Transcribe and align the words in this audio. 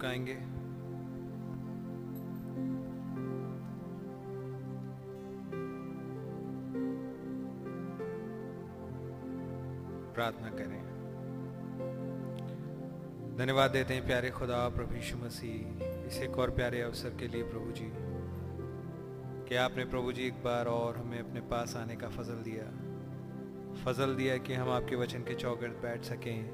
चुकाएँगे 0.00 0.34
प्रार्थना 10.14 10.48
करें। 10.48 10.80
धन्यवाद 13.38 13.70
देते 13.70 13.94
हैं 13.94 14.06
प्यारे 14.06 14.30
खुदा, 14.30 14.68
प्रभु 14.68 14.94
यीशु 14.94 15.18
मसीह, 15.18 15.84
इस 16.06 16.22
एक 16.22 16.38
और 16.38 16.50
प्यारे 16.50 16.80
अवसर 16.80 17.10
के 17.10 17.28
लिए 17.28 17.42
प्रभु 17.42 17.72
जी, 17.72 17.92
कि 19.48 19.56
आपने 19.56 19.84
प्रभु 19.84 20.12
जी 20.12 20.22
एक 20.22 20.42
बार 20.44 20.66
और 20.66 20.96
हमें 20.96 21.18
अपने 21.20 21.40
पास 21.40 21.76
आने 21.76 21.96
का 21.96 22.08
फजल 22.08 22.42
दिया। 22.42 22.64
फजल 23.84 24.16
दिया 24.16 24.36
कि 24.36 24.54
हम 24.54 24.70
आपके 24.70 24.96
वचन 24.96 25.20
के 25.20 25.34
चौगर्द 25.34 25.72
बैठ 25.72 26.02
सकें, 26.02 26.44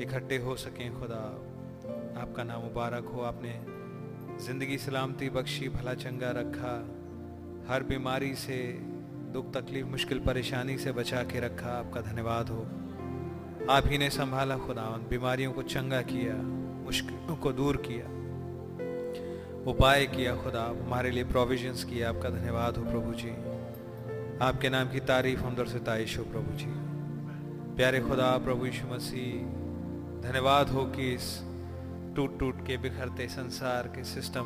इकट्ठे 0.00 0.36
हो 0.38 0.56
सकें 0.56 1.00
खुदा। 1.00 1.53
आपका 2.14 2.42
नाम 2.44 2.62
मुबारक 2.62 3.06
हो, 3.06 3.20
आपने 3.22 3.52
ज़िंदगी 4.44 4.76
सलामती 4.78 5.28
बख्शी, 5.30 5.68
भला 5.68 5.94
चंगा 5.94 6.30
रखा, 6.30 6.74
हर 7.68 7.82
बीमारी 7.82 8.34
से, 8.34 8.58
दुख 9.32 9.52
तकलीफ़, 9.54 9.86
मुश्किल 9.86 10.18
परेशानी 10.18 10.76
से 10.78 10.92
बचा 10.92 11.22
के 11.22 11.40
रखा, 11.40 11.70
आपका 11.70 12.00
धन्यवाद 12.00 12.48
हो। 12.48 12.66
आप 13.70 13.86
ही 13.86 13.98
ने 13.98 14.10
संभाला 14.10 14.56
खुदा 14.58 14.82
उन 14.88 15.06
बीमारियों 15.08 15.52
को 15.52 15.62
चंगा 15.62 16.00
किया, 16.02 16.34
मुश्किलों 16.84 17.36
को 17.36 17.52
दूर 17.52 17.76
किया, 17.86 18.06
उपाय 19.70 20.06
किया 20.06 20.34
खुदा 20.36 20.62
हमारे 20.84 21.10
लिए 21.10 21.24
प्रोविजंस 21.24 21.84
किया, 21.84 22.08
आपका 22.08 22.30
धन्यवाद 22.30 22.76
हो 22.76 22.84
प्रभु 22.84 23.12
जी। 23.12 23.30
आपके 24.42 24.68
नाम 24.68 24.90
की 24.90 25.00
तारीफ़ 25.00 25.40
हम 25.40 25.54
दर 25.56 25.66
से 25.66 25.78
ताइश 25.78 26.18
हो 26.18 26.24
प्रभु 26.24 26.56
जी। 26.58 26.70
प्यारे 27.76 28.00
खुदा, 28.00 28.36
प्रभु 28.38 28.66
यीशु 28.66 28.86
मसीह, 28.86 29.32
धन्यवाद 30.22 30.68
हो 30.68 30.84
कि 30.86 31.12
इस 31.14 31.26
टूट 32.16 32.38
टूट 32.38 32.66
के 32.66 32.76
बिखरते 32.76 33.28
संसार 33.28 33.88
के 33.88 34.04
सिस्टम 34.04 34.44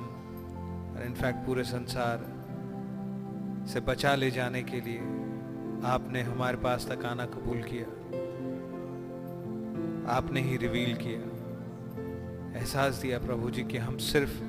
और 0.96 1.02
इनफैक्ट 1.07 1.46
पूरे 1.46 1.64
संसार 1.64 2.18
से 3.68 3.81
बचा 3.81 4.14
ले 4.14 4.31
जाने 4.31 4.62
के 4.62 4.81
लिए 4.81 4.98
आपने 5.87 6.22
हमारे 6.22 6.57
पास 6.57 6.88
तक 6.90 7.04
आना 7.04 7.26
कबूल 7.26 7.62
किया। 7.62 7.85
आपने 10.16 10.40
ही 10.40 10.57
रिवील 10.57 10.96
किया। 10.96 11.38
एहसास 12.59 12.94
दिया 12.94 13.18
प्रभु 13.18 13.50
जी 13.50 13.62
कि 13.62 13.78
हम 13.78 13.98
सिर्फ़ 13.98 14.42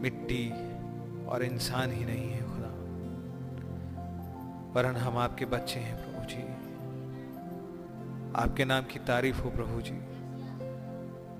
मिट्टी 0.00 0.50
और 1.26 1.42
इंसान 1.42 1.92
ही 1.92 2.04
नहीं 2.04 2.30
है, 2.30 2.40
खुदा। 2.40 2.70
वरन 4.72 4.96
हम 4.96 5.18
आपके 5.18 5.44
बच्चे 5.44 5.80
हैं, 5.80 5.96
प्रभु 5.96 6.26
जी। 6.26 6.42
आपके 8.42 8.64
नाम 8.64 8.84
की 8.84 8.98
तारीफ़ 8.98 9.42
हो, 9.42 9.50
प्रभु 9.50 9.80
जी। 9.80 10.13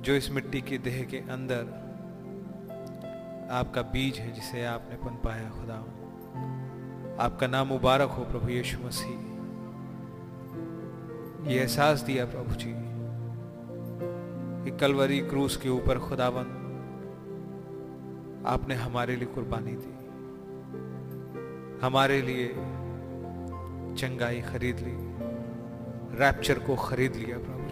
जो 0.04 0.14
इस 0.14 0.30
मिट्टी 0.30 0.60
के 0.60 0.78
देह 0.78 1.04
के 1.04 1.16
अंदर 1.16 1.62
आपका 3.50 3.82
बीज 3.82 4.18
है, 4.18 4.32
जिसे 4.32 4.64
आपने 4.64 4.96
पन 4.96 5.14
पाया 5.24 5.50
खुदा। 5.50 5.74
आपका 7.24 7.46
नाम 7.46 7.66
मुबारक 7.66 8.10
हो, 8.10 8.24
प्रभु 8.24 8.48
यीशु 8.48 8.78
मसीह। 8.86 9.18
ये 11.50 11.60
एहसास 11.60 12.00
दिया, 12.00 12.24
प्रभु 12.24 12.54
जी, 12.54 12.74
कि 14.64 14.78
कलवरी 14.78 15.20
क्रूस 15.20 15.56
के 15.56 15.68
ऊपर 15.68 15.98
खुदावन 15.98 16.46
आपने 18.46 18.74
हमारे 18.74 19.16
लिए 19.16 19.26
कुर्बानी 19.26 19.72
दी। 19.72 19.94
हमारे 21.86 22.22
लिए 22.22 22.48
चंगाई 23.96 24.40
खरीद 24.40 24.80
ली 24.80 24.96
रैप्चर 26.18 26.58
को 26.58 26.76
खरीद 26.76 27.16
लिया, 27.16 27.38
प्रभु। 27.38 27.63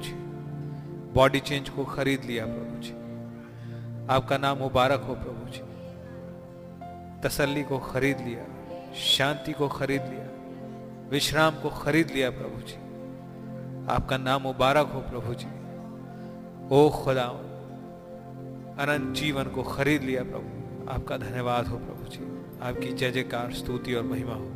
बॉडी 1.12 1.40
चेंज 1.40 1.68
को 1.68 1.84
खरीद 1.84 2.24
लिया 2.24 2.46
प्रभु 2.46 2.82
जी। 2.82 2.92
आपका 4.10 4.38
नाम 4.38 4.58
मुबारक 4.58 5.00
हो 5.00 5.14
प्रभु 5.14 5.50
जी। 5.50 5.60
तसल्ली 7.22 7.62
को 7.62 7.78
खरीद 7.78 8.18
लिया, 8.18 8.44
शांति 8.94 9.52
को 9.52 9.68
खरीद 9.68 10.02
लिया, 10.02 10.28
विश्राम 11.10 11.54
को 11.54 11.70
खरीद 11.70 12.10
लिया 12.10 12.30
प्रभु 12.30 12.60
जी। 12.60 12.74
आपका 13.92 14.16
नाम 14.16 14.42
मुबारक 14.42 14.86
हो 14.86 15.00
प्रभु 15.00 15.34
जी। 15.34 15.46
ओ 16.68 16.90
खुदा 16.90 17.24
अनंत 18.82 19.16
जीवन 19.16 19.44
को 19.44 19.62
खरीद 19.62 20.02
लिया 20.02 20.22
प्रभु। 20.22 20.90
आपका 20.92 21.16
धन्यवाद 21.16 21.66
हो 21.66 21.76
प्रभु 21.76 22.08
जी। 22.10 22.20
आपकी 22.62 22.92
जय 22.92 23.10
जयकार, 23.10 23.52
स्तुति 23.52 23.94
और 23.94 24.02
महिमा 24.02 24.34
हो। 24.34 24.46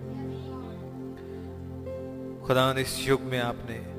खुदा 2.46 2.72
इस 2.72 3.08
युग 3.08 3.20
में 3.20 3.40
आपने 3.40 3.95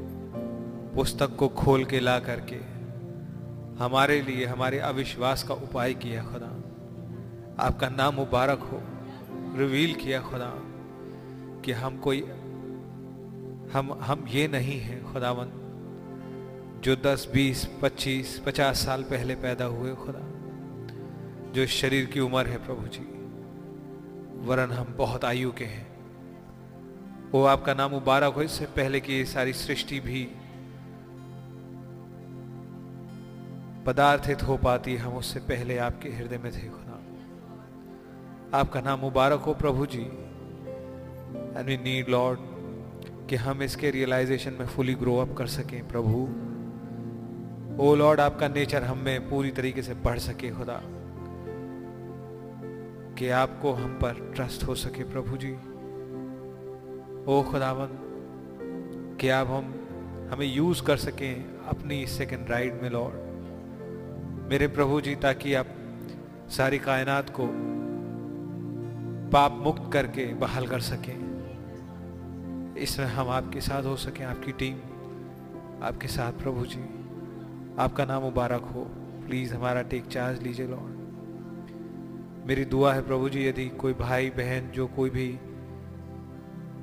पुस्तक 0.97 1.35
को 1.35 1.47
खोल 1.47 1.85
के 1.85 1.99
ला 1.99 2.19
करके 2.19 2.55
हमारे 3.83 4.21
लिए 4.21 4.45
हमारे 4.45 4.79
अविश्वास 4.79 5.43
का 5.43 5.53
उपाय 5.53 5.93
किया 5.93 6.23
खुदा। 6.23 6.47
आपका 7.59 7.89
नाम 7.89 8.15
मुबारक 8.15 8.59
हो 8.59 8.79
रिवील 9.57 9.93
किया 9.95 10.21
खुदा 10.21 10.51
कि 11.65 11.71
हम 11.71 11.97
कोई 11.97 12.21
हम 13.73 13.93
हम 14.01 14.25
ये 14.27 14.47
नहीं 14.47 14.79
हैं 14.79 15.13
खुदावन 15.13 15.51
जो 16.83 16.95
10, 16.95 17.27
20, 17.33 17.67
25, 17.83 18.41
50 18.47 18.85
साल 18.85 19.03
पहले 19.03 19.35
पैदा 19.35 19.65
हुए 19.65 19.93
खुदा 19.95 20.23
जो 21.51 21.67
शरीर 21.67 22.05
की 22.05 22.19
उम्र 22.19 22.45
है 22.47 22.57
प्रभु 22.65 22.87
जी 22.87 23.05
वरन 24.47 24.71
हम 24.71 24.93
बहुत 24.97 25.25
आयु 25.25 25.51
के 25.51 25.65
हैं। 25.65 25.87
वो 27.31 27.43
आपका 27.43 27.73
नाम 27.73 27.91
मुबारक 27.91 28.33
हो 28.33 28.41
इससे 28.41 28.65
पहले 28.65 28.99
कि 28.99 29.13
ये 29.13 29.25
सारी 29.25 29.53
सृष्टि 29.53 29.99
भी 29.99 30.27
पदार्थित 33.87 34.43
हो 34.43 34.57
पाती 34.57 34.95
हम 34.95 35.13
उससे 35.13 35.39
पहले 35.39 35.77
आपके 35.77 36.09
हृदय 36.09 36.37
में 36.37 36.51
थे 36.51 36.67
खुदा। 36.67 37.03
आपका 38.59 38.81
नाम 38.81 38.99
मुबारक 38.99 39.39
हो 39.39 39.53
प्रभु 39.53 39.85
जी। 39.85 40.01
एंड 40.01 41.65
वी 41.65 41.77
नीड 41.77 42.09
लॉर्ड 42.09 42.39
कि 43.27 43.35
हम 43.35 43.61
इसके 43.61 43.91
रियलाइजेशन 43.91 44.53
में 44.53 44.67
फुली 44.67 44.93
ग्रो 44.93 45.17
अप 45.17 45.35
कर 45.37 45.47
सकें 45.47 45.87
प्रभु। 45.87 46.23
ओ 47.83 47.95
लॉर्ड 47.95 48.19
आपका 48.19 48.47
नेचर 48.47 48.83
हम 48.83 48.97
में 48.97 49.29
पूरी 49.29 49.51
तरीके 49.51 49.81
से 49.81 49.93
बढ़ 49.93 50.19
सके 50.19 50.49
खुदा। 50.49 50.81
कि 53.15 53.29
आपको 53.29 53.73
हम 53.73 53.93
पर 53.93 54.31
ट्रस्ट 54.35 54.63
हो 54.63 54.75
सके 54.75 55.03
प्रभु 55.03 55.37
जी। 55.37 55.53
ओ 57.25 57.43
खुदावन, 57.43 57.89
कि 59.21 59.29
आप 59.29 59.47
हम, 59.47 59.87
हमें 60.33 60.47
यूज़ 60.47 60.83
कर 60.83 60.97
सकें 60.97 61.63
अपनी 61.67 62.07
सेकेंड 62.07 62.49
राइड 62.49 62.81
में 62.81 62.89
लॉर्ड 62.89 63.26
मेरे 64.47 64.67
प्रभु 64.67 65.01
जी, 65.01 65.15
ताकि 65.15 65.53
आप 65.53 65.67
सारी 66.49 66.79
कायनात 66.79 67.29
को 67.29 67.47
पाप 69.31 69.51
मुक्त 69.53 69.93
करके 69.93 70.33
बहाल 70.33 70.67
कर 70.67 70.79
सकें। 70.79 71.27
इसमें 72.75 73.05
हम 73.05 73.29
आपके 73.29 73.61
साथ 73.61 73.83
हो 73.83 73.95
सकें, 73.95 74.25
आपकी 74.25 74.51
टीम, 74.51 74.75
आपके 75.83 76.07
साथ 76.07 76.33
प्रभु 76.33 76.65
जी। 76.65 76.81
आपका 77.79 78.05
नाम 78.05 78.23
मुबारक 78.23 78.61
हो। 78.61 78.83
प्लीज़ 79.27 79.55
हमारा 79.55 79.81
टेक 79.81 80.05
चार्ज 80.05 80.43
लीजिए 80.43 80.67
लॉर्ड। 80.67 80.97
मेरी 82.47 82.65
दुआ 82.65 82.93
है 82.93 83.07
प्रभु 83.07 83.29
जी, 83.29 83.47
यदि 83.47 83.69
कोई 83.69 83.93
भाई, 83.93 84.29
बहन, 84.29 84.71
जो 84.71 84.87
कोई 84.87 85.09
भी 85.09 85.39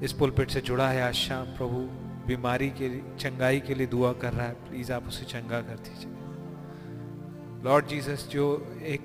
इस 0.04 0.12
पुलपिट 0.12 0.50
से 0.50 0.60
जुड़ा 0.60 0.88
है, 0.88 1.02
आज 1.02 1.14
शाम 1.14 1.46
प्रभु 1.46 1.78
बीमारी 2.26 2.70
के 2.70 2.88
लिए, 2.88 3.02
चंगाई 3.18 3.60
के 3.60 3.74
लिए 3.74 3.86
दुआ 3.86 4.12
कर 4.12 4.32
रहा 4.32 4.46
है, 4.46 4.52
प्लीज़ 4.52 4.92
आप 4.92 5.08
उसे 5.08 5.24
चंगा 5.24 5.60
कर 5.60 5.74
दीजिए। 5.74 6.13
लॉर्ड 7.64 7.86
जीसस 7.86 8.26
जो 8.30 8.46
एक 8.82 9.00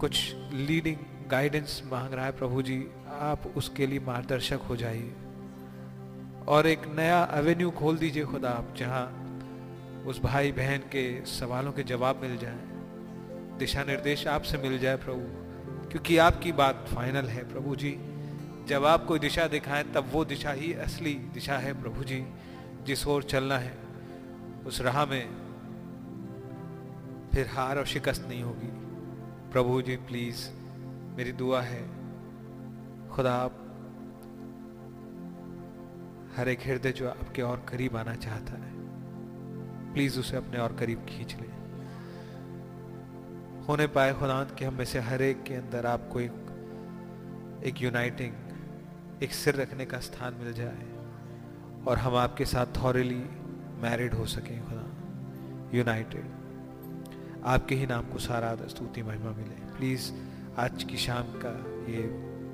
कुछ 0.00 0.34
लीडिंग 0.52 0.96
गाइडेंस 1.30 1.82
मांग 1.86 2.14
रहा 2.14 2.24
है 2.24 2.32
प्रभु 2.32 2.62
जी, 2.62 2.88
आप 3.08 3.52
उसके 3.56 3.86
लिए 3.86 4.00
मार्गदर्शक 4.00 4.66
हो 4.68 4.76
जाइए। 4.76 5.12
और 6.48 6.66
एक 6.66 6.86
नया 6.88 7.22
एवेन्यू 7.34 7.70
खोल 7.70 7.98
दीजिए 7.98 8.24
खुदा 8.24 8.50
आप, 8.50 8.74
जहाँ 8.76 10.04
उस 10.06 10.20
भाई 10.22 10.52
बहन 10.52 10.78
के 10.78 11.24
सवालों 11.26 11.72
के 11.72 11.82
जवाब 11.82 12.20
मिल 12.22 12.36
जाए। 12.36 12.60
दिशा 13.58 13.84
निर्देश 13.84 14.26
आपसे 14.26 14.58
मिल 14.58 14.78
जाए 14.78 14.96
प्रभु, 14.96 15.88
क्योंकि 15.88 16.18
आपकी 16.18 16.52
बात 16.52 16.86
फाइनल 16.94 17.26
है 17.26 17.48
प्रभु 17.52 17.76
जी। 17.76 17.96
जब 18.68 18.84
आप 18.84 19.06
कोई 19.06 19.18
दिशा 19.18 19.46
दिखाएँ, 19.46 19.84
तब 19.84 20.10
वो 20.12 20.24
दिशा 20.24 20.52
ही 20.52 20.72
असली 20.72 21.14
दिशा 21.14 21.58
है 21.58 21.82
प्रभु 21.82 22.04
जी, 22.04 22.24
जिस 22.84 23.06
ओर 23.06 23.22
चलना 23.22 23.58
है, 23.58 23.76
उस 24.66 24.80
राह 24.80 25.04
में 25.06 25.47
फिर 27.32 27.48
हार 27.48 27.78
और 27.78 27.86
शिकस्त 27.86 28.26
नहीं 28.28 28.42
होगी। 28.42 28.70
प्रभु 29.52 29.82
जी 29.82 29.96
प्लीज़ 29.96 30.48
मेरी 31.16 31.32
दुआ 31.32 31.60
है, 31.62 31.82
खुदा 33.08 33.34
आप 33.34 33.64
हर 36.36 36.48
एक 36.48 36.66
हृदय 36.66 36.92
जो 36.92 37.08
आपके 37.08 37.42
और 37.42 37.64
करीब 37.68 37.96
आना 37.96 38.14
चाहता 38.14 38.52
है 38.54 38.72
प्लीज़ 39.94 40.18
उसे 40.20 40.36
अपने 40.36 40.58
और 40.58 40.76
करीब 40.76 41.06
खींच 41.08 41.34
ले। 41.34 41.46
होने 43.66 43.86
पाए 43.86 44.12
खुदा 44.14 44.42
कि 44.58 44.64
हम 44.64 44.74
में 44.74 44.84
से 44.84 45.00
हर 45.00 45.22
एक 45.22 45.42
के 45.42 45.54
अंदर 45.54 45.86
आपको 45.86 46.20
एक 46.20 47.64
एक 47.64 47.82
यूनाइटिंग 47.82 49.22
एक 49.22 49.32
सिर 49.32 49.54
रखने 49.54 49.84
का 49.84 49.98
स्थान 50.00 50.34
मिल 50.34 50.52
जाए 50.52 50.86
और 51.88 51.98
हम 51.98 52.16
आपके 52.16 52.44
साथ 52.44 52.66
थॉरली 52.76 53.22
मैरिड 53.82 54.14
हो 54.14 54.26
सकें 54.26 54.58
खुदा 54.68 54.86
यूनाइटेड 55.78 56.37
आपके 57.44 57.74
ही 57.74 57.86
नाम 57.86 58.08
को 58.08 58.18
सारा 58.18 58.56
स्तुति, 58.66 59.02
महिमा 59.02 59.30
मिले। 59.30 59.76
प्लीज़ 59.76 60.12
आज 60.58 60.84
की 60.84 60.96
शाम 60.96 61.22
का 61.22 61.50
ये 61.92 62.00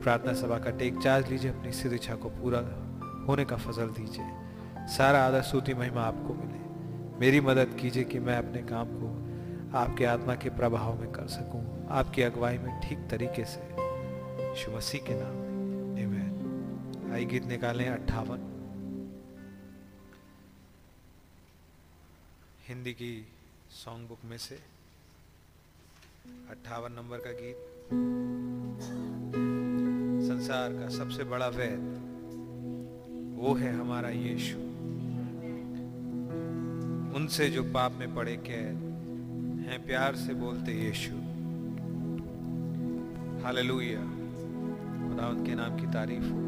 प्रार्थना 0.03 0.33
सभा 0.33 0.59
का 0.59 0.70
टेक 0.70 0.99
चार्ज 0.99 1.31
लीजिए, 1.31 1.51
अपनी 1.51 1.73
सिद्ध 1.73 1.94
इच्छा 1.94 2.14
को 2.14 2.29
पूरा 2.29 2.59
होने 3.29 3.44
का 3.44 3.57
फजल 3.57 3.87
दीजिए। 3.87 4.25
सारा 4.97 5.27
आदर, 5.27 5.42
स्तुति, 5.42 5.75
महिमा 5.75 6.03
आपको 6.03 6.35
मिले। 6.35 6.64
मेरी 7.20 7.40
मदद 7.40 7.77
कीजिए 7.81 8.05
कि 8.05 8.18
मैं 8.18 8.38
अपने 8.38 8.62
काम 8.62 8.87
को 8.90 9.25
आपके 9.79 10.05
आत्मा 10.05 10.35
के 10.35 10.51
प्रभाव 10.51 11.01
में 11.01 11.12
कर 11.12 11.27
सकूँ, 11.27 11.88
आपकी 11.88 12.23
अगुवाई 12.23 12.59
में 12.59 12.81
ठीक 12.81 12.99
तरीके 13.11 13.44
से। 13.44 13.61
यीशु 13.61 15.05
के 15.05 15.14
नाम 15.14 15.35
में। 15.35 17.12
आई 17.12 17.25
गीत 17.25 17.44
निकालें, 17.44 17.88
अट्ठावन। 17.88 18.38
हिंदी 22.68 22.92
की 22.92 23.29
सॉन्ग 23.70 24.09
बुक 24.09 24.18
में 24.25 24.38
से 24.38 24.74
अट्ठावन 26.25 26.93
नंबर 26.93 27.19
का 27.19 27.31
गीत। 27.31 27.57
संसार 30.29 30.73
का 30.73 30.89
सबसे 30.89 31.25
बड़ा 31.25 31.49
वैद 31.49 32.01
वो 33.39 33.55
है 33.55 33.73
हमारा 33.79 34.09
यीशु। 34.09 34.59
उनसे 37.17 37.51
जो 37.51 37.63
पाप 37.63 37.93
में 37.93 38.15
पड़े 38.15 38.37
कैद, 38.37 38.77
हैं 39.69 39.87
प्यार 39.87 40.17
से 40.17 40.35
बोलते 40.35 40.73
यीशु। 40.73 41.13
हालेलुया। 43.45 44.01
खुदा 45.05 45.29
उनके 45.29 45.55
नाम 45.55 45.77
की 45.77 45.87
तारीफ़ 45.87 46.25
हो। 46.25 46.44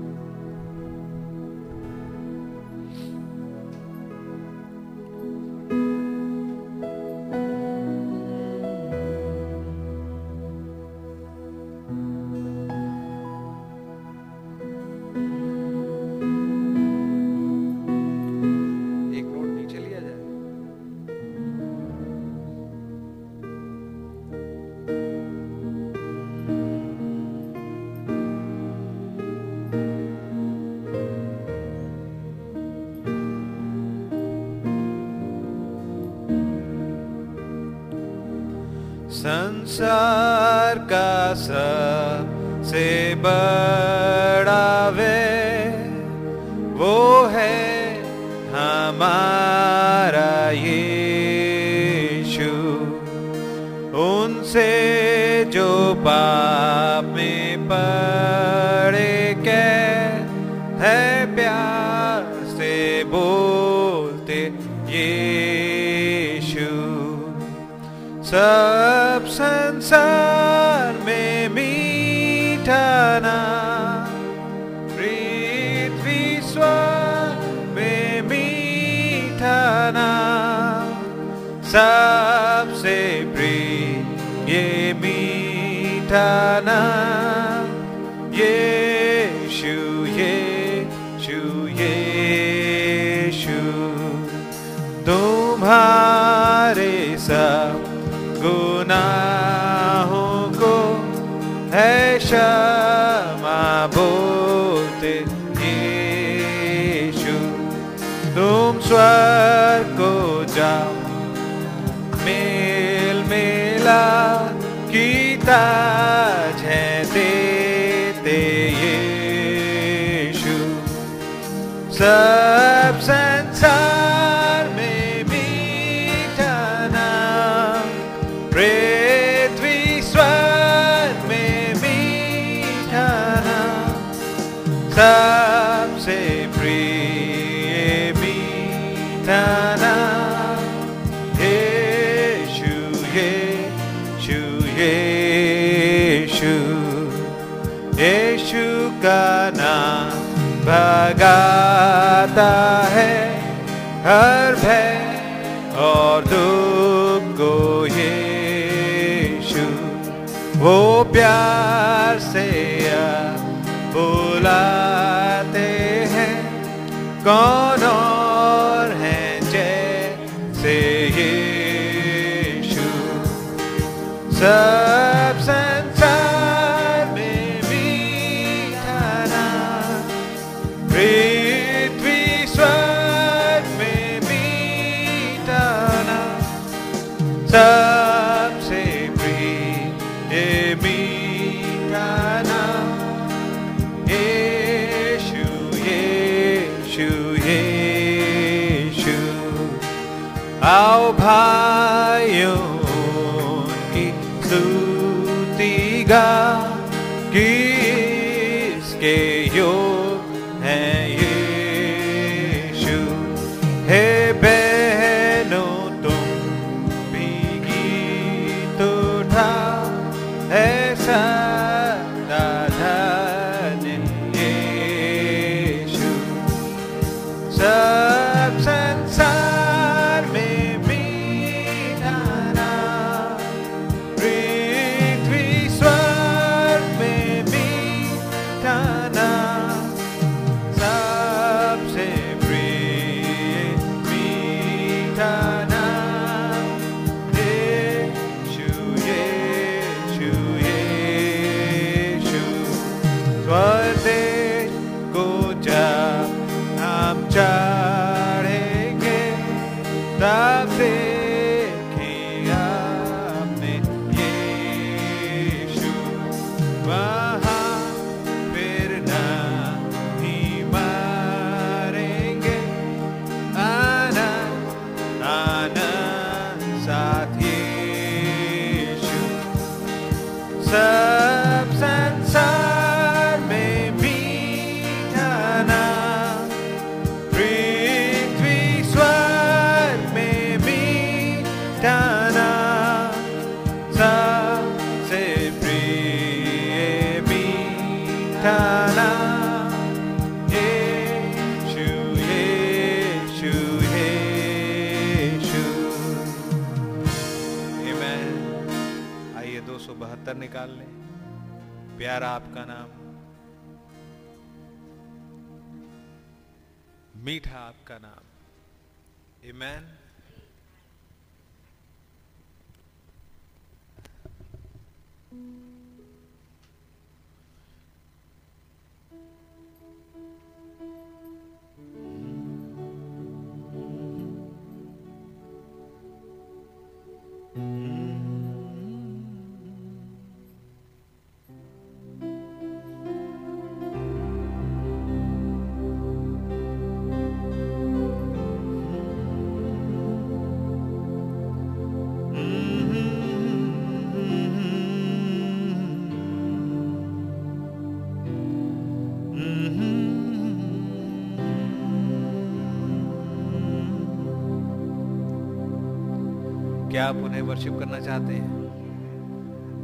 आप 367.07 367.17
उन्हें 367.25 367.43
वर्शिप 367.45 367.79
करना 367.79 367.99
चाहते 368.01 368.35
हैं 368.35 368.53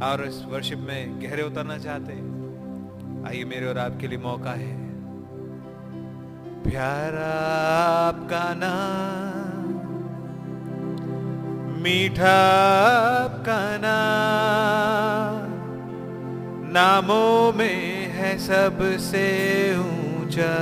और 0.03 0.23
इस 0.25 0.37
वर्शिप 0.47 0.79
में 0.79 1.21
गहरे 1.21 1.43
उतरना 1.43 1.77
चाहते 1.79 2.13
हैं, 2.13 3.25
आइए 3.27 3.43
मेरे 3.45 3.65
और 3.65 3.77
आपके 3.79 4.07
लिए 4.07 4.19
मौका 4.19 4.53
है। 4.53 4.71
प्यारा 6.63 7.31
आपका 7.99 8.43
नाम, 8.57 9.71
मीठा 11.83 12.35
आपका 13.03 13.59
नाम, 13.77 15.51
नामों 16.73 17.53
में 17.53 17.79
है 18.11 18.37
सबसे 18.39 19.25
ऊँचा, 19.77 20.55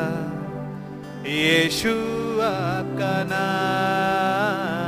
यीशु 1.29 1.95
आपका 2.43 3.15
नाम। 3.31 4.80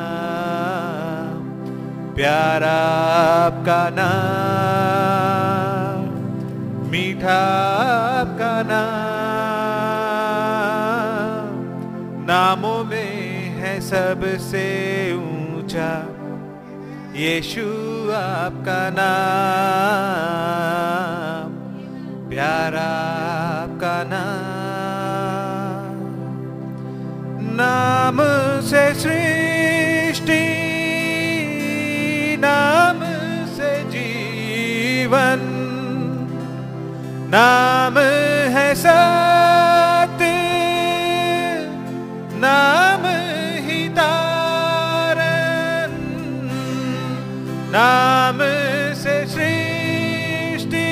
प्यारा 2.16 2.80
आपका 3.20 3.78
नाम, 3.94 4.12
मीठा 6.92 7.38
आपका 7.92 8.52
नाम, 8.64 8.84
नामों 12.28 12.80
में 12.84 13.16
है 13.58 13.74
सबसे 13.82 14.66
ऊँचा, 15.14 15.90
यीशु 17.16 17.66
आपका 18.16 18.78
नाम, 19.00 19.10
प्यारा 22.30 22.90
आपका 23.64 23.98
नाम 24.14 24.62
नाम 27.58 28.18
से 28.70 28.84
सृष्टि 29.02 30.63
नाम 32.44 33.00
से 33.56 33.72
जीवन। 33.90 35.42
नाम 37.34 37.98
है 38.56 38.74
सत्य 38.76 40.32
नाम 42.44 43.06
ही 43.66 43.88
तारन 43.90 45.94
नाम 47.76 48.40
से 49.04 49.16
सृष्टि। 49.34 50.90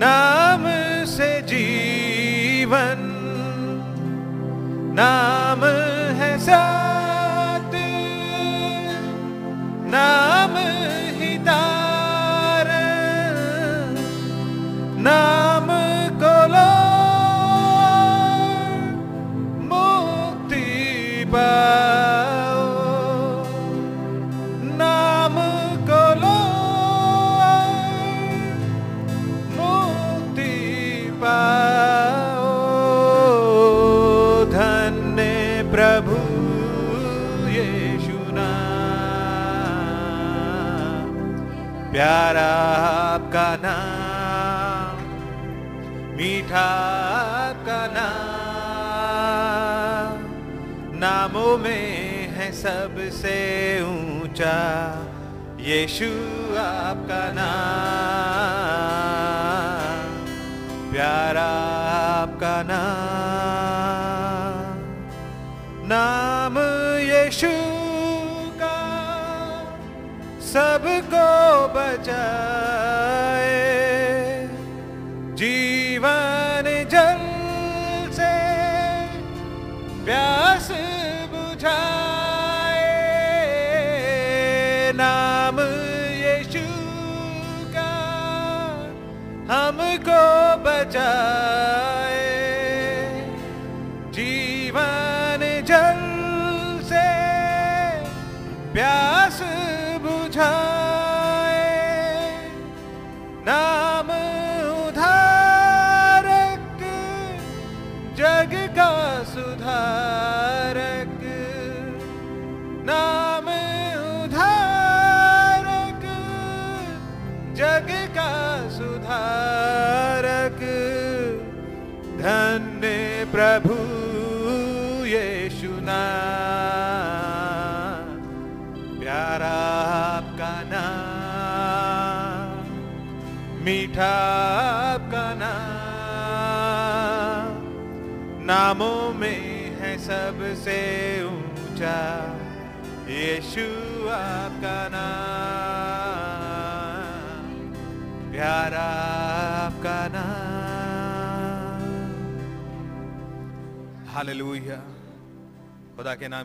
नाम 0.00 0.64
से 1.06 1.30
जीवन। 1.42 2.98
नाम 5.00 5.64
है 6.20 6.36
सत्य 6.38 6.87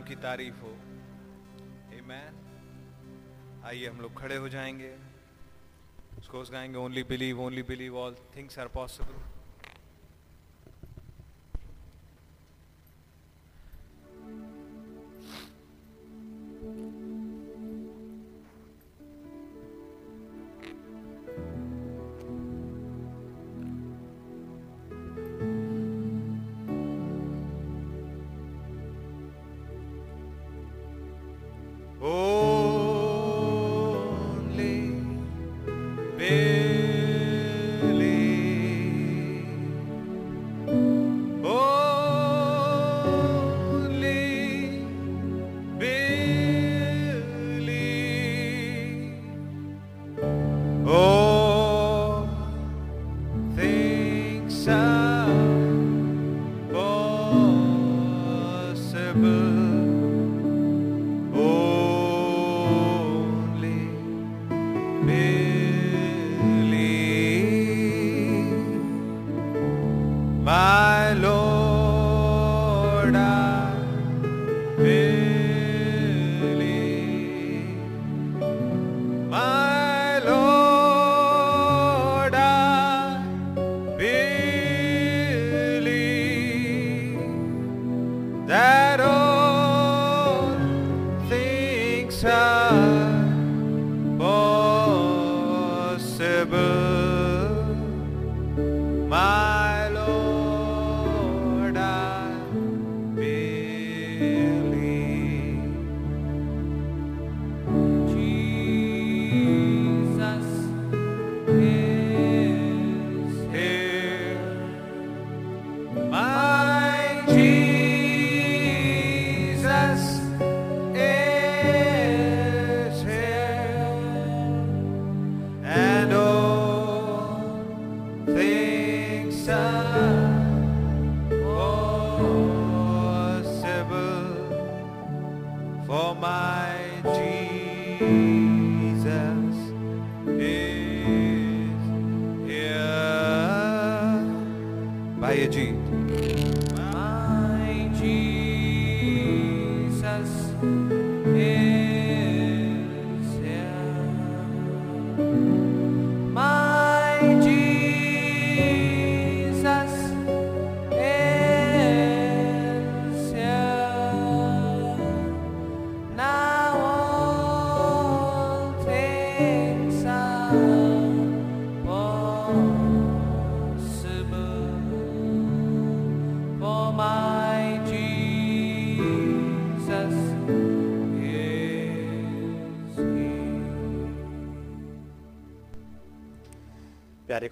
की 0.07 0.15
तारीफ़ 0.15 0.55
हो। 0.55 0.71
मैन 2.03 2.39
आइए 3.65 3.87
हम 3.87 4.01
लोग 4.01 4.17
खड़े 4.19 4.35
हो 4.35 4.49
जाएँगे। 4.49 4.95
उसको 6.17 6.39
उस 6.39 6.51
गाएँगे 6.51 6.77
only 6.77 7.03
believe 7.03 7.41
only 7.41 7.63
believe 7.63 7.97
all 7.97 8.15
things 8.35 8.59
are 8.59 8.67
possible 8.67 9.21
Only 16.65 17.02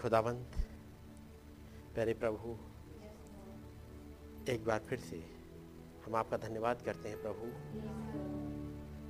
खुदावंत 0.02 0.56
प्यारे 1.94 2.14
प्रभु, 2.14 2.52
एक 4.52 4.66
बार 4.66 4.80
फिर 4.80 5.00
से 5.00 5.18
हम 6.06 6.16
आपका 6.16 6.38
धन्यवाद 6.38 6.82
करते 6.82 7.10
हैं 7.10 7.22
प्रभु। 7.22 7.46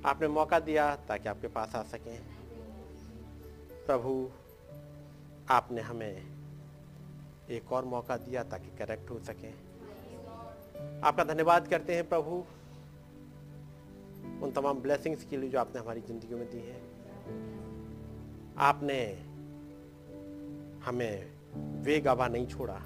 आपने 0.08 0.28
मौका 0.28 0.60
दिया 0.60 0.96
ताकि 0.96 1.28
आपके 1.28 1.48
पास 1.48 1.74
आ 1.74 1.82
सकें। 1.82 2.18
प्रभु, 3.86 4.30
आपने 5.50 5.80
हमें 5.80 6.26
एक 7.50 7.72
और 7.72 7.84
मौका 7.84 8.16
दिया 8.16 8.44
ताकि 8.44 8.76
करेक्ट 8.76 9.10
हो 9.10 9.18
सकें। 9.18 9.54
आपका 11.04 11.24
धन्यवाद 11.24 11.68
करते 11.68 11.94
हैं 11.94 12.08
प्रभु, 12.08 12.44
उन 14.44 14.52
तमाम 14.52 14.78
ब्लेसिंग्स 14.78 15.24
के 15.24 15.36
लिए 15.36 15.50
जो 15.50 15.58
आपने 15.58 15.80
हमारी 15.80 16.00
ज़िंदगी 16.00 16.34
में 16.34 16.50
दी 16.50 16.60
है। 16.60 16.80
आपने 18.58 19.31
हमें 20.84 21.32
वे 21.82 22.00
गवाह 22.00 22.28
नहीं 22.28 22.46
छोड़ा। 22.46 22.80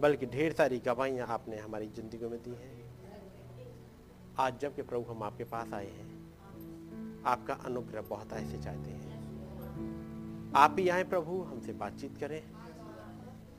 बल्कि 0.00 0.26
ढेर 0.26 0.52
सारी 0.52 0.78
गवाहियाँ 0.78 1.26
आपने 1.26 1.56
हमारी 1.56 1.86
ज़िंदगी 1.86 2.26
में 2.26 2.42
दी 2.42 2.50
हैं। 2.50 2.74
आज 4.38 4.58
जब 4.60 4.74
के 4.74 4.82
प्रभु 4.82 5.12
हम 5.12 5.22
आपके 5.22 5.44
पास 5.44 5.72
आए 5.72 5.86
हैं, 5.86 6.26
आपका 7.26 7.54
अनुग्रह 7.54 8.00
बहुत 8.00 8.32
ऐसे 8.32 8.58
चाहते 8.58 8.90
हैं। 8.90 10.52
आप 10.56 10.76
ही 10.78 10.88
आए 10.88 11.04
प्रभु, 11.04 11.42
हमसे 11.42 11.72
बातचीत 11.72 12.18
करें, 12.18 12.42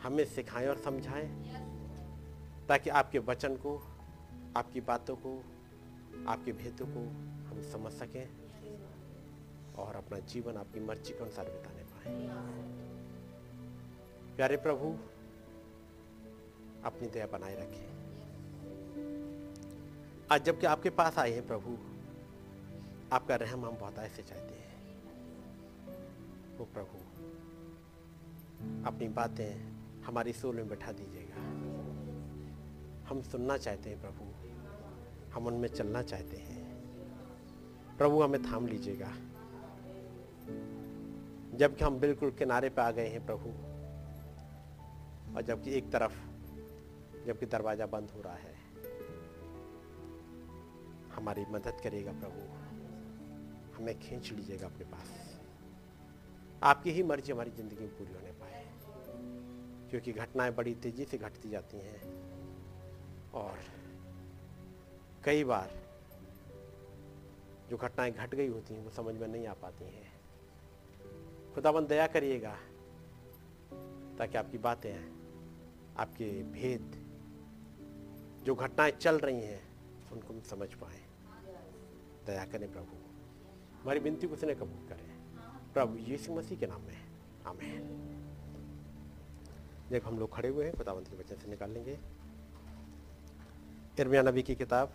हमें 0.04 0.26
सिखाएँ 0.26 0.68
और 0.68 0.78
समझाएँ, 0.78 1.28
ताकि 2.68 2.90
आपके 2.90 3.20
वचन 3.20 3.56
को, 3.56 3.82
आपकी 4.58 4.82
बातों 4.82 5.16
को, 5.16 5.44
आपके 6.28 6.52
भेदों 6.52 6.86
को 6.86 7.00
हम 7.50 7.62
समझ 7.72 7.94
सकें 7.94 8.28
और 9.78 9.96
अपना 9.96 10.20
जीवन 10.20 10.58
आपकी 10.58 10.80
मर्ज़ी 10.80 11.14
के 11.14 11.20
अनुसार 11.20 11.46
बिताने 11.46 11.84
पाए। 11.84 12.77
प्यारे 14.38 14.58
प्रभु, 14.58 14.98
अपनी 16.84 17.08
दया 17.08 17.28
बनाए 17.28 17.56
रखें। 17.56 17.88
आज 20.32 20.44
जबकि 20.44 20.66
आपके 20.66 20.90
पास 20.90 21.18
आए 21.18 21.32
हैं 21.32 21.48
प्रभु, 21.48 21.78
आपका 23.16 23.36
रहम 23.36 23.66
हम 23.66 23.76
बहुत 23.76 24.00
ऐसे 24.00 24.24
चाहते 24.24 24.54
हैं। 24.54 24.98
वो 26.58 26.66
प्रभु, 26.66 26.98
अपनी 28.88 29.08
बातें 29.08 29.72
हमारी 30.04 30.34
सोल 30.34 30.56
में 30.56 30.68
बैठा 30.68 30.92
दीजिएगा। 30.92 31.36
हम 33.10 33.22
सुनना 33.22 33.58
चाहते 33.58 33.90
हैं 33.90 34.02
प्रभु, 34.02 34.26
हम 35.34 35.48
उनमें 35.48 35.70
चलना 35.70 36.02
चाहते 36.02 36.38
हैं। 36.38 36.82
प्रभु, 37.98 38.22
हमें 38.22 38.44
थाम 38.44 38.68
लीजिएगा। 38.68 39.12
जबकि 41.58 41.86
हम 41.86 42.00
बिल्कुल 42.00 42.32
किनारे 42.32 42.70
पे 42.70 42.82
आ 42.82 42.92
गए 42.92 43.08
हैं 43.08 43.26
प्रभु 43.26 43.67
और 45.36 45.42
जबकि 45.42 45.72
एक 45.72 45.92
तरफ़, 45.92 46.28
जबकि 47.26 47.46
दरवाज़ा 47.46 47.86
बंद 47.86 48.12
हो 48.12 48.22
रहा 48.22 48.36
है। 48.36 48.56
हमारी 51.12 51.46
मदद 51.50 51.82
करेगा 51.84 52.12
प्रभु। 52.12 52.68
हमें 53.76 54.00
खींच 54.00 54.32
लीजिएगा 54.32 54.68
अपने 54.68 54.86
पास। 54.86 55.40
आपकी 56.64 56.92
ही 56.92 57.04
मर्ज़ी 57.04 57.34
हमारी 57.34 57.52
ज़िंदगी 57.52 57.80
में 57.80 57.98
पूरी 57.98 58.14
होने 58.14 58.32
पाए। 58.32 58.68
क्योंकि 59.90 60.14
घटनाएँ 60.14 60.52
बड़ी 60.52 60.76
तेज़ी 60.76 61.06
से 61.06 61.18
घटती 61.18 61.50
जाती 61.50 61.78
हैं। 61.78 62.02
और 63.32 63.60
कई 65.24 65.44
बार 65.44 65.88
जो 67.70 67.78
घटनाएँ 67.78 68.12
घट 68.12 68.36
गई 68.36 68.48
होती 68.48 68.74
हैं, 68.74 68.84
वो 68.84 68.90
समझ 68.90 69.16
में 69.16 69.28
नहीं 69.28 69.48
आ 69.48 69.54
पाती 69.54 69.86
हैं। 69.86 70.22
खुदाबंद, 71.56 71.88
दया 71.88 72.08
करिएगा 72.08 72.58
ताकि 74.18 74.38
आपकी 74.38 74.58
बातें 74.58 75.17
आपके 75.98 76.44
भेद, 76.44 77.08
जो 78.46 78.56
घटनाएँ 78.56 78.92
चल 78.92 79.18
रही 79.18 79.42
हैं, 79.42 79.62
उनको 80.12 80.34
हम 80.34 80.42
समझ 80.42 80.74
पाए। 80.74 81.02
दया 82.26 82.46
करें 82.46 82.72
प्रभु। 82.72 82.98
हमारी 83.82 84.00
विनती 84.00 84.28
उसने 84.28 84.56
कबूल 84.56 84.90
करें। 84.90 85.18
प्रभु 85.74 85.98
यीशु 85.98 86.34
मसीह 86.34 86.60
के 86.60 86.68
नाम 86.68 86.82
में। 86.82 87.06
आमेन। 87.46 88.04
जब 89.90 90.02
हम 90.06 90.20
लोग 90.20 90.34
खड़े 90.34 90.50
हुए 90.50 90.66
हैं, 90.66 90.76
खुदावंत 90.78 91.08
के 91.08 91.16
वचन 91.16 91.36
से 91.36 91.48
निकाल 91.48 91.72
लेंगे। 91.72 92.00
इर्मिया 94.00 94.22
नबी 94.22 94.44
की 94.44 94.56
किताब। 94.56 94.94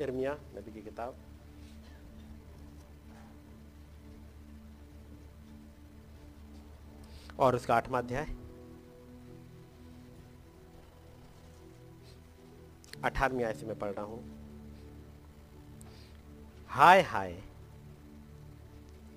इर्मिया 0.00 0.34
नबी 0.34 0.72
की 0.72 0.82
किताब। 0.82 1.16
और 7.38 7.56
उसका 7.56 7.74
आठवां 7.74 8.02
अध्याय। 8.02 8.26
अठारहवीं 13.04 13.44
आय 13.44 13.54
से 13.54 13.66
मैं 13.66 13.78
पढ़ 13.78 13.90
रहा 13.90 14.04
हूँ। 14.04 14.22
हाय 16.68 17.02
हाय, 17.02 17.42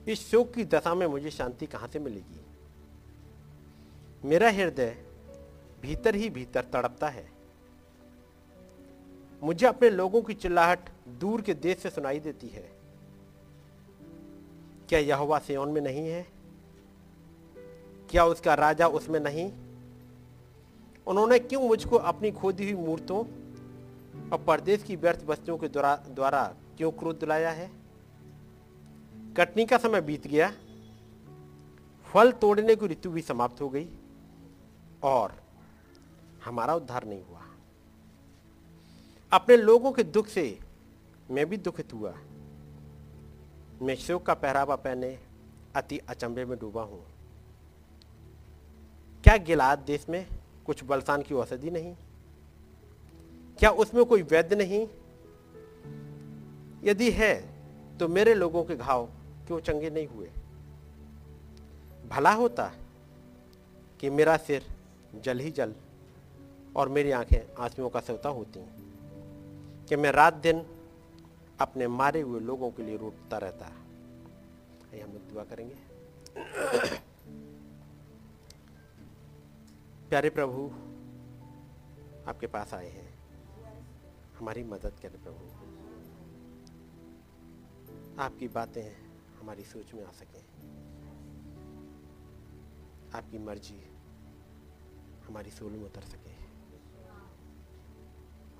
इस 0.08 0.32
शोक 0.32 0.54
की 0.54 0.66
दशा 0.66 0.96
में 0.96 1.08
मुझे 1.08 1.32
शांति 1.32 1.66
कहाँ 1.66 1.88
से 1.88 2.00
मिलेगी? 2.00 2.42
मेरा 4.26 4.50
हृदय 4.50 5.06
भीतर 5.82 6.16
ही 6.16 6.30
भीतर 6.30 6.64
तड़पता 6.64 7.10
है। 7.10 7.30
मुझे 9.44 9.68
अपने 9.68 9.90
लोगों 9.90 10.22
की 10.22 10.34
चिल्लाहट 10.34 10.90
दूर 11.08 11.42
के 11.42 11.54
देश 11.54 11.78
से 11.78 11.90
सुनाई 11.90 12.20
देती 12.20 12.48
है। 12.48 12.70
क्या 14.90 15.00
यहोवा 15.00 15.40
सियोन 15.40 15.70
में 15.70 15.82
नहीं 15.82 16.08
है? 16.10 16.35
क्या 18.10 18.26
उसका 18.26 18.54
राजा 18.54 18.88
उसमें 18.88 19.20
नहीं? 19.20 19.52
उन्होंने 21.08 21.40
क्यों 21.40 21.62
मुझको 21.62 21.96
अपनी 21.96 22.32
खोदी 22.32 22.72
हुई 22.72 22.86
मूर्तों 22.86 23.20
और 24.30 24.44
परदेश 24.48 24.84
की 24.84 24.96
व्यर्थ 24.96 25.24
वस्तुओं 25.26 25.58
के 25.58 25.68
द्वारा 25.68 26.46
क्यों 26.78 26.92
क्रोध 26.92 27.20
दिलाया 27.20 27.52
है? 27.52 27.72
कटनी 29.38 29.66
का 29.66 29.78
समय 29.78 30.02
बीत 30.02 30.28
गया। 30.28 30.52
फल 32.06 32.32
तोड़ने 32.32 32.76
की 32.76 32.88
ऋतु 32.88 33.10
भी 33.10 33.22
समाप्त 33.22 33.62
हो 33.62 33.70
गई 33.70 33.88
और 35.04 35.34
हमारा 36.46 36.76
उद्धार 36.76 37.06
नहीं 37.06 37.24
हुआ। 37.24 37.42
अपने 39.32 39.58
लोगों 39.58 39.92
के 39.92 40.04
दुख 40.04 40.28
से 40.28 40.60
मैं 41.32 41.46
भी 41.46 41.58
दुखित 41.58 41.94
हुआ। 41.94 42.14
मैं 43.82 43.96
शोक 43.96 44.26
का 44.26 44.34
पहरावा 44.34 44.76
पहने 44.76 45.20
अति 45.76 45.98
अचंभे 45.98 46.46
में 46.46 46.58
डूबा 46.60 46.82
हूँ। 46.82 47.04
क्या 49.26 49.38
गिलाद 49.38 49.80
देश 49.80 50.10
में 50.10 50.28
कुछ 50.66 50.84
बलसान 50.84 51.22
की 51.22 51.34
औषधि 51.34 51.72
नहीं? 51.72 51.96
क्या 53.60 53.70
उसमें 53.70 54.06
कोई 54.06 54.22
वैद्य 54.22 54.56
नहीं? 54.56 54.88
यदि 56.84 57.12
है 57.12 57.54
तो 57.98 58.08
मेरे 58.08 58.34
लोगों 58.34 58.64
के 58.64 58.76
घाव 58.76 59.06
क्यों 59.48 59.60
चंगे 59.60 59.90
नहीं 59.90 60.08
हुए? 60.08 60.32
भला 62.10 62.32
होता 62.32 62.72
कि 64.00 64.10
मेरा 64.10 64.38
सिर 64.38 64.66
जल 65.24 65.40
ही 65.40 65.52
जल 65.52 65.74
और 66.76 66.90
मेरी 66.90 67.12
आँखें 67.12 67.64
आंसुओं 67.64 67.90
का 67.90 68.00
सौता 68.00 68.30
होती 68.30 68.66
कि 69.90 69.96
मैं 69.96 70.12
रात 70.12 70.34
दिन 70.34 70.66
अपने 71.60 71.88
मारे 71.88 72.22
हुए 72.22 72.40
लोगों 72.40 72.72
के 72.72 72.84
लिए 72.84 72.98
रोटता 72.98 73.38
रहता। 73.38 73.66
है 74.94 75.02
हम 75.02 75.10
दुआ 75.10 75.44
करेंगे। 75.44 75.76
प्यारे 80.16 80.30
प्रभु, 80.30 80.68
आपके 82.30 82.48
पास 82.48 82.74
आए 82.74 82.90
हैं। 82.90 83.20
हमारी 84.40 84.64
मदद 84.64 85.00
करें 85.02 85.24
प्रभु। 85.24 85.46
आपकी 88.22 88.48
बातें 88.48 88.92
हमारी 89.40 89.64
सोच 89.64 89.94
में 89.94 90.06
आ 90.06 90.12
सके। 90.12 90.40
आपकी 93.18 93.38
मर्ज़ी 93.38 93.88
हमारी 95.28 95.52
सोल 95.52 95.72
में 95.72 95.86
उतर 95.86 96.02
सके। 96.02 96.34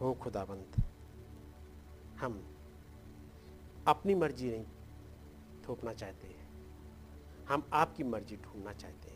हो 0.02 0.14
खुदाबंद, 0.14 0.76
हम 2.20 2.56
अपनी 3.88 4.16
मर्ज़ी 4.16 4.52
नहीं 4.52 4.66
थोपना 5.70 5.94
चाहते। 5.94 6.36
हम 7.50 7.70
आपकी 7.74 8.04
मर्ज़ी 8.04 8.38
ढूंढना 8.38 8.74
चाहते 8.74 9.10
हैं। 9.10 9.15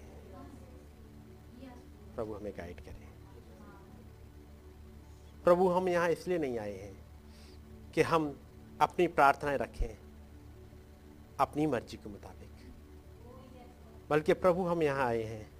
प्रभु 2.19 2.33
हमें 2.33 2.53
गाइड 2.57 2.79
करें। 2.79 3.07
प्रभु, 5.43 5.67
हम 5.69 5.89
यहाँ 5.89 6.09
इसलिए 6.09 6.37
नहीं 6.37 6.59
आए 6.59 6.73
हैं 6.73 7.05
कि 7.91 8.01
हम 8.01 8.39
अपनी 8.81 9.07
प्रार्थनाएँ 9.07 9.57
रखें, 9.57 9.97
अपनी 11.39 11.67
मर्ज़ी 11.67 11.97
के 11.97 12.09
मुताबिक। 12.09 12.49
बल्कि 14.09 14.33
प्रभु, 14.33 14.65
हम 14.67 14.83
यहाँ 14.83 15.05
आए 15.05 15.23
हैं 15.23 15.51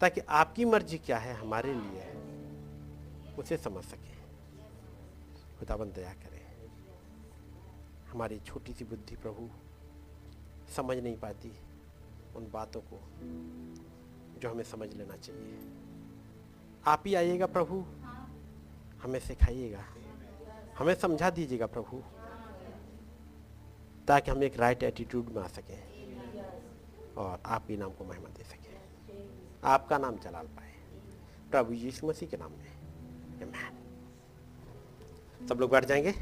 ताकि 0.00 0.20
आपकी 0.20 0.64
मर्ज़ी 0.64 0.98
क्या 0.98 1.18
है, 1.18 1.34
हमारे 1.34 1.74
लिए 1.74 2.12
उसे 3.38 3.56
समझ 3.56 3.84
सके। 3.84 4.16
खुदाबंद, 5.58 5.92
दया 5.92 6.12
करें। 6.12 6.68
हमारी 8.08 8.40
छोटी 8.40 8.72
सी 8.72 8.84
बुद्धि 8.84 9.16
प्रभु, 9.16 9.48
समझ 10.76 10.96
नहीं 10.96 11.16
पाती 11.16 11.52
उन 12.36 12.50
बातों 12.50 12.80
को। 12.80 13.00
जो 14.38 14.50
हमें 14.50 14.64
समझ 14.64 14.94
लेना 14.94 15.16
चाहिए। 15.16 15.58
आप 16.86 17.02
ही 17.06 17.14
आइएगा 17.14 17.46
प्रभु। 17.46 17.84
हमें 19.02 19.20
सिखाइएगा। 19.20 19.84
हमें 20.78 20.94
समझा 20.94 21.30
दीजिएगा 21.30 21.66
प्रभु, 21.66 22.02
ताकि 24.06 24.30
हम 24.30 24.42
एक 24.42 24.60
राइट 24.60 24.82
एटीट्यूड 24.82 25.26
में 25.26 25.42
आ 25.42 25.46
सकें 25.46 25.98
और 27.14 27.42
आप 27.46 27.66
ही 27.68 27.76
नाम 27.76 27.90
को 27.90 28.04
महिमा 28.04 28.28
दे 28.28 28.44
सकें। 28.44 28.68
आपका 29.64 29.98
नाम 29.98 30.16
चलाल 30.16 30.46
पाए। 30.46 30.74
प्रभु 31.50 31.72
यीशु 31.72 32.06
मसीह 32.06 32.28
के 32.28 32.36
नाम 32.36 32.52
में। 32.52 32.78
सब 35.48 35.60
लोग 35.60 35.70
बैठ 35.70 35.84
जाएँगे। 35.84 36.12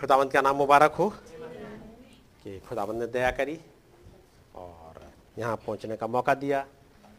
खुदावंत 0.00 0.32
का 0.32 0.40
नाम 0.40 0.56
मुबारक 0.56 0.92
हो। 0.92 1.12
कि 2.44 2.60
खुदावंत 2.60 2.96
ने 2.96 3.06
दया 3.06 3.30
करी। 3.30 3.60
यहाँ 5.38 5.56
पहुँचने 5.66 5.96
का 5.96 6.06
मौका 6.06 6.34
दिया। 6.34 6.64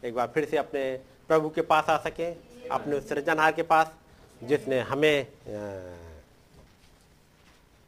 एक 0.04 0.14
बार 0.14 0.30
फिर 0.34 0.44
से 0.44 0.56
अपने 0.56 0.82
प्रभु 1.28 1.48
के 1.48 1.62
पास 1.62 1.88
आ 1.90 1.96
सके, 1.98 2.30
अपने 2.70 3.00
सृजनहार 3.00 3.52
के 3.52 3.62
पास, 3.64 3.92
जिसने 4.40 4.80
हमें 4.82 5.26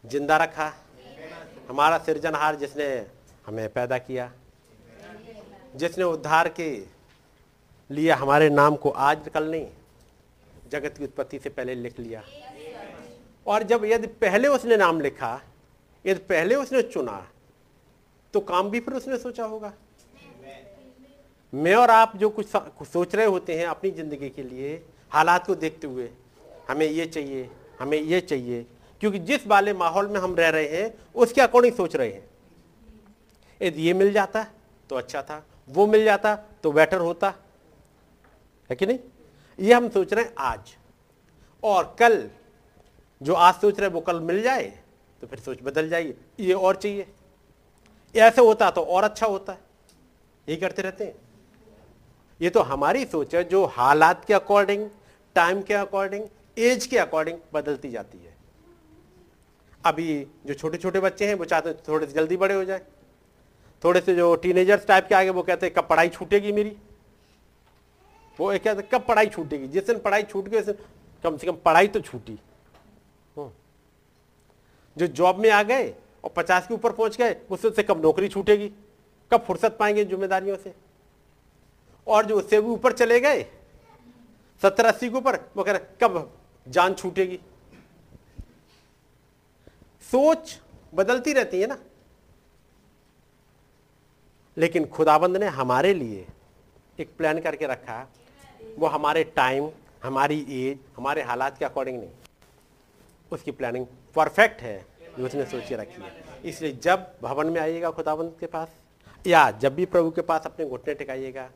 ज़िंदा 0.04 0.36
रखा। 0.36 0.72
हमारा 1.68 1.98
सृजनहार 1.98 2.56
जिसने 2.56 2.86
हमें 3.46 3.68
पैदा 3.68 3.98
किया, 4.00 4.30
जिसने 5.76 6.04
उद्धार 6.04 6.48
के 6.50 6.70
लिए 7.90 8.10
हमारे 8.12 8.48
नाम 8.50 8.76
को 8.76 8.90
आज 8.90 9.28
कल 9.34 9.50
नहीं, 9.50 9.66
जगत 10.70 10.98
की 10.98 11.04
उत्पत्ति 11.04 11.38
से 11.38 11.50
पहले 11.50 11.74
लिख 11.74 11.98
लिया। 12.00 12.22
और 13.46 13.62
जब 13.64 13.84
यदि 13.84 14.06
पहले 14.06 14.48
उसने 14.48 14.76
नाम 14.76 15.00
लिखा, 15.00 15.40
यदि 16.04 16.20
पहले 16.26 16.54
उसने 16.54 16.82
चुना 16.84 17.24
तो 18.34 18.40
काम 18.42 18.70
भी 18.70 18.80
फिर 18.80 18.94
उसने 18.94 19.16
सोचा 19.18 19.44
होगा। 19.44 19.72
मैं 21.52 21.74
और 21.74 21.90
आप 21.90 22.16
जो 22.16 22.28
कुछ 22.30 22.46
सोच 22.86 23.14
रहे 23.14 23.26
होते 23.26 23.54
हैं 23.54 23.66
अपनी 23.66 23.90
ज़िंदगी 23.90 24.28
के 24.30 24.42
लिए, 24.42 24.74
हालात 25.12 25.46
को 25.46 25.54
देखते 25.54 25.86
हुए, 25.86 26.08
हमें 26.68 26.86
ये 26.86 27.06
चाहिए, 27.06 27.48
हमें 27.80 27.98
ये 27.98 28.20
चाहिए, 28.20 28.64
क्योंकि 29.00 29.18
जिस 29.20 29.46
वाले 29.46 29.72
माहौल 29.74 30.06
में 30.08 30.20
हम 30.20 30.34
रह 30.36 30.48
रहे 30.48 30.68
हैं, 30.70 30.94
उसके 31.14 31.40
अकॉर्डिंग 31.40 31.74
सोच 31.74 31.96
रहे 31.96 32.08
हैं। 32.08 32.28
यदि 33.60 33.82
ये 33.82 33.94
मिल 33.94 34.12
जाता 34.12 34.46
तो 34.90 34.96
अच्छा 34.96 35.22
था, 35.22 35.44
वो 35.68 35.86
मिल 35.86 36.04
जाता 36.04 36.34
तो 36.62 36.72
बेटर 36.72 37.00
होता। 37.00 37.34
है 38.70 38.76
कि 38.76 38.86
नहीं? 38.86 38.98
ये 39.58 39.74
हम 39.74 39.88
सोच 39.88 40.12
रहे 40.12 40.24
हैं 40.24 40.32
आज। 40.38 40.74
और 41.62 41.94
कल 41.98 42.28
जो 43.20 43.34
आज 43.34 43.54
सोच 43.54 43.80
रहे 43.80 43.88
वो 43.88 44.00
कल 44.00 44.20
मिल 44.20 44.42
जाए 44.42 44.62
तो 45.22 45.26
फिर 45.26 45.38
सोच 45.38 45.58
बदल 45.62 45.88
जाएगी 45.88 46.14
ये 46.40 46.52
और 46.54 46.76
चाहिए। 46.76 47.06
ऐसे 48.14 48.40
होता 48.40 48.70
तो 48.70 48.82
और 48.82 49.04
अच्छा 49.04 49.26
होता। 49.26 49.52
है 49.52 49.58
यही 50.48 50.56
करते 50.56 50.82
रहते 50.82 51.04
हैं। 51.04 51.14
ये 52.42 52.50
तो 52.50 52.60
हमारी 52.60 53.04
सोच 53.04 53.34
है, 53.34 53.44
जो 53.44 53.64
हालात 53.64 54.24
के 54.24 54.34
अकॉर्डिंग 54.34 54.88
टाइम 55.34 55.62
के 55.62 55.74
अकॉर्डिंग 55.74 56.24
एज 56.58 56.86
के 56.86 56.98
अकॉर्डिंग 56.98 57.38
बदलती 57.54 57.90
जाती 57.90 58.18
है। 58.18 58.34
अभी 59.84 60.26
जो 60.46 60.54
छोटे 60.54 60.78
छोटे 60.78 61.00
बच्चे 61.00 61.26
हैं, 61.26 61.34
वो 61.34 61.44
चाहते 61.44 61.70
हैं 61.70 61.78
थोड़े 61.88 62.06
से 62.06 62.12
जल्दी 62.12 62.36
बड़े 62.36 62.54
हो 62.54 62.64
जाए। 62.64 62.82
थोड़े 63.84 64.00
से 64.00 64.14
जो 64.14 64.34
टीनेजर्स 64.36 64.86
टाइप 64.86 65.06
के 65.08 65.14
आगे 65.14 65.30
वो 65.30 65.42
कहते 65.42 65.66
हैं, 65.66 65.74
कब 65.74 65.86
पढ़ाई 65.88 66.08
छूटेगी 66.08 66.52
मेरी? 66.52 66.76
वो 68.38 68.58
कहते 68.58 68.82
कब 68.82 69.04
पढ़ाई 69.08 69.26
छूटेगी? 69.26 69.68
जिस 69.68 69.86
दिन 69.86 69.98
पढ़ाई 69.98 70.22
छूट 70.22 70.48
गई, 70.48 70.58
उस 70.58 70.66
दिन 70.66 70.74
कम 71.24 71.36
से 71.36 71.46
कम 71.46 71.56
पढ़ाई 71.64 71.88
तो 71.88 72.00
छूटी। 72.00 72.38
हम्म। 73.36 73.50
जो 74.96 75.06
जॉब 75.06 75.38
में 75.38 75.50
आ 75.50 75.62
गए 75.62 75.94
और 76.24 76.30
पचास 76.36 76.66
के 76.66 76.74
ऊपर 76.74 76.92
पहुँच 76.92 77.16
गए 77.16 77.36
उससे 77.50 77.82
कब 77.82 78.02
नौकरी 78.02 78.28
छूटेगी? 78.28 78.72
कब 79.30 79.44
फुर्सत 79.46 79.76
पाएँगे 79.80 80.04
जिम्मेदारियों 80.04 80.56
से? 80.56 80.91
और 82.06 82.26
जो 82.26 82.38
उससे 82.38 82.60
भी 82.60 82.68
ऊपर 82.68 82.92
चले 82.92 83.20
गए, 83.20 83.42
सत्तर 84.62 84.86
अस्सी 84.86 85.08
के 85.08 85.16
ऊपर, 85.16 85.36
वो 85.56 85.64
कह 85.64 85.72
रहे, 85.72 85.80
कब 86.00 86.38
जान 86.68 86.94
छूटेगी? 86.94 87.40
सोच 90.02 90.60
बदलती 90.94 91.32
रहती 91.32 91.60
है 91.60 91.66
ना। 91.66 91.78
लेकिन 94.56 94.86
खुदाबंद 94.86 95.36
ने 95.36 95.46
हमारे 95.46 95.94
लिए 95.94 96.26
एक 97.00 97.16
प्लान 97.16 97.40
करके 97.40 97.66
रखा। 97.66 98.08
वो 98.78 98.86
हमारे 98.86 99.24
टाइम, 99.24 99.70
हमारी 100.02 100.46
एज, 100.48 100.78
हमारे 100.96 101.22
हालात 101.22 101.58
के 101.58 101.64
अकॉर्डिंग 101.64 101.98
नहीं। 101.98 102.10
उसकी 103.32 103.50
प्लानिंग 103.50 103.86
परफेक्ट 104.14 104.60
है 104.60 104.86
जो 105.18 105.26
उसने 105.26 105.46
सोच 105.46 105.68
के 105.68 105.76
रखी 105.76 106.02
है। 106.02 106.24
इसलिए 106.44 106.72
जब 106.72 107.14
भवन 107.22 107.46
में 107.46 107.60
आइएगा 107.60 107.90
खुदाबंद 107.90 108.36
के 108.40 108.46
पास, 108.46 108.68
या 109.26 109.50
जब 109.50 109.74
भी 109.74 109.86
प्रभु 109.86 110.10
के 110.10 110.20
पास 110.20 110.42
अपने 110.46 110.66
घुटने 110.66 110.94
टिकाइएगा 110.94 111.50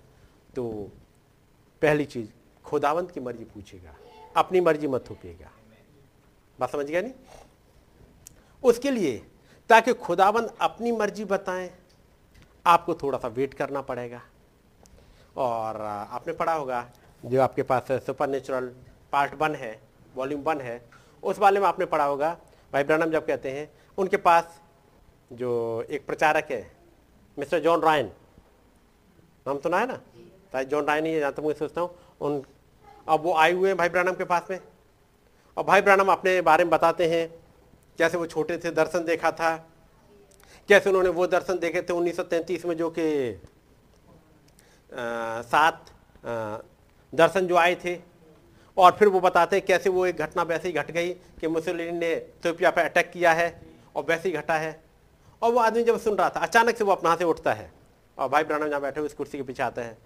तो 0.57 0.91
पहली 1.83 2.05
चीज़, 2.05 2.29
खुदावंत 2.65 3.11
की 3.11 3.21
मर्ज़ी 3.21 3.45
पूछेगा, 3.45 3.95
अपनी 4.37 4.61
मर्ज़ी 4.61 4.87
मत 4.87 5.05
थोपिएगा। 5.11 5.51
बात 6.59 6.71
समझ 6.71 6.87
गया 6.87 7.03
नहीं? 7.03 7.13
उसके 8.65 8.91
लिए, 8.91 9.27
ताकि 9.71 9.93
खुदावंत 9.93 10.57
अपनी 10.61 10.93
मर्ज़ी 10.93 11.25
बताएँ, 11.25 11.71
आपको 12.67 12.95
थोड़ा 12.95 13.19
सा 13.19 13.29
वेट 13.29 13.55
करना 13.55 13.81
पड़ेगा। 13.81 14.23
और, 15.37 15.81
आपने 15.81 16.33
पढ़ा 16.33 16.53
होगा, 16.53 16.91
जो 17.25 17.43
आपके 17.43 17.63
पास 17.63 17.93
सुपर 17.93 18.29
नेचुरल 18.29 18.75
पार्ट 19.13 19.35
वन 19.35 19.55
है, 19.55 19.81
वॉल्यूम 20.15 20.43
वन 20.43 20.61
है, 20.61 20.83
उस 21.23 21.39
वाले 21.39 21.61
में 21.61 21.67
आपने 21.67 21.87
पढ़ा 21.87 22.05
होगा। 22.05 22.37
भाई 22.73 22.85
ब्रनम 22.85 23.11
जब 23.11 23.27
कहते 23.27 23.51
हैं, 23.51 23.71
उनके 23.99 24.17
पास 24.17 24.61
जो 25.33 25.83
एक 25.91 26.07
प्रचारक 26.07 26.49
है, 26.51 26.77
मिस्टर 27.39 27.61
जॉन 27.61 27.81
रायन, 27.81 28.07
नाम 29.47 29.59
सुना 29.59 29.79
है 29.79 29.87
ना? 29.87 30.01
जॉन 30.55 30.85
रायन 30.85 31.07
ही 31.07 31.13
है 31.13 31.21
जहाँ 31.21 31.33
तक 31.33 31.43
मैं 31.43 31.55
सोचता 31.55 31.81
हूँ, 31.81 31.91
उन, 32.21 32.43
अब 33.09 33.21
वो 33.23 33.35
आए 33.35 33.53
हुए 33.53 33.69
हैं 33.69 33.77
भाई 33.77 33.89
ब्रानम 33.89 34.13
के 34.13 34.25
पास 34.25 34.47
में। 34.51 34.59
और 35.57 35.65
भाई 35.65 35.81
ब्रानम 35.81 36.09
अपने 36.13 36.41
बारे 36.43 36.65
में 36.65 36.71
बताते 36.71 37.07
हैं 37.09 37.29
कैसे 37.99 38.19
वो 38.19 38.27
छोटे 38.27 38.57
थे, 38.59 38.71
दर्शन 38.71 39.05
देखा 39.05 39.31
था। 39.33 39.57
कैसे 40.69 40.89
उन्होंने 40.91 41.09
वो 41.09 41.27
दर्शन 41.27 41.59
देखे 41.59 41.83
थे 41.83 41.93
1933 41.93 42.65
में 42.67 42.77
जो 42.77 42.91
कि 42.91 43.41
सात 45.51 45.91
दर्शन 47.13 47.47
जो 47.47 47.57
आए 47.57 47.75
थे। 47.85 47.99
और 48.77 48.93
फिर 48.93 49.09
वो 49.09 49.21
बताते 49.21 49.57
हैं 49.57 49.65
कैसे 49.67 49.91
वो 49.91 50.05
एक 50.07 50.17
घटना 50.17 50.43
वैसे 50.43 50.69
ही 50.69 50.75
घट 50.75 50.91
गई 50.91 51.13
कि 51.41 51.49
मुसलिन 51.49 51.97
ने 51.97 52.13
इथियोपिया 52.13 52.71
पर 52.71 52.83
अटैक 52.83 53.11
किया 53.11 53.33
है 53.33 53.49
और 53.97 54.05
वैसे 54.05 54.29
ही 54.29 54.35
घटा 54.35 54.55
है। 54.55 54.81
और 55.43 55.53
वो 55.53 55.61
आदमी 55.61 55.83
जब 55.83 55.99
सुन 56.01 56.17
रहा 56.17 56.29
था, 56.31 56.41
अचानक 56.41 56.77
से 56.77 56.85
वो 56.85 56.93
अपना 56.93 57.15
से 57.17 57.25
उठता 57.25 57.53
है। 57.53 57.71
और 58.19 58.29
भाई 58.29 58.45
ब्रानम 58.45 58.69
जहाँ 58.69 58.81
बैठे 58.81 59.01
हुए 59.01 59.09
उस 59.09 59.15
कुर्सी 59.15 59.39
के 59.39 59.45
पीछे 59.45 59.63
आते 59.63 59.81
हैं। 59.81 59.97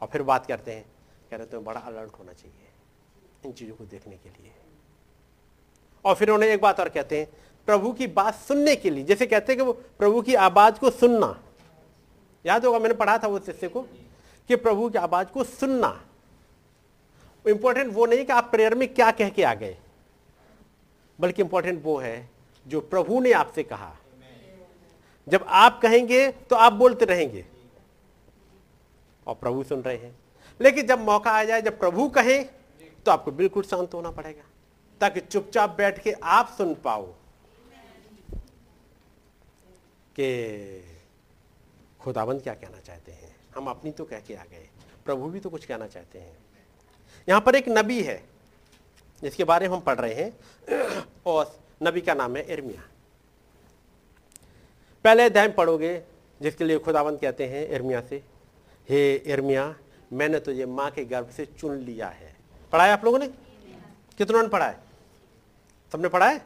और 0.00 0.08
फिर 0.08 0.22
बात 0.22 0.46
करते 0.46 0.72
हैं। 0.72 0.84
कह 1.30 1.36
रहे 1.36 1.46
तुम्हें 1.46 1.64
बड़ा 1.64 1.80
अलर्ट 1.80 2.18
होना 2.18 2.32
चाहिए 2.32 2.66
इन 3.44 3.52
चीज़ों 3.52 3.74
को 3.76 3.84
देखने 3.84 4.16
के 4.16 4.28
लिए। 4.28 4.52
और 6.04 6.14
फिर 6.14 6.30
उन्हें 6.30 6.50
एक 6.50 6.60
बात 6.60 6.80
और 6.80 6.88
कहते 6.88 7.20
हैं, 7.20 7.28
प्रभु 7.68 7.92
की 7.92 8.06
बात 8.06 8.34
सुनने 8.34 8.76
के 8.76 8.90
लिए। 8.90 9.04
जैसे 9.04 9.26
कहते 9.26 9.52
हैं 9.52 9.58
कि 9.58 9.64
वो 9.64 9.72
प्रभु 9.72 10.22
की 10.22 10.34
आवाज़ 10.34 10.78
को 10.78 10.90
सुनना। 10.90 11.38
याद 12.44 12.64
होगा, 12.66 12.78
मैंने 12.78 12.94
पढ़ा 12.94 13.18
था 13.18 13.28
उस 13.28 13.46
शिष्य 13.46 13.68
को 13.68 13.80
कि 14.48 14.56
प्रभु 14.56 14.88
की 14.90 14.98
आवाज़ 14.98 15.28
को 15.28 15.44
सुनना। 15.44 15.90
इंपॉर्टेंट 17.44 17.92
वो 17.94 18.06
नहीं 18.06 18.24
कि 18.24 18.32
आप 18.32 18.50
प्रेयर 18.50 18.74
में 18.74 18.86
क्या 18.94 19.10
कह 19.10 19.28
के 19.28 19.42
आ 19.42 19.54
गए, 19.54 19.76
बल्कि 21.18 21.42
इंपॉर्टेंट 21.42 21.84
वो 21.84 21.96
है 21.98 22.28
जो 22.66 22.80
प्रभु 22.80 23.20
ने 23.20 23.32
आपसे 23.32 23.62
कहा। 23.62 23.94
जब 25.26 25.44
आप 25.48 25.80
कहेंगे 25.80 26.30
तो 26.30 26.56
आप 26.56 26.72
बोलते 26.72 27.04
रहेंगे। 27.04 27.44
और 29.28 29.34
प्रभु 29.34 29.62
सुन 29.64 29.82
रहे 29.82 29.96
हैं। 29.96 30.14
लेकिन 30.60 30.86
जब 30.86 31.00
मौका 31.00 31.30
आ 31.30 31.44
जाए, 31.44 31.62
जब 31.62 31.78
प्रभु 31.78 32.08
कहे 32.10 32.42
तो 33.06 33.10
आपको 33.10 33.30
बिल्कुल 33.32 33.62
शांत 33.62 33.94
होना 33.94 34.10
पड़ेगा, 34.10 34.44
ताकि 35.00 35.20
चुपचाप 35.22 35.76
बैठ 35.76 36.02
के 36.02 36.12
आप 36.12 36.54
सुन 36.58 36.74
पाओ 36.74 37.06
कि 40.16 40.84
खुदाबंद 42.00 42.42
क्या 42.42 42.54
कहना 42.54 42.80
चाहते 42.80 43.12
हैं। 43.12 43.34
हम 43.54 43.66
अपनी 43.66 43.90
तो 43.90 44.04
कह 44.04 44.20
के 44.20 44.34
आ 44.34 44.44
गए, 44.44 44.68
प्रभु 45.04 45.28
भी 45.28 45.40
तो 45.40 45.50
कुछ 45.50 45.64
कहना 45.64 45.86
चाहते 45.86 46.18
हैं। 46.18 46.36
यहाँ 47.28 47.40
पर 47.40 47.56
एक 47.56 47.68
नबी 47.68 48.02
है, 48.02 48.22
जिसके 49.22 49.44
बारे 49.44 49.68
में 49.68 49.74
हम 49.76 49.80
पढ़ 49.82 49.98
रहे 50.00 50.14
हैं, 50.14 50.32
और 51.26 51.58
नबी 51.82 52.00
का 52.00 52.14
नाम 52.14 52.36
है 52.36 52.42
इर्मिया 52.44 52.82
पहले 55.04 55.22
अध्याय 55.22 55.48
पढ़ोगे, 55.50 56.02
जिसके 56.40 56.64
लिए 56.64 56.78
खुदावंत 56.78 57.20
कहते 57.20 57.46
हैं 57.46 57.66
इर्मिया 57.68 58.00
से 58.00 58.22
हे 58.88 59.14
इर्मिया 59.14 59.74
मैंने 60.12 60.40
तुझे 60.40 60.66
माँ 60.66 60.90
के 60.90 61.04
गर्भ 61.04 61.30
से 61.30 61.46
चुन 61.46 61.76
लिया 61.76 62.08
है। 62.08 62.36
पढ़ा 62.72 62.84
है 62.84 62.92
आप 62.92 63.04
लोगों 63.04 63.18
ने? 63.18 63.28
कितनों 64.18 64.42
ने 64.42 64.48
पढ़ा 64.48 64.66
है 64.66 64.80
सबने 65.92 66.08
पढ़ा 66.08 66.28
है 66.28 66.38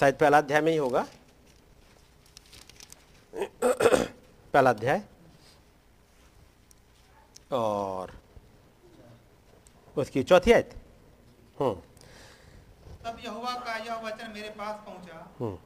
शायद 0.00 0.14
पहला 0.14 0.38
अध्याय 0.38 0.60
में 0.60 0.72
ही 0.72 0.78
होगा। 0.78 1.06
पहला 3.34 4.70
अध्याय। 4.70 5.02
और 7.52 8.12
उसकी 9.96 10.22
चौथी 10.22 10.52
आयत। 10.52 10.74
हम्म। 11.60 11.74
तब 13.04 13.20
यहोवा 13.24 13.54
का 13.54 13.76
यह 13.76 14.00
वचन 14.00 14.30
मेरे 14.30 14.50
पास 14.50 14.80
पहुँचा। 14.86 15.30
हम्म। 15.40 15.58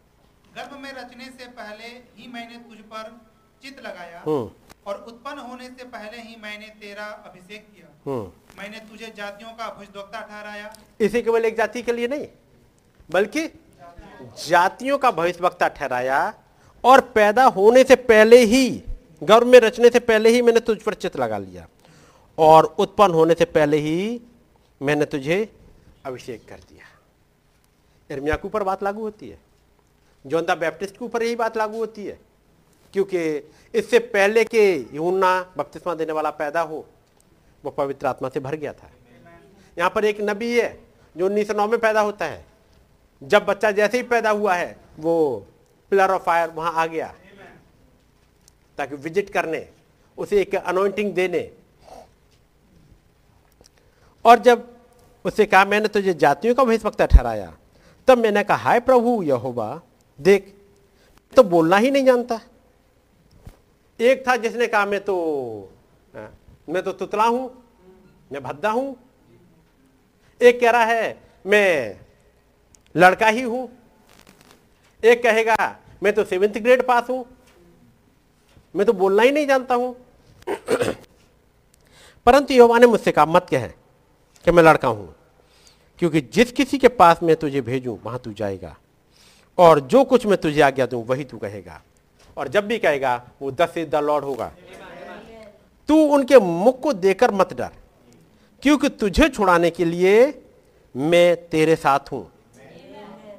गर्भ 0.54 0.72
में 0.72 0.92
रचने 0.92 1.24
से 1.24 1.46
पहले 1.46 1.84
ही 1.86 2.26
मैंने 2.28 2.56
तुझ 2.56 2.78
पर 2.78 3.29
चित 3.62 3.80
लगाया 3.86 4.22
हम्म। 4.26 4.50
और 4.86 5.04
उत्पन्न 5.08 5.38
होने 5.38 5.68
से 5.68 5.84
पहले 5.84 6.20
ही 6.20 6.36
मैंने 6.42 6.66
तेरा 6.80 7.04
अभिषेक 7.04 7.66
किया। 7.74 7.88
हम्म। 8.06 8.58
मैंने 8.58 8.78
तुझे 8.80 9.12
जातियों 9.16 9.50
का 9.50 9.68
भुजदोक्ता 9.68 10.20
ठहराया। 10.20 10.72
इसे 11.00 11.22
केवल 11.22 11.44
एक 11.44 11.56
जाति 11.56 11.82
के 11.82 11.92
लिए 11.92 12.08
नहीं 12.08 12.26
बल्कि 13.10 13.46
जातियों 14.48 14.98
का 14.98 15.10
भविष्यवक्ता 15.10 15.68
ठहराया 15.68 16.22
और 16.84 17.00
पैदा 17.14 17.44
होने 17.44 17.84
से 17.84 17.96
पहले 17.96 18.38
ही 18.44 18.82
गर्भ 19.22 19.46
में 19.46 19.58
रचने 19.60 19.88
से 19.88 19.98
पहले 20.00 20.30
ही 20.30 20.42
मैंने 20.42 20.60
तुझ 20.60 20.78
पर 20.82 20.94
चित 20.94 21.16
लगा 21.16 21.38
लिया 21.38 21.66
और 22.38 22.64
उत्पन्न 22.78 23.14
होने 23.14 23.34
से 23.34 23.44
पहले 23.44 23.76
ही 23.76 24.20
मैंने 24.80 25.04
तुझे 25.04 25.36
अभिषेक 26.06 26.48
कर 26.48 26.56
दिया। 26.56 26.86
इर्मिया 28.10 28.36
के 28.36 28.48
ऊपर 28.48 28.62
बात 28.62 28.82
लागू 28.82 29.00
होती 29.00 29.28
है 29.28 29.38
जोंदा 30.24 30.54
बैप्टिस्ट 30.54 30.96
के 30.96 31.04
ऊपर 31.04 31.22
यही 31.22 31.36
बात 31.36 31.56
लागू 31.56 31.78
होती 31.78 32.04
है। 32.06 32.18
क्योंकि 32.94 33.20
इससे 33.74 33.98
पहले 33.98 34.44
के 34.44 34.64
यूना 34.96 35.38
बपतिस्मा 35.56 35.94
देने 35.94 36.12
वाला 36.12 36.30
पैदा 36.32 36.60
हो, 36.60 36.84
वो 37.64 37.70
पवित्र 37.70 38.06
आत्मा 38.06 38.28
से 38.28 38.40
भर 38.40 38.56
गया 38.56 38.72
था। 38.72 38.90
यहाँ 39.76 39.90
पर 39.90 40.04
एक 40.04 40.20
नबी 40.20 40.50
है 40.52 40.78
जो 41.16 41.26
उन्नीस 41.26 41.48
सौ 41.48 41.54
नौ 41.54 41.66
में 41.68 41.78
पैदा 41.80 42.00
होता 42.00 42.24
है। 42.24 42.44
जब 43.22 43.44
बच्चा 43.44 43.70
जैसे 43.70 43.96
ही 43.96 44.02
पैदा 44.04 44.30
हुआ 44.30 44.54
है, 44.54 44.76
वो 44.98 45.46
पिलर 45.92 46.10
ऑफ़ 46.10 46.22
फायर 46.22 46.50
वहाँ 46.50 46.72
आ 46.74 46.86
गया 46.86 47.14
ताकि 48.78 48.96
विज़िट 48.96 49.30
करने, 49.30 49.66
उसे 50.18 50.40
एक 50.40 50.54
अनोइंटिंग 50.54 51.12
देने। 51.14 51.50
और 54.24 54.38
जब 54.38 54.68
उससे 55.24 55.46
कहा, 55.46 55.64
मैंने 55.64 55.88
तुझे 55.88 56.14
जातियों 56.14 56.54
का 56.54 56.64
भविष्यवक्ता 56.64 57.06
ठहराया, 57.06 57.52
तब 58.08 58.18
मैंने 58.18 58.42
कहा, 58.44 58.56
हाय 58.58 58.80
प्रभु 58.80 59.22
यहोवा, 59.22 59.80
देख 60.18 60.54
तो 61.32 61.42
बोलना 61.44 61.76
ही 61.76 61.90
नहीं 61.90 62.04
जानता। 62.04 62.40
एक 64.00 64.26
था 64.28 64.36
जिसने 64.36 64.66
कहा 64.66 64.84
मैं 64.86 65.00
तो 65.04 65.14
हाँ, 66.14 66.32
मैं 66.68 66.82
तो 66.82 66.92
तुतला 66.92 67.24
हूँ 67.24 67.50
मैं 68.32 68.42
भद्दा 68.42 68.70
हूँ। 68.70 68.96
एक 70.40 70.60
कह 70.60 70.70
रहा 70.70 70.84
है 70.84 71.18
मैं 71.44 71.96
लड़का 72.94 73.26
ही 73.26 73.42
हूँ। 73.42 73.68
एक 75.02 75.22
कहेगा 75.22 75.56
मैं 76.02 76.12
तो 76.12 76.24
सेवेंथ 76.24 76.54
ग्रेड 76.54 76.86
पास 76.86 77.08
हूँ 77.10 77.24
मैं 78.74 78.86
तो 78.86 78.92
बोलना 78.92 79.22
ही 79.22 79.30
नहीं 79.30 79.46
जानता 79.46 79.74
हूँ। 79.74 79.94
परंतु 82.26 82.54
योवा 82.54 82.78
ने 82.78 82.86
मुझसे 82.86 83.12
कहा 83.12 83.24
मत 83.26 83.46
कह 83.50 83.66
कि 83.66 84.50
मैं 84.50 84.62
लड़का 84.62 84.88
हूँ 84.88 85.14
क्योंकि 85.98 86.20
जिस 86.32 86.52
किसी 86.52 86.78
के 86.78 86.88
पास 86.88 87.22
मैं 87.22 87.36
तुझे 87.36 87.60
भेजूं 87.60 87.96
वहाँ 88.04 88.18
तू 88.24 88.32
जाएगा 88.32 88.76
और 89.58 89.80
जो 89.80 90.04
कुछ 90.04 90.26
मैं 90.26 90.38
तुझे 90.40 90.60
आज्ञा 90.60 90.86
दूँ 90.86 91.04
वही 91.04 91.24
तू 91.24 91.38
कहेगा। 91.38 91.80
और 92.40 92.48
जब 92.48 92.66
भी 92.66 92.78
कहेगा, 92.78 93.22
वो 93.42 93.50
दस 93.50 93.72
से 93.74 93.84
द 93.84 93.94
लॉर्ड 93.94 94.24
होगा। 94.24 94.50
तू 95.88 95.96
उनके 96.14 96.38
मुख 96.38 96.80
को 96.80 96.92
देकर 96.92 97.30
मत 97.30 97.52
डर, 97.52 97.70
क्योंकि 98.62 98.88
तुझे 98.90 99.28
छुड़ाने 99.28 99.70
के 99.70 99.84
लिए 99.84 100.42
मैं 100.94 101.48
तेरे 101.48 101.76
साथ 101.76 102.12
हूँ। 102.12 102.30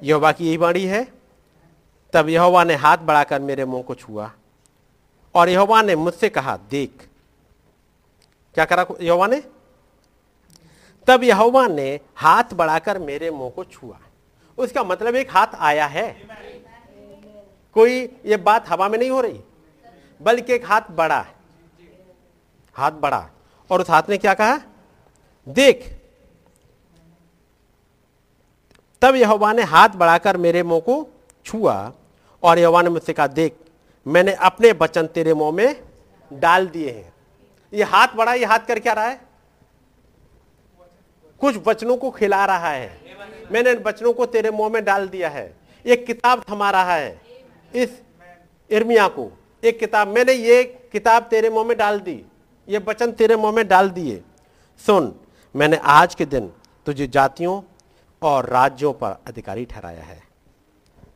यहोवा 0.04 0.32
की 0.32 0.47
यही 0.47 0.58
वाणी 0.58 0.84
है, 0.84 1.04
तब 2.14 2.30
यहोवा 2.30 2.64
ने 2.64 2.76
हाथ 2.76 2.97
बढ़ाकर 2.97 3.41
मेरे 3.41 3.66
मुँह 3.66 3.84
को 3.84 3.95
छुआ 3.95 4.32
और 5.36 5.49
यहोवा 5.49 5.82
ने 5.82 5.95
मुझसे 5.95 6.30
कहा, 6.30 6.58
देख, 6.72 7.08
क्या 8.56 8.66
करा 8.66 8.86
यहोवा 9.02 9.28
ने? 9.28 9.43
तब 11.08 11.24
यहोवा 11.24 11.68
ने 11.68 11.99
हाथ 12.16 12.54
बढ़ाकर 12.54 12.99
मेरे 12.99 13.32
मुँह 13.32 13.49
को 13.49 13.64
छुआ। 13.64 13.99
उसका 14.58 14.84
मतलब 14.84 15.16
एक 15.16 15.32
हाथ 15.32 15.56
आया 15.56 15.86
है। 15.88 16.10
कोई 17.74 17.99
ये 18.26 18.38
बात 18.38 18.69
हवा 18.69 18.89
में 18.89 18.97
नहीं 18.99 19.09
हो 19.09 19.22
रही? 19.22 19.39
बल्कि 20.22 20.53
एक 20.53 20.65
हाथ 20.65 20.82
बड़ा 20.91 21.19
है। 21.19 21.36
हाथ 22.76 22.91
बड़ा 22.91 23.30
और 23.69 23.82
उस 23.82 23.89
हाथ 23.89 24.03
ने 24.09 24.17
क्या 24.17 24.34
कहा? 24.34 24.59
देख, 25.47 25.97
तब 29.01 29.15
यहोवा 29.15 29.53
ने 29.53 29.63
हाथ 29.63 29.89
बढ़ाकर 29.89 30.38
मेरे 30.38 30.63
मुँह 30.63 30.80
को 30.80 31.07
छुआ 31.45 31.93
और 32.43 32.59
यहोवा 32.59 32.82
ने 32.82 32.89
मुझसे 32.89 33.13
कहा, 33.13 33.28
देख, 33.28 33.55
मैंने 34.07 34.34
अपने 34.34 34.72
वचन 34.72 35.07
तेरे 35.07 35.34
मुँह 35.34 35.51
में 35.51 35.84
डाल 36.34 36.67
दिए 36.67 36.91
हैं। 36.91 37.13
ये 37.74 37.84
हाथ 37.84 38.07
बड़ा, 38.07 38.34
ये 38.34 38.45
हाथ 38.45 38.59
कर 38.59 38.80
क्या 38.80 38.93
रहा 38.93 39.05
है? 39.05 39.22
कुछ 41.39 41.55
वचनों 41.67 41.97
को 41.97 42.11
खिला 42.11 42.45
रहा 42.45 42.69
है। 42.69 43.01
मैंने 43.51 43.72
इन 43.72 43.78
वचनों 43.78 44.13
को 44.13 44.26
तेरे 44.26 44.51
मुँह 44.51 44.69
में 44.69 44.84
डाल 44.86 45.07
दिया 45.07 45.30
है। 45.30 45.57
एक 45.86 46.05
किताब 46.05 46.43
थमा 46.49 46.72
रहा 46.72 46.95
है। 46.95 47.30
इस 47.76 48.01
इर्मिया 48.69 49.07
को। 49.07 49.32
एक 49.63 49.80
किताब, 49.80 50.07
मैंने 50.07 50.34
ये 50.34 50.63
किताब 50.91 51.24
तेरे 51.24 51.49
मुँह 51.49 51.67
में 51.67 51.78
डाल 51.78 51.99
दी, 51.99 52.24
ये 52.67 52.78
वचन 52.78 53.11
तेरे 53.11 53.36
मुँह 53.36 53.51
में 53.51 53.67
डाल 53.67 53.89
दिए। 53.89 54.22
सुन, 54.80 55.13
मैंने 55.55 55.78
आज 55.78 56.15
के 56.15 56.26
दिन 56.26 56.51
तुझे 56.86 57.07
जातियों 57.07 57.61
और 58.22 58.45
राज्यों 58.45 58.93
पर 58.93 59.17
अधिकारी 59.28 59.65
ठहराया 59.65 60.03
है। 60.03 60.22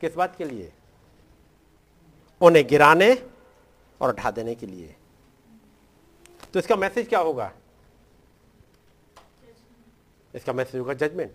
किस 0.00 0.14
बात 0.14 0.36
के 0.36 0.44
लिए? 0.44 0.72
उन्हें 2.40 2.66
गिराने 2.66 3.12
और 4.00 4.14
ढा 4.14 4.30
देने 4.30 4.54
के 4.54 4.66
लिए। 4.66 4.94
तो 6.52 6.58
इसका 6.58 6.76
मैसेज 6.76 7.08
क्या 7.08 7.18
होगा? 7.18 7.52
इसका 10.34 10.52
मैसेज 10.52 10.80
होगा 10.80 10.94
जजमेंट। 10.94 11.32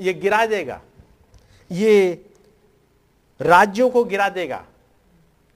ये 0.00 0.12
गिरा 0.14 0.44
देगा। 0.46 0.80
ये 1.70 2.24
राज्यों 3.40 3.88
को 3.90 4.04
गिरा 4.04 4.28
देगा। 4.28 4.64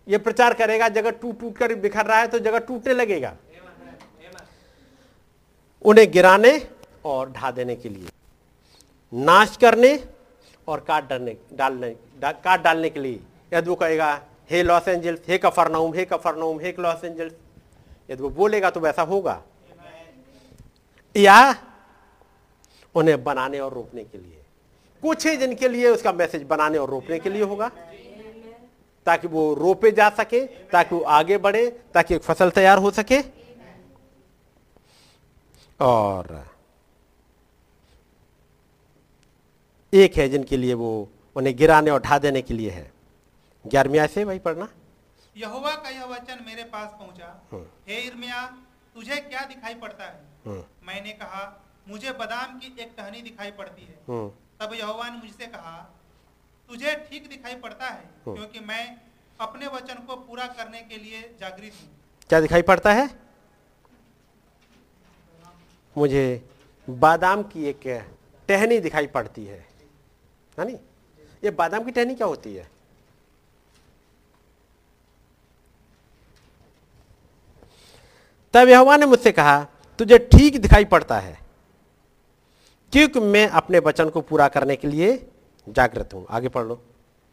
ये 0.06 0.18
प्रचार 0.18 0.54
करेगा 0.54 0.88
जगह 0.90 1.10
टूट 1.12 1.40
टूट 1.40 1.56
कर 1.56 1.74
बिखर 1.76 2.06
रहा 2.06 2.18
है 2.18 2.26
तो 2.28 2.38
जगह 2.38 2.58
टूटने 2.60 2.94
लगेगा। 2.94 3.36
उन्हें 5.84 6.10
गिराने 6.12 6.52
और 7.04 7.30
ढा 7.32 7.50
देने 7.50 7.76
के 7.76 7.88
लिए 7.88 8.08
नाश 9.12 9.56
करने 9.56 9.92
और 10.68 10.80
काट 10.80 11.08
डालने 11.08 11.36
डालने 11.52 11.94
डा, 12.20 12.32
काट 12.32 12.62
डालने 12.62 12.90
के 12.90 13.00
लिए। 13.00 13.20
यदि 13.52 13.68
वो 13.70 13.74
कहेगा 13.76 14.20
हे 14.50 14.62
लॉस 14.62 14.88
एंजल्स 14.88 15.20
हे 15.28 15.38
कफरनाउम 15.38 15.94
हे 15.94 16.04
कफरनाउम 16.04 16.60
हे 16.60 16.74
लॉस 16.78 17.04
एंजल्स 17.04 17.32
यदि 18.10 18.22
वो 18.22 18.30
बोलेगा 18.30 18.70
तो 18.70 18.80
वैसा 18.80 19.02
होगा। 19.04 19.42
या 21.16 21.54
उन्हें 22.94 23.22
बनाने 23.24 23.58
और 23.58 23.72
रोकने 23.74 24.04
के 24.04 24.18
लिए। 24.18 24.39
कुछ 25.02 25.26
ही 25.26 25.36
दिन 25.36 25.54
के 25.54 25.68
लिए 25.68 25.88
उसका 25.88 26.12
मैसेज 26.12 26.42
बनाने 26.42 26.78
और 26.78 26.90
रोकने 26.90 27.18
के 27.18 27.30
लिए 27.30 27.42
होगा। 27.42 27.70
ताकि 29.06 29.28
वो 29.28 29.54
रोपे 29.54 29.90
जा 29.90 30.08
सके 30.10 30.40
ताकि 30.46 30.94
वो 30.94 31.00
आगे 31.10 31.38
बढ़े 31.38 31.68
ताकि 31.94 32.14
एक 32.14 32.22
फ़सल 32.22 32.50
तैयार 32.50 32.78
हो 32.78 32.90
सके। 32.90 33.20
और 35.80 36.44
एक 39.92 40.16
है 40.16 40.28
जिनके 40.28 40.56
लिए 40.56 40.74
वो 40.74 40.90
उन्हें 41.36 41.56
गिराने 41.56 41.90
और 41.90 42.00
ढा 42.02 42.18
देने 42.18 42.42
के 42.42 42.54
लिए 42.54 42.70
है। 42.70 42.90
ग्यारहवीं 43.64 44.06
से 44.06 44.24
वही 44.24 44.38
पढ़ना। 44.38 44.68
यहोवा 45.36 45.74
का 45.74 45.88
यह 45.88 46.04
वचन 46.04 46.44
मेरे 46.46 46.64
पास 46.64 46.90
पहुँचा। 46.90 47.48
हे। 47.52 48.00
इर्मिया 48.00 48.44
तुझे 48.94 49.16
क्या 49.16 49.44
दिखाई 49.44 49.74
पड़ता 49.74 50.04
है? 50.04 50.20
हम्म, 50.46 50.64
मैंने 50.86 51.12
कहा 51.12 51.42
मुझे 51.88 52.12
बादाम 52.12 52.58
की 52.58 52.76
एक 52.80 52.92
टहनी 52.96 53.22
दिखाई 53.22 53.50
पड़ती 53.50 53.82
है। 53.82 53.98
हम्म, 54.08 54.30
तब 54.60 54.72
यहोवा 54.74 55.08
ने 55.08 55.16
मुझसे 55.16 55.46
कहा 55.46 55.76
तुझे 56.68 56.94
ठीक 57.10 57.28
दिखाई 57.28 57.54
पड़ता 57.54 57.86
है 57.86 58.04
हम्म। 58.26 58.34
क्योंकि 58.36 58.60
मैं 58.60 58.84
अपने 59.40 59.66
वचन 59.66 60.02
को 60.06 60.16
पूरा 60.16 60.46
करने 60.46 60.80
के 60.80 60.96
लिए 60.96 61.20
जागृत 61.40 61.72
हूँ। 61.82 61.88
क्या 62.30 62.40
दिखाई 62.40 62.62
पड़ता 62.62 62.92
है? 62.92 63.08
मुझे 65.96 66.24
बादाम 66.88 67.42
की 67.42 67.64
एक 67.64 67.86
टहनी 68.48 68.78
दिखाई 68.80 69.06
पड़ती 69.06 69.44
है। 69.44 69.58
है 70.58 70.66
नी 70.66 70.78
ये 71.42 71.50
बादाम 71.50 71.84
की 71.84 71.90
टहनी 71.90 72.14
क्या 72.14 72.26
होती 72.26 72.54
है? 72.54 72.68
तब 78.54 78.68
यहोवा 78.68 78.96
ने 78.96 79.06
मुझसे 79.06 79.32
कहा 79.32 79.62
तुझे 79.98 80.18
ठीक 80.32 80.60
दिखाई 80.60 80.84
पड़ता 80.84 81.18
है। 81.18 81.38
क्योंकि 82.92 83.20
मैं 83.20 83.46
अपने 83.48 83.78
वचन 83.78 84.08
को 84.10 84.20
पूरा 84.20 84.46
करने 84.48 84.76
के 84.76 84.88
लिए 84.88 85.10
जागृत 85.66 86.14
हूँ। 86.14 86.26
आगे 86.30 86.48
पढ़ 86.48 86.64
लो। 86.64 86.74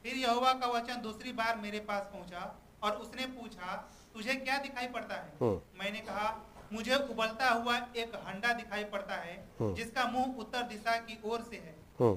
फिर 0.04 0.16
यहोवा 0.16 0.52
का 0.54 0.68
वचन 0.68 1.02
दूसरी 1.02 1.32
बार 1.32 1.56
मेरे 1.58 1.80
पास 1.80 2.02
पहुँचा 2.14 2.56
और 2.84 2.92
उसने 2.96 3.26
पूछा 3.28 3.76
तुझे 4.14 4.34
क्या 4.34 4.58
दिखाई 4.58 4.88
पड़ता 4.88 5.16
है? 5.16 5.32
हम्म। 5.42 5.80
मैंने 5.80 6.00
कहा 6.00 6.28
मुझे 6.74 6.96
उबलता 6.96 7.50
हुआ 7.50 7.76
एक 7.98 8.16
हंडा 8.28 8.54
दिखाई 8.54 8.84
पड़ता 8.84 9.16
है 9.16 9.36
हम्म। 9.60 9.74
जिसका 9.76 10.04
मुँह 10.06 10.40
उत्तर 10.40 10.62
दिशा 10.64 10.96
की 11.00 11.18
ओर 11.26 11.42
से 11.50 11.56
है। 11.56 11.76
हम्म, 12.00 12.16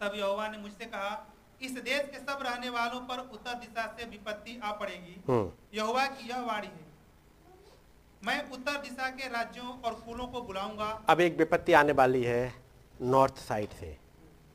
तब 0.00 0.12
यहोवा 0.16 0.48
ने 0.48 0.58
मुझसे 0.58 0.84
कहा 0.84 1.10
इस 1.62 1.72
देश 1.72 2.00
के 2.12 2.18
सब 2.18 2.38
रहने 2.42 2.68
वालों 2.70 3.00
पर 3.00 3.18
उत्तर 3.32 3.54
दिशा 3.54 3.86
से 3.98 4.04
विपत्ति 4.06 4.60
आ 4.64 4.72
पड़ेगी। 4.72 5.16
यहोवा 5.78 6.06
की 6.06 6.28
यह 6.28 6.40
वाणी 6.40 6.66
है 6.66 6.90
मैं 8.22 8.50
उत्तर 8.50 8.80
दिशा 8.80 9.08
के 9.10 9.28
राज्यों 9.28 9.68
और 9.82 9.94
कुलों 10.06 10.26
को 10.26 10.40
बुलाऊँगा। 10.42 10.90
अब 11.08 11.20
एक 11.20 11.36
विपत्ति 11.38 11.72
आने 11.72 11.92
वाली 11.92 12.22
है। 12.24 12.61
नॉर्थ 13.02 13.38
साइड 13.38 13.68
से। 13.80 13.96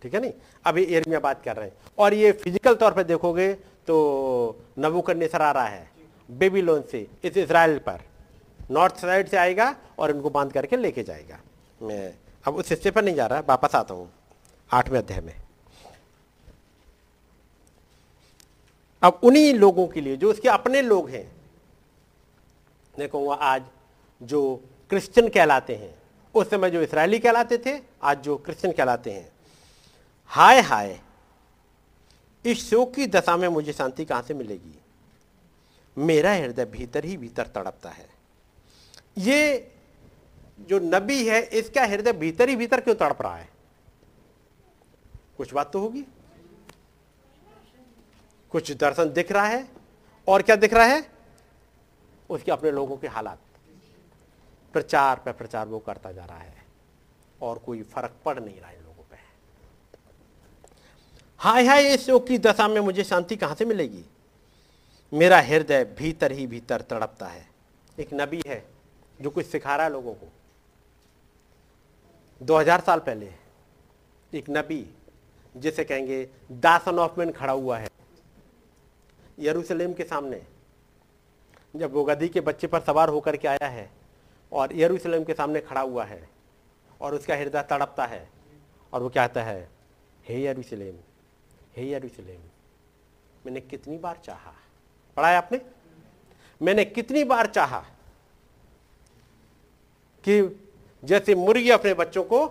ठीक 0.01 0.13
है 0.13 0.19
नहीं? 0.19 0.33
अभी 0.65 0.83
एरिया 0.85 1.19
बात 1.19 1.43
कर 1.43 1.55
रहे 1.55 1.67
हैं। 1.67 1.75
और 1.97 2.13
ये 2.13 2.31
फ़िज़िकल 2.33 2.75
तौर 2.75 2.93
पर 2.93 3.03
देखोगे 3.03 3.53
तो 3.87 4.57
नबूकदनेस्सर 4.79 5.41
आ 5.41 5.51
रहा 5.51 5.65
है, 5.65 5.89
बेबीलोन 6.29 6.81
से, 6.81 7.07
इस 7.23 7.37
इसराइल 7.37 7.77
पर। 7.79 8.01
नॉर्थ 8.71 8.95
साइड 8.97 9.27
से 9.29 9.37
आएगा 9.37 9.75
और 9.99 10.11
इनको 10.11 10.29
बाँध 10.29 10.51
करके 10.51 10.77
लेके 10.77 11.03
जाएगा। 11.03 11.39
मैं 11.81 12.13
अब 12.45 12.55
उस 12.55 12.69
हिस्से 12.69 12.91
पर 12.91 13.03
नहीं 13.03 13.15
जा 13.15 13.25
रहा, 13.27 13.39
वापस 13.39 13.75
आता 13.75 13.93
हूँ 13.93 14.09
आठवें 14.69 14.97
अध्याय 14.99 15.21
में। 15.21 15.33
अब 19.01 19.19
उन्हीं 19.23 19.53
लोगों 19.53 19.87
के 19.87 20.01
लिए, 20.01 20.17
जो 20.17 20.29
उसके 20.29 20.49
अपने 20.49 20.81
लोग 20.81 21.09
हैं, 21.09 21.31
देखो 22.95 23.19
वो 23.19 23.31
आज 23.31 23.63
जो 24.21 24.39
क्रिश्चियन 24.91 25.27
कहलाते 25.29 25.75
हैं 25.75 25.93
उस 26.37 26.49
समय 26.49 26.69
जो 26.69 26.81
इसराइली 26.81 27.19
कहलाते 27.19 27.57
थे, 27.57 27.79
आज 28.03 28.21
जो 28.21 28.37
क्रिश्चियन 28.37 28.73
कहलाते 28.73 29.11
हैं। 29.11 29.31
हाय 30.25 30.61
हाय, 30.61 30.99
इस 32.45 32.69
शोक 32.69 32.93
की 32.93 33.07
दशा 33.07 33.37
में 33.37 33.47
मुझे 33.47 33.73
शांति 33.73 34.05
कहाँ 34.05 34.21
से 34.21 34.33
मिलेगी? 34.33 34.79
मेरा 35.97 36.33
हृदय 36.33 36.65
भीतर 36.65 37.05
ही 37.05 37.17
भीतर 37.17 37.47
तड़पता 37.47 37.89
है। 37.89 38.09
ये 39.17 39.71
जो 40.59 40.79
नबी 40.79 41.27
है, 41.27 41.41
इसका 41.41 41.85
हृदय 41.85 42.13
भीतर 42.13 42.49
ही 42.49 42.55
भीतर 42.55 42.81
क्यों 42.81 42.95
तड़प 42.95 43.21
रहा 43.21 43.35
है? 43.35 43.49
कुछ 45.37 45.53
बात 45.53 45.71
तो 45.73 45.79
होगी। 45.79 46.05
कुछ 48.51 48.71
दर्शन 48.71 49.09
दिख 49.09 49.31
रहा 49.31 49.45
है, 49.45 49.67
और 50.27 50.41
क्या 50.41 50.55
दिख 50.55 50.73
रहा 50.73 50.85
है? 50.85 51.09
उसके 52.29 52.51
अपने 52.51 52.71
लोगों 52.71 52.97
के 52.97 53.07
हालात। 53.07 53.39
प्रचार 54.77 55.19
पर 55.25 55.31
प्रचार 55.31 55.67
वो 55.67 55.79
करता 55.79 56.11
जा 56.11 56.25
रहा 56.25 56.37
है। 56.37 56.65
और 57.41 57.57
कोई 57.57 57.81
फ़र्क 57.83 58.13
पड़ 58.25 58.39
नहीं 58.39 58.59
रहा 58.59 58.69
है 58.69 58.81
लोगों 58.83 59.03
पे। 59.03 59.17
हाय 61.37 61.65
हाय, 61.65 61.93
इस 61.93 62.05
शोक 62.05 62.27
की 62.27 62.37
दशा 62.37 62.67
में 62.67 62.79
मुझे 62.81 63.03
शांति 63.03 63.35
कहाँ 63.35 63.55
से 63.55 63.65
मिलेगी? 63.65 64.03
मेरा 65.13 65.39
हृदय 65.41 65.83
भीतर 65.97 66.31
ही 66.31 66.47
भीतर 66.47 66.81
तड़पता 66.81 67.27
है। 67.27 67.45
एक 67.99 68.09
नबी 68.13 68.41
है 68.47 68.65
जो 69.21 69.29
कुछ 69.29 69.45
सिखा 69.45 69.75
रहा 69.75 69.85
है 69.85 69.91
लोगों 69.91 70.13
को। 70.13 70.27
2000 72.43 72.81
साल 72.81 72.99
पहले 72.99 73.33
एक 74.33 74.45
नबी, 74.49 74.95
जिसे 75.57 75.83
कहेंगे 75.83 76.29
दासन 76.51 76.99
ऑफ़ 76.99 77.19
मैन 77.19 77.31
खड़ा 77.31 77.53
हुआ 77.53 77.77
है 77.77 77.89
यरूशलेम 79.39 79.93
के 79.93 80.03
सामने, 80.03 80.41
जब 81.75 81.93
वो 81.93 82.03
गधी 82.03 82.27
के 82.27 82.41
बच्चे 82.41 82.67
पर 82.67 82.79
सवार 82.79 83.09
होकर 83.09 83.37
के 83.37 83.47
आया 83.47 83.67
है 83.67 83.89
और 84.51 84.75
यरूशलेम 84.75 85.23
के 85.23 85.33
सामने 85.33 85.59
खड़ा 85.61 85.81
हुआ 85.81 86.03
है 86.05 86.29
और 87.01 87.15
उसका 87.15 87.35
हृदय 87.35 87.61
तड़पता 87.69 88.05
है 88.05 88.27
और 88.93 89.03
वो 89.03 89.09
कहता 89.09 89.43
है, 89.43 89.69
हे 90.25 90.43
यरूशलेम 90.43 90.95
हे 91.77 91.91
यरूशलेम, 91.91 92.41
मैंने 93.45 93.61
कितनी 93.61 93.97
बार 93.97 94.19
चाहा? 94.25 94.53
पढ़ा 95.17 95.29
है 95.29 95.37
आपने? 95.37 95.61
मैंने 96.61 96.85
कितनी 96.85 97.23
बार 97.23 97.47
चाहा 97.47 97.79
कि 100.23 100.41
जैसे 101.03 101.35
मुर्गी 101.35 101.69
अपने 101.69 101.93
बच्चों 101.93 102.23
को 102.23 102.45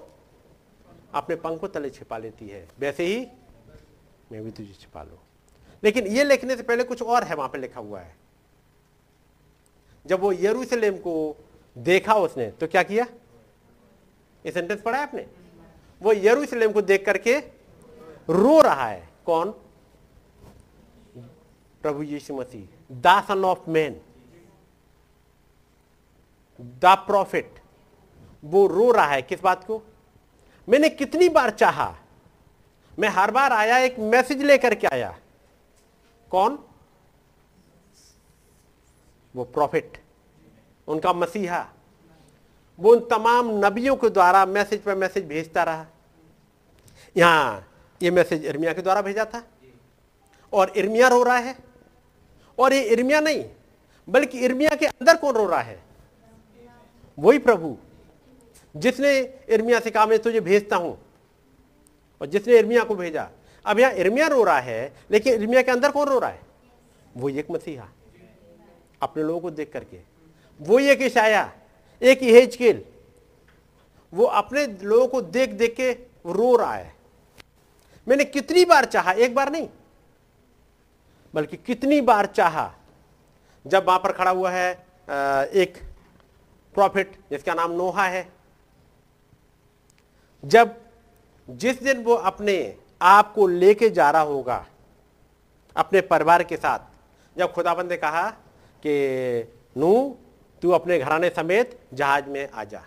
अपने 1.15 1.37
पंखों 1.37 1.69
तले 1.69 1.91
छिपा 1.91 2.19
लेती 2.19 2.49
है, 2.49 2.69
वैसे 2.79 3.05
ही 3.05 3.27
मैं 4.33 4.45
भी 4.45 4.51
तुझे 4.51 4.73
छिपा 4.73 5.03
लू। 5.03 5.19
लेकिन 5.83 6.07
ये 6.07 6.25
लिखने 6.25 6.57
से 6.57 6.63
पहले 6.63 6.85
कुछ 6.85 7.03
और 7.03 7.25
है 7.25 7.35
वहाँ 7.35 7.49
पे 7.49 7.59
लिखा 7.59 7.81
हुआ 7.81 8.01
है। 8.01 8.15
जब 10.07 10.21
वो 10.21 10.33
यरूशलेम 10.33 10.97
को 10.97 11.15
देखा 11.77 12.15
उसने 12.15 12.51
तो 12.51 12.67
क्या 12.67 12.83
किया? 12.83 13.05
ये 14.47 14.53
सेंटेंस 14.53 14.81
पढ़ा 14.83 14.99
है 14.99 15.03
आपने? 15.03 15.27
वो 16.03 16.13
यरूशलेम 16.13 16.73
को 16.73 16.83
देख 16.83 17.05
करके 17.07 17.39
रो 18.31 18.61
रहा 18.61 18.87
है। 18.87 19.09
कौन? 19.27 19.51
प्रभु 21.83 22.03
यीशु 22.03 22.35
मसीह, 22.35 22.67
the 22.93 23.23
son 23.29 23.45
of 23.45 23.71
man, 23.71 24.01
the 26.61 26.97
prophet. 27.07 27.59
वो 28.45 28.67
रो 28.67 28.91
रहा 28.93 29.07
है। 29.07 29.23
किस 29.23 29.41
बात 29.41 29.65
को? 29.65 29.83
मैंने 30.69 30.89
कितनी 30.89 31.29
बार 31.29 31.51
चाहा, 31.51 31.95
मैं 32.99 33.09
हर 33.09 33.31
बार 33.31 33.53
आया, 33.53 33.79
एक 33.79 33.99
मैसेज 33.99 34.43
लेकर 34.43 34.75
के 34.75 34.87
आया। 34.87 35.19
कौन? 36.31 36.59
वो 39.35 39.45
प्रॉफिट 39.45 39.99
उनका 40.89 41.13
मसीहा। 41.13 41.67
वो 42.79 42.93
उन 42.93 43.01
तमाम 43.01 43.51
नबियों 43.65 43.97
के 43.97 44.11
द्वारा 44.11 44.47
मैसेज 44.47 44.83
पर 44.83 44.95
मैसेज 44.95 45.25
भेजता 45.25 45.63
रहा। 45.63 45.87
यहाँ 47.17 47.69
ये 48.01 48.11
मैसेज 48.11 48.45
इर्मिया 48.45 48.73
के 48.73 48.83
द्वारा 48.83 49.03
भेजा 49.03 49.25
था। 49.25 49.43
और 50.53 50.73
इर्मिया 50.77 51.09
रो 51.09 51.23
रहा 51.23 51.39
है। 51.39 51.57
और 52.59 52.73
ये 52.73 52.83
इर्मिया 52.83 53.21
नहीं, 53.21 53.45
बल्कि 54.09 54.39
इर्मिया 54.39 54.75
के 54.75 54.87
अंदर 54.87 55.17
कौन 55.17 55.35
रो 55.35 55.47
रहा 55.47 55.61
है? 55.61 55.79
वही 57.19 57.39
प्रभु, 57.39 57.77
जिसने 58.75 59.19
इर्मिया 59.49 59.81
से 59.81 59.91
कहा, 59.91 60.07
मैं 60.07 60.19
तुझे 60.19 60.41
भेजता 60.41 60.77
हूँ। 60.77 60.99
और 62.21 62.27
जिसने 62.27 62.59
इर्मिया 62.59 62.85
को 62.85 62.95
भेजा। 62.95 63.29
अब 63.65 63.79
यहाँ 63.79 63.93
इर्मिया 63.93 64.27
रो 64.27 64.43
रहा 64.45 64.59
है, 64.59 64.95
लेकिन 65.11 65.35
इर्मिया 65.35 65.63
के 65.63 65.71
अंदर 65.71 65.91
कौन 65.91 66.09
रो 66.09 66.19
रहा 66.19 66.31
है? 66.31 66.41
वो 67.17 67.29
एक 67.29 67.51
मसीहा, 67.51 67.89
अपने 69.03 69.23
लोगों 69.23 69.41
को 69.41 69.51
देख 69.51 69.73
करके। 69.73 70.16
वो 70.61 70.79
एक 70.79 71.03
ईशाया 71.03 71.51
एक 72.03 72.23
हेजकेल 72.23 72.85
वो 74.13 74.25
अपने 74.25 74.67
लोगों 74.67 75.07
को 75.09 75.21
देख 75.23 75.51
देख 75.53 75.75
के 75.77 75.91
रो 76.27 76.55
रहा 76.57 76.75
है। 76.75 76.95
मैंने 78.07 78.25
कितनी 78.25 78.65
बार 78.65 78.85
चाहा, 78.85 79.13
एक 79.13 79.35
बार 79.35 79.51
नहीं, 79.53 79.69
बल्कि 81.35 81.57
कितनी 81.57 82.01
बार 82.01 82.27
चाहा, 82.27 82.73
जब 83.65 83.87
वहाँ 83.87 83.99
पर 83.99 84.13
खड़ा 84.13 84.31
हुआ 84.31 84.51
है 84.51 84.71
एक 85.55 85.79
प्रॉफिट 86.75 87.17
जिसका 87.31 87.55
नाम 87.55 87.73
नोहा 87.73 88.07
है, 88.07 88.27
जब 90.45 90.75
जिस 91.49 91.83
दिन 91.83 92.03
वो 92.05 92.15
अपने 92.15 92.57
आप 93.03 93.33
को 93.35 93.47
लेके 93.47 93.91
जा 93.91 94.11
रहा 94.11 94.23
होगा, 94.23 94.65
अपने 95.77 96.01
परिवार 96.03 96.43
के 96.43 96.57
साथ, 96.57 96.79
जब 97.37 97.53
खुदाबंद 97.53 97.91
ने 97.91 97.97
कहा 97.97 98.29
कि, 98.83 99.53
नू 99.77 100.17
तू 100.63 100.71
अपने 100.71 100.99
घराने 100.99 101.31
समेत 101.31 101.79
जहाज़ 101.95 102.29
में 102.29 102.49
आ 102.49 102.65
जा। 102.65 102.83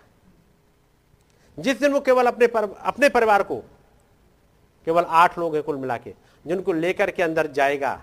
जिस 1.58 1.78
दिन 1.80 1.92
वो 1.92 2.00
केवल 2.00 2.26
अपने 2.26 2.46
पर, 2.46 2.64
अपने 2.64 3.08
परिवार 3.08 3.42
को 3.42 3.56
केवल 4.86 5.04
आठ 5.04 5.38
लोग 5.38 5.54
हैं 5.54 5.62
कुल 5.64 5.76
मिला 5.76 5.96
के 5.96 6.14
जिनको 6.44 6.72
लेकर 6.72 7.10
के 7.10 7.22
अंदर 7.22 7.46
जाएगा 7.52 8.00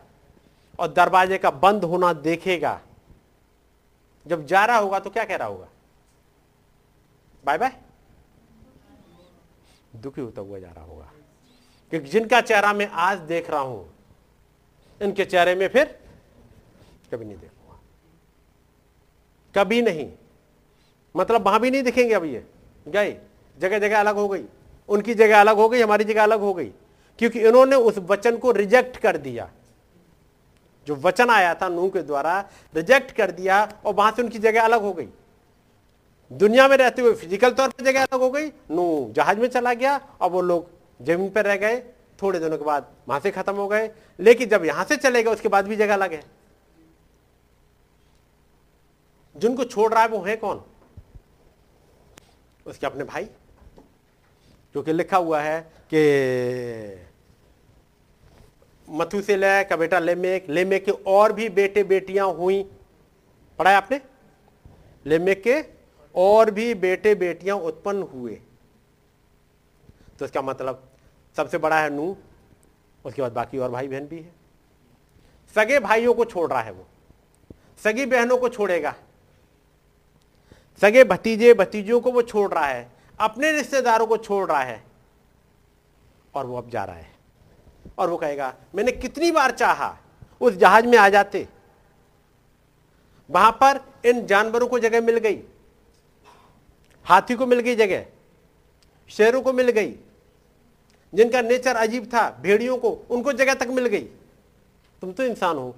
और 0.79 0.87
दरवाजे 0.87 1.37
का 1.37 1.51
बंद 1.51 1.83
होना 1.83 2.11
देखेगा 2.13 2.79
जब 4.25 4.45
जा 4.45 4.65
रहा 4.65 4.77
होगा 4.77 4.99
तो 4.99 5.09
क्या 5.09 5.23
कह 5.25 5.35
रहा 5.35 5.47
होगा? 5.47 5.67
बाय 7.43 7.57
बाय 7.57 7.71
दुखी 9.95 10.21
होता 10.21 10.41
हुआ 10.41 10.59
जा 10.59 10.71
रहा 10.71 10.83
होगा। 10.85 11.11
क्योंकि 11.91 12.09
जिनका 12.09 12.41
चेहरा 12.41 12.73
मैं 12.73 12.87
आज 12.87 13.17
देख 13.27 13.49
रहा 13.49 13.59
हूँ 13.59 13.93
इनके 15.01 15.25
चेहरे 15.25 15.55
में 15.55 15.67
फिर 15.67 15.85
कभी 17.11 17.25
नहीं 17.25 17.37
देखूँगा। 17.37 17.56
कभी 19.57 19.81
नहीं। 19.81 20.11
मतलब 21.15 21.45
वहाँ 21.45 21.59
भी 21.59 21.71
नहीं 21.71 21.83
दिखेंगे 21.83 22.13
अब 22.13 22.25
ये। 22.25 22.45
गए। 22.87 23.17
जगह 23.57 23.79
जगह 23.79 23.99
अलग 23.99 24.15
हो 24.15 24.27
गई। 24.27 24.43
उनकी 24.89 25.13
जगह 25.13 25.39
अलग 25.39 25.55
हो 25.55 25.69
गई, 25.69 25.81
हमारी 25.81 26.03
जगह 26.03 26.23
अलग 26.23 26.39
हो 26.39 26.53
गई। 26.53 26.71
क्योंकि 27.19 27.39
इन्होंने 27.39 27.75
उस 27.75 27.97
वचन 27.97 28.37
को 28.37 28.51
रिजेक्ट 28.51 28.97
कर 28.97 29.17
दिया। 29.17 29.49
जो 30.87 30.95
वचन 30.95 31.29
आया 31.29 31.53
था 31.53 31.69
नूह 31.69 31.89
के 31.89 32.01
द्वारा, 32.01 32.49
रिजेक्ट 32.75 33.11
कर 33.11 33.31
दिया 33.31 33.73
और 33.85 33.93
वहाँ 33.93 34.11
से 34.11 34.21
उनकी 34.21 34.39
जगह 34.39 34.61
अलग 34.61 34.81
हो 34.81 34.93
गई। 34.93 35.07
दुनिया 36.31 36.67
में 36.67 36.77
रहते 36.77 37.01
हुए 37.01 37.13
फ़िज़िकल 37.13 37.51
तौर 37.51 37.69
पर 37.69 37.83
जगह 37.83 38.03
अलग 38.03 38.21
हो 38.21 38.29
गई 38.29 38.47
नू 38.47 39.13
जहाज़ 39.15 39.37
में 39.37 39.47
चला 39.47 39.73
गया 39.73 39.99
और 40.21 40.29
वो 40.29 40.41
लोग 40.41 40.69
ज़मीन 41.01 41.29
पर 41.29 41.45
रह 41.45 41.55
गए। 41.55 41.83
थोड़े 42.21 42.39
दिनों 42.39 42.57
के 42.57 42.65
बाद 42.65 42.87
वहाँ 43.07 43.19
से 43.19 43.31
खत्म 43.31 43.53
हो 43.53 43.67
गए। 43.67 43.91
लेकिन 44.19 44.49
जब 44.49 44.65
यहाँ 44.65 44.85
से 44.85 44.95
चले 44.97 45.23
गए, 45.23 45.31
उसके 45.31 45.49
बाद 45.49 45.67
भी 45.67 45.75
जगह 45.75 45.93
अलग 45.93 46.13
है। 46.13 46.36
जिनको 49.37 49.63
छोड़ 49.63 49.93
रहा 49.93 50.03
है 50.03 50.09
वो 50.09 50.21
है 50.21 50.35
कौन? 50.35 50.63
उसके 52.65 52.85
अपने 52.85 53.03
भाई। 53.03 53.25
क्योंकि 54.71 54.93
लिखा 54.93 55.17
हुआ 55.17 55.41
है 55.41 55.71
कि 55.93 57.07
मथु 58.89 59.21
से 59.21 59.37
ले, 59.37 59.63
का 59.63 59.75
बेटा 59.75 59.99
लेमेक 59.99 60.49
लेमेक 60.49 60.85
के 60.85 60.91
और 60.91 61.33
भी 61.33 61.49
बेटे 61.49 61.83
बेटियाँ 61.83 62.27
हुई। 62.27 62.63
पढ़ा 63.59 63.71
है 63.71 63.77
आपने? 63.77 64.01
लेमेक 65.05 65.43
के 65.43 65.63
और 66.15 66.51
भी 66.51 66.73
बेटे 66.73 67.15
बेटियाँ 67.15 67.57
उत्पन्न 67.57 68.01
हुए। 68.01 68.41
तो 70.19 70.25
इसका 70.25 70.41
मतलब 70.41 70.89
सबसे 71.37 71.57
बड़ा 71.57 71.79
है 71.79 71.89
नू, 71.89 72.17
उसके 73.05 73.21
बाद 73.21 73.31
बाकी 73.31 73.57
और 73.57 73.71
भाई 73.71 73.87
बहन 73.87 74.07
भी 74.07 74.19
है। 74.19 74.31
सगे 75.55 75.79
भाइयों 75.79 76.13
को 76.13 76.25
छोड़ 76.25 76.51
रहा 76.51 76.61
है 76.61 76.71
वो। 76.71 76.87
सगी 77.83 78.05
बहनों 78.05 78.37
को 78.37 78.49
छोड़ेगा। 78.49 78.95
सगे 80.81 81.03
भतीजे 81.03 81.53
भतीजों 81.53 81.99
को 82.01 82.11
वो 82.11 82.21
छोड़ 82.21 82.51
रहा 82.53 82.65
है, 82.65 82.89
अपने 83.19 83.51
रिश्तेदारों 83.51 84.07
को 84.07 84.17
छोड़ 84.17 84.47
रहा 84.49 84.61
है, 84.61 84.83
और 86.33 86.45
वो 86.45 86.57
अब 86.57 86.69
जा 86.69 86.83
रहा 86.83 86.95
है। 86.95 87.11
और 87.97 88.09
वो 88.09 88.17
कहेगा, 88.17 88.53
मैंने 88.75 88.91
कितनी 88.91 89.31
बार 89.31 89.51
चाहा, 89.51 89.97
उस 90.41 90.53
जहाज़ 90.53 90.85
में 90.85 90.97
आ 90.97 91.07
जाते। 91.09 91.47
वहाँ 93.29 93.51
पर 93.63 93.79
इन 94.05 94.25
जानवरों 94.25 94.67
को 94.67 94.79
जगह 94.79 95.01
मिल 95.01 95.17
गई, 95.17 95.41
हाथी 97.05 97.35
को 97.35 97.45
मिल 97.45 97.59
गई 97.59 97.75
जगह, 97.75 98.05
शेरों 99.09 99.41
को 99.41 99.53
मिल 99.53 99.69
गई, 99.69 99.93
जिनका 101.13 101.41
नेचर 101.41 101.75
अजीब 101.75 102.05
था, 102.05 102.29
भेड़ियों 102.41 102.77
को, 102.77 102.89
उनको 103.09 103.33
जगह 103.33 103.53
तक 103.53 103.67
मिल 103.67 103.85
गई। 103.85 104.03
तुम 105.01 105.11
तो 105.11 105.23
इंसान 105.23 105.57
हो। 105.57 105.75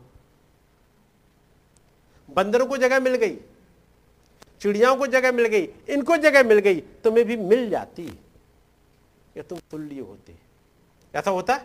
बंदरों 2.29 2.65
को 2.65 2.77
जगह 2.77 2.99
मिल 2.99 3.15
गई 3.15 3.37
चिड़ियाओं 4.61 4.95
को 4.95 5.07
जगह 5.07 5.31
मिल 5.31 5.45
गई 5.45 5.69
इनको 5.89 6.17
जगह 6.17 6.43
मिल 6.43 6.59
गई 6.59 6.81
तुम्हें 6.81 7.25
भी 7.25 7.37
मिल 7.37 7.69
जाती। 7.69 8.19
या 9.37 9.43
तुम 9.43 9.59
तुल्य 9.71 9.99
होते। 9.99 10.35
ऐसा 11.15 11.31
होता? 11.31 11.55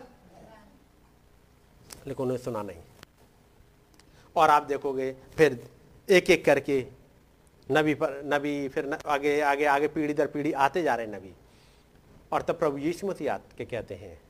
लेकिन 2.07 2.25
उन्हें 2.25 2.37
सुना 2.37 2.61
नहीं। 2.63 2.77
और 4.35 4.49
आप 4.49 4.63
देखोगे 4.63 5.15
फिर 5.37 5.69
एक 6.09 6.29
एक 6.29 6.45
करके 6.45 6.87
नबी 7.71 7.93
पर 7.93 8.21
नबी 8.25 8.67
फिर 8.67 8.85
न, 8.85 8.97
आगे 9.05 9.41
आगे 9.41 9.65
आगे 9.65 9.87
पीढ़ी 9.87 10.13
दर 10.13 10.27
पीढ़ी 10.27 10.51
आते 10.51 10.83
जा 10.83 10.95
रहे 10.95 11.07
नबी। 11.07 11.33
और 12.31 12.41
तब 12.41 12.59
प्रभु 12.59 12.77
यीशु 12.77 13.07
मसीह 13.07 13.37
के 13.37 13.65
कहते 13.65 13.95
हैं 13.95 14.21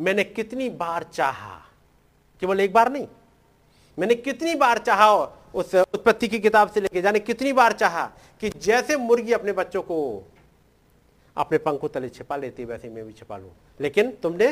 मैंने 0.00 0.24
कितनी 0.24 0.68
बार 0.68 1.02
चाहा? 1.02 1.60
केवल 2.40 2.60
एक 2.60 2.72
बार 2.72 2.92
नहीं। 2.92 3.08
मैंने 3.98 4.14
कितनी 4.14 4.54
बार 4.54 4.78
चाहा 4.78 5.41
उस 5.54 5.74
उत्पत्ति 5.74 6.28
की 6.28 6.38
किताब 6.38 6.70
से 6.70 6.80
लेके 6.80 7.02
जाने 7.02 7.18
कितनी 7.18 7.52
बार 7.52 7.72
चाहा 7.72 8.06
कि 8.40 8.50
जैसे 8.50 8.96
मुर्गी 8.96 9.32
अपने 9.32 9.52
बच्चों 9.52 9.82
को 9.82 10.28
अपने 11.36 11.58
पंखों 11.58 11.88
तले 11.88 12.08
छिपा 12.08 12.36
लेती 12.36 12.64
वैसे 12.64 12.88
मैं 12.88 13.04
भी 13.04 13.12
छिपा 13.12 13.36
लू। 13.36 13.50
लेकिन 13.80 14.12
तुमने 14.12 14.46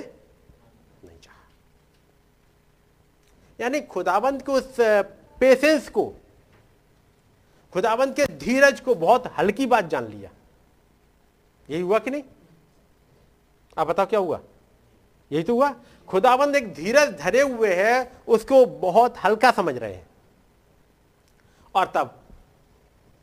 नहीं 1.05 1.19
चाहा। 1.19 1.49
यानी 3.61 3.81
खुदाबंद 3.81 4.43
के 4.43 4.53
उस 4.53 4.77
पेशेंस 5.41 5.89
को, 5.89 6.13
खुदाबंद 7.73 8.15
के 8.15 8.27
धीरज 8.27 8.81
को 8.81 8.95
बहुत 8.95 9.33
हल्की 9.39 9.67
बात 9.67 9.85
जान 9.85 10.07
लिया। 10.07 10.31
यही 11.71 11.83
हुआ 11.83 11.99
कि 11.99 12.11
नहीं? 12.11 12.23
आप 13.79 13.87
बताओ 13.87 14.07
क्या 14.07 14.21
हुआ? 14.21 14.41
यही 15.33 15.43
तो 15.43 15.55
हुआ। 15.55 15.75
खुदाबंद 16.09 16.57
एक 16.57 16.75
धीरज 16.75 17.19
धरे 17.19 17.41
हुए 17.41 17.75
है, 17.75 18.13
उसको 18.29 18.67
बहुत 18.67 19.19
हल्का 19.19 19.51
समझ 19.51 19.77
रहे 19.77 19.95
हैं। 19.95 20.10
और 21.75 21.93
तब 21.95 22.15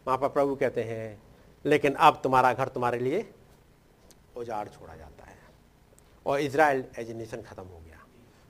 वहाँ 0.06 0.18
पर 0.18 0.28
प्रभु 0.30 0.56
कहते 0.56 0.84
हैं, 0.84 1.18
लेकिन 1.66 1.94
अब 1.94 2.20
तुम्हारा 2.24 2.54
घर 2.54 2.68
तुम्हारे 2.70 3.00
लिए 3.00 3.26
उजाड़ 4.38 4.68
छोड़ा 4.68 4.96
जाता 4.96 5.26
है 5.26 5.38
और 6.26 6.40
इसराइल 6.42 6.84
एज 7.00 7.10
ए 7.10 7.14
नेशन 7.14 7.42
खत्म 7.42 7.64
हो 7.64 7.80
गया। 7.80 8.04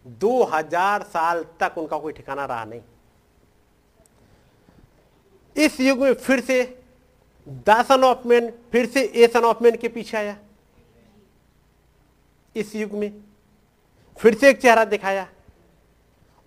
दो 0.06 0.43
हज़ार 0.45 1.04
साल 1.06 1.43
तक 1.60 1.78
उनका 1.78 1.98
कोई 1.98 2.14
ठिकाना 2.14 2.45
रहा 2.45 2.66
नहीं। 2.66 2.82
इस 5.56 5.80
युग 5.82 6.00
में 6.00 6.14
फिर 6.16 6.41
से 6.41 6.64
द 7.48 7.84
सन 7.84 8.04
ऑफ़ 8.04 8.28
मैन, 8.28 8.52
फिर 8.72 8.86
से 8.86 9.04
ए 9.06 9.28
सन 9.28 9.45
ऑफ़ 9.45 9.64
मैन 9.64 9.78
के 9.78 9.88
पीछे 9.89 10.18
आया। 10.18 10.38
इस 12.56 12.76
युग 12.76 12.91
में 12.93 13.12
फिर 14.20 14.36
से 14.36 14.50
एक 14.50 14.62
चेहरा 14.62 14.84
दिखाया 14.86 15.28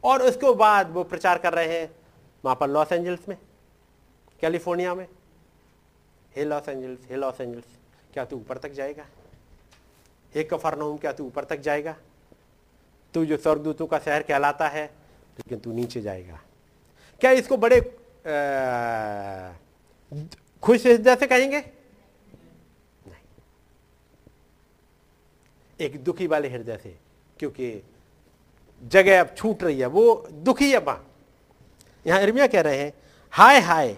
और 0.04 0.22
उसके 0.22 0.52
बाद 0.56 0.90
वो 0.92 1.04
प्रचार 1.04 1.38
कर 1.38 1.52
रहे 1.54 1.78
हैं 1.78 1.88
वहाँ 2.44 2.56
पर 2.56 2.68
लॉस 2.68 2.92
एंजल्स 2.92 3.28
में? 3.28 3.36
कैलिफ़ोर्निया 4.40 4.94
में? 4.94 5.06
हे 6.36 6.44
लॉस 6.44 6.68
एंजल्स 6.68 7.10
हे 7.10 7.16
लॉस 7.16 7.40
एंजल्स 7.40 7.64
क्या 8.12 8.24
तू 8.24 8.36
ऊपर 8.36 8.58
तक 8.58 8.72
जाएगा? 8.72 9.06
हे 10.34 10.44
कफरनहूम 10.44 10.96
क्या 10.98 11.12
तू 11.12 11.24
ऊपर 11.24 11.44
तक 11.44 11.60
जाएगा? 11.60 11.96
तू 13.14 13.24
जो 13.24 13.36
स्वर्गदूतों 13.36 13.86
का 13.86 13.98
शहर 13.98 14.22
कहलाता 14.22 14.68
है 14.68 14.84
लेकिन 15.38 15.58
तू 15.58 15.72
नीचे 15.72 16.00
जाएगा। 16.00 16.40
क्या 17.20 17.30
इसको 17.30 17.56
बड़े 17.56 17.80
अ, 17.80 19.52
खुश 20.62 20.86
हृदय 20.86 21.16
से 21.16 21.26
कहेंगे? 21.26 21.60
नहीं। 23.06 23.22
एक 25.80 26.04
दुखी 26.04 26.26
वाले 26.26 26.48
हृदय 26.48 26.76
से 26.76 26.96
क्योंकि 27.38 27.82
जगह 28.82 29.20
अब 29.20 29.34
छूट 29.36 29.62
रही 29.62 29.80
है 29.80 29.86
वो 29.86 30.14
दुखी 30.32 30.70
है 30.72 30.78
वहाँ 30.78 31.09
यहाँ 32.06 32.20
इर्मिया 32.20 32.46
कह 32.46 32.60
रहे 32.60 32.78
हैं 32.78 32.92
हाय 33.32 33.60
हाय 33.60 33.96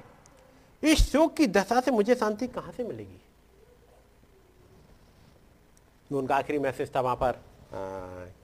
इस 0.82 1.11
शोक 1.12 1.34
की 1.36 1.46
दशा 1.46 1.80
से 1.80 1.90
मुझे 1.90 2.14
शांति 2.14 2.46
कहाँ 2.46 2.72
से 2.72 2.84
मिलेगी? 2.84 3.18
उनका 6.11 6.36
आखिरी 6.36 6.59
मैसेज 6.59 6.94
था 6.96 7.00
वहाँ 7.00 7.16
पर 7.16 7.40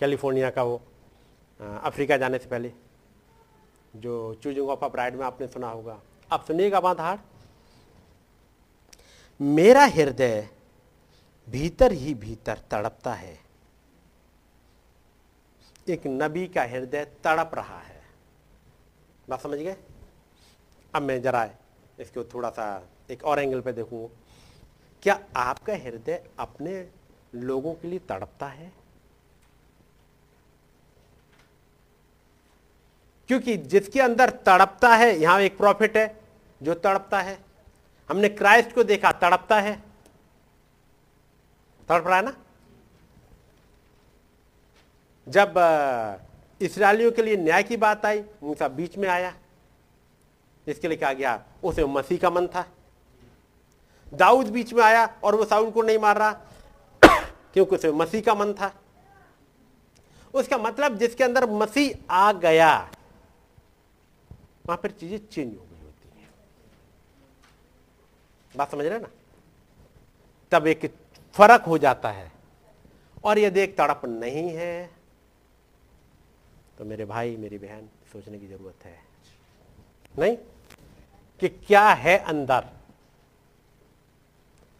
कैलिफ़ोर्निया 0.00 0.50
का 0.50 0.62
वो 0.62 0.80
अ, 1.60 1.64
अफ्रीका 1.84 2.16
जाने 2.16 2.38
से 2.38 2.48
पहले 2.48 2.72
जो 3.96 4.34
चूजिंग 4.42 4.68
ऑफ़ 4.68 4.84
अ 4.84 4.88
ब्राइड 4.88 5.16
में 5.16 5.24
आपने 5.26 5.46
सुना 5.48 5.68
होगा। 5.68 6.00
आप 6.32 6.44
सुनिएगा 6.44 6.80
बाधाड़ 6.80 7.18
मेरा 9.40 9.84
हृदय 9.86 10.48
भीतर 11.48 11.92
ही 11.92 12.14
भीतर 12.14 12.58
तड़पता 12.70 13.12
है। 13.14 13.38
एक 15.88 16.06
नबी 16.06 16.46
का 16.46 16.62
हृदय 16.62 17.04
तड़प 17.24 17.50
रहा 17.54 17.78
है। 17.78 17.97
बात 19.28 19.40
समझ 19.40 19.58
गए? 19.58 19.76
अब 20.94 21.02
मैं 21.02 21.22
जरा 21.22 21.50
इसको 22.00 22.24
थोड़ा 22.24 22.50
सा 22.50 22.88
एक 23.10 23.24
और 23.24 23.38
एंगल 23.38 23.60
पे 23.60 23.72
देखूँ। 23.72 24.10
क्या 25.02 25.20
आपका 25.36 25.72
हृदय 25.72 26.24
अपने 26.38 26.88
लोगों 27.34 27.74
के 27.74 27.88
लिए 27.88 27.98
तड़पता 27.98 28.46
है? 28.46 28.72
क्योंकि 33.28 33.56
जिसके 33.56 34.00
अंदर 34.00 34.30
तड़पता 34.30 34.94
है, 34.94 35.18
यहाँ 35.18 35.40
एक 35.40 35.56
प्रॉफिट 35.58 35.96
है 35.96 36.20
जो 36.62 36.74
तड़पता 36.74 37.20
है। 37.20 37.38
हमने 38.08 38.28
क्राइस्ट 38.28 38.74
को 38.74 38.82
देखा, 38.82 39.12
तड़पता 39.12 39.60
है। 39.60 39.82
तड़प 41.88 42.06
रहा 42.06 42.16
है 42.16 42.24
ना? 42.24 42.36
जब 45.28 45.54
इसराइलियों 46.60 47.10
के 47.12 47.22
लिए 47.22 47.36
न्याय 47.36 47.62
की 47.62 47.76
बात 47.76 48.06
आई 48.06 48.24
मूसा 48.42 48.68
बीच 48.68 48.96
में 48.98 49.08
आया। 49.08 49.34
इसके 50.66 50.88
लिए 50.88 50.96
कहा 50.96 51.12
गया, 51.12 51.42
उसे 51.64 51.84
मसीह 51.84 52.18
का 52.18 52.30
मन 52.30 52.46
था। 52.46 52.66
दाऊद 54.14 54.46
बीच 54.46 54.72
में 54.72 54.82
आया 54.82 55.04
और 55.24 55.34
वो 55.34 55.44
साउल 55.44 55.70
को 55.70 55.82
नहीं 55.82 55.98
मार 55.98 56.18
रहा, 56.18 56.32
क्योंकि 57.02 57.76
उसे 57.76 57.92
मसीह 57.92 58.20
का 58.20 58.34
मन 58.34 58.52
था। 58.52 58.72
उसका 60.34 60.58
मतलब 60.58 60.96
जिसके 60.98 61.24
अंदर 61.24 61.50
मसीह 61.50 62.14
आ 62.14 62.32
गया, 62.32 62.90
वहाँ 64.66 64.76
पर 64.76 64.90
चीज़ें 64.90 65.18
चेंज 65.18 65.48
हो 65.48 65.64
गई 65.64 65.84
होती 65.84 66.20
हैं। 66.20 66.28
बात 68.56 68.70
समझ 68.70 68.86
रहे 68.86 68.98
ना? 68.98 69.08
तब 70.52 70.66
एक 70.66 70.86
फ़र्क 71.36 71.62
हो 71.62 71.78
जाता 71.78 72.10
है। 72.10 72.30
और 73.24 73.38
यदि 73.38 73.60
एक 73.60 73.76
तड़प 73.78 74.00
नहीं 74.04 74.48
है। 74.48 74.97
तो 76.78 76.84
मेरे 76.84 77.04
भाई, 77.04 77.36
मेरी 77.36 77.58
बहन, 77.58 77.88
सोचने 78.12 78.38
की 78.38 78.48
ज़रूरत 78.48 78.84
है। 78.84 78.98
नहीं? 80.18 80.36
कि 81.40 81.48
क्या 81.48 81.88
है 81.88 82.18
अंदर? 82.18 82.60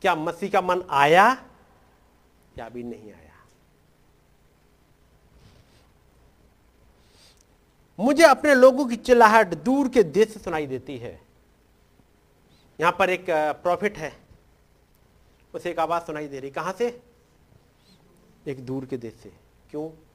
क्या 0.02 0.14
मसीह 0.14 0.50
का 0.50 0.60
मन 0.60 0.82
आया 0.90 1.44
या 2.58 2.66
अभी 2.66 2.82
नहीं 2.82 3.12
आया? 3.12 3.46
मुझे 8.00 8.24
अपने 8.24 8.54
लोगों 8.54 8.86
की 8.86 8.96
चिल्लाहट 8.96 9.54
दूर 9.54 9.88
के 9.88 10.02
देश 10.02 10.28
से 10.28 10.40
सुनाई 10.40 10.66
देती 10.66 10.98
है। 10.98 11.20
यहाँ 12.80 12.96
पर 12.98 13.10
एक 13.10 13.26
प्रॉफिट 13.30 13.98
है। 13.98 14.16
उसे 15.54 15.70
एक 15.70 15.78
आवाज़ 15.78 16.02
सुनाई 16.02 16.28
दे 16.28 16.40
रही। 16.40 16.50
कहाँ 16.50 16.72
से? 16.72 17.02
एक 18.46 18.66
दूर 18.66 18.86
के 18.86 18.96
देश 18.96 19.14
से। 19.14 19.32
क्यों? 19.70 20.07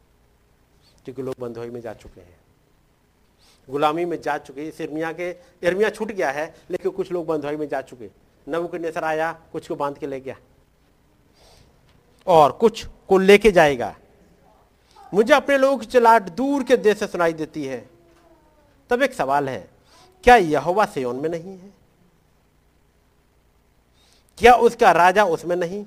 क्योंकि 1.06 1.22
लोग 1.22 1.36
बंधुआई 1.40 1.70
में 1.70 1.82
जा 1.82 1.94
चुके 1.94 2.22
हैं। 2.22 2.40
गुलामी 3.70 4.06
में 4.06 4.22
जा 4.22 4.38
चुके 4.38 4.68
इस 4.68 4.82
इर्मिया 4.82 5.14
के 5.14 5.30
इर्मिया 5.64 5.90
छूट 5.90 6.12
गया 6.12 6.32
है, 6.32 6.56
लेकिन 6.70 6.92
कुछ 6.92 7.12
लोग 7.12 7.26
बंधुआई 7.26 7.56
में 7.56 7.68
जा 7.68 7.82
चुके 7.82 8.10
नबू 8.50 8.68
के 8.68 8.80
नेसर 8.80 9.04
आया, 9.04 9.42
कुछ 9.52 9.68
को 9.68 9.76
बाँध 9.76 9.98
के 9.98 10.08
ले 10.08 10.20
गया। 10.20 10.38
और 12.28 12.52
कुछ 12.52 12.86
को 13.10 13.18
लेके 13.18 13.52
जाएगा। 13.52 13.96
मुझे 15.14 15.34
अपने 15.34 15.58
लोगों 15.58 15.78
की 15.78 15.86
चिल्लाहट 15.86 16.22
दूर 16.22 16.64
के 16.64 16.78
देश 16.78 16.98
से 16.98 17.08
सुनाई 17.08 17.34
देती 17.34 17.66
है। 17.66 17.90
तब 18.90 19.02
एक 19.02 19.14
सवाल 19.14 19.50
है, 19.50 19.70
क्या 20.24 20.36
यहोवा 20.36 20.86
सियोन 20.86 21.16
में 21.16 21.30
नहीं 21.30 21.58
है? 21.58 21.74
क्या 24.38 24.56
उसका 24.56 24.92
राजा 24.92 25.26
उसमें 25.26 25.56
नहीं? 25.56 25.86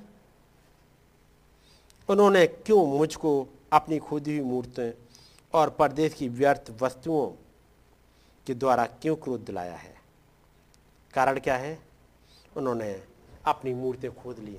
उन्होंने 2.08 2.46
क्यों 2.46 2.86
मुझको 2.86 3.46
अपनी 3.72 3.98
खुदी 3.98 4.38
हुई 4.38 4.50
मूर्तें 4.50 5.05
और 5.56 5.70
परदेश 5.70 6.14
की 6.14 6.28
व्यर्थ 6.28 6.70
वस्तुओं 6.80 7.26
के 8.46 8.54
द्वारा 8.54 8.84
क्यों 9.02 9.16
क्रोध 9.16 9.44
दिलाया 9.44 9.76
है? 9.76 9.94
कारण 11.14 11.38
क्या 11.38 11.56
है? 11.56 11.78
उन्होंने 12.56 12.90
अपनी 13.46 13.74
मूर्तें 13.74 14.10
खोद 14.14 14.38
ली 14.38 14.58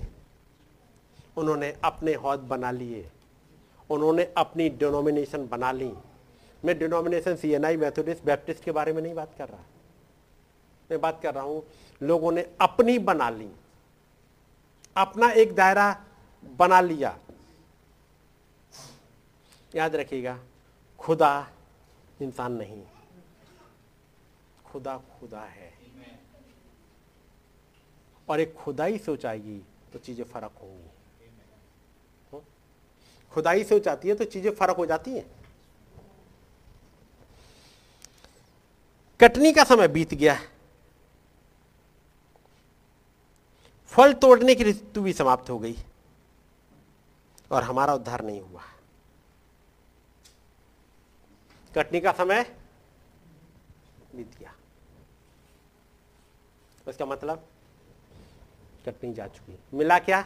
उन्होंने 1.38 1.70
अपने 1.84 2.14
हौद 2.14 2.40
बना 2.40 2.72
लिए। 2.72 3.10
उन्होंने 3.90 4.24
अपनी 4.38 4.70
डिनोमिनेशन 4.70 5.48
बना 5.48 5.72
ली। 5.72 5.92
मैं 6.64 6.78
denomination 6.80 7.36
C 7.36 7.52
N 7.54 7.66
I 7.66 7.78
Methodist 7.78 8.24
Baptist 8.26 8.64
के 8.64 8.72
बारे 8.72 8.94
में 8.94 9.02
नहीं 9.02 9.14
बात 9.16 9.36
कर 9.38 9.50
रहा। 9.50 9.64
मैं 10.90 11.00
बात 11.02 11.20
कर 11.24 11.34
रहा 11.34 11.44
हूँ, 11.44 11.64
लोगों 12.02 12.32
ने 12.32 12.46
अपनी 12.62 12.98
बना 13.00 13.30
ली। 13.30 13.50
अपना 14.98 15.30
एक 15.32 15.56
दायरा 15.56 15.90
बना 16.60 16.82
लिया। 16.82 17.18
याद 19.76 19.96
रखिएगा 19.96 20.40
खुदा 21.00 21.48
इंसान 22.22 22.54
नहीं। 22.54 22.84
खुदा 24.66 24.98
खुदा 25.12 25.42
है। 25.42 25.72
और 28.28 28.40
एक 28.40 28.54
खुदाई 28.56 28.98
सोचाएगी 28.98 29.58
तो 29.94 30.00
चीज़ें 30.00 30.24
फ़र्क 30.26 30.52
होंगी। 30.62 30.90
खुदाई 33.32 33.64
सोच 33.64 33.88
आती 33.88 34.08
है 34.08 34.16
तो 34.16 34.26
चीज़ें 34.26 34.52
फ़र्क 34.52 34.78
हो 34.78 34.86
जाती 34.86 35.12
हैं। 35.12 35.26
कटनी 39.20 39.52
का 39.54 39.64
समय 39.64 39.88
बीत 39.88 40.14
गया 40.14 40.38
फल 43.92 44.14
तोड़ने 44.14 44.56
की 44.56 44.64
ऋतु 44.64 45.02
भी 45.02 45.14
समाप्त 45.14 45.50
हो 45.50 45.60
गई। 45.60 45.76
और 47.52 47.64
हमारा 47.64 47.94
उद्धार 47.94 48.22
नहीं 48.22 48.42
हुआ 48.42 48.62
कटनी 51.78 52.00
का 52.00 52.12
समय 52.12 52.44
बीत 54.16 54.38
गया। 54.40 54.54
उसका 56.88 57.06
मतलब 57.06 57.48
कटनी 58.86 59.14
जा 59.14 59.28
चुकी। 59.28 59.60
मिला 59.74 60.00
क्या? 60.00 60.22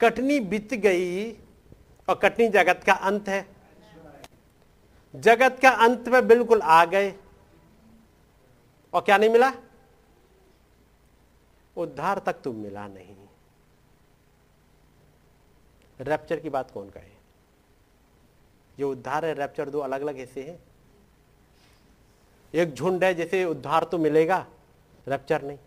कटनी 0.00 0.40
बीत 0.40 0.74
गई 0.74 1.32
और 2.08 2.14
कटनी 2.14 2.48
जगत 2.48 2.84
का 2.86 2.92
अंत 2.92 3.28
है। 3.28 3.46
जगत 5.14 5.58
का 5.62 5.70
अंत 5.84 6.08
में 6.08 6.26
बिल्कुल 6.28 6.60
आ 6.62 6.84
गए 6.84 7.14
और 8.92 9.00
क्या 9.00 9.18
नहीं 9.18 9.30
मिला? 9.30 9.52
उद्धार 11.76 12.18
तक 12.18 12.40
तुम 12.44 12.56
मिला 12.56 12.86
नहीं। 12.88 13.16
रैप्चर 16.00 16.40
की 16.40 16.50
बात 16.50 16.70
कौन 16.70 16.90
कहे 16.90 17.17
जो 18.78 18.90
उद्धार 18.92 19.24
है 19.24 19.34
रैप्चर 19.34 19.70
दो 19.70 19.78
अलग 19.78 20.00
अलग 20.00 20.16
हिस्से 20.16 20.42
हैं। 20.42 20.58
एक 22.54 22.74
झुंड 22.74 23.04
है 23.04 23.14
जैसे 23.14 23.44
उद्धार 23.44 23.84
तो 23.84 23.98
मिलेगा 23.98 24.46
रैप्चर 25.08 25.42
नहीं। 25.42 25.58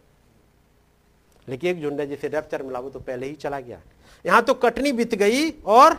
लेकिन 1.47 1.75
एक 1.75 1.81
झुंड 1.81 1.99
है 1.99 2.07
जैसे 2.07 2.27
रैप्चर 2.27 2.63
मिला, 2.63 2.79
वो 2.79 2.89
तो 2.89 2.99
पहले 2.99 3.27
ही 3.27 3.35
चला 3.35 3.59
गया। 3.59 3.81
यहाँ 4.25 4.41
तो 4.41 4.53
कटनी 4.53 4.91
बीत 4.91 5.15
गई 5.15 5.51
और 5.51 5.93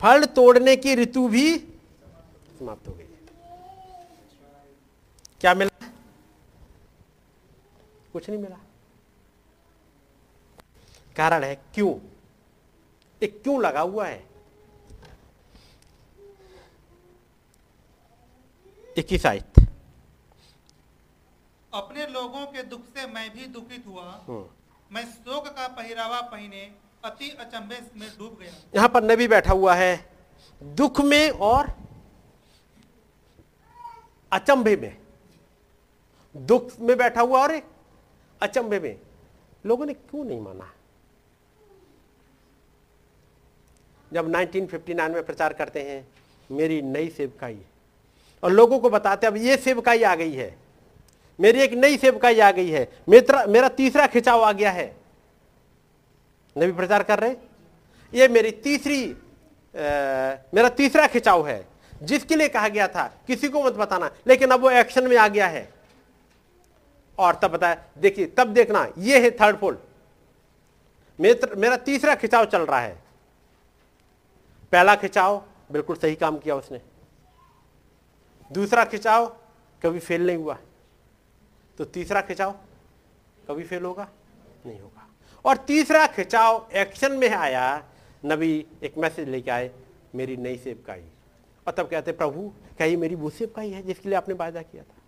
फल 0.00 0.24
तोड़ने 0.24 0.76
की 0.76 0.94
ऋतु 0.94 1.28
भी 1.28 1.58
समाप्त 2.58 2.88
हो 2.88 2.92
गई। 2.92 3.06
क्या 5.40 5.54
मिला? 5.54 5.86
कुछ 8.12 8.28
नहीं 8.30 8.40
मिला। 8.40 8.56
कारण 11.16 11.44
है 11.44 11.54
क्यों? 11.74 11.94
एक 13.22 13.42
क्यों 13.42 13.60
लगा 13.62 13.80
हुआ 13.80 14.06
है? 14.06 14.31
इक्कीस 18.96 19.26
आयत। 19.26 19.68
अपने 21.74 22.06
लोगों 22.06 22.46
के 22.46 22.62
दुख 22.62 22.80
से 22.80 23.06
मैं 23.06 23.34
भी 23.34 23.46
दुखित 23.46 23.84
हुआ। 23.86 24.24
हम्म। 24.28 24.44
मैं 24.92 25.06
शोक 25.06 25.48
का 25.48 25.68
पहरावा 25.68 26.20
पहने 26.20 26.72
अति 27.04 27.30
अचंभे 27.30 27.80
में 27.96 28.08
डूब 28.18 28.38
गया। 28.40 28.52
यहाँ 28.74 28.88
पर 28.88 29.04
नबी 29.04 29.28
बैठा 29.28 29.52
हुआ 29.52 29.74
है 29.74 30.12
दुख 30.62 31.00
में 31.00 31.30
और 31.30 31.72
अचंभे 34.32 34.76
में। 34.76 34.96
दुख 36.36 36.80
में 36.80 36.96
बैठा 36.96 37.20
हुआ 37.20 37.42
और 37.42 37.62
अचंभे 38.42 38.80
में। 38.80 39.00
लोगों 39.66 39.86
ने 39.86 39.94
क्यों 39.94 40.24
नहीं 40.24 40.40
माना? 40.40 40.72
जब 44.12 44.28
1959 44.28 45.10
में 45.10 45.26
प्रचार 45.26 45.52
करते 45.52 45.82
हैं 45.82 46.08
मेरी 46.50 46.82
नई 46.82 47.10
सेवकाई 47.10 47.64
और 48.42 48.52
लोगों 48.52 48.78
को 48.78 48.90
बताते 48.90 49.26
अब 49.26 49.36
ये 49.36 49.56
सेवकाई 49.56 50.02
आ 50.02 50.14
गई 50.14 50.32
है। 50.32 50.54
मेरी 51.38 51.60
एक 51.60 51.72
नई 51.74 51.96
सेवकाई 51.96 52.40
आ 52.40 52.50
गई 52.50 52.70
है। 52.70 52.88
मेरा 53.08 53.44
मेरा 53.46 53.68
तीसरा 53.70 54.06
खिंचाव 54.06 54.42
आ 54.42 54.52
गया 54.52 54.70
है। 54.70 54.94
नबी 56.56 56.72
प्रचार 56.72 57.02
कर 57.02 57.18
रहे 57.18 57.34
ये 58.12 58.28
मेरी 58.28 58.50
तीसरी 58.50 59.04
आ, 59.04 59.14
मेरा 60.54 60.68
तीसरा 60.68 61.06
खिंचाव 61.06 61.46
है 61.48 61.64
जिसके 62.02 62.36
लिए 62.36 62.48
कहा 62.48 62.68
गया 62.68 62.88
था। 62.88 63.06
किसी 63.26 63.48
को 63.48 63.62
मत 63.64 63.72
बताना। 63.72 64.10
लेकिन 64.26 64.50
अब 64.50 64.60
वो 64.60 64.70
एक्शन 64.70 65.08
में 65.08 65.16
आ 65.16 65.26
गया 65.28 65.46
है। 65.46 65.68
और 67.18 67.34
तब 67.34 67.50
बताया 67.50 67.76
देखिए 67.98 68.26
तब 68.36 68.52
देखना 68.54 68.86
ये 68.98 69.18
है 69.20 69.30
थर्ड 69.30 69.56
फोल्ड 69.56 69.78
मेरा 71.58 71.76
तीसरा 71.78 72.14
खिंचाव 72.14 72.44
चल 72.44 72.62
रहा 72.62 72.80
है। 72.80 72.94
पहला 74.72 74.94
खिंचाव 74.94 75.42
बिल्कुल 75.72 75.96
सही 75.96 76.14
काम 76.14 76.38
किया 76.38 76.54
उसने। 76.56 76.80
दूसरा 78.52 78.84
खिंचाव 78.84 79.26
कभी 79.82 79.98
फेल 79.98 80.26
नहीं 80.26 80.36
हुआ। 80.36 80.56
तो 81.78 81.84
तीसरा 81.84 82.20
खिंचाव 82.20 82.52
कभी 83.48 83.64
फेल 83.64 83.84
होगा? 83.84 84.08
नहीं 84.66 84.80
होगा। 84.80 85.08
और 85.44 85.56
तीसरा 85.56 86.06
खिंचाव 86.06 86.68
एक्शन 86.72 87.12
में 87.12 87.28
आया, 87.28 87.84
नबी 88.24 88.66
एक 88.82 88.98
मैसेज 88.98 89.28
लेके 89.28 89.50
आए, 89.50 89.70
मेरी 90.14 90.36
नई 90.36 90.56
सेवकाई 90.56 91.04
और 91.66 91.72
तब 91.72 91.88
कहते, 91.88 92.12
प्रभु, 92.12 92.52
क्या 92.76 92.86
ये 92.86 92.96
मेरी 92.96 93.14
वो 93.14 93.30
सेवकाई 93.30 93.70
है 93.70 93.82
जिसके 93.82 94.08
लिए 94.08 94.18
आपने 94.18 94.34
वायदा 94.34 94.62
किया 94.62 94.82
था? 94.82 95.00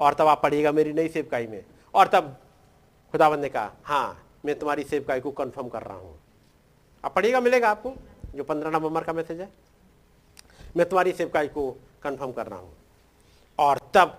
और 0.00 0.14
तब 0.14 0.26
आप 0.26 0.42
पढ़िएगा, 0.42 0.72
मेरी 0.72 0.92
नई 0.92 1.08
सेवकाई 1.08 1.46
में। 1.46 1.64
और 1.94 2.08
तब 2.08 2.36
खुदाबंद 3.12 3.40
ने 3.40 3.48
कहा 3.48 3.72
हाँ 3.84 4.26
मैं 4.44 4.58
तुम्हारी 4.58 4.84
सेवकाई 4.84 5.20
को 5.20 5.30
कंफर्म 5.30 5.68
कर 5.68 5.82
रहा 5.82 5.96
हूँ। 5.96 6.18
आप 7.04 7.14
पढ़िएगा, 7.14 7.40
मिलेगा 7.40 7.70
आपको, 7.70 7.94
जो 8.34 8.44
पंद्रह 8.44 8.70
नवंबर 8.70 9.04
का 9.04 9.12
मैसेज 9.12 9.40
है? 9.40 9.48
मैं 10.76 10.88
तुम्हारी 10.88 11.12
सेवकाई 11.12 11.48
को 11.48 11.76
कंफर्म 12.02 12.32
कर 12.32 12.46
रहा 12.46 12.58
हूँ। 12.58 12.72
और 13.58 13.80
तब 13.94 14.18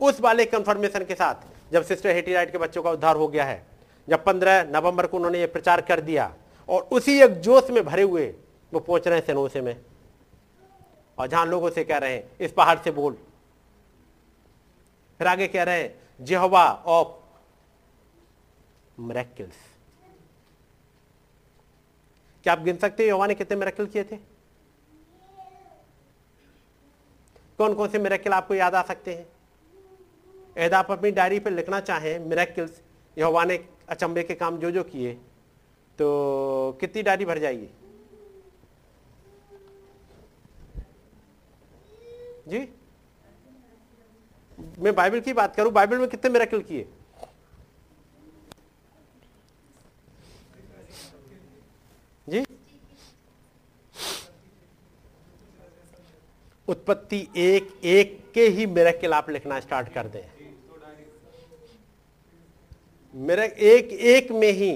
उस 0.00 0.20
वाले 0.20 0.44
कंफर्मेशन 0.46 1.04
के 1.04 1.14
साथ 1.14 1.72
जब 1.72 1.82
सिस्टर 1.84 2.10
हेटी 2.10 2.32
राइट 2.34 2.52
के 2.52 2.58
बच्चों 2.58 2.82
का 2.82 2.90
उद्धार 2.90 3.16
हो 3.16 3.28
गया 3.28 3.44
है, 3.44 3.64
जब 4.08 4.24
पंद्रह 4.24 4.62
नवंबर 4.70 5.06
को 5.06 5.16
उन्होंने 5.16 5.40
ये 5.40 5.46
प्रचार 5.48 5.80
कर 5.80 6.00
दिया 6.00 6.34
और 6.68 6.82
उसी 6.92 7.20
एक 7.22 7.40
जोश 7.40 7.70
में 7.70 7.84
भरे 7.84 8.02
हुए 8.02 8.26
वो 8.72 8.80
पहुँच 8.80 9.08
रहे 9.08 9.18
हैं 9.18 9.26
सेनोसे 9.26 9.60
में। 9.60 9.76
और 11.18 11.26
जहाँ 11.28 11.46
लोगों 11.46 11.70
से 11.70 11.84
कह 11.84 11.98
रहे 11.98 12.14
हैं, 12.14 12.30
इस 12.40 12.52
पहाड़ 12.52 12.78
से 12.78 12.90
बोल। 12.90 13.16
फिर 15.20 15.26
आगे 15.26 15.46
कह 15.48 15.62
रहे 15.62 15.82
हैं 15.82 16.24
जेहवा 16.24 16.64
ऑफ़ 16.86 17.08
मरेक्ल्स 19.00 19.54
क्या 22.44 22.52
आप 22.52 22.60
गिन 22.60 22.76
सकते 22.76 23.02
हैं 23.02 23.10
योवा 23.10 23.26
ने 23.26 23.34
कितने 23.34 23.56
मेरेकल 23.56 23.86
किए 23.86 24.04
थे? 24.04 24.16
कौन 27.58 27.74
कौन 27.74 27.88
से 27.88 27.98
मेरेकिल 27.98 28.32
आपको 28.32 28.54
याद 28.54 28.74
आ 28.74 28.82
सकते 28.82 29.14
हैं? 29.14 29.26
यदि 30.56 30.74
आप 30.74 30.90
अपनी 30.90 31.10
डायरी 31.10 31.38
पर 31.38 31.50
लिखना 31.50 31.80
चाहें 31.80 32.18
मेरेकिल्स 32.18 32.80
यहोवा 33.16 33.44
ने 33.44 33.58
अचंबे 33.88 34.22
के 34.22 34.34
काम 34.34 34.58
जो 34.58 34.70
जो 34.70 34.82
किए 34.84 35.12
तो 35.98 36.76
कितनी 36.80 37.02
डायरी 37.02 37.24
भर 37.24 37.38
जाएगी? 37.38 37.68
जी? 42.48 42.68
मैं 44.78 44.94
बाइबल 44.94 45.20
की 45.20 45.32
बात 45.32 45.56
करूँ 45.56 45.72
बाइबल 45.72 45.98
में 45.98 46.08
कितने 46.08 46.30
मेरेकिल 46.30 46.62
किए 46.62 46.88
जी 52.26 52.44
उत्पत्ति 56.72 57.26
एक 57.38 57.72
एक 57.84 58.18
के 58.34 58.46
ही 58.48 58.66
मेरेकल 58.68 59.14
आप 59.14 59.30
लिखना 59.30 59.58
स्टार्ट 59.60 59.92
कर 59.94 60.06
दें। 60.08 60.22
मेरे, 63.14 63.46
एक 63.46 63.92
एक 63.92 64.30
में 64.32 64.52
ही 64.52 64.72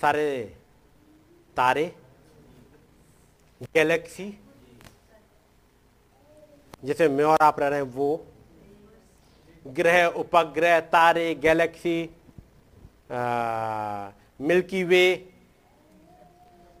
सारे 0.00 0.28
तारे 1.56 1.84
गैलेक्सी 3.74 4.26
जैसे 6.84 7.08
मैं 7.08 7.24
और 7.24 7.42
आप 7.42 7.60
रह 7.60 7.68
रहे 7.68 7.80
हैं 7.80 7.86
वो, 7.86 8.26
ग्रह, 9.64 10.06
उपग्रह, 10.06 10.78
तारे 10.90 11.34
गैलेक्सी 11.42 11.98
मिल्की 14.40 14.82
वे 14.84 15.04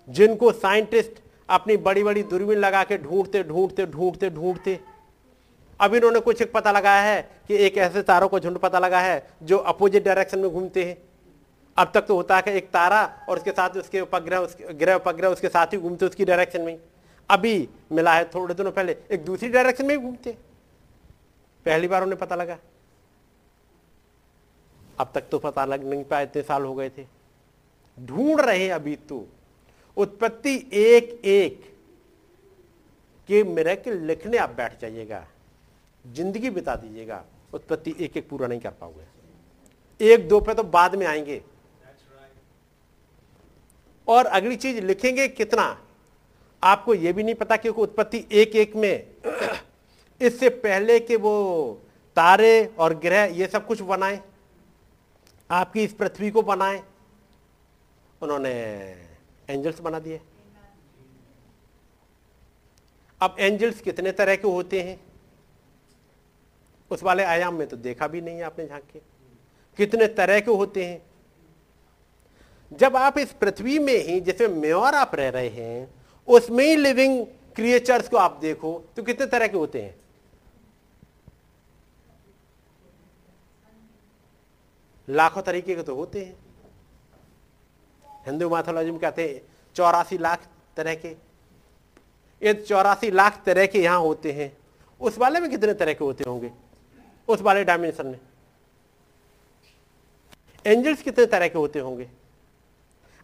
जिनको 0.08 0.52
साइंटिस्ट 0.52 1.21
अपनी 1.48 1.76
बड़ी 1.76 2.02
बड़ी 2.02 2.22
दूरबीन 2.22 2.58
लगा 2.58 2.82
के 2.84 2.98
ढूंढते 2.98 3.42
ढूंढते 3.42 3.86
ढूंढते 3.86 4.30
ढूंढते। 4.30 4.78
अब 5.80 5.94
इन्होंने 5.94 6.20
कुछ 6.20 6.42
एक 6.42 6.52
पता 6.52 6.72
लगाया 6.72 7.02
है 7.02 7.22
कि 7.48 7.56
एक 7.56 7.76
ऐसे 7.78 8.02
तारों 8.02 8.28
को 8.28 8.40
झुंड 8.40 8.58
पता 8.58 8.78
लगा 8.78 9.00
है 9.00 9.26
जो 9.42 9.58
अपोजिट 9.58 10.04
डायरेक्शन 10.04 10.38
में 10.38 10.50
घूमते 10.50 10.84
हैं। 10.84 10.96
अब 11.76 11.90
तक 11.94 12.00
तो 12.00 12.16
होता 12.16 12.36
है 12.36 12.54
एक 12.54 12.68
तारा 12.70 13.02
और 13.28 13.36
उसके 13.36 13.50
साथ 13.50 13.70
उसके 13.70 14.00
उपग्रह, 14.00 14.38
उसके 14.38 14.74
ग्रह, 14.74 14.94
उपग्रह 14.94 15.28
उसके 15.28 15.48
साथ 15.48 15.66
ही 15.66 15.78
घूमते 15.78 16.06
उसकी 16.06 16.24
डायरेक्शन 16.24 16.60
में। 16.60 16.78
अभी 17.30 17.68
मिला 17.92 18.14
है 18.14 18.24
थोड़े 18.24 18.54
दिनों 18.54 18.72
पहले, 18.72 18.96
एक 19.10 19.24
दूसरी 19.24 19.48
डायरेक्शन 19.48 19.86
में 19.86 19.98
घूमते। 20.02 20.36
पहली 21.66 21.88
बार 21.88 22.02
उन्हें 22.02 22.18
पता 22.18 22.36
लगा। 22.36 22.58
अब 25.00 25.10
तक 25.14 25.28
तो 25.30 25.38
पता 25.38 25.64
लग 25.64 25.84
नहीं 25.84 26.04
पाया, 26.04 26.22
इतने 26.22 26.42
साल 26.42 26.62
हो 26.62 26.74
गए 26.74 26.88
थे। 26.88 27.06
ढूंढ 27.98 28.40
रहे 28.40 28.68
अभी 28.68 28.96
तो। 28.96 29.26
उत्पत्ति 29.96 30.54
एक 30.72 31.20
एक 31.24 31.60
के 33.28 33.42
मेरेकल 33.44 33.98
लिखने 33.98 34.38
आप 34.38 34.50
बैठ 34.50 34.80
जाइएगा। 34.80 35.26
ज़िंदगी 36.06 36.50
बिता 36.50 36.74
दीजिएगा। 36.74 37.24
उत्पत्ति 37.54 37.94
एक 38.00 38.16
एक 38.16 38.28
पूरा 38.28 38.46
नहीं 38.46 38.60
कर 38.60 38.70
पाओगे। 38.70 40.12
एक 40.12 40.28
दो 40.28 40.40
पे 40.40 40.54
तो 40.54 40.62
बाद 40.62 40.94
में 40.94 41.06
आएँगे। 41.06 41.42
और 44.08 44.26
अगली 44.26 44.56
चीज़ 44.56 44.80
लिखेंगे 44.80 45.28
कितना? 45.28 45.84
आपको 46.62 46.94
यह 46.94 47.12
भी 47.12 47.22
नहीं 47.22 47.34
पता 47.34 47.56
क्योंकि 47.56 47.80
उत्पत्ति 47.80 48.24
एक 48.32 48.56
एक 48.56 48.76
में 48.76 49.06
इससे 50.22 50.48
पहले 50.48 50.98
के 51.00 51.16
वो 51.16 51.34
तारे 52.16 52.64
और 52.78 52.94
ग्रह 52.94 53.24
ये 53.24 53.46
सब 53.46 53.66
कुछ 53.66 53.80
बनाए। 53.80 54.20
आपकी 55.50 55.84
इस 55.84 55.92
पृथ्वी 55.92 56.30
को 56.30 56.42
बनाए। 56.42 56.82
उन्होंने 58.22 58.52
एंजल्स 59.52 59.80
बना 59.80 59.98
दिए। 59.98 60.20
अब 63.20 63.36
एंजल्स 63.38 63.80
कितने 63.80 64.12
तरह 64.12 64.36
के 64.36 64.48
होते 64.48 64.82
हैं? 64.82 65.00
उस 66.90 67.02
वाले 67.02 67.24
आयाम 67.24 67.54
में 67.54 67.66
तो 67.68 67.76
देखा 67.76 68.06
भी 68.06 68.20
नहीं 68.20 68.42
आपने 68.42 68.66
झाँक 68.66 68.84
के 68.92 69.00
कितने 69.78 70.06
तरह 70.06 70.40
के 70.40 70.50
होते 70.50 70.84
हैं? 70.84 71.02
जब 72.72 72.96
आप 72.96 73.18
इस 73.18 73.32
पृथ्वी 73.32 73.78
में 73.78 73.96
ही, 73.98 74.20
जैसे 74.20 74.48
मेयर 74.48 74.94
आप 74.94 75.14
रह 75.14 75.28
रहे 75.28 75.48
हैं, 75.48 75.94
उसमें 76.28 76.64
ही 76.64 76.76
लिविंग 76.76 77.26
क्रिएचर्स 77.56 78.08
को 78.08 78.16
आप 78.16 78.38
देखो 78.42 78.78
तो 78.96 79.02
कितने 79.02 79.26
तरह 79.26 79.48
के 79.48 79.56
होते 79.56 79.82
हैं? 79.82 79.96
लाखों 85.08 85.42
तरीके 85.42 85.74
के 85.74 85.82
तो 85.82 85.94
होते 85.94 86.24
हैं। 86.24 86.41
हिंदू 88.26 88.50
मैथोलॉजी 88.50 88.90
में 88.90 89.00
कहते 89.00 89.28
हैं, 89.28 89.42
चौरासी 89.74 90.18
लाख 90.18 90.46
तरह 90.76 90.94
के। 90.94 91.08
ये 92.42 92.54
चौरासी 92.54 93.10
लाख 93.10 93.42
तरह 93.46 93.66
के 93.66 93.82
यहाँ 93.82 93.98
होते 93.98 94.32
हैं। 94.32 94.56
उस 95.00 95.18
वाले 95.18 95.40
में 95.40 95.50
कितने 95.50 95.74
तरह 95.74 95.92
के 95.92 96.04
होते 96.04 96.24
होंगे? 96.24 96.50
उस 97.28 97.40
वाले 97.40 97.64
डायमेंशन 97.64 98.06
में। 98.06 98.20
एंजल्स 100.66 101.02
कितने 101.02 101.26
तरह 101.26 101.48
के 101.48 101.58
होते 101.58 101.78
होंगे? 101.78 102.10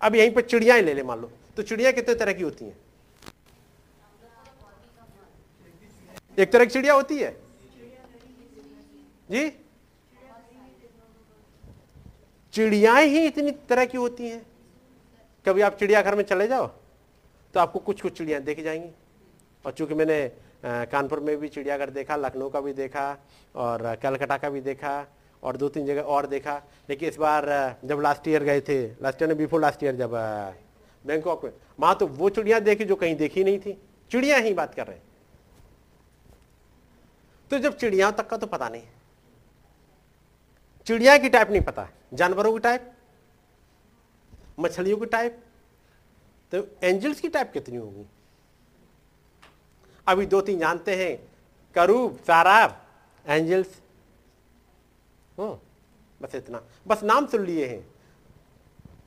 अब 0.00 0.14
यहीं 0.14 0.30
पर 0.30 0.40
चिड़ियाएँ 0.40 0.82
ले 0.82 0.94
ले, 0.94 1.02
मान 1.02 1.20
लो। 1.20 1.30
तो 1.56 1.62
चिड़िया 1.62 1.92
कितने 1.92 2.14
तरह 2.14 2.32
की 2.32 2.42
होती 2.42 2.64
हैं? 2.64 2.78
एक 6.38 6.52
तरह 6.52 6.64
की 6.64 6.70
चिड़िया 6.70 6.94
होती 6.94 7.18
है? 7.18 7.40
जी? 9.30 9.50
चिड़ियाएँ 12.52 13.06
ही 13.06 13.26
इतनी 13.26 13.50
तरह 13.50 13.84
की 13.84 13.96
होती 13.96 14.28
हैं। 14.28 14.46
कभी 15.48 15.60
आप 15.62 15.76
चिड़ियाघर 15.78 16.14
में 16.14 16.24
चले 16.24 16.46
जाओ 16.48 16.66
तो 17.54 17.60
आपको 17.60 17.78
कुछ 17.80 18.00
कुछ 18.00 18.16
चिड़ियाँ 18.18 18.40
देखी 18.42 18.62
जाएँगी। 18.62 18.90
और 19.64 19.72
चूँकि 19.72 19.94
मैंने 19.94 20.20
कानपुर 20.64 21.20
में 21.20 21.36
भी 21.36 21.48
चिड़ियाघर 21.48 21.90
देखा, 21.90 22.16
लखनऊ 22.16 22.48
का 22.50 22.60
भी 22.60 22.72
देखा, 22.72 23.16
और 23.54 23.94
कलकत्ता 24.02 24.36
का 24.36 24.48
भी 24.50 24.60
देखा, 24.60 25.06
और 25.42 25.56
दो 25.56 25.68
तीन 25.68 25.86
जगह 25.86 26.02
और 26.02 26.26
देखा, 26.26 26.60
लेकिन 26.88 27.08
इस 27.08 27.16
बार 27.16 27.46
जब 27.84 28.00
लास्ट 28.00 28.28
ईयर 28.28 28.44
गए 28.44 28.60
थे 28.60 28.78
लास्ट 29.02 29.22
ईयर 29.22 29.28
ने 29.28 29.34
बिफोर 29.34 29.60
लास्ट 29.60 29.82
ईयर 29.84 29.96
जब 29.96 30.12
बैंकॉक 31.04 31.44
में, 31.44 31.52
वहाँ 31.78 31.94
तो 31.96 32.06
वो 32.08 32.28
चिड़िया 32.30 32.58
देखी 32.60 32.84
जो 32.84 32.96
कहीं 32.96 33.16
देखी 33.16 33.44
नहीं 33.44 33.58
थी। 33.58 33.76
चिड़िया 34.10 34.36
ही 34.38 34.54
बात 34.54 34.74
कर 34.74 34.86
रहे 34.86 34.98
तो 37.50 37.58
जब 37.58 37.76
चिड़िया 37.76 38.10
तक 38.10 38.28
का 38.28 38.36
तो 38.36 38.46
पता 38.46 38.68
नहीं। 38.68 38.82
चिड़िया 40.86 41.16
की 41.18 41.28
टाइप 41.28 41.50
नहीं 41.50 41.62
पता, 41.62 41.88
जानवरों 42.14 42.52
की 42.52 42.58
टाइप 42.58 42.92
मछलियों 44.58 44.98
की 44.98 45.06
टाइप 45.06 45.42
तो 46.52 46.66
एंजल्स 46.82 47.20
की 47.20 47.28
टाइप 47.28 47.50
कितनी 47.52 47.76
होगी? 47.76 48.06
अभी 50.06 50.26
दो 50.26 50.40
तीन 50.40 50.58
जानते 50.58 50.94
हैं। 50.96 51.16
करूब, 51.74 52.16
साराब 52.16 52.80
एंजल्स 53.26 53.80
हो, 55.38 55.60
बस 56.20 56.34
इतना। 56.34 56.62
बस 56.88 57.02
नाम 57.02 57.26
सुन 57.26 57.44
लिए 57.44 57.66
हैं। 57.66 57.86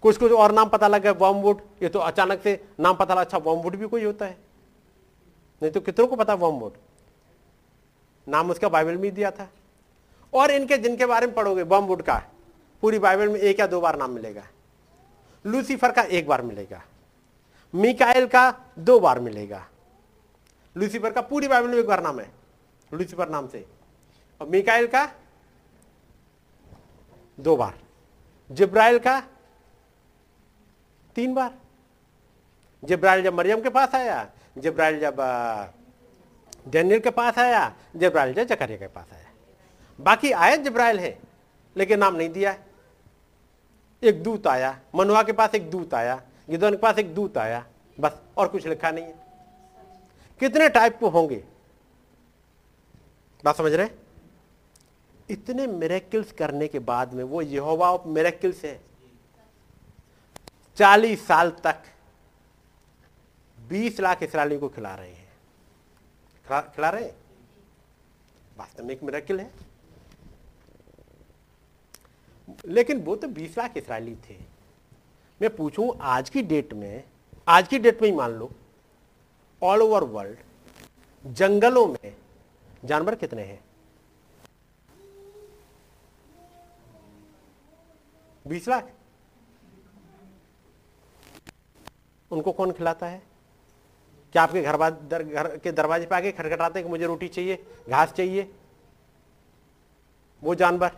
कुछ 0.02 0.18
कुछ 0.18 0.32
और 0.32 0.52
नाम 0.52 0.70
पता 0.70 0.88
लग 0.88 1.06
लगा 1.06 1.12
वॉमवुड 1.20 1.62
ये 1.84 1.90
तो 1.90 2.00
अचानक 2.00 2.42
से 2.42 2.54
नाम 2.80 2.96
पता 2.96 3.14
लगा 3.14 3.22
अच्छा 3.22 3.38
वॉमवुड 3.38 3.76
भी 3.76 3.88
कोई 3.88 4.04
होता 4.04 4.26
है। 4.26 4.38
नहीं 5.62 5.72
तो 5.72 5.82
कितनों 5.82 6.08
को 6.08 6.16
पता 6.16 6.34
वॉमवुड 6.34 6.74
नाम 8.28 8.52
उसका 8.52 8.70
बाइबल 8.70 8.98
में 8.98 9.04
ही 9.04 9.12
दिया 9.12 9.32
था। 9.32 9.50
और 10.34 10.52
इनके 10.52 10.78
जिनके 10.78 11.06
बारे 11.06 11.28
में 11.28 11.36
पढ़ोगे 11.36 11.64
वॉमवुड 11.64 12.02
का। 12.02 12.16
पूरी 12.84 13.00
बाइबल 13.00 13.30
में 13.30 13.40
एक 13.40 13.60
या 13.60 13.68
दो 13.68 13.82
बार 13.82 13.98
नाम 13.98 14.12
मिलेगा। 14.12 14.44
लूसीफर 15.46 15.92
का 15.92 16.02
एक 16.02 16.28
बार 16.28 16.42
मिलेगा। 16.42 16.84
मिकाइल 17.76 18.28
का 18.28 18.74
दो 18.80 19.00
बार 19.00 19.20
मिलेगा। 19.20 19.68
लूसीफर 20.78 21.12
का 21.12 21.22
पूरी 21.22 21.48
बाइबल 21.48 21.68
में 21.68 21.78
एक 21.78 21.88
बार 21.88 22.04
नाम 22.04 22.20
है। 22.20 22.32
लूसीफर 22.94 23.30
नाम 23.30 23.48
से। 23.48 23.66
और 24.42 24.48
मिकाइल 24.48 24.88
का 24.88 25.12
दो 27.40 27.56
बार। 27.56 27.80
जिब्राइल 28.52 29.00
का 29.00 29.20
तीन 31.16 31.34
बार। 31.34 31.54
जिब्राइल 32.84 33.24
जब 33.24 33.34
मरियम 33.34 33.62
के 33.62 33.70
पास 33.70 33.96
आया 33.96 34.30
जिब्राइल 34.58 35.00
जब 35.00 35.16
डैनियल 36.68 37.00
के 37.00 37.10
पास 37.10 37.38
आया 37.38 37.76
जिब्राइल 37.96 38.34
जब 38.34 38.44
जकरिया 38.44 38.78
के 38.78 38.88
पास 38.88 39.14
आया। 39.14 39.30
बाकी 40.00 40.32
आयत 40.32 40.60
जिब्राइल 40.60 41.00
है, 41.00 41.20
लेकिन 41.78 42.00
नाम 42.00 42.16
नहीं 42.16 42.30
दिया 42.30 42.52
है। 42.52 42.71
एक 44.02 44.22
दूत 44.24 44.48
आया 44.48 44.80
मनुआ 44.96 45.24
के 45.24 45.32
पास 45.32 45.56
एक 45.56 45.70
दूत 45.72 45.94
आया 45.94 46.22
गिदोन 46.50 46.72
के 46.72 46.78
पास 46.78 46.98
एक 47.00 47.14
दूत 47.16 47.38
आया 47.38 47.66
बस 48.00 48.20
और 48.38 48.48
कुछ 48.48 48.68
लिखा 48.68 48.92
नहीं 48.92 49.06
है। 49.06 49.16
कितने 50.40 50.70
टाइप 50.70 50.98
को 51.00 51.10
होंगे? 51.10 51.44
बात 53.44 53.56
समझ 53.56 53.72
रहे 53.74 53.90
इतने 55.30 55.68
मेरेकिल्स 55.68 56.32
करने 56.32 56.68
के 56.68 56.80
बाद 56.80 57.14
में 57.14 57.24
वो 57.24 57.42
यहोवा 57.42 57.92
ऑफ़ 57.92 58.08
मेरेकिल्स 58.08 58.64
है। 58.66 58.80
चालीस 60.78 61.26
साल 61.28 61.52
तक 61.64 61.84
बीस 63.58 64.00
लाख 64.00 64.24
इसराइलियों 64.24 64.60
को 64.60 64.70
खिला 64.70 64.96
रहे 64.96 65.10
हैं। 65.10 65.30
खिला, 66.46 66.62
खिला 66.62 66.90
रहे 66.90 67.04
हैं? 67.04 67.16
वास्तव 68.58 68.84
में 68.84 68.94
एक 68.94 69.04
मेरेकिल 69.04 69.40
है। 69.40 69.52
लेकिन 72.66 73.04
वो 73.04 73.16
तो 73.16 73.28
बीस 73.28 73.58
लाख 73.58 73.78
इसराइली 73.78 74.16
थे। 74.30 74.36
मैं 75.42 75.56
पूछूँ 75.56 75.92
आज 76.02 76.30
की 76.30 76.42
डेट 76.42 76.74
में 76.74 77.04
आज 77.48 77.68
की 77.68 77.80
डेट 77.80 78.02
में 78.02 78.10
ही 78.10 78.16
मान 78.16 78.32
लो 78.32 78.50
ऑल 79.62 79.82
ओवर 79.82 80.04
वर्ल्ड 80.04 81.32
जंगलों 81.34 81.88
में 81.88 82.16
जानवर 82.86 83.16
कितने 83.16 83.42
हैं? 83.42 83.60
बीस 88.46 88.68
लाख। 88.70 88.92
उनको 92.32 92.52
कौन 92.52 92.72
खिलाता 92.72 93.08
है? 93.08 93.22
क्या 94.34 94.44
आपके 94.44 94.62
घर 94.62 94.78
दर, 94.78 95.24
घर 95.24 95.58
के 95.58 95.72
दरवाजे 95.72 96.06
पे 96.06 96.16
आके 96.16 96.32
खटखटाते 96.32 96.80
हैं 96.80 96.86
कि 96.86 96.90
मुझे 96.90 97.06
रोटी 97.06 97.28
चाहिए 97.28 97.64
घास 97.90 98.12
चाहिए? 98.12 98.52
वो 100.42 100.56
जानवर। 100.56 100.92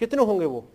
कितने 0.00 0.22
होंगे 0.22 0.46
वो? 0.46 0.68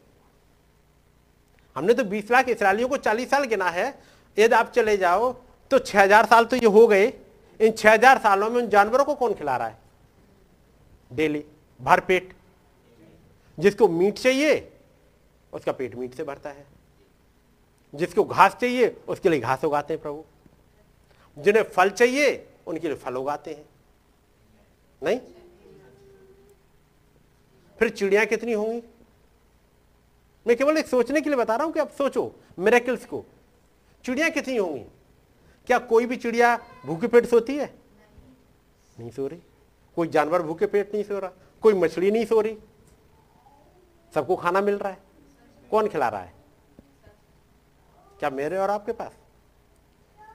हमने 1.76 1.94
तो 1.94 2.04
20 2.04 2.32
लाख 2.32 2.50
इसराइलियों 2.50 2.90
को 2.90 2.98
40 2.98 3.30
साल 3.30 3.44
गिना 3.44 3.70
है। 3.70 4.04
यदि 4.40 4.56
आप 4.56 4.72
चले 4.72 4.98
जाओ 4.98 5.34
तो 5.72 5.80
6000 5.80 6.26
साल 6.26 6.46
तो 6.46 6.56
ये 6.56 6.66
हो 6.66 6.88
गए। 6.88 7.14
इन 7.62 7.72
6000 7.72 8.18
सालों 8.18 8.50
में 8.50 8.62
उन 8.62 8.70
जानवरों 8.70 9.06
को 9.06 9.16
कौन 9.16 9.34
खिला 9.34 9.58
रहा 9.58 9.68
है? 9.68 9.78
डेली, 11.14 11.46
भर 11.82 12.00
पेट। 12.00 12.34
जिसको 13.60 13.88
मीट 13.88 14.20
चाहिए, 14.20 14.72
उसका 15.54 15.72
पेट 15.72 15.96
मीट 15.96 16.14
से 16.14 16.24
भरता 16.24 16.50
है। 16.50 16.66
जिसको 17.96 18.24
घास 18.24 18.56
चाहिए, 18.56 19.02
उसके 19.08 19.30
लिए 19.30 19.40
घास 19.40 19.64
उगाते 19.64 19.94
हैं 19.94 20.02
प्रभु। 20.02 20.24
जिन्हें 21.38 21.64
फल 21.64 21.90
चाहिए, 21.90 22.50
उनके 22.68 22.88
लिए 22.88 22.98
फल 22.98 23.16
उगाते 23.16 23.54
हैं। 23.54 23.66
नहीं? 25.04 25.20
फिर 27.80 27.90
चिड़िया 27.90 28.26
कितनी 28.26 28.54
होंगी? 28.54 28.84
मैं 30.46 30.56
केवल 30.58 30.78
एक 30.78 30.88
सोचने 30.88 31.22
के 31.22 31.30
लिए 31.30 31.38
बता 31.38 31.56
रहा 31.56 31.66
हूँ 31.66 31.74
कि 31.74 31.80
आप 31.80 31.92
सोचो 31.92 32.32
मेरेकल्स 32.60 33.06
को। 33.06 33.24
चिड़िया 34.06 34.30
कितनी 34.30 34.58
होंगी? 34.58 34.86
क्या 35.68 35.78
कोई 35.80 36.06
भी 36.06 36.16
चिड़िया 36.16 36.56
भूखे 36.86 37.08
पेट 37.08 37.26
सोती 37.26 37.56
है? 37.58 37.74
नहीं 39.00 39.10
सो 39.12 39.28
रही। 39.28 39.42
कोई 39.96 40.08
जानवर 40.08 40.42
भूखे 40.42 40.66
पेट 40.66 40.94
नहीं 40.94 41.04
सो 41.04 41.20
रहा। 41.20 41.32
कोई 41.62 41.74
मछली 41.74 42.12
नहीं 42.12 42.26
सो 42.26 42.42
रही। 42.42 42.58
सबको 44.16 44.36
खाना 44.36 44.62
मिल 44.62 44.78
रहा 44.78 44.92
है। 44.92 44.98
कौन 45.72 45.88
खिला 45.88 46.10
रहा 46.10 46.22
है? 46.22 46.34
क्या 48.20 48.30
मेरे 48.30 48.58
और 48.58 48.70
आपके 48.70 48.92
पास? 48.92 49.12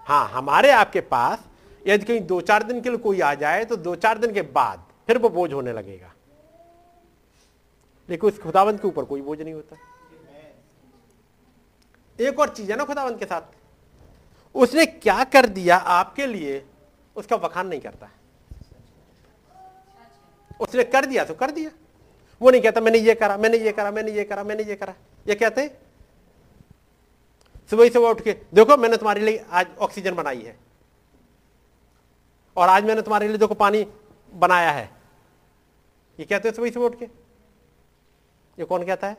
हाँ 0.07 0.28
हमारे 0.28 0.70
आपके 0.70 1.01
पास, 1.01 1.45
यदि 1.87 2.05
कहीं 2.05 2.20
दो 2.20 2.41
चार 2.41 2.62
दिन 2.62 2.81
के 2.81 2.89
लिए 2.89 2.99
कोई 2.99 3.20
आ 3.20 3.35
जाए 3.35 3.65
तो 3.65 3.77
दो 3.77 3.95
चार 3.97 4.19
दिन 4.19 4.32
के 4.32 4.43
बाद 4.43 4.85
फिर 5.07 5.19
वो 5.19 5.28
बोझ 5.28 5.53
होने 5.53 5.73
लगेगा। 5.73 6.12
लेकिन 8.09 8.31
उस 8.31 8.39
खुदावंत 8.39 8.81
के 8.82 8.89
ऊपर 8.89 9.05
कोई 9.05 9.20
बोझ 9.20 9.41
नहीं 9.41 9.55
होता। 9.55 9.77
एक 12.20 12.40
और 12.40 12.48
चीज़ 12.48 12.70
है 12.70 12.76
ना 12.76 12.84
खुदावंत 12.84 13.18
के 13.18 13.24
साथ। 13.24 13.42
उसने 14.55 14.86
क्या 14.86 15.24
कर 15.24 15.47
दिया 15.47 15.76
आपके 15.76 16.26
लिए, 16.26 16.66
उसका 17.16 17.36
वखान 17.36 17.66
नहीं 17.66 17.80
करता। 17.80 18.10
उसने 20.60 20.84
कर 20.84 21.06
दिया 21.06 21.24
तो 21.24 21.34
कर 21.34 21.51
दिया। 21.51 21.70
वो 22.42 22.51
नहीं 22.51 22.62
कहता, 22.62 22.80
मैंने 22.80 22.98
ये 22.98 23.14
करा, 23.14 23.36
मैंने 23.36 23.56
ये 23.56 23.72
करा, 23.72 23.90
मैंने 23.90 24.12
ये 24.12 24.24
करा, 24.24 24.44
मैंने 24.44 24.62
ये 24.62 24.74
करा। 24.74 24.94
ये 25.28 25.34
कहते 25.34 25.68
सुबह 27.70 27.88
सुबह 27.88 28.09
उठ 28.09 28.20
के, 28.20 28.32
देखो, 28.55 28.76
मैंने 28.76 28.97
तुम्हारे 28.97 29.20
लिए 29.20 29.47
आज 29.51 29.66
ऑक्सीजन 29.80 30.14
बनाई 30.14 30.42
है। 30.42 30.59
और 32.56 32.68
आज 32.68 32.84
मैंने 32.84 33.02
तुम्हारे 33.02 33.28
लिए 33.28 33.38
देखो 33.38 33.55
पानी 33.55 33.86
बनाया 34.34 34.70
है। 34.70 34.90
ये 36.20 36.26
कहते 36.26 36.48
हैं 36.48 36.56
सुबह 36.56 36.70
सुबह 36.70 36.86
उठ 36.86 36.98
के। 36.98 37.05
ये 38.59 38.64
कौन 38.64 38.86
कहता 38.86 39.06
है? 39.06 39.16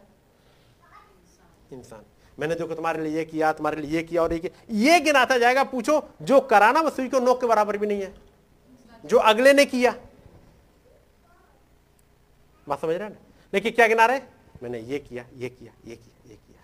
इंसान। 1.73 2.03
मैंने 2.39 2.55
देखो 2.55 2.75
तुम्हारे 2.75 3.03
लिए 3.03 3.17
ये 3.17 3.25
किया, 3.25 3.53
तुम्हारे 3.53 3.81
लिए 3.81 3.91
ये 3.91 4.03
किया 4.03 4.23
और 4.23 4.33
ये 4.33 4.39
किया। 4.39 4.63
ये 4.71 4.99
गिनाता 4.99 5.37
जाएगा, 5.37 5.63
पूछो, 5.63 6.09
जो 6.21 6.39
कराना 6.41 6.81
वो 6.81 6.89
सुई 6.89 7.09
को 7.09 7.19
नोक 7.19 7.41
के 7.41 7.47
बराबर 7.47 7.77
भी 7.77 7.87
नहीं 7.87 8.01
है। 8.01 8.13
जो 9.05 9.17
अगले 9.17 9.53
ने 9.53 9.65
किया। 9.65 9.95
बात 12.67 12.81
समझ 12.81 12.95
रहे 12.95 13.09
ना 13.09 13.15
लेकिन 13.53 13.71
क्या 13.71 13.87
गिना 13.87 14.05
रहे? 14.05 14.19
मैंने 14.63 14.79
ये 14.79 14.99
किया 14.99 15.25
ये 15.35 15.49
किया 15.49 15.73
ये 15.85 15.95
किया 15.95 16.29
ये 16.29 16.35
किया। 16.35 16.63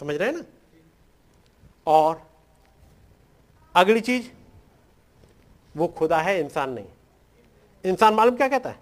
समझ 0.00 0.14
रहे 0.14 0.28
हैं 0.28 0.36
ना? 0.36 0.44
और 1.86 2.30
अगली 3.74 4.00
चीज़, 4.00 4.28
वो 5.76 5.88
खुदा 5.88 6.18
है, 6.18 6.40
इंसान 6.40 6.70
नहीं। 6.70 6.86
इंसान 7.84 8.14
मालूम 8.14 8.36
क्या 8.36 8.48
कहता 8.48 8.70
है? 8.70 8.78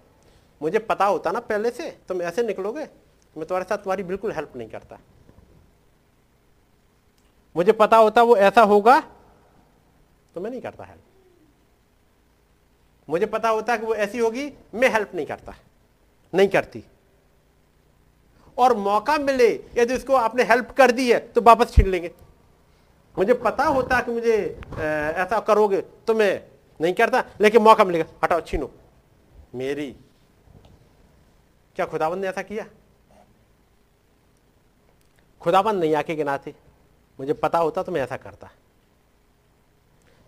मुझे 0.61 0.79
पता 0.79 1.05
होता 1.05 1.31
ना 1.31 1.39
पहले 1.39 1.71
से, 1.71 1.97
तुम 2.07 2.21
ऐसे 2.21 2.43
निकलोगे, 2.43 2.83
मैं 3.37 3.45
तुम्हारे 3.45 3.63
साथ 3.63 3.77
तुम्हारी 3.77 4.03
बिल्कुल 4.03 4.31
हेल्प 4.31 4.55
नहीं 4.55 4.69
करता। 4.69 4.99
मुझे 7.55 7.71
पता 7.71 7.97
होता 7.97 8.21
वो 8.23 8.35
ऐसा 8.37 8.61
होगा 8.63 8.99
तो 10.35 10.41
मैं 10.41 10.49
नहीं 10.49 10.61
करता 10.61 10.83
हेल्प 10.83 11.01
मुझे 13.07 13.25
पता 13.25 13.49
होता 13.49 13.75
कि 13.77 13.85
वो 13.85 13.95
ऐसी 13.95 14.17
होगी, 14.17 14.51
मैं 14.73 14.89
हेल्प 14.89 15.11
नहीं 15.15 15.25
करता, 15.25 15.53
नहीं 16.33 16.47
करती. 16.47 16.83
और 18.57 18.75
मौका 18.77 19.17
मिले, 19.17 19.49
यदि 19.77 19.93
उसको 19.95 20.15
आपने 20.15 20.43
हेल्प 20.43 20.69
कर 20.71 20.91
दी 20.91 21.11
है 21.11 21.19
तो 21.27 21.41
वापस 21.41 21.73
छीन 21.73 21.87
लेंगे. 21.87 22.11
मुझे 23.15 23.33
पता 23.35 23.65
होता 23.65 23.99
कि 24.01 24.11
मुझे 24.11 24.35
ऐसा 24.71 25.39
करोगे 25.39 25.81
तो 26.07 26.13
मैं 26.15 26.41
नहीं 26.79 26.93
करता, 26.93 27.23
लेकिन 27.41 27.61
मौका 27.61 27.83
मिलेगा. 27.83 28.05
हटाओ, 28.23 28.41
छीनो. 28.41 28.71
मेरी. 29.55 29.91
क्या 31.75 31.85
खुदाबंद 31.85 32.21
ने 32.21 32.27
ऐसा 32.27 32.41
किया? 32.41 32.65
खुदाबंद 35.41 35.79
नहीं 35.79 35.95
आके 35.95 36.15
गिनाते 36.15 36.55
मुझे 37.19 37.33
पता 37.33 37.57
होता 37.57 37.83
तो 37.83 37.91
मैं 37.91 38.01
ऐसा 38.01 38.17
करता। 38.17 38.49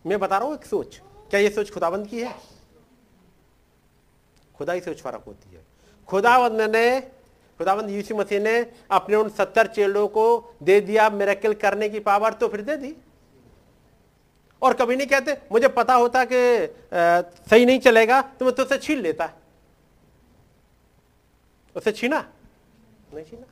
मैं 0.06 0.20
बता 0.20 0.38
रहा 0.38 0.48
हूँ 0.48 0.56
एक 0.56 0.66
सोच। 0.66 1.00
क्या 1.30 1.40
ये 1.40 1.50
सोच 1.50 1.72
खुदाबंद 1.72 2.08
की 2.08 2.22
है? 2.22 2.36
खुदा 4.56 4.74
ही 4.74 4.82
सोच 4.82 5.02
फ़र्क 5.02 5.24
होती 5.28 5.56
है। 5.56 5.64
खुदाबंद 6.08 6.62
ने, 6.72 7.02
खुदाबंद 7.60 7.90
यीशु 7.90 8.16
मसीह 8.16 8.40
ने 8.40 8.60
अपने 8.92 9.16
उन 9.16 9.30
सत्तर 9.30 9.68
चेलों 9.68 10.08
को 10.08 10.54
दे 10.64 10.80
दिया 10.82 11.10
मेरेकल 11.10 11.54
करने 11.54 11.90
की 11.90 12.00
पावर 12.00 12.34
तो 12.34 12.48
फिर 12.48 12.62
दे 12.62 12.76
दी। 12.78 12.96
और 14.62 14.74
कभी 14.74 14.96
नहीं 14.96 15.08
कहते, 15.08 15.38
मुझे 15.52 15.68
पता 15.68 15.94
होता 15.94 16.24
कि 16.26 16.38
सही 17.50 17.66
नहीं 17.66 17.80
चलेगा 17.80 18.22
तो 18.22 18.46
मैं 18.46 18.54
तुझसे 18.56 18.78
छीन 18.78 19.00
लेता। 19.00 19.30
उसे 21.76 21.92
छीना? 21.92 22.20
नहीं 23.14 23.26
छीना। 23.26 23.46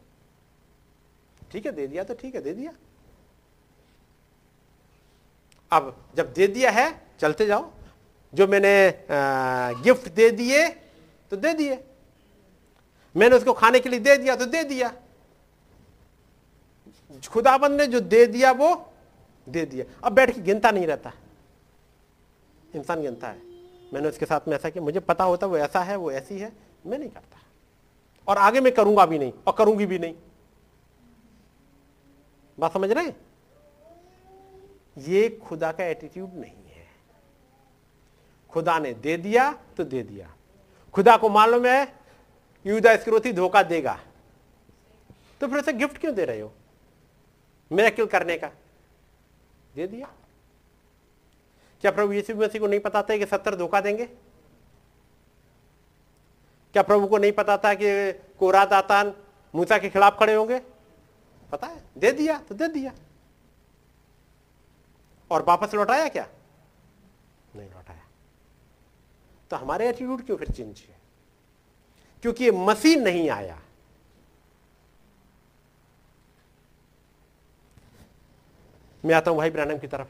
ठीक 1.51 1.65
है, 1.65 1.71
दे 1.71 1.87
दिया 1.87 2.03
तो 2.03 2.13
ठीक 2.13 2.35
है, 2.35 2.41
दे 2.41 2.53
दिया। 2.53 2.71
अब 5.73 5.95
जब 6.15 6.33
दे 6.33 6.47
दिया 6.47 6.71
है, 6.71 6.85
चलते 7.19 7.45
जाओ। 7.45 7.69
जो 8.33 8.47
मैंने 8.47 9.05
गिफ्ट 9.83 10.09
दे 10.09 10.29
दिए 10.29 10.67
तो 11.31 11.37
दे 11.37 11.53
दिए। 11.53 11.83
मैंने 13.15 13.35
उसको 13.35 13.53
खाने 13.53 13.79
के 13.79 13.89
लिए 13.89 13.99
दे 13.99 14.15
दिया 14.17 14.35
तो 14.35 14.45
दे 14.45 14.63
दिया। 14.63 14.93
खुदाबंद 17.29 17.81
ने 17.81 17.87
जो 17.87 17.99
दे 17.99 18.25
दिया, 18.25 18.51
वो 18.51 18.93
दे 19.47 19.65
दिया। 19.65 19.85
अब 20.03 20.13
बैठ 20.13 20.31
के 20.31 20.41
गिनता 20.41 20.71
नहीं 20.71 20.87
रहता। 20.87 21.11
इंसान 22.75 23.01
गिनता 23.01 23.27
है। 23.27 23.41
मैंने 23.93 24.07
उसके 24.07 24.25
साथ 24.25 24.47
में 24.47 24.55
ऐसा 24.55 24.69
किया। 24.69 24.83
मुझे 24.83 24.99
पता 24.99 25.23
होता, 25.23 25.47
वो 25.47 25.57
ऐसा 25.57 25.79
है, 25.79 25.95
वो 25.95 26.11
ऐसी 26.11 26.39
है। 26.39 26.51
मैं 26.85 26.97
नहीं 26.99 27.09
करता। 27.09 27.39
और 28.27 28.37
आगे 28.37 28.61
मैं 28.61 28.73
करूँगा 28.73 29.05
भी 29.05 29.19
नहीं, 29.19 29.33
और 29.47 29.55
करूँगी 29.57 29.85
भी 29.85 29.99
नहीं। 29.99 30.15
बात 32.57 32.73
समझ 32.73 32.91
रहे 32.91 33.11
ये 34.97 35.29
खुदा 35.29 35.71
का 35.71 35.83
एटीट्यूड 35.83 36.33
नहीं 36.33 36.65
है। 36.67 36.87
खुदा 38.49 38.79
ने 38.79 38.93
दे 38.93 39.17
दिया 39.17 39.53
तो 39.77 39.83
दे 39.83 40.03
दिया। 40.03 40.35
खुदा 40.93 41.17
को 41.17 41.29
मालूम 41.29 41.65
है, 41.65 41.99
यूदा 42.65 42.95
स्क्रोथी 42.95 43.33
धोखा 43.33 43.63
देगा। 43.63 43.99
तो 45.41 45.47
फिर 45.47 45.59
उसे 45.59 45.73
गिफ्ट 45.73 45.97
क्यों 45.97 46.15
दे 46.15 46.25
रहे 46.25 46.39
हो? 46.39 46.53
मेरा 47.71 48.05
करने 48.05 48.37
का। 48.37 48.47
दे 49.75 49.87
दिया। 49.87 50.13
क्या 51.81 51.91
प्रभु 51.91 52.13
यीशु 52.13 52.35
मसीह 52.35 52.61
को 52.61 52.67
नहीं 52.67 52.79
पता 52.79 53.03
था 53.03 53.17
कि 53.17 53.25
सत्तर 53.25 53.55
धोखा 53.55 53.81
देंगे? 53.81 54.05
क्या 56.73 56.83
प्रभु 56.83 57.07
को 57.07 57.17
नहीं 57.17 57.31
पता 57.31 57.57
था 57.57 57.73
कि 57.73 58.13
कोरा 58.13 58.65
दातान 58.65 59.13
मूसा 59.55 59.77
के 59.77 59.89
खिलाफ 59.89 60.19
खड़े 60.19 60.33
होंगे? 60.33 60.59
पता 61.51 61.67
है, 61.67 61.83
दे 61.97 62.11
दिया 62.11 62.39
तो 62.39 62.55
दे 62.55 62.67
दिया। 62.67 62.91
और 65.33 65.43
वापस 65.43 65.73
लौटाया 65.73 66.07
क्या? 66.07 66.27
नहीं 67.55 67.69
लौटाया। 67.69 68.01
तो 69.51 69.55
हमारे 69.55 69.89
एटीट्यूड 69.89 70.25
क्यों 70.25 70.37
फिर 70.37 70.49
चेंज 70.49 70.79
है 70.79 70.95
क्योंकि 72.23 72.51
मसीह 72.51 73.01
नहीं 73.01 73.29
आया। 73.29 73.59
मैं 79.05 79.15
आता 79.15 79.31
हूँ 79.31 79.37
भाई 79.37 79.49
ब्रैनम 79.49 79.77
की 79.77 79.87
तरफ़। 79.87 80.07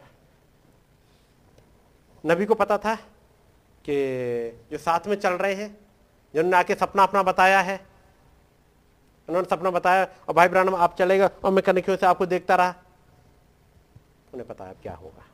नबी 2.23 2.45
को 2.45 2.55
पता 2.55 2.77
था 2.77 2.95
कि 3.85 3.95
जो 4.71 4.77
साथ 4.77 5.07
में 5.07 5.15
चल 5.15 5.33
रहे 5.33 5.53
हैं, 5.53 5.69
जिन्होंने 6.33 6.57
आके 6.57 6.75
सपना 6.75 7.03
अपना 7.03 7.23
बताया 7.23 7.61
है, 7.61 7.75
उन्होंने 9.27 9.49
सपना 9.49 9.69
बताया, 9.69 10.03
और 10.27 10.33
भाई 10.33 10.47
ब्रानम, 10.47 10.75
आप 10.75 10.95
चलेगा? 10.95 11.29
और 11.45 11.51
मैं 11.51 11.63
कनेक्शन 11.63 11.95
से 11.95 12.05
आपको 12.05 12.25
देखता 12.25 12.55
रहा। 12.55 12.82
उन्हें 14.33 14.47
पता 14.47 14.65
है 14.65 14.71
अब 14.71 14.81
क्या 14.81 14.93
होगा। 14.95 15.25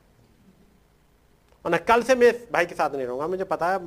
और 1.65 1.77
कल 1.79 2.03
से 2.03 2.15
मैं 2.15 2.31
भाई 2.51 2.65
के 2.65 2.75
साथ 2.75 2.89
नहीं 2.89 3.05
रहूँगा, 3.05 3.27
मुझे 3.27 3.43
पता 3.43 3.71
है, 3.71 3.79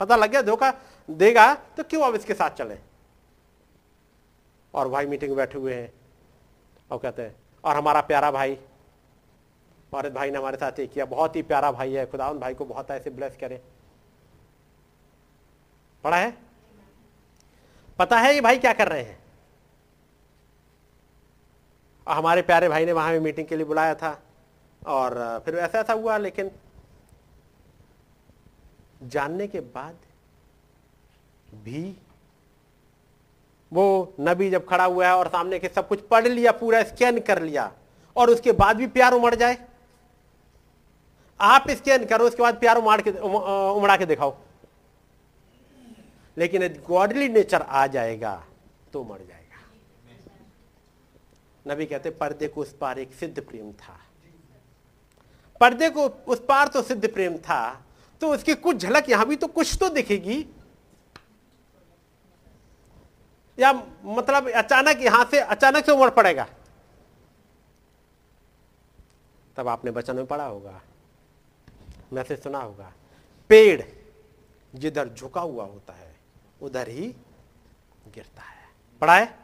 पता 0.00 0.16
लग 0.16 0.30
गया, 0.30 0.42
धोखा 0.42 0.70
देगा 1.08 1.54
तो 1.76 1.82
क्यों 1.82 2.02
अब 2.02 2.14
इसके 2.14 2.34
साथ 2.34 2.50
चले? 2.50 2.78
और 4.74 4.88
भाई 4.88 5.06
मीटिंग 5.06 5.34
बैठे 5.36 5.58
हुए 5.58 5.74
हैं, 5.74 5.92
और 6.90 6.98
कहते 6.98 7.22
हैं, 7.22 7.34
और 7.64 7.76
हमारा 7.76 8.00
प्यारा 8.02 8.30
भाई 8.30 8.58
औरत 9.92 10.12
भाई 10.12 10.30
ने 10.30 10.38
हमारे 10.38 10.56
साथ 10.56 10.78
ये 10.78 10.86
किया, 10.86 11.04
बहुत 11.04 11.36
ही 11.36 11.42
प्यारा 11.42 11.70
भाई 11.72 11.92
है, 11.92 12.06
खुदा 12.06 12.28
उन 12.28 12.38
भाई 12.38 12.54
को 12.54 12.64
बहुत 12.64 12.90
ऐसे 12.90 13.10
ब्लेस 13.10 13.36
करे। 13.40 13.60
पढ़ा 16.04 16.16
है? 16.16 16.36
पता 17.98 18.18
है 18.18 18.34
ये 18.34 18.40
भाई 18.40 18.58
क्या 18.58 18.72
कर 18.72 18.88
रहे 18.88 19.02
हैं? 19.02 19.18
हमारे 22.06 22.42
प्यारे 22.42 22.68
भाई 22.68 22.84
ने 22.86 22.92
वहाँ 22.92 23.18
मीटिंग 23.20 23.46
के 23.48 23.56
लिए 23.56 23.66
बुलाया 23.66 23.94
था। 23.94 24.10
और 24.86 25.42
फिर 25.44 25.54
ऐसा 25.56 25.78
ऐसा 25.78 25.92
हुआ, 25.92 26.16
लेकिन 26.18 26.50
जानने 29.02 29.46
के 29.46 29.60
बाद 29.60 29.96
भी 31.54 31.96
वो 33.72 34.14
नबी 34.20 34.50
जब 34.50 34.66
खड़ा 34.68 34.84
हुआ 34.84 35.06
है 35.06 35.14
और 35.14 35.28
सामने 35.28 35.58
के 35.58 35.68
सब 35.68 35.88
कुछ 35.88 36.00
पढ़ 36.08 36.26
लिया, 36.26 36.52
पूरा 36.52 36.82
स्कैन 36.84 37.20
कर 37.20 37.42
लिया, 37.42 37.72
और 38.16 38.30
उसके 38.30 38.52
बाद 38.52 38.76
भी 38.76 38.86
प्यार 38.88 39.12
उमड़ 39.12 39.34
जाए। 39.34 39.58
आप 41.40 41.70
स्कैन 41.70 42.04
करो, 42.06 42.26
उसके 42.26 42.42
बाद 42.42 42.58
प्यार 42.60 42.76
उमड़ 42.76 43.00
के 43.00 43.10
उमड़ा 43.10 43.96
के 43.96 44.06
दिखाओ। 44.06 44.36
लेकिन 46.36 46.68
गॉडली 46.86 47.28
नेचर 47.28 47.62
आ 47.62 47.86
जाएगा 47.86 48.44
तो 48.92 49.02
मर 49.04 49.18
जाएगा। 49.18 49.60
नबी 51.66 51.86
कहते 51.86 52.10
पर्दे 52.10 52.48
को 52.48 52.60
उस 52.60 52.72
पार 52.72 52.98
एक 52.98 53.14
सिद्ध 53.14 53.40
प्रेम 53.40 53.72
था। 53.72 53.98
पर्दे 55.60 55.88
को 55.90 56.06
उस 56.06 56.44
पार 56.48 56.68
तो 56.68 56.82
सिद्ध 56.82 57.12
प्रेम 57.14 57.36
था 57.38 57.60
तो 58.22 58.32
उसकी 58.34 58.54
कुछ 58.56 58.76
झलक 58.76 59.08
यहाँ 59.10 59.26
भी 59.26 59.36
तो 59.36 59.46
कुछ 59.48 59.76
तो 59.80 59.88
दिखेगी। 59.90 60.44
या 63.58 63.72
मतलब 64.04 64.48
अचानक 64.50 65.00
यहाँ 65.02 65.24
से 65.30 65.40
अचानक 65.40 65.84
से 65.86 65.92
उमड़ 65.92 66.10
पड़ेगा। 66.10 66.46
तब 69.56 69.68
आपने 69.68 69.90
बचन 69.90 70.16
में 70.16 70.26
पढ़ा 70.26 70.44
होगा, 70.44 70.80
मैसेज 72.12 72.42
सुना 72.42 72.58
होगा, 72.58 72.92
पेड़ 73.50 73.82
जिधर 74.74 75.08
झुका 75.08 75.40
हुआ 75.40 75.64
होता 75.64 75.92
है, 75.92 76.14
उधर 76.62 76.88
ही 76.88 77.06
गिरता 78.06 78.42
है। 78.42 78.68
पढ़ा 79.02 79.14
है? 79.14 79.34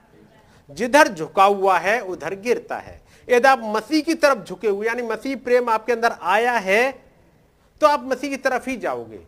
जिधर 0.69 1.09
झुका 1.09 1.45
हुआ 1.45 1.79
है, 1.79 1.99
उधर 2.03 2.35
गिरता 2.37 2.77
है। 2.79 3.01
यदि 3.29 3.49
आप 3.49 3.61
मसीह 3.67 4.03
की 4.03 4.15
तरफ़ 4.17 4.39
झुके 4.39 4.69
हुए 4.69 4.87
यानी 4.87 5.03
मसीह 5.05 5.37
प्रेम 5.39 5.71
आपके 5.71 5.93
अंदर 5.93 6.13
आया 6.13 6.53
है 6.61 6.91
तो 7.81 7.87
आप 7.87 8.05
मसीह 8.05 8.31
की 8.31 8.37
तरफ़ 8.39 8.69
ही 8.71 8.77
जाओगे। 8.79 9.27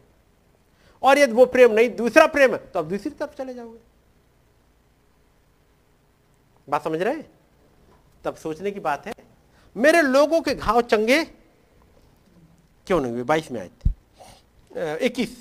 और 1.02 1.18
यदि 1.18 1.32
वो 1.32 1.46
प्रेम 1.46 1.72
नहीं 1.72 1.88
दूसरा 1.96 2.26
प्रेम 2.28 2.52
है 2.52 2.58
तो 2.66 2.78
आप 2.78 2.84
दूसरी 2.86 3.10
तरफ़ 3.12 3.36
चले 3.36 3.54
जाओगे। 3.54 3.78
बात 6.68 6.84
समझ 6.84 7.00
रहे 7.02 7.22
तब 8.24 8.36
सोचने 8.36 8.70
की 8.70 8.80
बात 8.80 9.06
है 9.06 9.14
मेरे 9.76 10.02
लोगों 10.02 10.40
के 10.40 10.54
घाव 10.54 10.80
चंगे 10.82 11.22
क्यों 12.86 13.00
नहीं 13.00 13.12
हुए? 13.12 13.22
बाईस 13.22 13.50
में 13.50 13.60
आए 13.60 13.68
थे। 13.68 15.06
इक्कीस। 15.06 15.36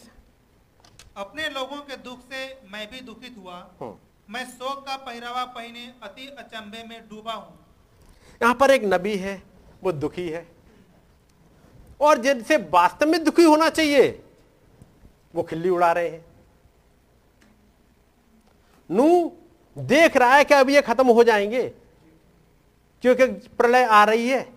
अपने 1.18 1.50
लोगों 1.50 1.78
के 1.80 1.96
दुख 2.00 2.20
से 2.24 2.46
मैं 2.72 2.90
भी 2.92 3.00
दुखित 3.02 3.36
हुआ। 3.38 3.56
हाँ। 3.82 3.98
मैं 4.30 4.46
शोक 4.48 4.86
का 4.86 4.96
पहरावा 4.98 5.44
पहने 5.48 5.86
अति 6.04 6.28
अचंभे 6.40 6.84
में 6.84 7.00
डूबा 7.10 7.34
हूँ। 7.34 7.60
यहाँ 8.42 8.56
पर 8.56 8.72
एक 8.72 8.84
नबी 8.84 9.16
है, 9.18 9.44
वो 9.84 9.92
दुखी 9.92 10.30
है। 10.30 10.48
और 12.02 12.18
जिनसे 12.18 12.58
वास्तव 12.58 13.08
में 13.08 13.24
दुखी 13.24 13.44
होना 13.44 13.70
चाहिए, 13.70 14.24
वो 15.36 15.44
खिल्ली 15.44 15.70
उड़ा 15.70 15.92
रहे 15.92 16.10
हैं। 16.10 16.26
नू, 18.92 19.32
देख 19.78 20.18
रहा 20.18 20.36
है 20.36 20.44
कि 20.44 20.54
अब 20.54 20.70
ये 20.70 20.82
खत्म 20.82 21.08
हो 21.08 21.24
जाएँगे, 21.24 21.70
क्योंकि 23.02 23.26
प्रलय 23.26 23.84
आ 23.84 24.04
रही 24.04 24.30
है। 24.30 24.50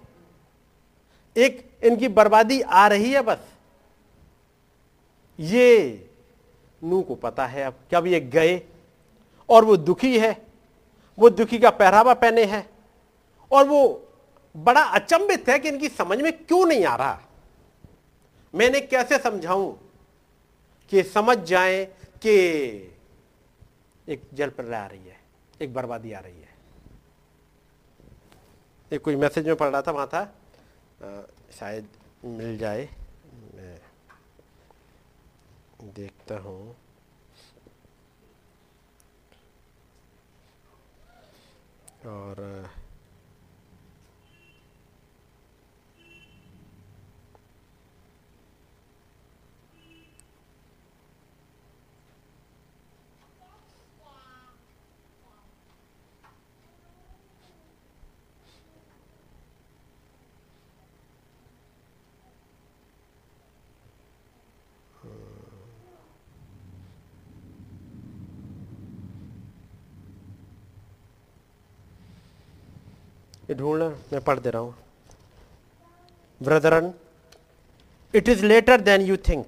एक 1.36 1.70
इनकी 1.84 2.08
बर्बादी 2.08 2.60
आ 2.60 2.88
रही 2.88 3.12
है 3.12 3.22
बस। 3.22 3.38
ये 5.40 6.10
नू 6.84 7.02
को 7.02 7.14
पता 7.14 7.46
है 7.46 7.64
अब 7.64 7.74
कि 7.90 7.96
अब 7.96 8.06
ये 8.06 8.20
गए, 8.20 8.62
और 9.48 9.64
वो 9.64 9.76
दुखी 9.76 10.18
है। 10.18 10.46
वो 11.18 11.30
दुखी 11.30 11.58
का 11.58 11.70
पहरावा 11.70 12.14
पहने 12.14 12.44
हैं। 12.44 12.75
और 13.50 13.68
वो 13.68 13.80
बड़ा 14.54 14.82
अचंभित 14.98 15.48
है 15.48 15.58
कि 15.58 15.68
इनकी 15.68 15.88
समझ 15.88 16.18
में 16.20 16.32
क्यों 16.44 16.64
नहीं 16.66 16.84
आ 16.84 16.94
रहा। 16.96 17.20
मैंने 18.54 18.80
कैसे 18.80 19.18
समझाऊं 19.18 19.72
कि 20.92 21.02
समझ 21.02 21.36
जाए 21.38 21.84
कि 22.22 22.34
एक 24.08 24.28
जल 24.34 24.50
प्रलय 24.50 24.76
आ 24.76 24.86
रही 24.86 25.08
है 25.08 25.20
एक 25.62 25.74
बर्बादी 25.74 26.12
आ 26.12 26.20
रही 26.20 26.40
है। 26.40 26.54
एक 28.92 29.02
कोई 29.02 29.16
मैसेज 29.16 29.46
में 29.46 29.56
पढ़ 29.56 29.68
रहा 29.68 29.82
था 29.82 29.90
वहाँ 29.90 30.06
था 30.06 30.20
आ, 30.20 31.22
शायद 31.58 31.88
मिल 32.24 32.56
जाए 32.58 32.88
मैं 33.54 33.78
देखता 35.94 36.38
हूँ। 36.38 36.76
और 42.06 42.40
ये 73.50 73.54
ढूंढना 73.54 73.88
मैं 74.12 74.20
पढ़ 74.24 74.38
दे 74.38 74.50
रहा 74.50 74.62
हूँ। 74.62 74.74
Brethren 76.40 76.92
it 78.14 78.28
is 78.28 78.44
later 78.44 78.80
than 78.80 79.00
you 79.06 79.16
think 79.28 79.46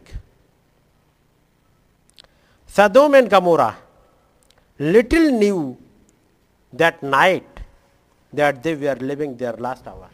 Sodom 2.77 3.17
and 3.17 3.29
Gomorrah 3.31 3.71
little 4.81 5.31
knew 5.39 5.59
that 6.73 7.03
night 7.05 7.61
that 8.33 8.63
they 8.63 8.75
we 8.75 8.87
are 8.87 9.01
living 9.11 9.37
their 9.37 9.59
last 9.67 9.89
hour 9.89 10.11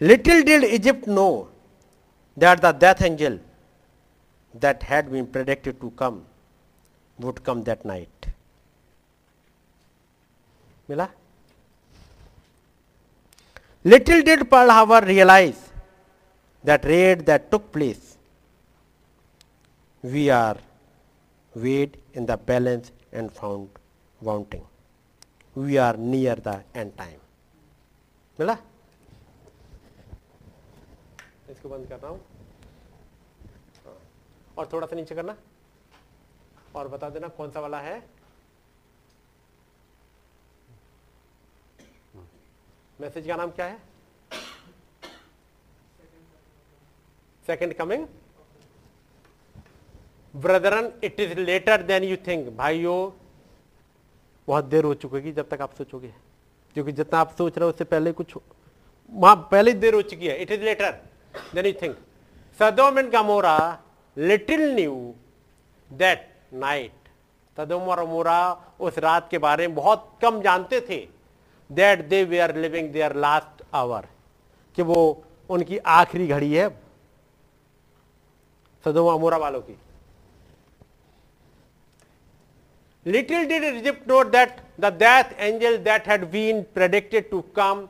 little 0.00 0.42
did 0.44 0.64
Egypt 0.64 1.08
know 1.08 1.30
that 2.36 2.60
the 2.60 2.74
death 2.84 3.02
angel 3.02 3.38
that 4.54 4.82
had 4.82 5.06
been 5.10 5.26
predicted 5.34 5.76
to 5.82 5.88
come 5.98 6.16
would 7.18 7.38
come 7.44 7.60
that 7.68 7.84
night. 7.90 8.26
मिला 10.92 11.06
little 13.84 14.22
did 14.24 14.42
Pearl 14.48 14.70
hour 14.70 15.04
realise 15.04 15.60
that 16.64 16.84
raid 16.86 17.22
that 17.26 17.48
took 17.50 17.70
place 17.72 18.16
we 20.04 20.28
are 20.34 20.60
weighed 21.54 21.96
in 22.16 22.26
the 22.26 22.38
balance 22.48 22.92
and 23.14 23.30
found 23.30 23.78
wanting 24.20 25.62
we 25.64 25.76
are 25.86 25.96
near 25.96 26.42
the 26.48 26.62
end 26.76 26.92
time 26.98 27.18
मिला 28.38 28.56
इसको 31.50 31.68
बंद 31.68 31.88
कर 31.88 31.98
रहा 31.98 32.10
हूँ। 32.10 32.20
और 34.58 34.68
थोड़ा 34.72 34.86
सा 34.86 34.96
नीचे 34.96 35.14
करना। 35.14 35.34
और 36.76 36.88
बता 36.88 37.08
देना 37.10 37.28
कौन 37.36 37.50
सा 37.50 37.60
वाला 37.60 37.78
है? 37.80 38.02
मैसेज 43.02 43.26
का 43.26 43.36
नाम 43.36 43.50
क्या 43.50 43.66
है? 43.66 43.78
Second 47.44 47.72
coming 47.74 48.06
brethren 50.34 50.90
it 51.04 51.20
is 51.20 51.38
later 51.38 51.82
than 51.82 52.04
you 52.04 52.16
think 52.26 52.46
भाइयों, 52.56 53.10
बहुत 54.48 54.64
देर 54.64 54.84
हो 54.84 54.94
चुकेगी 54.94 55.32
जब 55.32 55.48
तक 55.48 55.60
आप 55.60 55.74
सोचोगे। 55.74 56.12
क्योंकि 56.76 56.92
जितना 56.92 57.18
आप 57.20 57.34
सोच 57.38 57.58
रहे 57.58 57.64
हो, 57.64 57.70
उससे 57.70 57.84
पहले 57.84 58.12
कुछ 58.12 58.34
वहाँ 59.12 59.36
पहले 59.50 59.72
देर 59.74 59.94
हो 59.94 60.02
चुकी 60.02 60.26
है। 60.26 60.36
It 60.42 60.50
is 60.50 60.60
later 60.60 60.92
than 61.54 61.66
you 61.66 61.72
think 61.82 61.96
Sodom 62.58 62.98
and 62.98 63.10
Gomorrah 63.12 63.56
little 64.16 64.62
knew 64.74 64.94
that 65.90 66.28
night 66.54 67.08
Sodom 67.56 67.88
और 67.88 67.98
अमोरा 67.98 68.38
उस 68.80 68.98
रात 68.98 69.28
के 69.30 69.38
बारे 69.38 69.66
में 69.68 69.74
बहुत 69.76 70.18
कम 70.22 70.40
जानते 70.42 70.80
थे। 70.88 71.00
That 71.72 72.04
they 72.08 72.24
were 72.24 72.38
are 72.38 72.56
living 72.56 72.90
their 72.92 73.16
last 73.16 73.64
hour 73.74 74.06
कि 74.76 74.82
वो 74.82 75.24
उनकी 75.50 75.78
आखिरी 75.78 76.26
घड़ी 76.26 76.54
है। 76.54 76.68
सदोम 78.84 79.14
अमोरा 79.14 79.36
वालों 79.36 79.60
की। 79.60 79.78
Little 83.06 83.46
did 83.48 83.64
Egypt 83.64 84.06
know 84.06 84.22
that 84.30 84.50
the 84.78 84.90
death 84.98 85.30
angel 85.40 85.78
that 85.84 86.06
had 86.06 86.24
been 86.30 86.64
predicted 86.76 87.30
to 87.30 87.42
come 87.58 87.80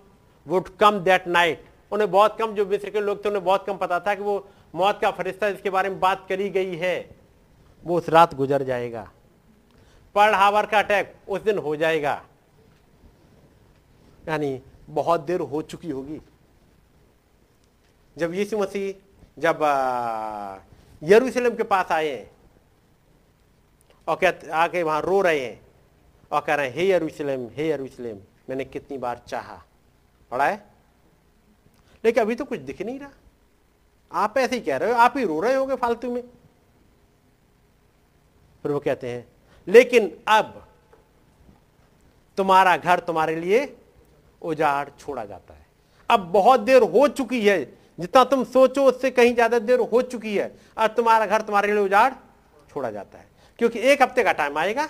would 0.46 0.70
come 0.78 1.00
that 1.04 1.26
night. 1.26 1.56
उन्हें 1.92 2.10
बहुत 2.10 2.38
कम, 2.38 2.54
जो 2.54 2.66
मिस्र 2.66 2.90
के 2.90 3.00
लोग 3.00 3.24
थे, 3.24 3.28
उन्हें 3.28 3.44
बहुत 3.44 3.66
कम 3.66 3.76
पता 3.76 4.00
था 4.00 4.14
कि 4.14 4.22
वो 4.22 4.48
मौत 4.74 4.98
का 5.00 5.10
फरिश्ता 5.10 5.50
जिसके 5.50 5.70
बारे 5.70 5.88
में 5.88 6.00
बात 6.00 6.26
करी 6.28 6.48
गई 6.50 6.76
है। 6.76 7.16
वो 7.84 7.98
उस 7.98 8.08
रात 8.08 8.34
गुजर 8.34 8.62
जाएगा। 8.62 9.10
पर्ल 10.14 10.34
हावर 10.34 10.66
का 10.66 10.78
अटैक 10.78 11.14
उस 11.28 11.40
दिन 11.40 11.58
हो 11.58 11.76
जाएगा। 11.76 12.22
यानी 14.28 14.60
बहुत 14.90 15.20
देर 15.20 15.40
हो 15.40 15.62
चुकी 15.62 15.90
होगी। 15.90 16.20
जब 18.16 18.34
यीशु 18.34 18.58
मसीह 18.58 19.40
जब 19.40 19.60
यरूशलेम 21.02 21.54
के 21.56 21.62
पास 21.62 21.92
आए 21.92 22.08
हैं 22.08 22.30
और 24.08 24.16
कहते 24.16 24.50
आके 24.50 24.82
वहाँ 24.82 25.00
रो 25.02 25.20
रहे 25.22 25.40
हैं 25.40 25.60
और 26.32 26.40
कह 26.40 26.54
रहे 26.54 26.68
हैं, 26.68 26.74
हे 26.74 26.88
यरूशलेम 26.88 27.48
हे 27.52 27.68
यरूशलेम, 27.68 28.18
मैंने 28.48 28.64
कितनी 28.64 28.98
बार 28.98 29.22
चाहा। 29.28 29.62
पढ़ा 30.30 30.46
है? 30.46 30.64
लेकिन 32.04 32.22
अभी 32.22 32.34
तो 32.34 32.44
कुछ 32.44 32.60
दिख 32.60 32.82
नहीं 32.82 32.98
रहा। 33.00 33.10
आप 34.12 34.38
ऐसे 34.38 34.54
ही 34.56 34.60
कह 34.60 34.76
रहे 34.76 34.90
हो, 34.90 34.96
आप 34.96 35.14
ही 35.16 35.24
रो 35.24 35.40
रहे 35.40 35.54
होगे 35.54 35.74
फालतू 35.74 36.10
में। 36.14 36.22
फिर 38.64 38.72
वो 38.72 38.80
कहते 38.80 39.10
हैं, 39.10 39.26
लेकिन 39.68 40.10
अब 40.28 40.66
तुम्हारा 42.38 42.76
घर 42.76 43.00
तुम्हारे 43.00 43.36
लिए 43.36 43.64
उजाड़ 44.42 44.88
छोड़ा 44.90 45.24
जाता 45.24 45.54
है। 45.54 45.66
अब 46.10 46.20
बहुत 46.32 46.60
देर 46.60 46.82
हो 46.84 47.06
चुकी 47.10 47.40
है 47.42 47.64
जितना 47.98 48.22
तुम 48.24 48.44
सोचो 48.46 48.84
उससे 48.84 49.10
कहीं 49.10 49.34
ज़्यादा 49.34 49.58
देर 49.60 49.80
हो 49.82 50.02
चुकी 50.04 50.36
है 50.36 50.54
अब 50.76 50.94
तुम्हारा 50.96 51.26
घर 51.26 51.42
तुम्हारे 51.42 51.72
लिए 51.72 51.82
उजाड़ 51.82 52.12
छोड़ा 52.70 52.90
जाता 52.90 53.18
है। 53.18 53.26
क्योंकि 53.58 53.78
एक 53.80 54.02
हफ़्ते 54.02 54.22
का 54.24 54.32
टाइम 54.32 54.58
आएगा 54.58 54.88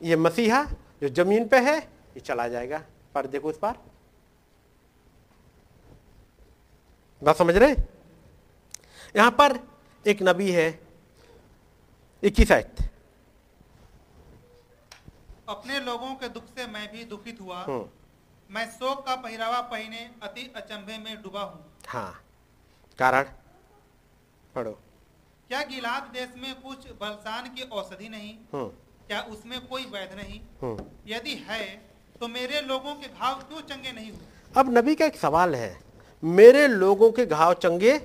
ये 0.00 0.16
मसीहा 0.18 0.62
जो 1.02 1.08
ज़मीन 1.10 1.48
पे 1.48 1.58
है 1.60 1.76
ये 1.78 2.20
चला 2.20 2.48
जाएगा। 2.48 2.82
पर 3.14 3.26
देखो 3.28 3.48
उस 3.48 3.58
पर 3.58 3.74
बात 7.22 7.36
समझ 7.36 7.56
रहे? 7.56 7.74
यहाँ 9.14 9.30
पर 9.32 9.58
एक 10.04 10.22
नबी 10.22 10.50
है 10.52 10.68
इक्कीस 12.22 12.52
आयत। 12.52 12.80
अपने 15.48 15.80
लोगों 15.80 16.14
के 16.14 16.28
दुख 16.28 16.44
से 16.48 16.66
मैं 16.68 16.86
भी 16.92 17.04
दुखित 17.06 17.40
हुआ। 17.40 17.58
हम्म, 17.60 17.84
मैं 18.52 18.64
शोक 18.70 19.04
का 19.06 19.14
पहरावा 19.16 19.60
पहने 19.68 19.98
अति 20.22 20.50
अचंभे 20.56 20.96
में 21.04 21.22
डूबा 21.22 21.42
हूँ। 21.42 21.60
हाँ 21.88 22.12
कारण? 22.98 23.22
पढ़ो। 24.54 24.72
क्या 25.48 25.62
गिलाद 25.64 26.10
देश 26.14 26.34
में 26.42 26.54
कुछ 26.62 26.86
बलसान 27.00 27.48
की 27.54 27.62
औषधि 27.62 28.08
नहीं? 28.08 28.34
हम्म। 28.52 28.68
क्या 29.06 29.20
उसमें 29.32 29.58
कोई 29.66 29.84
वैध 29.84 30.14
नहीं? 30.16 30.40
हम्म। 30.62 30.84
यदि 31.06 31.34
है 31.48 31.64
तो 32.20 32.28
मेरे 32.28 32.60
लोगों 32.60 32.94
के 32.94 33.08
घाव 33.08 33.40
क्यों 33.42 33.60
चंगे 33.60 33.92
नहीं 33.92 34.10
हुए? 34.10 34.26
अब 34.56 34.76
नबी 34.78 34.94
का 34.94 35.04
एक 35.04 35.16
सवाल 35.16 35.54
है 35.54 35.78
मेरे 36.22 36.66
लोगों 36.68 37.10
के 37.12 37.26
घाव 37.26 37.54
चंगे 37.62 37.98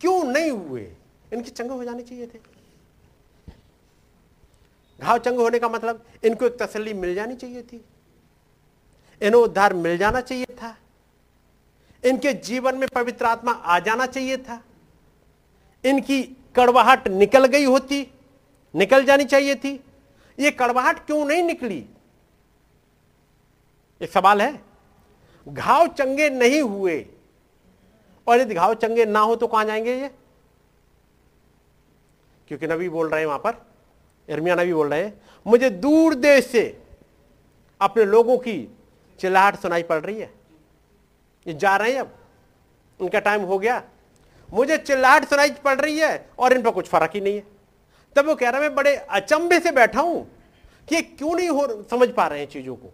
क्यों 0.00 0.22
नहीं 0.24 0.50
हुए? 0.50 0.84
इनके 1.32 1.50
चंगे 1.50 1.74
हो 1.74 1.84
जाने 1.84 2.02
चाहिए 2.02 2.26
थे। 2.26 2.38
घाव 4.98 5.18
चंगे 5.18 5.42
होने 5.42 5.58
का 5.58 5.68
मतलब 5.68 6.04
इनको 6.24 6.46
एक 6.46 6.56
तसल्ली 6.62 6.94
मिल 6.94 7.14
जानी 7.14 7.36
चाहिए 7.36 7.62
थी। 7.62 7.84
इन्हें 9.24 9.40
उद्धार 9.42 9.74
मिल 9.74 9.96
जाना 9.98 10.20
चाहिए 10.20 10.54
था। 10.54 10.76
इनके 12.04 12.32
जीवन 12.42 12.78
में 12.78 12.88
पवित्र 12.88 13.24
आत्मा 13.24 13.52
आ 13.52 13.78
जाना 13.78 14.06
चाहिए 14.06 14.36
था। 14.36 14.62
इनकी 15.84 16.22
कड़वाहट 16.56 17.08
निकल 17.08 17.46
गई 17.46 17.64
होती, 17.64 18.06
निकल 18.74 19.04
जानी 19.04 19.24
चाहिए 19.24 19.54
थी। 19.54 19.72
ये 20.38 20.50
कड़वाहट 20.50 21.04
क्यों 21.06 21.24
नहीं 21.24 21.42
निकली? 21.42 21.84
एक 24.00 24.10
सवाल 24.10 24.42
है। 24.42 24.60
घाव 25.46 25.86
चंगे 25.88 26.28
नहीं 26.30 26.60
हुए, 26.60 27.06
और 28.26 28.40
यदि 28.40 28.54
घाव 28.54 28.74
चंगे 28.74 29.04
ना 29.04 29.20
हो 29.20 29.36
तो 29.36 29.46
कहाँ 29.46 29.64
जाएँगे 29.64 29.94
ये? 29.94 30.10
क्योंकि 32.48 32.66
नबी 32.66 32.88
बोल 32.88 33.08
रहे 33.08 33.20
हैं 33.20 33.26
वहाँ 33.26 33.38
पर 33.38 33.62
इर्मिया 34.28 34.54
नबी 34.54 34.72
बोल 34.74 34.88
रहे 34.88 35.02
हैं, 35.02 35.20
मुझे 35.46 35.70
दूर 35.70 36.14
देश 36.14 36.46
से 36.46 36.82
अपने 37.80 38.04
लोगों 38.04 38.38
की 38.38 38.56
चिल्लाहट 39.20 39.56
सुनाई 39.56 39.82
पड़ 39.82 40.00
रही 40.00 40.20
है। 40.20 40.34
ये 41.46 41.54
जा 41.54 41.76
रहे 41.76 41.92
हैं 41.92 42.00
अब। 42.00 42.14
उनका 43.00 43.18
टाइम 43.18 43.42
हो 43.42 43.58
गया। 43.58 43.82
मुझे 44.52 44.78
चिल्लाहट 44.78 45.24
सुनाई 45.24 45.50
पड़ 45.50 45.80
रही 45.80 45.98
है 45.98 46.30
और 46.38 46.52
इन 46.52 46.62
पर 46.62 46.70
कुछ 46.70 46.88
फ़र्क 46.88 47.10
ही 47.14 47.20
नहीं 47.20 47.34
है। 47.34 47.46
तब 48.16 48.26
वो 48.26 48.34
कह 48.34 48.48
रहा 48.48 48.60
है, 48.60 48.66
मैं 48.66 48.74
बड़े 48.74 48.96
अचंभे 48.96 49.60
से 49.60 49.70
बैठा 49.72 50.00
हूँ 50.00 50.30
कि 50.88 51.02
क्यों 51.02 51.34
नहीं 51.34 51.48
हो, 51.48 51.82
समझ 51.90 52.08
पा 52.08 52.26
रहे 52.26 52.38
हैं 52.40 52.48
चीज़ों 52.48 52.76
को? 52.76 52.92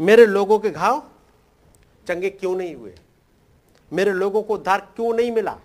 मेरे 0.00 0.26
लोगों 0.26 0.58
के 0.58 0.70
घाव 0.70 1.02
चंगे 2.08 2.30
क्यों 2.30 2.56
नहीं 2.56 2.74
हुए? 2.74 2.94
मेरे 3.92 4.12
लोगों 4.12 4.42
को 4.42 4.54
उद्धार 4.54 4.80
क्यों 4.80 5.14
नहीं 5.14 5.32
मिला? 5.32 5.58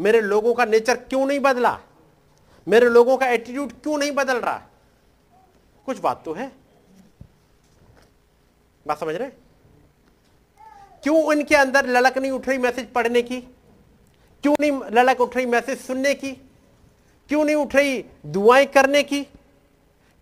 मेरे 0.00 0.20
लोगों 0.20 0.54
का 0.54 0.64
नेचर 0.64 0.96
क्यों 0.96 1.26
नहीं 1.26 1.40
बदला? 1.40 1.80
मेरे 2.68 2.88
लोगों 2.88 3.16
का 3.16 3.26
एटीट्यूड 3.26 3.72
क्यों 3.72 3.98
नहीं 3.98 4.12
बदल 4.12 4.36
रहा? 4.36 4.62
कुछ 5.86 5.98
बात 5.98 6.22
तो 6.24 6.32
है। 6.32 6.52
बात 8.86 9.00
समझ 9.00 9.14
रहे? 9.14 9.30
क्यों 11.02 11.22
उनके 11.24 11.54
अंदर 11.54 11.86
ललक 11.86 12.18
नहीं 12.18 12.30
उठ 12.30 12.48
रही 12.48 12.58
मैसेज 12.58 12.92
पढ़ने 12.92 13.22
की? 13.22 13.40
क्यों 14.42 14.54
नहीं 14.60 14.72
ललक 14.72 15.20
उठ 15.20 15.36
रही 15.36 15.46
मैसेज 15.46 15.80
सुनने 15.80 16.14
की? 16.14 16.32
क्यों 17.28 17.44
नहीं 17.44 17.56
उठ 17.56 17.76
रही 17.76 18.04
दुआएँ 18.26 18.66
करने 18.66 19.02
की? 19.02 19.22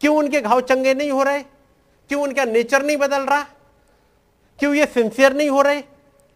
क्यों 0.00 0.16
उनके 0.16 0.40
घाव 0.40 0.60
चंगे 0.60 0.94
नहीं 0.94 1.10
हो 1.10 1.22
रहे? 1.22 1.42
क्यों 2.08 2.22
उनका 2.22 2.44
नेचर 2.44 2.82
नहीं 2.82 2.96
बदल 2.96 3.22
रहा? 3.22 3.42
क्यों 4.58 4.74
ये 4.74 4.86
सिंसियर 4.86 5.32
नहीं 5.32 5.50
हो 5.50 5.62
रहे? 5.62 5.82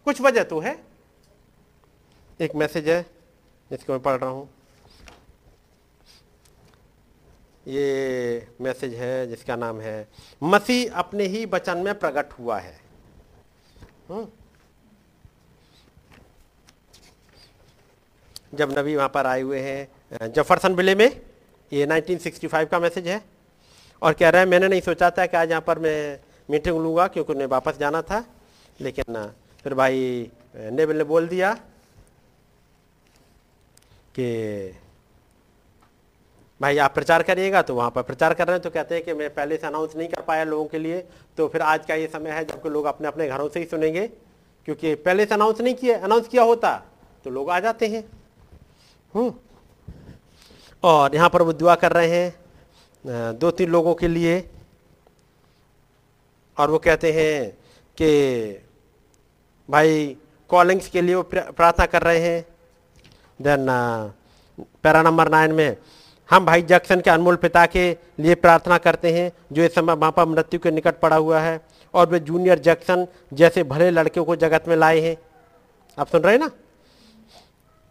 कुछ 0.05 0.21
वजह 0.21 0.43
तो 0.43 0.59
है। 0.59 0.85
एक 2.41 2.55
मैसेज 2.55 2.89
है 2.89 3.05
जिसको 3.71 3.93
मैं 3.93 4.01
पढ़ 4.01 4.19
रहा 4.19 4.29
हूँ। 4.29 4.49
ये 7.67 8.47
मैसेज 8.61 8.93
है, 8.93 9.27
जिसका 9.27 9.55
नाम 9.55 9.79
है, 9.81 10.07
मसीह 10.43 10.93
अपने 10.93 11.23
ही 11.25 11.45
वचन 11.45 11.77
में 11.77 11.93
प्रकट 11.99 12.33
हुआ 12.33 12.59
है। 12.59 12.79
हम्म। 14.09 14.27
जब 18.53 18.77
नबी 18.77 18.95
वहाँ 18.95 19.09
पर 19.09 19.25
आए 19.25 19.41
हुए 19.41 19.59
हैं 19.59 20.31
जफरसन 20.33 20.73
विले 20.75 20.95
में, 20.95 21.21
ये 21.71 21.85
1965 21.85 22.69
का 22.69 22.79
मैसेज 22.79 23.07
है। 23.07 23.21
और 24.01 24.13
कह 24.13 24.29
रहा 24.29 24.41
है, 24.41 24.47
मैंने 24.47 24.67
नहीं 24.67 24.81
सोचा 24.81 25.09
था 25.09 25.25
कि 25.25 25.37
आज 25.37 25.49
यहाँ 25.49 25.61
पर 25.61 25.79
मैं 25.79 26.19
मीटिंग 26.49 26.77
लूँगा, 26.77 27.07
क्योंकि 27.07 27.33
उन्हें 27.33 27.47
वापस 27.47 27.77
जाना 27.77 28.01
था। 28.01 28.23
लेकिन 28.79 29.31
फिर 29.63 29.73
भाई 29.73 30.31
नेबल 30.55 30.97
ने 30.97 31.03
बोल 31.03 31.27
दिया 31.27 31.53
कि 34.15 34.25
भाई, 36.61 36.77
आप 36.77 36.93
प्रचार 36.93 37.23
करिएगा 37.23 37.61
तो 37.61 37.75
वहाँ 37.75 37.91
पर 37.91 38.01
प्रचार 38.03 38.33
कर 38.33 38.47
रहे 38.47 38.55
हैं 38.55 38.61
तो 38.63 38.69
कहते 38.69 38.95
हैं 38.95 39.03
कि 39.03 39.13
मैं 39.13 39.29
पहले 39.33 39.57
से 39.57 39.67
अनाउंस 39.67 39.95
नहीं 39.95 40.07
कर 40.09 40.21
पाया 40.21 40.43
लोगों 40.45 40.65
के 40.65 40.79
लिए 40.79 40.99
तो 41.37 41.47
फिर 41.47 41.61
आज 41.63 41.85
का 41.85 41.95
ये 41.95 42.07
समय 42.07 42.31
है 42.31 42.43
जबकि 42.45 42.69
लोग 42.69 42.85
अपने 42.85 43.07
अपने 43.07 43.27
घरों 43.27 43.47
से 43.49 43.59
ही 43.59 43.65
सुनेंगे, 43.65 44.07
क्योंकि 44.67 44.93
पहले 44.97 45.25
से 45.25 45.33
अनाउंस 45.33 45.61
नहीं 45.61 45.75
किया 45.75 45.97
अनाउंस 45.99 46.27
किया 46.27 46.43
होता 46.43 46.71
तो 47.25 47.29
लोग 47.29 47.49
आ 47.49 47.59
जाते 47.59 47.87
हैं। 47.87 48.03
हम्म। 49.13 49.33
और 50.83 51.15
यहाँ 51.15 51.29
पर 51.29 51.41
वो 51.41 51.53
दुआ 51.53 51.75
कर 51.75 51.91
रहे 51.93 52.07
हैं 52.09 53.37
दो 53.39 53.51
तीन 53.51 53.69
लोगों 53.69 53.93
के 53.95 54.07
लिए, 54.07 54.43
और 56.57 56.71
वो 56.71 56.77
कहते 56.79 57.11
हैं 57.11 57.51
कि 57.97 58.09
भाई 59.69 60.15
कॉलिंग्स 60.49 60.87
के 60.89 61.01
लिए 61.01 61.15
वो 61.15 61.23
प्रार्थना 61.23 61.85
कर 61.85 62.01
रहे 62.03 62.19
हैं। 62.19 62.45
देन 63.39 63.67
पैरा 64.83 65.01
नंबर 65.01 65.29
नाइन 65.29 65.51
में 65.51 65.77
हम 66.29 66.45
भाई 66.45 66.61
जैक्सन 66.61 67.01
के 67.01 67.09
अनमोल 67.09 67.35
पिता 67.35 67.65
के 67.65 67.97
लिए 68.19 68.35
प्रार्थना 68.35 68.77
करते 68.77 69.11
हैं, 69.11 69.31
जो 69.51 69.63
इस 69.63 69.75
समय 69.75 69.95
पर 70.11 70.25
मृत्यु 70.25 70.59
के 70.59 70.71
निकट 70.71 70.99
पड़ा 70.99 71.15
हुआ 71.15 71.39
है, 71.39 71.59
और 71.93 72.07
वे 72.07 72.19
जूनियर 72.19 72.59
जैक्सन 72.59 73.07
जैसे 73.33 73.63
भले 73.63 73.89
लड़कियों 73.91 74.25
को 74.25 74.35
जगत 74.35 74.67
में 74.67 74.75
लाए 74.75 74.99
हैं। 74.99 75.17
आप 75.99 76.07
सुन 76.07 76.21
रहे 76.21 76.33
हैं 76.33 76.39
ना? 76.39 76.51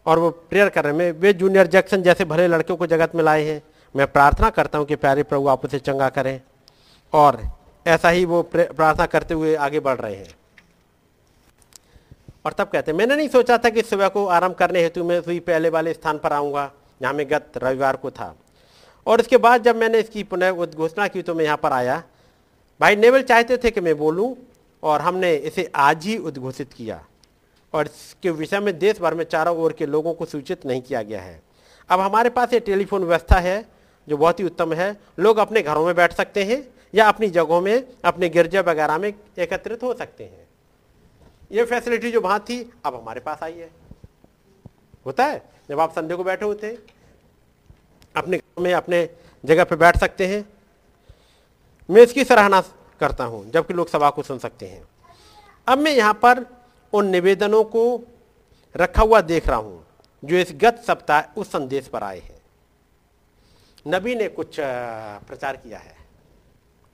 और 0.07 0.19
वो 0.19 0.31
प्रेयर 0.31 0.69
कर 0.69 0.85
रहे 0.85 1.07
हैं 1.07 1.13
वे 1.13 1.33
जूनियर 1.33 1.67
जैक्सन 1.67 2.03
जैसे 2.03 2.25
भले 2.25 2.47
लड़कियों 2.49 2.77
को 2.77 2.87
जगत 2.87 3.15
में 3.15 3.25
लाए 3.25 3.45
हैं। 3.45 3.63
मैं 3.95 4.07
प्रार्थना 4.07 4.51
करता 4.51 4.79
हूँ 4.79 4.87
कि 4.87 4.97
प्यारे 4.97 5.23
प्रभु 5.23 5.49
आप 5.49 5.65
उसे 5.65 5.79
चंगा 5.79 6.09
करें। 6.09 6.41
और 7.13 7.41
ऐसा 7.87 8.09
ही 8.09 8.25
वो 8.25 8.43
प्रार्थना 8.53 9.07
करते 9.07 9.35
हुए 9.35 9.55
आगे 9.55 9.81
बढ़ 9.81 9.97
रहे 9.97 10.15
हैं। 10.15 10.35
और 12.45 12.53
तब 12.53 12.69
कहते 12.69 12.91
हैं, 12.91 12.99
मैंने 12.99 13.17
नहीं 13.17 13.29
सोचा 13.29 13.59
था 13.59 13.69
कि 13.71 13.83
सुबह 13.83 14.09
को 14.09 14.27
आराम 14.27 14.53
करने 14.53 14.81
हेतु 14.81 15.05
मैं 15.05 15.19
हुई 15.19 15.41
पहले 15.41 15.69
वाले 15.69 15.93
स्थान 15.93 16.19
पर 16.19 16.33
आऊँगा। 16.33 16.71
जहाँ 17.01 17.13
में 17.15 17.27
गत 17.31 17.53
रविवार 17.57 17.97
को 17.97 18.11
था। 18.11 18.35
और 19.07 19.21
इसके 19.21 19.37
बाद 19.37 19.63
जब 19.63 19.77
मैंने 19.77 19.99
इसकी 19.99 20.23
पुनः 20.23 20.65
घोषणा 20.65 21.09
की 21.09 21.23
तो 21.23 21.35
मैं 21.35 21.45
यहाँ 21.45 21.57
पर 21.57 21.73
आया। 21.73 22.03
भाई 22.81 22.97
नेवल 22.97 23.23
चाहते 23.23 23.57
थे 23.57 23.71
कि 23.71 23.81
मैं 23.81 23.97
बोलूँ 23.99 24.35
और 24.83 25.01
हमने 25.01 25.35
इसे 25.35 25.71
आज 25.75 26.07
ही 26.07 26.17
उद्घोषित 26.19 26.73
किया। 26.73 27.05
और 27.73 27.87
इसके 27.87 28.31
विषय 28.31 28.61
में 28.61 28.79
देश 28.79 29.01
भर 29.01 29.15
में 29.15 29.25
चारों 29.25 29.57
ओर 29.57 29.73
के 29.73 29.87
लोगों 29.87 30.15
को 30.15 30.25
सूचित 30.25 30.67
नहीं 30.67 30.83
किया 30.83 31.03
गया 31.03 31.21
है। 31.23 31.43
अब 31.89 32.01
हमारे 32.01 32.31
पास 32.31 32.53
ये 32.53 32.61
टेलीफोन 32.61 33.05
व्यवस्था 33.05 33.39
है, 33.39 33.65
जो 34.09 34.17
बहुत 34.17 34.41
ही 34.41 34.45
उत्तम 34.45 34.73
है। 34.73 34.97
लोग 35.19 35.39
अपने 35.39 35.63
घरों 35.63 35.85
में 35.87 35.95
बैठ 35.95 36.13
सकते 36.13 36.45
हैं 36.45 36.63
या 36.95 37.09
अपनी 37.09 37.29
जगहों 37.29 37.61
में, 37.61 37.87
अपने 38.05 38.29
गिरजा 38.29 38.61
वगैरह 38.61 38.99
में 38.99 39.13
एकत्रित 39.39 39.83
हो 39.83 39.95
सकते 39.95 40.25
हैं। 40.25 40.49
ये 41.53 41.65
फैसिलिटी 41.65 42.11
जो 42.11 42.21
वहाँ 42.21 42.39
थी, 42.41 42.73
अब 42.85 42.95
हमारे 42.95 43.21
पास 43.21 43.43
आई 43.43 43.53
है। 43.53 43.71
होता 45.07 45.25
है? 45.25 45.54
जब 45.69 45.81
आप 45.81 45.93
संडे 45.95 46.15
को 46.15 46.25
बैठे 46.25 46.45
होते 46.45 46.79
अपने 48.17 48.37
घर 48.37 48.63
में, 48.63 48.73
अपने 48.75 49.09
जगह 49.45 49.65
पे 49.65 49.77
बैठ 49.77 49.97
सकते 49.99 50.27
हैं। 50.27 50.45
मैं 51.89 52.03
इसकी 52.03 52.25
सराहना 52.25 52.61
करता 53.01 53.25
हूँ, 53.25 53.51
जबकि 53.51 53.75
लोग 53.75 53.89
सभा 53.89 54.11
को 54.11 54.23
सुन 54.23 54.39
सकते 54.39 54.67
हैं। 54.67 54.83
अब 55.67 55.79
मैं 55.79 55.93
यहाँ 55.93 56.15
पर 56.15 56.45
उन 56.93 57.07
निवेदनों 57.07 57.63
को 57.67 57.85
रखा 58.75 59.03
हुआ 59.03 59.21
देख 59.23 59.49
रहा 59.49 59.59
हूँ, 59.59 59.85
जो 60.23 60.37
इस 60.37 60.53
गत 60.55 60.83
सप्ताह, 60.87 61.41
उस 61.41 61.49
संदेश 61.49 61.89
पर 61.89 62.03
आए 62.03 62.21
हैं। 62.21 62.41
नबी 63.87 64.15
ने 64.15 64.29
कुछ 64.31 64.57
प्रचार 64.59 65.57
किया 65.57 65.79
है। 65.79 65.97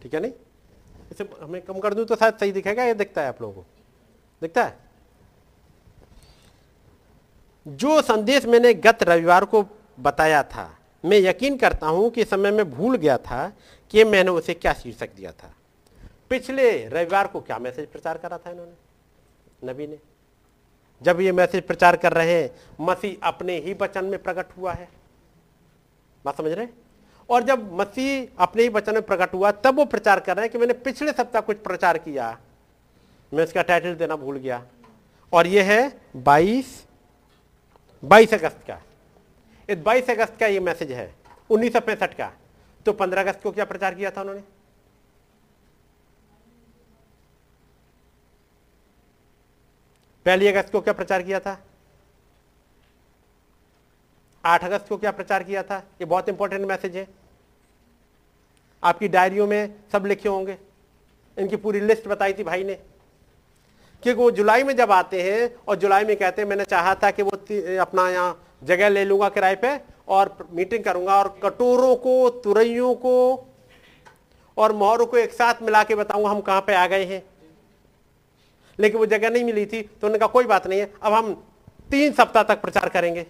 ठीक 0.01 0.15
है 0.15 0.21
नहीं? 0.21 0.33
इसे 1.13 1.29
हमें 1.43 1.61
कम 1.63 1.79
कर 1.79 1.95
दूँ 1.95 2.05
तो 2.05 2.17
शायद 2.17 2.35
सही 2.35 2.53
दिखेगा 2.53 2.85
ये 2.85 2.95
दिखता 2.95 3.23
है 3.23 3.29
आप 3.29 3.41
लोगों 3.43 3.55
को? 3.55 3.67
दिखता 4.43 4.65
है? 4.65 4.77
जो 7.69 8.03
संदेश 8.03 8.47
मैंने 8.47 8.75
गत 8.75 9.03
रविवार 9.03 9.45
को 9.45 9.65
बताया 10.01 10.43
था, 10.43 10.79
मैं 11.05 11.19
यकीन 11.19 11.57
करता 11.57 11.87
हूँ 11.87 12.11
कि 12.11 12.25
समय 12.25 12.51
में 12.51 12.71
भूल 12.71 12.97
गया 12.97 13.17
था 13.19 13.53
कि 13.91 14.05
मैंने 14.05 14.31
उसे 14.31 14.55
क्या 14.55 14.73
शीर्षक 14.73 15.15
दिया 15.17 15.33
था। 15.33 15.55
पिछले 16.31 16.89
रविवार 16.89 17.27
को 17.27 17.41
क्या 17.41 17.59
मैसेज 17.59 17.87
प्रचार 17.87 18.19
करा 18.19 18.39
था 18.39 18.51
इन्होंने? 18.51 19.73
नबी 19.73 19.87
ने। 19.87 19.99
जब 21.03 21.21
ये 21.21 21.33
मैसेज 21.33 21.63
प्रचार 21.63 21.97
कर 21.97 22.13
रहे 22.13 22.43
हैं, 22.43 22.51
मसीह 22.81 23.27
अपने 23.29 23.59
ही 23.59 23.75
वचन 23.81 24.05
में 24.05 24.23
प्रकट 24.23 24.47
हुआ 24.59 24.73
है। 24.73 24.89
बात 26.25 26.37
समझ 26.37 26.53
रहे 26.53 26.67
और 27.31 27.43
जब 27.43 27.73
मसीह 27.73 28.43
अपने 28.43 28.63
ही 28.63 28.69
वचन 28.69 28.95
में 28.95 29.03
प्रकट 29.03 29.35
हुआ, 29.35 29.51
तब 29.51 29.77
वो 29.77 29.85
प्रचार 29.85 30.21
कर 30.21 30.37
रहे 30.37 30.45
हैं 30.45 30.53
कि 30.53 30.59
मैंने 30.59 30.73
पिछले 30.73 31.13
सप्ताह 31.13 31.43
कुछ 31.43 31.57
प्रचार 31.57 31.99
किया। 31.99 32.39
मैं 33.33 33.45
इसका 33.45 33.63
टाइटल 33.63 33.95
देना 33.95 34.17
भूल 34.17 34.37
गया। 34.37 34.63
और 35.33 35.47
यह 35.47 35.65
है 35.65 36.01
बाईस 36.17 36.87
बाईस 38.03 38.35
अगस्त 38.35 38.61
का। 38.67 38.81
इस 39.69 39.79
बाईस 39.79 40.11
अगस्त 40.11 40.37
का 40.41 40.47
ये 40.47 40.61
मैसेज 40.61 40.93
है, 40.93 41.15
उन्नीस 41.51 41.73
सौ 41.73 41.81
पैंसठ 41.81 42.15
का। 42.15 42.33
तो 42.87 42.93
पंद्रह 42.93 43.23
अगस्त 43.23 43.43
को 43.43 43.51
क्या 43.53 43.65
प्रचार 43.65 43.95
किया 43.95 44.11
था 44.11 44.21
उन्होंने? 44.21 44.43
पहली 50.27 50.47
अगस्त 50.49 50.73
को 50.73 50.81
क्या 50.81 50.93
प्रचार 50.93 51.23
किया 51.23 51.41
था? 51.41 51.59
आठ 54.45 54.65
अगस्त 54.65 54.89
को 54.89 54.97
क्या 54.97 55.11
प्रचार 55.11 55.43
किया 55.43 55.63
था? 55.63 55.79
ये 56.01 56.05
बहुत 56.05 56.29
इंपॉर्टेंट 56.29 56.67
मैसेज 56.67 56.97
है। 56.97 57.07
आपकी 58.83 59.09
डायरियों 59.09 59.47
में 59.47 59.75
सब 59.93 60.07
लिखे 60.07 60.29
होंगे। 60.29 60.57
इनकी 61.37 61.57
पूरी 61.57 61.81
लिस्ट 61.81 62.09
बताई 62.09 62.33
थी 62.33 62.45
भाई 62.45 62.65
ने। 62.65 62.79
क्योंकि 64.03 64.21
वो 64.21 64.31
जुलाई 64.31 64.63
में 64.63 64.75
जब 64.77 64.93
आते 64.93 65.23
हैं 65.23 65.55
और 65.69 65.77
जुलाई 65.77 66.05
में 66.05 66.17
कहते 66.17 66.43
हैं, 66.43 66.49
मैंने 66.49 66.65
चाहा 66.65 66.95
था 66.95 67.11
कि 67.11 67.23
वो 67.23 67.31
अपना 67.81 68.09
यहाँ 68.11 68.57
जगह 68.65 68.89
ले 68.89 69.05
लूँगा 69.05 69.29
किराए 69.29 69.57
पे 69.57 69.79
और 70.09 70.37
मीटिंग 70.53 70.85
करूँगा 70.85 71.17
और 71.17 71.29
कटोरों 71.43 71.95
को 71.97 72.29
तुरैयों 72.41 72.95
को 72.97 73.17
और 74.57 74.73
मोहरों 74.75 75.07
को 75.07 75.17
एक 75.17 75.33
साथ 75.33 75.63
मिला 75.63 75.83
के 75.85 75.95
बताऊँगा 75.95 76.31
हम 76.31 76.41
कहाँ 76.41 76.61
पे 76.61 76.75
आ 76.75 76.87
गए 76.87 77.05
हैं। 77.05 77.23
लेकिन 78.79 78.99
वो 79.01 79.07
जगह 79.07 79.31
नहीं 79.31 79.45
मिली 79.45 79.67
थी 79.67 79.83
तो 79.83 80.07
उन्होंने 80.07 80.19
कहा, 80.19 80.29
कोई 80.29 80.45
बात 80.45 80.67
नहीं 80.67 80.81
है, 80.81 80.93
अब 81.03 81.13
हम 81.13 81.33
तीन 81.91 82.13
सप्ताह 82.13 82.43
तक 82.45 82.61
प्रचार 82.61 82.89
करेंगे। 82.89 83.27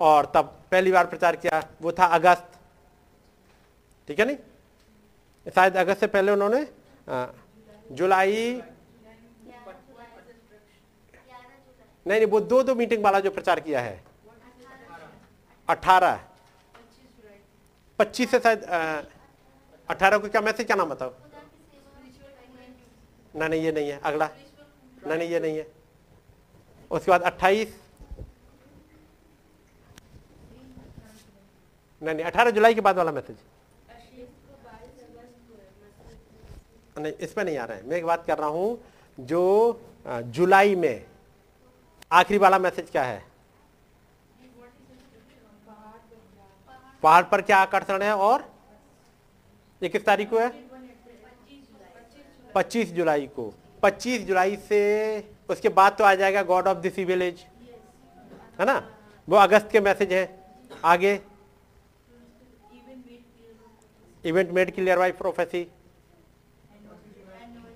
और 0.00 0.30
तब 0.34 0.52
पहली 0.70 0.92
बार 0.92 1.06
प्रचार 1.06 1.36
किया, 1.36 1.62
वो 1.82 1.92
था 1.92 2.04
अगस्त। 2.06 2.46
ठीक 4.08 4.18
है 4.18 4.26
नहीं? 4.26 4.36
शायद 5.46 5.76
अगस्त 5.76 6.00
से 6.00 6.06
पहले 6.08 6.32
उन्होंने 6.32 6.60
जुलाई? 7.92 8.62
नहीं 12.06 12.18
नहीं, 12.18 12.26
वो 12.26 12.40
दो 12.40 12.62
दो 12.62 12.74
मीटिंग 12.74 13.02
वाला 13.04 13.20
जो 13.20 13.30
प्रचार 13.30 13.60
किया 13.60 13.80
है। 13.80 14.02
अठारह। 15.68 16.20
पच्चीस 17.98 18.30
से 18.30 18.38
शायद 18.40 18.62
अठारह 19.88 20.18
को 20.18 20.28
क्या 20.28 20.40
मैसेज, 20.40 20.66
क्या 20.66 20.76
नाम 20.76 20.88
बताओ? 20.88 21.14
नहीं 23.36 23.48
नहीं, 23.48 23.62
ये 23.62 23.72
नहीं 23.72 23.88
है, 23.88 24.00
अगला। 24.00 24.28
नहीं 25.06 25.18
नहीं, 25.18 25.28
ये 25.28 25.40
नहीं 25.40 25.56
है। 25.56 25.66
उसके 26.90 27.10
बाद 27.10 27.22
अट्ठाईस। 27.22 27.80
नहीं 32.02 32.14
नहीं, 32.14 32.24
अठारह 32.26 32.50
जुलाई 32.50 32.74
के 32.74 32.80
बाद 32.80 32.96
वाला 32.96 33.12
मैसेज। 33.12 33.36
नहीं 36.98 37.12
इस 37.20 37.32
पे 37.32 37.44
नहीं 37.44 37.56
आ 37.58 37.64
रहा 37.64 37.76
है। 37.76 37.86
मैं 37.88 37.96
एक 37.96 38.04
बात 38.06 38.24
कर 38.26 38.38
रहा 38.38 38.48
हूँ, 38.48 38.78
जो 39.18 39.80
जुलाई 40.06 40.74
में, 40.74 41.04
आखिरी 42.12 42.38
वाला 42.38 42.58
मैसेज 42.58 42.90
क्या 42.90 43.02
है? 43.02 43.22
पहाड़ 47.02 47.22
पर 47.24 47.42
क्या 47.42 47.56
आकर्षण 47.58 48.02
है 48.02 48.12
और 48.16 48.44
ये 49.82 49.88
किस 49.88 50.04
तारीख 50.04 50.30
को 50.30 50.38
है? 50.38 50.48
25 52.54 52.92
जुलाई 52.92 53.26
को। 53.28 53.52
25 53.82 54.22
जुलाई 54.26 54.56
से 54.68 54.80
उसके 55.50 55.68
बाद 55.70 55.96
तो 55.98 56.04
आ 56.04 56.14
जाएगा 56.14 56.42
गॉड 56.42 56.68
ऑफ़ 56.68 56.78
दिस 56.78 56.98
विलेज 57.00 57.44
है 58.58 58.66
ना? 58.66 58.76
वो 59.28 59.36
अगस्त 59.36 59.68
के 59.72 59.80
मैसेज 59.80 60.12
है। 60.12 60.24
आगे। 60.84 61.20
Event 64.24 64.50
made 64.50 64.74
clear 64.74 64.98
by 64.98 65.12
prophecy 65.12 65.62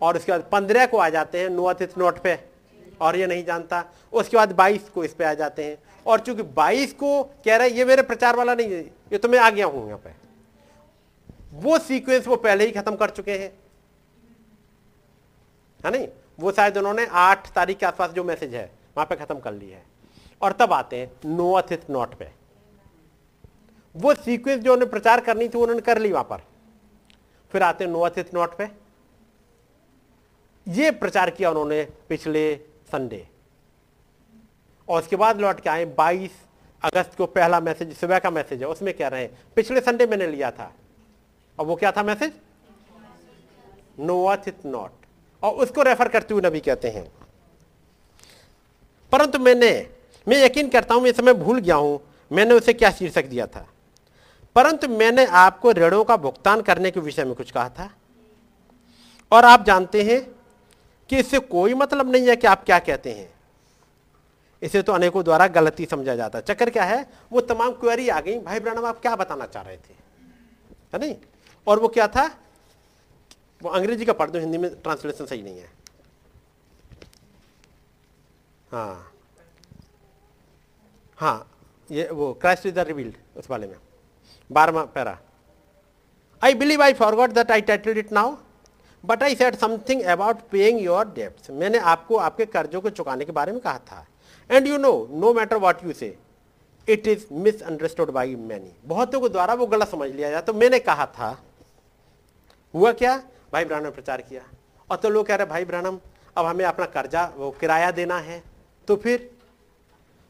और 0.02 0.16
उसके 0.16 0.32
बाद 0.32 0.48
पंद्रह 0.52 0.86
को 0.86 0.98
आ 0.98 1.08
जाते 1.08 1.40
हैं 1.40 1.48
नोअथ 1.50 1.82
इस 1.82 1.96
नोट 1.98 2.18
पे, 2.18 2.38
और 3.00 3.16
ये 3.16 3.26
नहीं 3.26 3.44
जानता। 3.44 3.84
उसके 4.12 4.36
बाद 4.36 4.52
बाईस 4.52 4.88
को 4.88 5.04
इस 5.04 5.14
पे 5.14 5.24
आ 5.24 5.34
जाते 5.34 5.64
हैं। 5.64 5.76
और 6.06 6.20
चूँकि 6.20 6.42
बाईस 6.42 6.92
को 6.92 7.22
कह 7.22 7.56
रहा 7.56 7.66
है, 7.66 7.72
ये 7.72 7.84
मेरे 7.84 8.02
प्रचार 8.02 8.36
वाला 8.36 8.54
नहीं 8.54 8.72
है, 8.72 8.80
ये 9.12 9.18
तो 9.18 9.28
मैं 9.28 9.38
आ 9.38 9.50
गया 9.50 9.66
हूँ 9.66 9.86
यहाँ 9.86 9.98
पे। 9.98 10.14
वो 11.54 11.78
सीक्वेंस 11.78 12.26
वो 12.26 12.36
पहले 12.36 12.66
ही 12.66 12.72
खत्म 12.72 12.96
कर 12.96 13.10
चुके 13.10 13.32
हैं। 13.32 13.52
है 15.84 15.90
नहीं? 15.90 16.08
वो 16.38 16.52
शायद 16.52 16.78
उन्होंने 16.78 17.06
आठ 17.06 17.50
तारीख 17.50 17.78
के 17.78 17.86
आसपास 17.86 18.10
जो 18.10 18.24
मैसेज 18.24 18.54
है, 18.54 18.70
वहाँ 18.96 19.06
पे 19.06 19.16
खत्म 19.16 19.38
कर 19.38 19.52
लिया 19.52 19.78
है। 19.78 19.84
और 20.40 20.52
तब 20.52 20.72
आते 20.72 20.96
हैं 20.96 21.36
नोअथ 21.36 21.90
नोट 21.90 22.14
पे। 22.14 22.28
वो 23.94 24.14
सीक्वेंस 24.14 24.62
जो 24.62 24.72
उन्हें 24.72 24.90
प्रचार 24.90 25.20
करनी 25.20 25.48
थी, 25.48 25.58
उन्होंने 25.58 25.82
कर 25.82 25.98
ली 25.98 26.12
वहाँ 26.12 26.24
पर। 26.24 26.42
फिर 27.52 27.62
आते 27.62 27.84
हैं 27.84 27.90
नोअथ 27.90 28.34
नोट 28.34 28.56
पे। 28.56 28.68
ये 30.68 30.90
प्रचार 30.90 31.30
किया 31.30 31.50
उन्होंने 31.50 31.88
पिछले 32.08 32.56
संडे 32.92 33.28
और 34.88 35.02
उसके 35.02 35.16
बाद 35.16 35.40
लौट 35.40 35.60
के 35.60 35.70
आए 35.70 35.84
22 35.84 36.30
अगस्त 36.84 37.16
को 37.16 37.26
पहला 37.26 37.60
मैसेज, 37.60 37.96
सुबह 37.96 38.18
का 38.18 38.30
मैसेज 38.30 38.60
है, 38.60 38.68
उसमें 38.68 38.96
कह 38.96 39.08
रहे 39.08 39.22
हैं, 39.22 39.38
पिछले 39.56 39.80
संडे 39.80 40.06
मैंने 40.06 40.26
लिया 40.26 40.50
था। 40.50 40.74
और 41.58 41.66
वो 41.66 41.76
क्या 41.76 41.92
था 41.92 42.02
message? 42.02 42.32
No 44.00 44.06
knoweth 44.06 44.48
it 44.48 44.66
not 44.66 44.90
और 45.42 45.52
उसको 45.52 45.82
रेफर 45.82 46.08
करते 46.08 46.34
हुए 46.34 46.42
नबी 46.42 46.60
कहते 46.60 46.88
हैं। 46.88 47.12
परंतु 49.12 49.38
मैंने, 49.38 49.90
मैं 50.28 50.44
यकीन 50.44 50.68
करता 50.68 50.94
हूँ, 50.94 51.02
मैं 51.02 51.10
इस 51.10 51.16
समय 51.16 51.32
भूल 51.32 51.58
गया 51.58 51.74
हूँ, 51.74 52.00
मैंने 52.32 52.54
उसे 52.54 52.72
क्या 52.72 52.90
शीर्षक 52.90 53.24
दिया 53.24 53.46
था? 53.46 53.68
परंतु 54.54 54.88
मैंने 54.88 55.26
आपको 55.26 55.72
ऋणों 55.72 56.04
का 56.04 56.16
भुगतान 56.16 56.60
करने 56.60 56.90
के 56.90 57.00
विषय 57.00 57.24
में 57.24 57.34
कुछ 57.34 57.50
कहा 57.50 57.68
था। 57.68 57.90
और 59.32 59.44
आप 59.44 59.64
जानते 59.64 60.02
हैं 60.02 60.39
कि 61.10 61.18
इससे 61.18 61.38
कोई 61.38 61.74
मतलब 61.74 62.10
नहीं 62.10 62.28
है 62.28 62.36
कि 62.36 62.46
आप 62.46 62.64
क्या 62.64 62.78
कहते 62.78 63.12
हैं। 63.12 63.28
इसे 64.62 64.82
तो 64.82 64.92
अनेकों 64.92 65.24
द्वारा 65.24 65.46
गलती 65.46 65.86
समझा 65.86 66.14
जाता 66.14 66.38
है। 66.38 66.44
चक्कर 66.44 66.70
क्या 66.70 66.84
है? 66.84 67.06
वो 67.32 67.40
तमाम 67.40 67.72
क्वेरी 67.72 68.08
आ 68.08 68.20
गई। 68.20 68.38
भाई 68.38 68.60
ब्रानम 68.60 68.84
आप 68.86 69.00
क्या 69.00 69.14
बताना 69.16 69.46
चाह 69.46 69.62
रहे 69.62 69.76
थे? 69.76 69.94
है 70.94 70.98
नहीं? 71.00 71.16
और 71.66 71.80
वो 71.80 71.88
क्या 71.88 72.06
था? 72.08 72.26
वो 73.62 73.68
अंग्रेज़ी 73.68 74.04
का 74.04 74.12
पढ़ 74.12 74.30
दो, 74.30 74.38
हिंदी 74.38 74.58
में 74.58 74.70
ट्रांसलेशन 74.82 75.26
सही 75.26 75.42
नहीं 75.42 75.58
है। 75.58 75.68
हाँ। 78.72 79.12
हाँ 81.18 81.50
ये 81.90 82.08
वो 82.08 82.32
क्राइस्ट 82.34 82.66
इज़ 82.66 82.74
द 82.74 82.78
रिवील्ड 82.78 83.14
उस 83.36 83.50
वाले 83.50 83.66
में। 83.66 83.76
बारहवा 84.50 84.84
para. 84.84 85.18
I 86.42 86.54
believe 86.54 86.82
I 86.82 86.92
forward 86.92 87.32
that 87.32 87.50
I 87.50 87.60
titled 87.60 87.98
it 87.98 88.12
now 88.12 88.36
but 89.04 89.22
I 89.22 89.34
set 89.34 89.54
something 89.56 90.02
about 90.04 90.40
paying 90.50 90.80
your 90.80 91.06
debts 91.06 91.50
मैंने 91.50 91.78
आपको, 91.78 92.16
आपके 92.16 92.46
कर्जों 92.46 92.80
को 92.80 92.90
चुकाने 92.90 93.24
के 93.24 93.32
बारे 93.32 93.52
में 93.52 93.60
कहा 93.60 93.78
था। 93.80 94.06
And 94.50 94.66
you 94.66 94.76
know 94.78 95.08
no 95.10 95.32
matter 95.34 95.56
what 95.56 95.84
you 95.84 95.92
say 95.92 96.16
it 96.88 97.06
is 97.08 97.24
misunderstood 97.34 98.10
by 98.10 98.34
many 98.36 98.72
बहुतों 98.84 99.20
के 99.20 99.28
द्वारा 99.28 99.54
वो 99.54 99.66
गलत 99.66 99.88
समझ 99.88 100.10
लिया 100.10 100.30
जाए 100.30 100.42
तो 100.42 100.52
मैंने 100.54 100.78
कहा 100.80 101.06
था, 101.08 101.36
हुआ 102.74 102.92
क्या? 102.92 103.16
भाई 103.52 103.64
ब्राह्मण 103.64 103.90
प्रचार 103.90 104.20
किया। 104.20 104.42
और 104.90 104.96
तो 104.96 105.08
लोग 105.08 105.26
कह 105.26 105.34
रहे, 105.34 105.46
भाई 105.46 105.64
ब्राह्मण, 105.64 105.96
अब 106.36 106.46
हमें 106.46 106.64
अपना 106.64 106.86
कर्जा, 106.88 107.24
वो 107.36 107.50
किराया 107.50 107.90
देना 107.90 108.18
है। 108.18 108.42
तो 108.88 108.96
फिर 108.96 109.30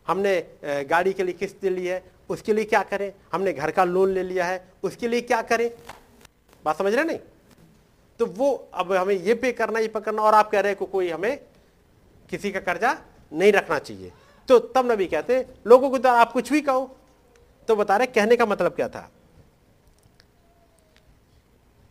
हमने 0.06 0.84
गाड़ी 0.90 1.12
के 1.12 1.22
लिए 1.22 1.34
किस्त 1.34 1.64
ली 1.64 1.86
है। 1.86 2.02
उसके 2.30 2.52
लिए 2.52 2.64
क्या 2.64 2.82
करें? 2.82 3.12
हमने 3.32 3.52
घर 3.52 3.70
का 3.70 3.84
लोन 3.84 4.10
ले 4.10 4.22
लिया 4.22 4.44
है। 4.47 4.64
उसके 4.82 5.09
लिए 5.09 5.20
क्या 5.22 5.40
करें? 5.42 5.70
बात 6.64 6.78
समझ 6.78 6.94
रहे 6.94 7.05
नहीं? 7.05 7.18
तो 8.20 8.26
वो 8.26 8.68
अब 8.74 8.92
हमें 8.92 9.14
ये 9.14 9.34
पे 9.34 9.52
करना 9.52 9.78
ये 9.78 9.88
पे 9.88 10.01
करना 10.01 10.22
और 10.22 10.34
आप 10.34 10.51
कह 10.51 10.60
रहे 10.60 10.70
हैं 10.70 10.78
को 10.78 10.86
कोई 10.86 11.09
हमें 11.10 11.40
किसी 12.30 12.51
का 12.52 12.60
कर्जा 12.60 12.98
नहीं 13.32 13.52
रखना 13.52 13.78
चाहिए। 13.78 14.12
तो 14.48 14.59
तब 14.59 14.90
नबी 14.92 15.06
कहते 15.06 15.47
लोगों 15.66 15.90
को 15.90 15.98
तो 15.98 16.09
आप 16.09 16.32
कुछ 16.32 16.52
भी 16.52 16.60
कहो। 16.60 16.97
तो 17.68 17.76
बता 17.76 17.97
रहे 17.97 18.06
कहने 18.06 18.36
का 18.36 18.47
मतलब 18.47 18.72
क्या 18.72 18.88
था? 18.88 19.10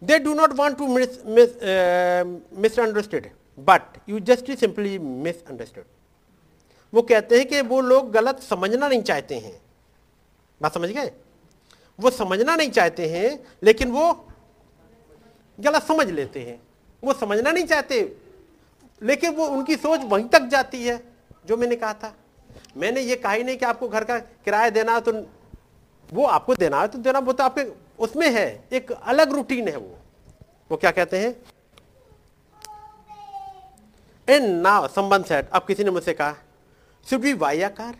They 0.03 0.19
do 0.19 0.35
not 0.35 0.53
want 0.53 0.77
to 0.77 0.87
mis, 0.87 1.17
mis, 1.25 1.57
uh, 1.61 2.23
misunderstood 2.61 3.31
but 3.57 3.97
you 4.07 4.19
just 4.19 4.45
simply 4.59 4.99
misunderstood. 4.99 5.87
वो 6.93 7.01
कहते 7.01 7.37
हैं 7.37 7.47
कि 7.47 7.61
वो 7.61 7.81
लोग 7.81 8.11
गलत 8.11 8.39
समझना 8.39 8.87
नहीं 8.87 9.01
चाहते 9.03 9.35
हैं। 9.35 9.61
बात 10.61 10.73
समझ 10.73 10.89
गए? 10.89 11.11
वो 11.99 12.09
समझना 12.09 12.55
नहीं 12.55 12.71
चाहते 12.71 13.09
हैं 13.09 13.39
लेकिन 13.63 13.91
वो 13.91 14.25
गलत 15.59 15.83
समझ 15.83 16.09
लेते 16.09 16.39
हैं। 16.39 16.61
वो 17.03 17.13
समझना 17.13 17.51
नहीं 17.51 17.65
चाहते। 17.65 18.17
लेकिन 19.01 19.35
वो 19.35 19.45
उनकी 19.47 19.75
सोच 19.75 20.01
वहीं 20.03 20.25
तक 20.25 20.41
जाती 20.41 20.83
है, 20.83 21.01
जो 21.45 21.57
मैंने 21.57 21.75
कहा 21.75 21.93
था। 21.93 22.13
मैंने 22.77 23.01
ये 23.01 23.15
कहा 23.15 23.31
ही 23.31 23.43
नहीं 23.43 23.57
कि 23.57 23.65
आपको 23.65 23.87
घर 23.89 24.03
का 24.03 24.17
किराया 24.19 24.69
देना 24.69 24.93
है 24.93 25.01
तो 25.01 25.13
वो 26.13 26.25
आपको 26.25 26.55
देना 26.55 26.81
है 26.81 26.87
तो 26.87 26.97
देना, 26.97 27.19
वो 27.19 27.33
तो 27.33 27.43
आपके 27.43 27.63
उसमें 27.99 28.29
है, 28.29 28.63
एक 28.73 28.91
अलग 28.91 29.31
रूटीन 29.33 29.67
है 29.67 29.77
वो। 29.77 29.97
वो 30.71 30.77
क्या 30.77 30.91
कहते 30.91 31.17
हैं? 31.17 31.35
एंड 34.27 34.61
नाउ 34.61 34.87
संबंध 34.87 35.25
सेट। 35.25 35.49
अब 35.49 35.65
किसी 35.65 35.83
ने 35.83 35.91
मुझसे 35.91 36.13
कहा 36.13 36.35
शुड 37.09 37.21
बी 37.21 37.33
वाई 37.33 37.67
कार? 37.69 37.95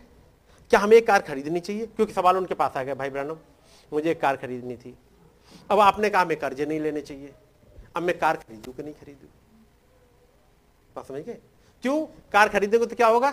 क्या 0.70 0.80
हमें 0.80 0.96
एक 0.96 1.06
कार 1.06 1.22
खरीदनी 1.22 1.60
चाहिए? 1.60 1.86
क्योंकि 1.86 2.12
सवाल 2.12 2.36
उनके 2.36 2.54
पास 2.54 2.76
आ 2.76 2.82
गया, 2.82 2.94
भाई 2.94 3.10
ब्रानम 3.10 3.36
मुझे 3.92 4.10
एक 4.10 4.20
कार 4.20 4.36
खरीदनी 4.36 4.76
थी। 4.76 4.98
अब 5.70 5.80
आपने 5.80 6.10
कहा 6.10 6.22
हमें 6.22 6.36
कर्जे 6.36 6.66
नहीं 6.66 6.80
लेने 6.80 7.00
चाहिए। 7.00 7.32
अब 7.94 8.02
मैं 8.02 8.18
कार 8.18 8.36
खरीदू 8.36 8.72
कि 8.72 8.82
नहीं 8.82 8.94
खरीदू? 8.94 9.26
बात 10.96 11.06
समझ 11.06 11.22
गए? 11.22 11.38
क्यों? 11.82 12.06
कार 12.32 12.48
खरीदेंगे 12.48 12.86
तो 12.86 12.96
क्या 12.96 13.06
होगा? 13.06 13.30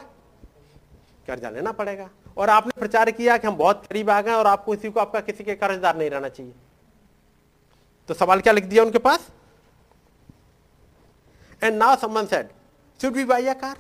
कर्जा 1.28 1.50
लेना 1.50 1.72
पड़ेगा। 1.72 2.10
और 2.38 2.50
आपने 2.50 2.80
प्रचार 2.80 3.12
किया 3.12 3.38
कि 3.38 3.48
हम 3.48 3.56
बहुत 3.58 3.86
करीब 3.86 4.10
आ 4.10 4.22
गए 4.22 4.32
और 4.32 4.48
आपको 4.48 4.76
किसी 4.76 4.90
को 4.90 5.00
आपका 5.00 5.20
किसी 5.20 5.44
के 5.44 5.56
कर्जदार 5.56 5.98
नहीं 5.98 6.10
रहना 6.10 6.30
चाहिए। 6.30 6.54
तो 8.10 8.14
सवाल 8.14 8.42
क्या 8.42 8.54
लिख 8.54 8.66
दिया 8.66 8.84
उनके 8.84 8.98
पास? 9.00 9.30
And 11.64 11.78
now 11.78 11.96
someone 11.96 12.26
said 12.26 12.50
should 13.00 13.14
be 13.14 13.24
by 13.26 13.46
a 13.46 13.54
car 13.54 13.78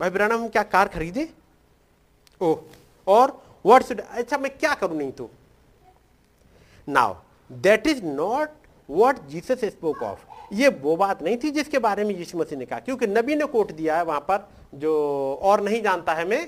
भाई 0.00 0.10
ब्रानम 0.10 0.40
हम 0.42 0.48
क्या 0.48 0.62
कार 0.64 0.88
खरीदे? 0.88 1.28
ओह, 2.40 2.62
और 3.06 3.42
व्हाट 3.66 3.82
शुड 3.82 4.00
अच्छा 4.00 4.38
मैं 4.38 4.56
क्या 4.58 4.74
करूँ 4.74 4.96
नहीं 4.96 5.12
तो? 5.12 5.30
Now 6.88 7.14
that 7.50 7.86
is 7.86 8.02
not 8.04 8.50
what 8.92 9.26
Jesus 9.28 9.64
spoke 9.64 10.02
of 10.02 10.54
ये 10.54 10.68
वो 10.68 10.96
बात 10.96 11.22
नहीं 11.22 11.36
थी 11.42 11.50
जिसके 11.50 11.78
बारे 11.78 12.04
में 12.04 12.14
यीशु 12.14 12.38
मसीह 12.38 12.58
ने 12.58 12.64
कहा, 12.66 12.78
क्योंकि 12.78 13.06
नबी 13.06 13.34
ने 13.36 13.44
कोट 13.46 13.72
दिया 13.72 13.96
है 13.96 14.04
वहाँ 14.04 14.20
पर, 14.20 14.48
जो 14.74 15.38
और 15.42 15.60
नहीं 15.60 15.82
जानता 15.82 16.14
है 16.14 16.28
मैं, 16.28 16.46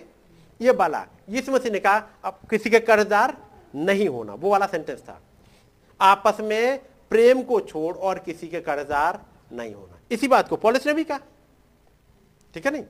ये 0.60 0.70
वाला 0.72 1.04
यीशु 1.28 1.52
मसीह 1.52 1.72
ने 1.72 1.78
कहा, 1.78 2.02
अब 2.24 2.38
किसी 2.50 2.70
के 2.70 2.80
कर्जदार 2.80 3.36
नहीं 3.74 4.08
होना। 4.08 4.34
वो 4.34 4.50
वाला 4.50 4.66
सेंटेंस 4.66 5.00
था। 5.00 5.20
आपस 6.00 6.40
में 6.40 6.80
प्रेम 7.10 7.42
को 7.42 7.60
छोड़ 7.60 7.94
और 7.96 8.18
किसी 8.18 8.48
के 8.48 8.60
कर्जदार 8.60 9.20
नहीं 9.52 9.74
होना। 9.74 9.98
इसी 10.10 10.28
बात 10.28 10.48
को 10.48 10.56
पॉलिस 10.56 10.86
ने 10.86 10.94
भी 10.94 11.04
कहा। 11.04 11.18
ठीक 12.54 12.66
है 12.66 12.72
नहीं? 12.72 12.84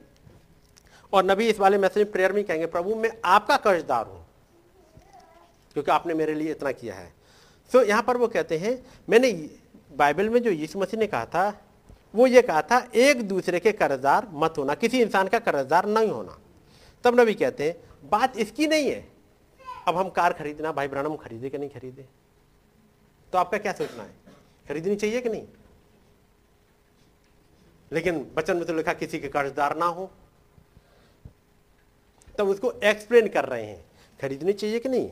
और 1.12 1.24
नबी 1.24 1.48
इस 1.48 1.58
वाले 1.60 1.78
मैसेज 1.78 2.10
प्रेयर 2.12 2.32
में 2.32 2.44
कहेंगे, 2.44 2.66
प्रभु, 2.66 2.94
मैं 2.94 3.10
आपका 3.24 3.56
कर्जदार 3.56 4.06
हूँ, 4.06 4.24
क्योंकि 5.76 5.90
आपने 5.90 6.14
मेरे 6.14 6.34
लिए 6.34 6.50
इतना 6.50 6.72
किया 6.72 6.94
है। 6.94 7.12
So, 7.74 7.88
यहाँ 7.88 8.02
पर 8.02 8.16
वो 8.16 8.28
कहते 8.28 8.58
हैं 8.58 8.86
मैंने 9.08 9.32
बाइबल 9.96 10.28
में 10.28 10.42
जो 10.42 10.50
यीशु 10.50 10.78
मसीह 10.78 11.00
ने 11.00 11.06
कहा 11.06 11.26
था 11.26 11.60
वो 12.14 12.26
ये 12.26 12.42
कहा 12.42 12.62
था 12.62 12.78
एक 12.94 13.22
दूसरे 13.28 13.60
के 13.60 13.72
कर्जदार 13.72 14.26
मत 14.32 14.54
होना 14.58 14.74
किसी 14.74 15.00
इंसान 15.02 15.28
का 15.28 15.38
कर्जदार 15.38 15.86
नहीं 15.86 16.10
होना। 16.10 16.38
तब 17.04 17.20
नबी 17.20 17.34
कहते 17.34 17.64
हैं 17.64 18.08
बात 18.10 18.36
इसकी 18.36 18.66
नहीं 18.66 18.90
है 18.90 19.08
अब 19.88 19.96
हम 19.96 20.08
कार 20.08 20.32
खरीदना 20.32 20.72
भाई 20.72 20.88
ब्रानम 20.88 21.16
खरीदे 21.16 21.50
कि 21.50 21.58
नहीं 21.58 21.70
खरीदे? 21.70 22.06
तो 23.32 23.38
आपका 23.38 23.58
क्या 23.58 23.72
सोचना 23.72 24.02
है 24.02 24.14
खरीदनी 24.68 24.96
चाहिए 24.96 25.20
कि 25.20 25.28
नहीं? 25.28 25.46
लेकिन 27.92 28.32
बचन 28.36 28.56
में 28.56 28.64
तो 28.64 28.74
लिखा 28.74 28.92
किसी 28.92 29.18
के 29.18 29.28
कर्जदार 29.28 29.76
ना 29.76 29.86
हो। 29.86 30.10
तब 32.38 32.48
उसको 32.48 32.72
एक्सप्लेन 32.72 33.28
कर 33.28 33.44
रहे 33.44 33.64
हैं 33.64 33.84
खरीदनी 34.20 34.52
चाहिए 34.52 34.80
कि 34.80 34.88
नहीं? 34.88 35.10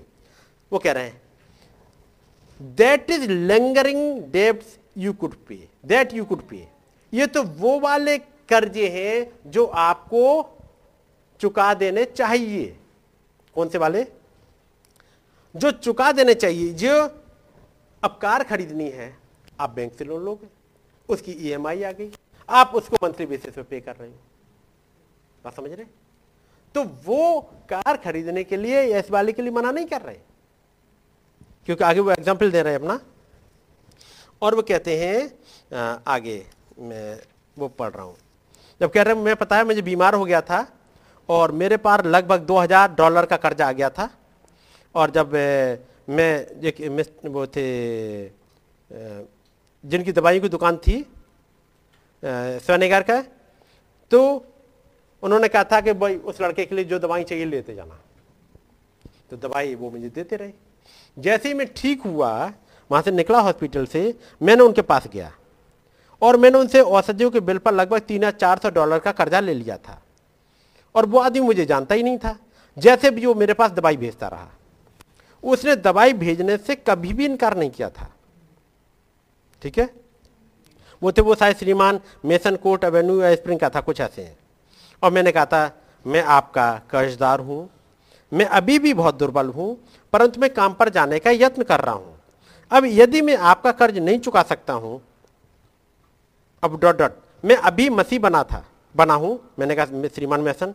वो 0.72 0.78
कह 0.78 0.92
रहे 0.92 1.04
हैं 1.04 1.20
दैट 2.76 3.10
इज़ 3.10 3.28
लेंगरिंग 3.30 4.22
डेब्ट 4.22 4.64
you 4.98 5.12
could 5.12 5.34
pay 5.48 5.68
that 5.84 6.14
you 6.14 6.24
could 6.24 6.42
pay 6.48 6.66
ये 7.12 7.26
तो 7.26 7.42
वो 7.42 7.78
वाले 7.80 8.18
कर्जे 8.48 8.88
हैं 8.88 9.50
जो 9.50 9.64
आपको 9.66 10.22
चुका 11.40 11.72
देने 11.74 12.04
चाहिए। 12.04 12.76
कौन 13.54 13.68
से 13.68 13.78
वाले? 13.78 14.06
जो 15.54 15.70
चुका 15.70 16.10
देने 16.12 16.34
चाहिए, 16.34 16.72
जो 16.72 16.92
अब 18.02 18.18
कार 18.22 18.44
खरीदनी 18.44 18.88
है। 18.90 19.16
आप 19.60 19.70
बैंक 19.70 19.94
से 19.94 20.04
लोन 20.04 20.22
लोगे, 20.24 20.46
उसकी 21.08 21.32
ईएमआई 21.48 21.82
आ 21.82 21.92
गई, 21.92 22.10
आप 22.48 22.72
उसको 22.74 22.96
मंथली 23.02 23.26
बेसिस 23.26 23.54
पे 23.54 23.62
पे 23.62 23.80
कर 23.80 23.96
रहे 23.96 24.08
हो। 24.08 24.16
बात 25.44 25.56
समझ 25.56 25.70
रहे 25.70 25.86
तो 26.74 26.84
वो 27.04 27.40
कार 27.68 27.96
खरीदने 27.96 28.44
के 28.44 28.56
लिए 28.56 28.98
इस 28.98 29.10
वाले 29.10 29.32
के 29.32 29.42
लिए 29.42 29.50
मना 29.50 29.70
नहीं 29.70 29.86
कर 29.86 30.02
रहे। 30.02 30.18
क्योंकि 31.68 31.84
आगे 31.84 32.00
वो 32.00 32.10
एग्ज़ाम्पल 32.12 32.50
दे 32.50 32.62
रहे 32.62 32.72
हैं 32.72 32.80
अपना। 32.80 32.98
और 34.42 34.54
वो 34.54 34.62
कहते 34.64 34.96
हैं 34.98 36.00
आगे 36.08 36.44
मैं 36.80 37.18
वो 37.56 37.68
पढ़ 37.70 37.90
रहा 37.90 38.04
हूँ। 38.04 38.16
जब 38.80 38.90
कह 38.90 39.02
रहे 39.02 39.14
हैं, 39.14 39.22
मैं 39.22 39.36
पता 39.36 39.56
है, 39.56 39.64
मुझे 39.64 39.82
बीमार 39.82 40.14
हो 40.14 40.24
गया 40.24 40.40
था 40.42 40.66
और 41.28 41.52
मेरे 41.54 41.76
पास 41.78 42.04
लगभग 42.06 42.40
2000 42.46 42.94
डॉलर 42.96 43.26
का 43.26 43.36
कर्जा 43.38 43.68
आ 43.68 43.72
गया 43.72 43.90
था। 43.90 44.08
और 44.94 45.10
जब 45.10 45.32
मैं 46.10 47.30
वो 47.30 47.46
थे 47.48 47.66
जिनकी 49.84 50.12
दवाई 50.12 50.40
की 50.40 50.48
दुकान 50.48 50.76
थी 50.78 51.04
स्वनिगार 52.22 53.02
का 53.02 53.20
तो 54.10 54.20
उन्होंने 55.22 55.48
कहा 55.48 55.64
था 55.64 55.80
कि 55.80 55.92
भाई, 55.92 56.16
उस 56.16 56.40
लड़के 56.40 56.64
के 56.64 56.74
लिए 56.74 56.84
जो 56.84 56.98
दवाई 56.98 57.24
चाहिए, 57.24 57.44
लेते 57.46 57.74
जाना। 57.74 57.98
तो 59.30 59.36
दवाई 59.38 59.74
वो 59.74 59.90
मुझे 59.90 60.08
देते 60.10 60.36
रहे। 60.36 60.52
जैसे 61.18 61.48
ही 61.48 61.54
मैं 61.54 61.74
ठीक 61.76 62.02
हुआ, 62.02 62.52
वहाँ 62.90 63.02
से 63.02 63.10
निकला 63.10 63.40
हॉस्पिटल 63.40 63.86
से, 63.86 64.18
मैंने 64.42 64.62
उनके 64.62 64.82
पास 64.82 65.06
गया। 65.06 65.32
और 66.22 66.36
मैंने 66.36 66.58
उनसे 66.58 66.80
औषधियों 66.80 67.30
के 67.30 67.40
बिल 67.40 67.58
पर 67.58 67.72
लगभग 67.72 67.98
तीन 67.98 68.24
या 68.24 68.30
चार 68.30 68.58
सौ 68.58 68.70
डॉलर 68.70 68.98
का 68.98 69.12
कर्जा 69.12 69.40
ले 69.40 69.54
लिया 69.54 69.76
था। 69.76 70.02
और 70.94 71.06
वो 71.06 71.18
आदमी 71.18 71.40
मुझे 71.40 71.66
जानता 71.66 71.94
ही 71.94 72.02
नहीं 72.02 72.18
था, 72.18 72.38
जैसे 72.78 73.10
भी 73.10 73.26
वो 73.26 73.34
मेरे 73.34 73.54
पास 73.54 73.70
दवाई 73.70 73.96
भेजता 73.96 74.28
रहा। 74.28 74.48
उसने 75.44 75.76
दवाई 75.76 76.12
भेजने 76.12 76.56
से 76.56 76.74
कभी 76.74 77.12
भी 77.12 77.24
इनकार 77.24 77.56
नहीं 77.56 77.70
किया 77.70 77.88
था। 77.88 78.10
ठीक 79.62 79.78
है? 79.78 79.90
वो 81.02 81.12
थे 81.12 81.22
वो 81.22 81.34
शायद 81.34 81.56
श्रीमान 81.56 82.00
मेसन 82.24 82.56
कोट 82.56 82.84
एवेन्यू 82.84 83.20
या 83.20 83.34
स्प्रिंग 83.34 83.60
का 83.60 83.68
था, 83.68 83.80
कुछ 83.80 84.00
ऐसे 84.00 84.22
हैं। 84.22 84.36
और 85.02 85.12
मैंने 85.12 85.32
कहा 85.32 85.44
था, 85.44 85.82
मैं 86.06 86.22
आपका 86.22 86.80
कर्जदार 86.90 87.40
हूँ। 87.40 87.70
मैं 88.32 88.44
अभी 88.44 88.78
भी 88.78 88.94
बहुत 88.94 89.14
दुर्बल 89.14 89.46
हूँ। 89.46 89.78
परंतु 90.12 90.40
मैं 90.40 90.52
काम 90.54 90.72
पर 90.74 90.88
जाने 90.90 91.18
का 91.18 91.30
यत्न 91.32 91.62
कर 91.64 91.80
रहा 91.80 91.94
हूँ। 91.94 92.18
अब 92.70 92.84
यदि 92.86 93.20
मैं 93.22 93.36
आपका 93.36 93.72
कर्ज 93.72 93.98
नहीं 93.98 94.18
चुका 94.20 94.42
सकता 94.44 94.72
हूँ, 94.74 95.00
अब 96.62 96.78
डॉट 96.80 96.96
डॉट, 96.96 97.12
मैं 97.44 97.56
अभी 97.58 97.88
मसीह 97.90 98.18
बना 98.20 98.42
था, 98.44 98.64
बना 98.94 99.14
हूँ, 99.14 99.38
मैंने 99.58 99.74
कहा 99.76 100.08
श्रीमान 100.08 100.40
मैसन। 100.40 100.74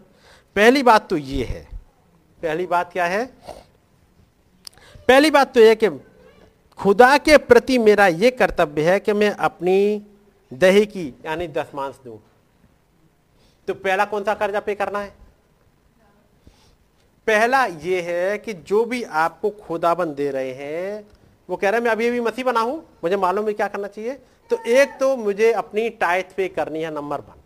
पहली 0.55 0.83
बात 0.83 1.09
तो 1.09 1.17
ये 1.17 1.43
है, 1.45 1.67
पहली 2.39 2.65
बात 2.67 2.91
क्या 2.93 3.05
है? 3.05 3.25
पहली 5.07 5.31
बात 5.31 5.53
तो 5.53 5.59
यह 5.59 5.73
कि 5.75 5.89
खुदा 6.79 7.17
के 7.17 7.37
प्रति 7.39 7.77
मेरा 7.79 8.07
यह 8.07 8.29
कर्तव्य 8.39 8.81
है 8.83 8.99
कि 8.99 9.13
मैं 9.13 9.29
अपनी 9.31 10.01
दही 10.51 10.85
की, 10.85 11.07
यानी 11.25 11.47
दसमांश 11.49 11.95
दू। 12.03 12.19
तो 13.67 13.73
पहला 13.75 14.05
कौन 14.05 14.23
सा 14.23 14.33
कर्जा 14.35 14.59
पे 14.59 14.75
करना 14.75 14.99
है? 14.99 15.13
पहला 17.27 17.65
यह 17.65 18.03
है 18.03 18.37
कि 18.37 18.53
जो 18.53 18.85
भी 18.85 19.03
आपको 19.03 19.49
खुदाबंद 19.49 20.15
दे 20.15 20.31
रहे 20.31 20.51
हैं, 20.51 21.07
वो 21.49 21.57
कह 21.57 21.69
रहे 21.69 21.79
हैं, 21.79 21.83
मैं 21.83 21.91
अभी 21.91 22.07
अभी 22.07 22.19
मसीह 22.19 22.45
बना 22.45 22.59
हूँ, 22.59 22.77
मुझे 23.03 23.17
मालूम 23.17 23.47
है 23.47 23.53
क्या 23.53 23.67
करना 23.67 23.87
चाहिए। 23.87 24.13
तो 24.51 24.57
एक 24.67 24.89
तो 24.99 25.15
मुझे 25.17 25.51
अपनी 25.51 25.89
टाइथ 25.89 26.23
पे 26.37 26.47
करनी 26.47 26.83
है 26.83 26.93
नंबर 26.93 27.21
वन। 27.21 27.43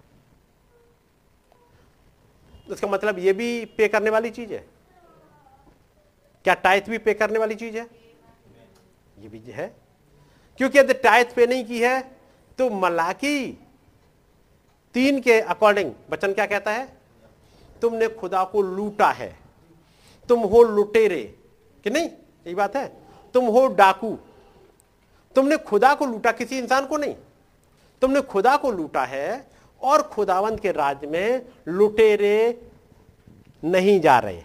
उसका 2.71 2.87
मतलब 2.87 3.19
ये 3.19 3.33
भी 3.33 3.65
पे 3.65 3.87
करने 3.87 4.09
वाली 4.09 4.29
चीज़ 4.29 4.53
है? 4.53 4.65
क्या 6.43 6.53
टाइथ 6.53 6.81
भी 6.81 6.97
पे 6.97 7.13
करने 7.13 7.39
वाली 7.39 7.55
चीज़ 7.55 7.77
है? 7.77 7.87
ये 9.19 9.29
भी 9.29 9.39
है। 9.51 9.75
क्योंकि 10.57 10.79
यदि 10.79 10.93
टाइथ 10.93 11.25
पे 11.35 11.47
नहीं 11.47 11.65
की 11.65 11.79
है 11.79 12.01
तो 12.57 12.69
मलाकी 12.69 13.51
तीन 14.95 15.21
के 15.21 15.39
अकॉर्डिंग 15.41 15.91
बचन 16.09 16.33
क्या 16.33 16.45
कहता 16.45 16.71
है? 16.71 16.87
तुमने 17.81 18.07
खुदा 18.07 18.43
को 18.43 18.61
लूटा 18.61 19.11
है। 19.11 19.40
तुम 20.31 20.39
हो 20.39 20.63
लुटेरे। 20.63 21.35
कि 21.83 21.89
नहीं? 21.89 22.05
यही 22.07 22.55
बात 22.55 22.75
है। 22.75 22.97
तुम 23.33 23.45
हो 23.45 23.67
डाकू। 23.67 24.17
तुमने 25.35 25.57
खुदा 25.57 25.93
को 25.93 26.05
लूटा, 26.05 26.31
किसी 26.31 26.57
इंसान 26.57 26.85
को 26.85 26.97
नहीं। 26.97 27.15
तुमने 28.01 28.21
खुदा 28.21 28.57
को 28.57 28.71
लूटा 28.71 29.03
है 29.05 29.51
और 29.81 30.01
खुदावंत 30.01 30.59
के 30.59 30.71
राज 30.71 31.05
में 31.05 31.45
लुटेरे 31.67 32.69
नहीं 33.63 34.01
जा 34.01 34.19
रहे। 34.19 34.41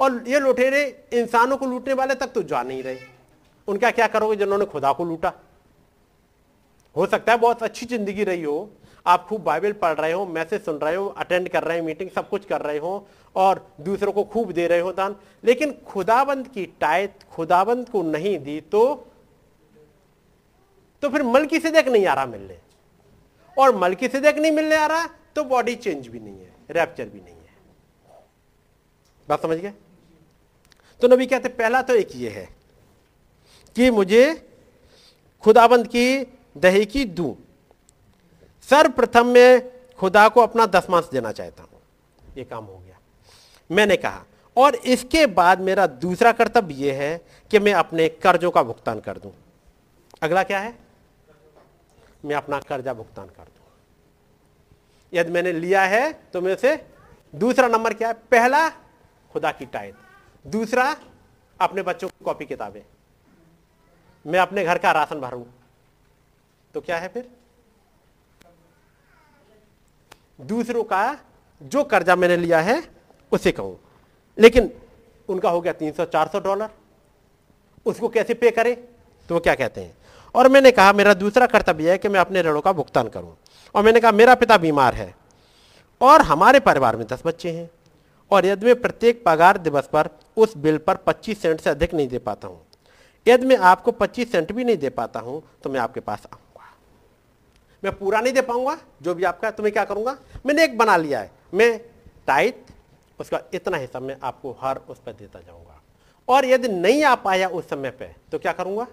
और 0.00 0.24
ये 0.28 0.40
लुटेरे 0.40 1.04
इंसानों 1.12 1.56
को 1.56 1.66
लूटने 1.66 1.94
वाले 1.94 2.14
तक 2.14 2.26
तो 2.26 2.42
जा 2.42 2.62
नहीं 2.62 2.82
रहे। 2.82 2.98
उनका 3.68 3.90
क्या 3.90 4.06
करोगे 4.06 4.36
जिन्होंने 4.36 4.64
खुदा 4.64 4.92
को 4.92 5.04
लूटा? 5.04 5.32
हो 6.96 7.06
सकता 7.06 7.32
है 7.32 7.38
बहुत 7.38 7.62
अच्छी 7.62 7.86
ज़िंदगी 7.86 8.24
रही 8.24 8.42
हो। 8.42 8.70
आप 9.06 9.26
खूब 9.28 9.42
बाइबल 9.42 9.72
पढ़ 9.72 9.92
रहे 9.92 10.12
हो, 10.12 10.26
मैसेज 10.26 10.64
सुन 10.64 10.76
रहे 10.76 10.94
हो, 10.94 11.06
अटेंड 11.08 11.48
कर 11.48 11.62
रहे 11.62 11.78
हो, 11.78 11.84
मीटिंग, 11.84 12.10
सब 12.10 12.28
कुछ 12.28 12.44
कर 12.44 12.60
रहे 12.60 12.78
हो 12.78 13.06
और 13.36 13.66
दूसरों 13.80 14.12
को 14.12 14.24
खूब 14.24 14.52
दे 14.52 14.66
रहे 14.66 14.80
हो 14.80 14.92
दान 14.92 15.16
लेकिन 15.44 15.72
खुदाबंद 15.86 16.48
की 16.48 16.64
टायत 16.80 17.22
खुदाबंद 17.32 17.88
को 17.88 18.02
नहीं 18.02 18.38
दी 18.38 18.60
तो 18.62 18.82
तो 21.02 21.08
फिर 21.08 21.22
मलकी 21.24 21.60
सिदक 21.60 21.88
नहीं 21.88 22.06
आ 22.06 22.14
रहा 22.14 22.26
मिलने। 22.26 22.58
और 23.56 23.76
मलकी 23.76 24.08
सिदक 24.08 24.38
नहीं 24.38 24.52
मिलने 24.52 24.76
आ 24.76 24.86
रहा 24.86 25.06
तो 25.36 25.44
बॉडी 25.44 25.74
चेंज 25.76 26.06
भी 26.08 26.18
नहीं 26.20 26.40
है, 26.40 26.52
रैप्चर 26.70 27.04
भी 27.04 27.20
नहीं 27.20 27.34
है। 27.34 27.38
बात 29.28 29.42
समझ 29.42 29.56
गए? 29.58 29.72
तो 31.02 31.08
नबी 31.08 31.26
कहते 31.26 31.48
पहला 31.50 31.82
तो 31.82 31.94
एक 31.94 32.08
ये 32.16 32.30
है 32.30 32.48
कि 33.76 33.90
मुझे 33.90 34.22
खुदाबंद 35.44 35.86
की 35.86 36.06
दही 36.56 36.84
की 36.86 37.04
दू 37.04 37.36
सर्वप्रथम 38.68 39.26
मैं 39.26 39.60
खुदा 39.98 40.28
को 40.28 40.40
अपना 40.40 40.66
दसमांश 40.68 41.08
देना 41.12 41.32
चाहता 41.32 41.62
हूँ। 41.62 41.80
ये 42.36 42.44
काम 42.44 42.64
हो 42.64 42.74
गया 42.74 42.79
मैंने 43.70 43.96
कहा। 43.96 44.24
और 44.56 44.74
इसके 44.74 45.26
बाद 45.26 45.60
मेरा 45.60 45.86
दूसरा 45.86 46.32
कर्तव्य 46.32 46.74
यह 46.76 46.98
है 46.98 47.16
कि 47.50 47.58
मैं 47.58 47.72
अपने 47.74 48.08
कर्जों 48.08 48.50
का 48.50 48.62
भुगतान 48.62 49.00
कर 49.00 49.18
दूँ। 49.18 49.32
अगला 50.22 50.42
क्या 50.42 50.58
है? 50.58 50.74
मैं 52.24 52.36
अपना 52.36 52.58
कर्जा 52.60 52.94
भुगतान 52.94 53.26
कर 53.26 53.44
दूँ। 53.44 53.66
यदि 55.12 55.32
मैंने 55.32 55.52
लिया 55.52 55.82
है 55.82 56.12
तो 56.32 56.40
मेरे 56.40 56.56
से 56.56 56.76
दूसरा 57.34 57.68
नंबर 57.68 57.94
क्या 57.94 58.08
है? 58.08 58.14
पहला 58.14 58.68
खुदा 59.30 59.52
की 59.52 59.66
टाइट 59.66 59.94
दूसरा 60.44 60.96
अपने 61.60 61.82
बच्चों 61.82 62.08
की 62.08 62.24
कॉपी 62.24 62.44
किताबें। 62.46 62.82
मैं 64.24 64.38
अपने 64.38 64.64
घर 64.64 64.78
का 64.78 64.92
राशन 64.92 65.20
भरूं। 65.20 65.44
तो 66.74 66.80
क्या 66.80 66.98
है 66.98 67.08
फिर? 67.08 67.30
दूसरों 70.40 70.84
का 70.84 71.18
जो 71.62 71.84
कर्जा 71.84 72.16
मैंने 72.16 72.36
लिया 72.36 72.60
है 72.60 72.99
उसे 73.32 73.52
कहूँ। 73.52 73.78
लेकिन 74.38 74.70
उनका 75.28 75.50
हो 75.50 75.60
गया 75.60 75.72
तीन 75.72 75.92
सौ, 75.92 76.04
चार 76.04 76.28
सौ 76.28 76.40
डॉलर। 76.40 76.68
उसको 77.86 78.08
कैसे 78.08 78.34
पे 78.34 78.50
करें? 78.50 78.74
तो 79.28 79.34
वो 79.34 79.40
क्या 79.40 79.54
कहते 79.54 79.80
हैं? 79.80 79.94
और 80.34 80.48
मैंने 80.48 80.70
कहा, 80.70 80.92
मेरा 80.92 81.14
दूसरा 81.14 81.46
कर्तव्य 81.46 81.90
है 81.90 81.98
कि 81.98 82.08
मैं 82.08 82.20
अपने 82.20 82.42
ऋणों 82.42 82.60
का 82.60 82.72
भुगतान 82.72 83.08
करूँ। 83.08 83.36
और 83.74 83.84
मैंने 83.84 84.00
कहा, 84.00 84.12
मेरा 84.12 84.34
पिता 84.34 84.56
बीमार 84.58 84.94
है 84.94 85.14
और 86.00 86.22
हमारे 86.22 86.60
परिवार 86.60 86.96
में 86.96 87.06
दस 87.06 87.22
बच्चे 87.26 87.50
हैं 87.50 87.68
और 88.30 88.46
यदि 88.46 88.66
मैं 88.66 88.80
प्रत्येक 88.80 89.22
पगार 89.26 89.58
दिवस 89.58 89.88
पर 89.92 90.08
उस 90.36 90.56
बिल 90.56 90.78
पर 90.78 90.96
25 91.06 91.38
सेंट 91.38 91.60
से 91.60 91.70
अधिक 91.70 91.94
नहीं 91.94 92.08
दे 92.08 92.18
पाता 92.20 92.48
हूँ, 92.48 92.60
यदि 93.26 93.46
मैं 93.46 93.56
आपको 93.56 93.92
25 93.92 94.32
सेंट 94.32 94.52
भी 94.52 94.64
नहीं 94.64 94.76
दे 94.76 94.90
पाता 94.90 95.20
हूँ 95.20 95.42
तो 95.62 95.70
मैं 95.70 95.80
आपके 95.80 96.00
पास 96.00 96.26
आऊँगा। 96.26 96.68
मैं 97.82 97.92
पूरा 97.92 98.20
नहीं 98.20 98.32
दे 98.32 98.42
पाऊँगा, 98.42 98.76
जो 99.02 99.14
भी 99.14 99.24
आपका 99.24 99.50
तो 99.50 99.62
मैं 99.62 99.72
क्या 99.72 99.84
करूँगा? 99.84 100.16
मैंने 100.46 100.64
एक 100.64 100.78
बना 100.78 100.96
लिया 100.96 101.20
है। 101.20 101.30
मैं 101.54 101.78
टाइट 102.26 102.64
उसका 103.20 103.40
इतना 103.54 103.76
हिस्सा 103.76 104.00
मैं 104.00 104.16
आपको 104.22 104.56
हर 104.60 104.80
उस 104.88 104.98
पर 104.98 105.12
देता 105.12 105.40
जाऊँगा। 105.40 105.80
और 106.28 106.44
यदि 106.44 106.68
नहीं 106.68 107.02
आ 107.04 107.14
पाया 107.16 107.48
उस 107.48 107.68
समय 107.68 107.90
पे 107.90 108.14
तो 108.32 108.38
क्या 108.38 108.52
करूँगा? 108.52 108.86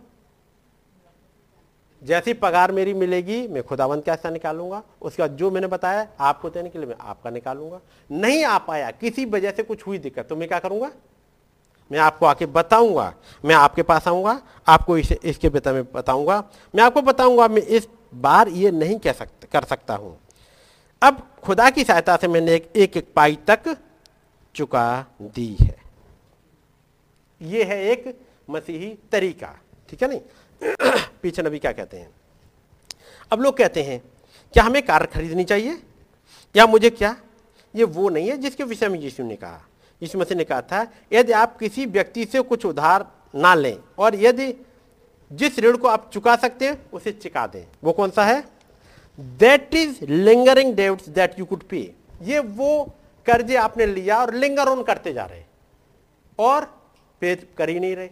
जैसी 2.01 2.33
पगार 2.35 2.71
मेरी 2.71 2.93
मिलेगी 2.93 3.47
मैं 3.47 3.63
खुदावंत 3.63 4.03
कैसा 4.05 4.29
निकालूँगा। 4.29 4.81
उसके 5.01 5.27
जो 5.29 5.51
मैंने 5.51 5.67
बताया 5.67 6.07
आपको 6.19 6.49
देने 6.49 6.69
के 6.69 6.79
लिए 6.79 6.87
मैं 6.87 6.95
आपका 6.99 7.29
निकालूँगा। 7.29 7.79
नहीं 8.09 8.43
आ 8.43 8.57
पाया 8.59 8.91
किसी 8.93 9.25
वजह 9.27 9.51
से 9.51 9.63
कुछ 9.63 9.85
हुई 9.87 9.97
दिक्कत 9.97 10.27
तो 10.29 10.35
मैं 10.35 10.47
क्या 10.47 10.59
करूँगा? 10.59 10.91
मैं 11.91 11.99
आपको 11.99 12.25
आके 12.25 12.45
बताऊँगा 12.45 13.13
मैं 13.43 13.55
आपके 13.55 13.83
पास 13.83 14.07
आऊँगा 14.07 14.39
आपको 14.67 14.97
इसे 14.97 15.19
इसके 15.23 15.49
बेटा 15.49 15.73
में 15.73 15.83
बताऊँगा 15.93 16.43
मैं 16.73 16.83
आपको 16.83 17.01
बताऊँगा 17.01 17.47
मैं 17.47 17.61
इस 17.61 17.87
बार 18.15 18.49
ये 18.49 18.71
नहीं 18.71 18.97
कह 18.99 19.11
सकता 19.13 19.47
कर 19.51 19.65
सकता 19.65 19.95
हूँ। 19.95 20.17
अब 21.01 21.21
खुदा 21.43 21.69
की 21.69 21.83
सहायता 21.83 22.15
से 22.17 22.27
मैंने 22.27 22.53
एक, 22.53 22.71
एक 22.75 23.13
पाई 23.15 23.37
तक 23.47 23.75
चुका 24.57 25.05
दी 25.21 25.57
है। 25.61 25.77
यह 27.41 27.67
है 27.67 27.83
एक 27.83 28.19
मसीही 28.49 28.97
तरीका, 29.11 29.59
ठीक 29.89 30.03
है 30.03 30.09
नहीं? 30.09 30.21
पीछे 31.21 31.41
नबी 31.41 31.59
क्या 31.59 31.71
कहते 31.71 31.97
हैं? 31.97 32.09
अब 33.31 33.41
लोग 33.41 33.57
कहते 33.57 33.83
हैं, 33.83 34.03
क्या 34.53 34.63
हमें 34.63 34.85
कार 34.85 35.05
खरीदनी 35.05 35.43
चाहिए? 35.43 35.83
या 36.55 36.65
मुझे 36.65 36.89
क्या? 36.89 37.15
ये 37.75 37.83
वो 37.83 38.09
नहीं 38.09 38.29
है 38.29 38.37
जिसके 38.37 38.63
विषय 38.63 38.89
में 38.89 38.99
यीशु 38.99 39.23
ने 39.23 39.35
कहा। 39.35 39.67
यीशु 40.01 40.19
मसीह 40.19 40.37
ने 40.37 40.43
कहा 40.43 40.61
था, 40.61 40.87
यदि 41.13 41.31
आप 41.31 41.57
किसी 41.57 41.85
व्यक्ति 41.85 42.25
से 42.25 42.41
कुछ 42.41 42.65
उधार 42.65 43.11
ना 43.35 43.53
लें 43.53 43.77
और 43.99 44.15
यदि 44.15 44.65
जिस 45.31 45.59
ऋण 45.59 45.77
को 45.77 45.87
आप 45.87 46.11
चुका 46.13 46.35
सकते 46.35 46.67
हैं, 46.67 46.91
उसे 46.91 47.11
चुका 47.11 47.47
दें। 47.47 47.65
वो 47.83 47.91
कौन 47.91 48.09
सा 48.09 48.25
है? 48.25 48.47
That 49.19 49.75
is 49.75 50.05
lingering 50.05 50.75
debts 50.75 51.09
that 51.09 51.39
you 51.39 51.45
could 51.45 51.63
pay 51.63 51.93
ये 52.21 52.39
वो 52.39 52.93
कर्जे 53.27 53.55
आपने 53.55 53.85
लिया 53.85 54.19
और 54.21 54.33
लिंगर 54.33 54.69
ऑन 54.69 54.83
करते 54.83 55.13
जा 55.13 55.25
रहे 55.25 55.43
और 56.39 56.65
पे 57.21 57.35
कर 57.35 57.69
ही 57.69 57.79
नहीं 57.79 57.95
रहे। 57.95 58.09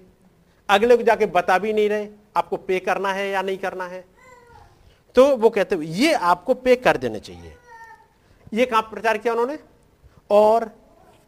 अगले 0.70 0.98
को 0.98 1.04
जाके 1.04 1.26
बता 1.26 1.58
भी 1.58 1.74
नहीं 1.74 1.90
रहे, 1.90 2.08
आपको 2.38 2.58
पे 2.58 2.80
करना 2.80 3.14
है 3.14 3.30
या 3.30 3.42
नहीं 3.42 3.58
करना 3.58 3.86
है। 3.86 4.06
तो 5.16 5.38
वो 5.38 5.50
कहते 5.50 5.76
ये 5.76 6.14
आपको 6.14 6.54
पे 6.54 6.76
कर 6.76 6.98
देने 6.98 7.20
चाहिए। 7.20 7.54
ये 8.54 8.66
कहाँ 8.66 8.82
प्रचार 8.82 9.18
किया 9.18 9.34
उन्होंने? 9.34 9.60
और 10.30 10.72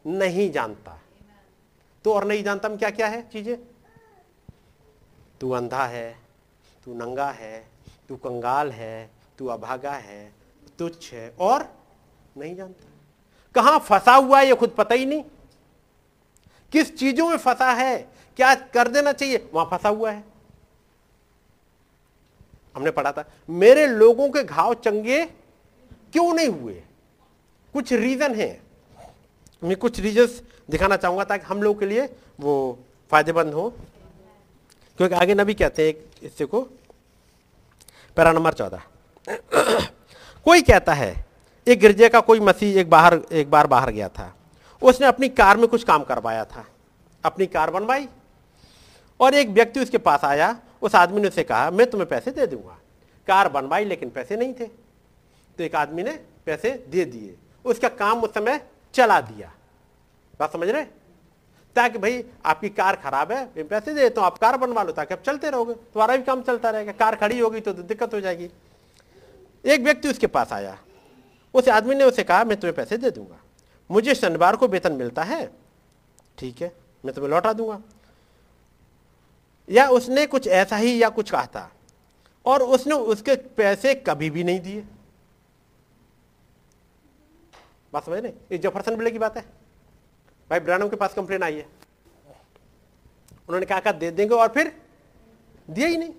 नहीं 0.07 0.51
जानता। 0.51 1.01
तो 2.05 2.13
और 2.13 2.25
नहीं 2.25 2.43
जानता 2.43 2.75
क्या 2.75 2.89
क्या 2.89 3.07
है 3.07 3.29
चीज़ें? 3.29 3.57
तू 5.41 5.51
अंधा 5.51 5.85
है, 5.85 6.17
तू 6.85 6.93
नंगा 6.93 7.29
है, 7.31 7.67
तू 8.09 8.15
कंगाल 8.15 8.71
है, 8.71 9.09
तू 9.37 9.47
अभागा 9.47 9.91
है, 9.91 10.33
तुच्छ 10.79 11.13
है 11.13 11.35
और 11.39 11.75
नहीं 12.37 12.55
जानता। 12.55 12.96
कहाँ 13.57 13.79
फंसा 13.79 14.13
हुआ 14.15 14.39
है 14.39 14.47
ये 14.47 14.55
खुद 14.55 14.69
पता 14.69 14.95
ही 14.95 15.05
नहीं। 15.05 15.23
किस 16.73 16.95
चीज़ों 16.97 17.29
में 17.29 17.37
फंसा 17.37 17.71
है, 17.71 17.97
क्या 18.37 18.53
कर 18.55 18.87
देना 18.87 19.11
चाहिए, 19.11 19.49
वहाँ 19.53 19.67
फंसा 19.71 19.89
हुआ 19.89 20.11
है। 20.11 20.23
हमने 22.75 22.91
पढ़ा 22.91 23.11
था, 23.11 23.25
मेरे 23.49 23.87
लोगों 23.87 24.29
के 24.29 24.43
घाव 24.43 24.73
चंगे 24.73 25.23
क्यों 25.25 26.33
नहीं 26.33 26.47
हुए? 26.49 26.73
कुछ 27.73 27.93
रीजन 27.93 28.35
है। 28.35 28.49
मैं 29.63 29.75
कुछ 29.77 29.99
रीजन 29.99 30.27
दिखाना 30.69 30.97
चाहूँगा 30.97 31.23
ताकि 31.23 31.45
हम 31.45 31.61
लोग 31.63 31.79
के 31.79 31.85
लिए 31.85 32.05
वो 32.39 32.79
फ़ायदेमंद 33.11 33.53
हो। 33.53 33.69
क्योंकि 34.99 35.15
आगे 35.15 35.35
नबी 35.35 35.53
कहते 35.53 35.87
हैं 35.87 35.93
हिस्से 36.21 36.45
को 36.45 36.61
पैरा 38.17 38.31
नंबर 38.31 38.53
चौदह। 38.53 38.81
कोई 40.45 40.61
कहता 40.61 40.93
है 40.93 41.26
एक 41.67 41.79
गिरजे 41.79 42.09
का 42.09 42.19
कोई 42.19 42.39
मसीह 42.39 42.79
एक 42.79 42.89
बाहर, 42.89 43.21
एक 43.31 43.49
बार 43.51 43.67
बाहर 43.67 43.89
गया 43.91 44.09
था। 44.09 44.33
उसने 44.81 45.07
अपनी 45.07 45.29
कार 45.29 45.57
में 45.57 45.67
कुछ 45.67 45.83
काम 45.83 46.03
करवाया 46.03 46.45
था। 46.45 46.65
अपनी 47.25 47.45
कार 47.45 47.71
बनवाई 47.71 48.07
और 49.19 49.33
एक 49.33 49.49
व्यक्ति 49.49 49.79
उसके 49.79 49.97
पास 49.97 50.23
आया। 50.23 50.59
उस 50.81 50.95
आदमी 50.95 51.21
ने 51.21 51.27
उसे 51.27 51.43
कहा, 51.43 51.71
मैं 51.71 51.89
तुम्हें 51.89 52.09
पैसे 52.09 52.31
दे 52.31 52.47
दूँगा। 52.47 52.77
कार 53.27 53.49
बनवाई, 53.49 53.85
लेकिन 53.85 54.09
पैसे 54.09 54.35
नहीं 54.35 54.53
थे। 54.53 54.65
तो 55.57 55.63
एक 55.63 55.75
आदमी 55.75 56.03
ने 56.03 56.11
पैसे 56.45 56.71
दे 56.89 57.05
दिए। 57.05 57.35
उसका 57.65 57.89
काम 57.89 58.21
उस 58.21 58.33
समय 58.33 58.61
चला 58.93 59.21
दिया। 59.21 59.51
बात 60.39 60.53
समझ 60.53 60.69
रहे 60.69 60.83
ताकि 61.75 61.97
भाई, 61.97 62.23
आपकी 62.45 62.69
कार 62.69 62.95
खराब 62.95 63.31
है, 63.31 63.43
मैं 63.57 63.67
पैसे 63.67 63.93
दे 63.93 64.09
तो 64.09 64.21
आप 64.21 64.37
कार 64.37 64.57
बनवा 64.57 64.83
लो, 64.83 64.91
ताकि 64.91 65.13
आप 65.13 65.21
चलते 65.21 65.49
रहोगे। 65.49 65.73
तुम्हारा 65.73 66.15
भी 66.17 66.23
काम 66.23 66.41
चलता 66.41 66.69
रहेगा। 66.69 66.91
कार 66.91 67.15
खड़ी 67.15 67.39
होगी 67.39 67.59
तो 67.59 67.73
दिक्कत 67.73 68.13
हो 68.13 68.21
जाएगी। 68.21 68.49
एक 69.65 69.81
व्यक्ति 69.81 70.09
उसके 70.09 70.27
पास 70.27 70.53
आया। 70.53 70.77
उस 71.53 71.67
आदमी 71.69 71.95
ने 71.95 72.03
उसे 72.03 72.23
कहा, 72.23 72.43
मैं 72.43 72.59
तुम्हें 72.59 72.75
पैसे 72.75 72.97
दे 72.97 73.11
दूँगा। 73.11 73.37
मुझे 73.89 74.15
शनिवार 74.15 74.55
को 74.55 74.67
वेतन 74.67 74.93
मिलता 74.93 75.23
है। 75.23 75.45
ठीक 76.37 76.61
है, 76.61 76.71
मैं 77.05 77.13
तुम्हें 77.13 77.31
लौटा 77.31 77.53
दूँगा। 77.53 77.81
या 79.69 79.87
उसने 79.89 80.25
कुछ 80.25 80.47
ऐसा 80.47 80.75
ही 80.75 81.01
या 81.03 81.09
कुछ 81.09 81.31
कहा 81.31 81.45
था, 81.45 81.71
और 82.45 82.63
उसने 82.63 82.95
उसके 82.95 83.35
पैसे 83.35 83.93
कभी 84.07 84.29
भी 84.29 84.43
नहीं 84.43 84.59
दिए। 84.59 84.83
बात 87.93 88.05
समझ 88.05 88.19
रहे 88.19 88.31
ये 88.51 88.57
जफरसन 88.57 88.95
बिले 88.95 89.11
की 89.11 89.19
बात 89.19 89.37
है। 89.37 89.43
भाई 90.49 90.59
ब्रानम 90.59 90.89
के 90.89 90.95
पास 90.95 91.13
कंप्लेन 91.13 91.43
आई 91.43 91.55
है। 91.55 91.65
उन्होंने 93.49 93.65
कहा, 93.65 93.91
दे 93.91 94.11
देंगे 94.11 94.35
और 94.35 94.47
फिर 94.47 94.71
दिया 95.69 95.87
ही 95.87 95.97
नहीं। 95.97 96.13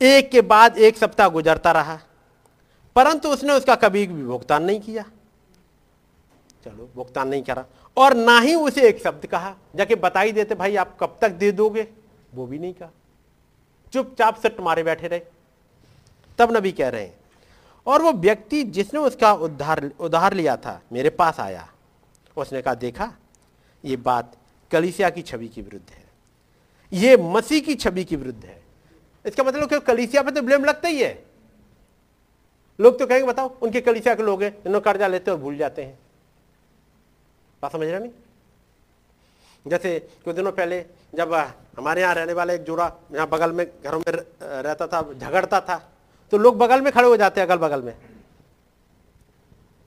एक 0.00 0.30
के 0.30 0.40
बाद 0.40 0.78
एक 0.78 0.96
सप्ताह 0.96 1.28
गुजरता 1.28 1.72
रहा। 1.72 1.98
परंतु 2.96 3.28
उसने 3.28 3.52
उसका 3.52 3.74
कभी 3.74 4.06
भी 4.06 4.22
भुगतान 4.22 4.64
नहीं 4.64 4.80
किया। 4.80 5.02
चलो, 6.64 6.90
भुगतान 6.94 7.28
नहीं 7.28 7.42
करा। 7.42 7.64
और 7.96 8.14
ना 8.14 8.40
ही 8.40 8.54
उसे 8.54 8.88
एक 8.88 9.02
शब्द 9.02 9.26
कहा, 9.26 9.56
जाके 9.76 9.94
बता 9.94 10.20
ही 10.20 10.32
देते, 10.32 10.54
भाई, 10.54 10.76
आप 10.76 10.96
कब 11.00 11.18
तक 11.20 11.28
दे 11.28 11.52
दोगे? 11.52 11.88
वो 12.34 12.46
भी 12.46 12.58
नहीं 12.58 12.74
कहा। 12.74 12.90
चुपचाप 13.92 14.36
से 14.36 14.48
तुम्हारे 14.48 14.82
बैठे 14.82 15.08
रहे। 15.08 15.20
तब 16.38 16.56
नबी 16.56 16.72
कह 16.72 16.88
रहे 16.88 17.02
हैं, 17.02 17.16
और 17.86 18.02
वो 18.02 18.12
व्यक्ति 18.12 18.64
जिसने 18.64 19.00
उसका 19.00 19.32
उद्धार, 19.32 19.90
उधार 20.00 20.32
लिया 20.32 20.56
था, 20.56 20.82
मेरे 20.92 21.10
पास 21.10 21.40
आया। 21.40 21.68
उसने 22.36 22.62
कहा, 22.62 22.74
देखा, 22.74 23.12
ये 23.84 23.96
बात 23.96 24.36
कलिसिया 24.70 25.10
की 25.10 25.22
छवि 25.22 25.48
के 25.48 25.62
विरुद्ध 25.62 25.90
है। 25.90 26.04
ये 26.92 27.16
मसीह 27.16 27.60
की 27.60 27.74
छवि 27.74 28.04
के 28.04 28.16
विरुद्ध 28.16 28.44
है। 28.44 28.62
इसका 29.26 29.44
मतलब 29.44 29.78
कलिसिया 29.78 30.22
पे 30.22 30.30
तो 30.30 30.42
ब्लेम 30.42 30.64
लगता 30.64 30.88
ही 30.88 31.02
है। 31.02 31.31
लोग 32.78 32.98
तो 32.98 33.06
कहेंगे, 33.06 33.26
बताओ, 33.26 33.48
उनके 33.62 33.80
कलिसिया 33.80 34.14
के 34.14 34.22
लोग 34.22 34.42
हैं 34.42 34.50
इन्होंने 34.56 34.80
कर्जा 34.82 35.06
लेते 35.08 35.30
और 35.30 35.36
भूल 35.38 35.56
जाते 35.56 35.82
हैं। 35.82 35.98
बात 37.62 37.72
समझ 37.72 37.88
रहा 37.88 37.98
नहीं? 37.98 38.10
जैसे 39.66 39.98
कुछ 40.24 40.34
दिनों 40.36 40.52
पहले 40.52 40.84
जब 41.14 41.34
हमारे 41.76 42.00
यहाँ 42.02 42.14
रहने 42.14 42.32
वाले 42.32 42.54
एक 42.54 42.62
जोड़ा 42.64 42.86
यहाँ 43.12 43.26
बगल 43.28 43.52
में 43.52 43.66
घरों 43.66 43.98
में 43.98 44.12
रहता 44.12 44.86
था, 44.86 45.02
झगड़ता 45.12 45.60
था 45.60 45.76
तो 46.32 46.38
लोग 46.38 46.56
बगल 46.58 46.80
में 46.80 46.92
खड़े 46.92 47.08
हो 47.08 47.16
जाते 47.16 47.40
हैं 47.40 47.46
अगल 47.46 47.58
बगल 47.58 47.82
में। 47.82 47.94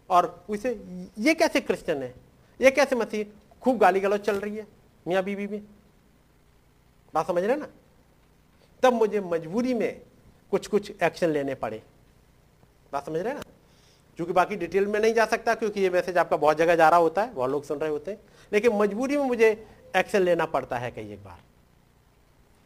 और 0.09 0.45
उसे 0.49 0.71
ये 1.19 1.33
कैसे 1.33 1.61
क्रिश्चियन 1.61 2.03
है? 2.03 2.13
ये 2.59 2.71
कैसे 2.71 2.95
मसीह? 2.95 3.25
खूब 3.61 3.77
गाली 3.77 3.99
गलौज 3.99 4.19
चल 4.21 4.35
रही 4.35 4.55
है 4.55 4.67
मियाँ 5.05 5.23
बीबी 5.23 5.47
में। 5.47 5.61
बात 7.13 7.27
समझ 7.27 7.43
रहे 7.43 7.55
ना? 7.55 7.67
तब 8.83 8.93
मुझे 8.93 9.19
मजबूरी 9.21 9.73
में 9.73 10.01
कुछ 10.51 10.67
कुछ 10.67 10.91
एक्शन 11.03 11.29
लेने 11.29 11.55
पड़े। 11.55 11.81
बात 12.95 13.05
समझ 13.05 13.19
रहे 13.19 13.27
हैं 13.27 13.35
ना? 13.35 13.43
क्योंकि 14.19 14.33
बाकी 14.33 14.55
डिटेल 14.55 14.85
में 14.87 14.99
नहीं 14.99 15.13
जा 15.13 15.25
सकता, 15.25 15.53
क्योंकि 15.55 15.81
ये 15.81 15.89
मैसेज 15.89 16.17
आपका 16.17 16.37
बहुत 16.37 16.57
जगह 16.57 16.75
जा 16.75 16.89
रहा 16.89 16.99
होता 16.99 17.21
है, 17.21 17.33
बहुत 17.33 17.51
लोग 17.51 17.63
सुन 17.63 17.79
रहे 17.79 17.89
होते 17.89 18.11
हैं। 18.11 18.19
लेकिन 18.51 18.73
मजबूरी 18.73 19.17
में 19.17 19.25
मुझे 19.25 19.49
एक्शन 19.95 20.21
लेना 20.21 20.45
पड़ता 20.47 20.77
है 20.77 20.91
कई 20.91 21.11
एक 21.13 21.23
बार। 21.23 21.39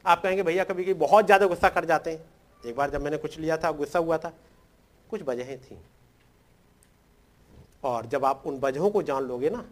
आप 0.05 0.21
कहेंगे, 0.23 0.43
भैया, 0.43 0.63
कभी 0.63 0.83
कभी 0.83 0.93
बहुत 0.95 1.25
ज़्यादा 1.25 1.45
गुस्सा 1.47 1.69
कर 1.69 1.85
जाते 1.85 2.11
हैं। 2.11 2.19
एक 2.63 2.75
बार 2.75 2.89
जब 2.89 3.01
मैंने 3.01 3.17
कुछ 3.17 3.37
लिया 3.39 3.57
था, 3.57 3.71
गुस्सा 3.71 3.99
हुआ 3.99 4.17
था, 4.17 4.33
कुछ 5.09 5.21
वजहें 5.21 5.57
थी। 5.59 5.77
और 7.83 8.05
जब 8.05 8.25
आप 8.25 8.43
उन 8.45 8.59
वजहों 8.59 8.89
को 8.89 9.01
जान 9.01 9.23
लोगे 9.23 9.49
ना, 9.49 9.63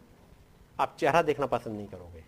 आप 0.79 0.95
चेहरा 0.99 1.21
देखना 1.21 1.45
पसंद 1.45 1.75
नहीं 1.77 1.87
करोगे। 1.87 2.23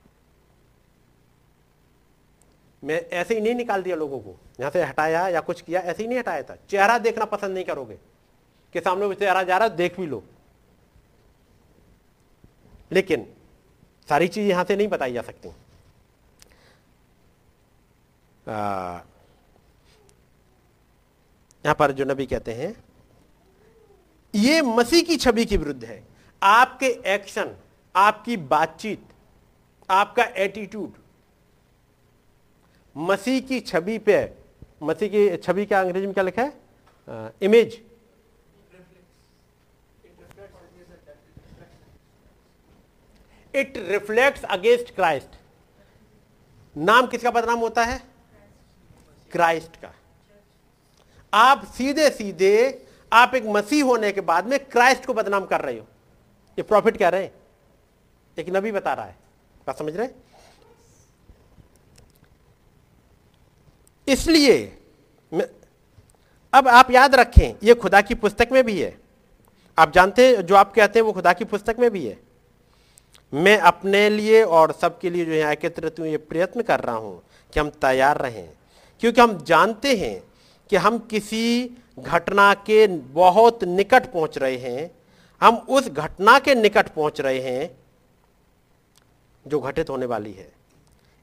मैं 2.84 2.99
ऐसे 3.11 3.35
ही 3.35 3.41
नहीं 3.41 3.56
निकाल 3.56 3.84
दिया 3.84 3.95
लोगों 3.95 4.19
को 4.19 4.35
यहाँ 4.60 4.72
से 4.72 4.84
हटाया 4.84 5.27
या 5.30 5.39
कुछ 5.41 5.61
किया, 5.61 5.81
ऐसे 5.81 6.03
ही 6.03 6.10
नहीं 6.10 6.19
हटाया 6.19 6.43
था। 6.43 6.57
चेहरा 6.69 6.97
देखना 6.99 7.26
पसंद 7.27 7.53
नहीं 7.53 7.65
करोगे। 7.65 7.97
कि 8.75 8.79
सामने 8.79 9.05
वो 9.05 9.13
चेहरा 9.13 9.43
जा 9.43 9.57
रहा 9.57 9.67
है, 9.67 9.75
देख 9.75 9.99
भी 9.99 10.05
लो। 10.07 10.23
लेकिन 12.91 13.25
सारी 14.09 14.27
चीज़ 14.27 14.49
यहाँ 14.49 14.63
से 14.63 14.75
नहीं 14.75 14.87
बताई 14.87 15.13
जा 15.13 15.21
सकती। 15.21 15.49
यहाँ 21.65 21.75
पर 21.79 21.91
जो 21.91 22.05
नबी 22.05 22.25
कहते 22.25 22.53
हैं, 22.53 22.75
ये 24.33 24.61
मसीह 24.61 25.01
की 25.03 25.17
छवि 25.17 25.45
के 25.45 25.57
विरुद्ध 25.57 25.83
है। 25.85 26.03
आपके 26.41 26.87
एक्शन, 27.13 27.55
आपकी 27.95 28.37
बातचीत, 28.37 29.05
आपका 29.89 30.23
एटीट्यूड 30.23 30.93
मसीह 32.95 33.39
की 33.41 33.59
छवि 33.61 33.97
पे, 33.99 34.17
मसीह 34.83 35.09
की 35.09 35.37
छवि 35.37 35.65
क्या 35.65 35.81
अंग्रेज़ी 35.81 36.07
में 36.07 36.13
क्या 36.13 36.23
लिखा 36.23 36.41
है? 36.41 36.53
Image 37.41 37.81
it 43.55 43.77
reflects 43.77 44.43
against 44.43 44.95
Christ. 44.95 45.38
नाम 46.77 47.07
किसका 47.07 47.31
बदनाम 47.31 47.59
होता 47.59 47.84
है? 47.84 48.01
क्राइस्ट 49.31 49.76
का। 49.76 49.93
आप 51.34 51.65
सीधे 51.65 52.09
सीधे, 52.09 52.88
आप 53.13 53.35
एक 53.35 53.45
मसीह 53.45 53.84
होने 53.85 54.11
के 54.11 54.21
बाद 54.21 54.47
में 54.47 54.59
क्राइस्ट 54.59 55.05
को 55.05 55.13
बदनाम 55.13 55.45
कर 55.45 55.61
रहे 55.61 55.77
हो। 55.80 55.85
ये 56.59 56.61
प्रॉफिट 56.61 56.97
कह 56.97 57.09
रहे? 57.09 57.23
हैं 57.23 57.31
एक 58.38 58.49
नबी 58.49 58.71
बता 58.71 58.93
रहा 58.93 59.05
है। 59.05 59.15
बात 59.67 59.77
समझ 59.77 59.95
रहे? 59.97 60.07
इसलिए 64.07 64.77
अब 66.53 66.67
आप 66.67 66.91
याद 66.91 67.15
रखें, 67.15 67.55
ये 67.63 67.73
खुदा 67.73 68.01
की 68.01 68.15
पुस्तक 68.15 68.49
में 68.51 68.63
भी 68.63 68.81
है। 68.81 68.97
आप 69.77 69.91
जानते 69.91 70.27
हैं, 70.27 70.45
जो 70.45 70.55
आप 70.55 70.73
कहते 70.73 70.99
हैं, 70.99 71.05
वो 71.05 71.13
खुदा 71.13 71.34
की 71.34 71.45
पुस्तक 71.45 71.76
में 71.80 71.91
भी 71.91 72.07
है। 72.07 72.28
मैं 73.34 73.57
अपने 73.60 74.10
लिए 74.10 74.43
और 74.43 74.72
सबके 74.72 75.10
लिए 75.10 75.26
जो 75.26 75.31
है 75.31 75.51
एकत्रित 75.51 75.99
हूँ, 75.99 76.07
ये 76.07 76.18
प्रयत्न 76.18 76.61
कर 76.61 76.80
रहा 76.80 76.95
हूँ 76.95 77.22
कि 77.53 77.60
हम 77.60 77.69
तैयार 77.81 78.18
रहें। 78.18 78.49
क्योंकि 79.01 79.22
हम 79.22 79.38
जानते 79.43 79.95
हैं 79.95 80.22
कि 80.69 80.76
हम 80.76 80.97
किसी 81.10 81.77
घटना 81.99 82.53
के 82.53 82.85
बहुत 82.88 83.64
निकट 83.64 84.11
पहुँच 84.11 84.38
रहे 84.38 84.57
हैं। 84.57 84.89
हम 85.41 85.56
उस 85.69 85.88
घटना 85.89 86.38
के 86.39 86.56
निकट 86.56 86.88
पहुँच 86.88 87.22
रहे 87.22 87.39
हैं 87.41 87.69
जो 89.45 89.60
घटित 89.60 89.89
होने 89.89 90.06
वाली 90.06 90.31
है। 90.34 90.47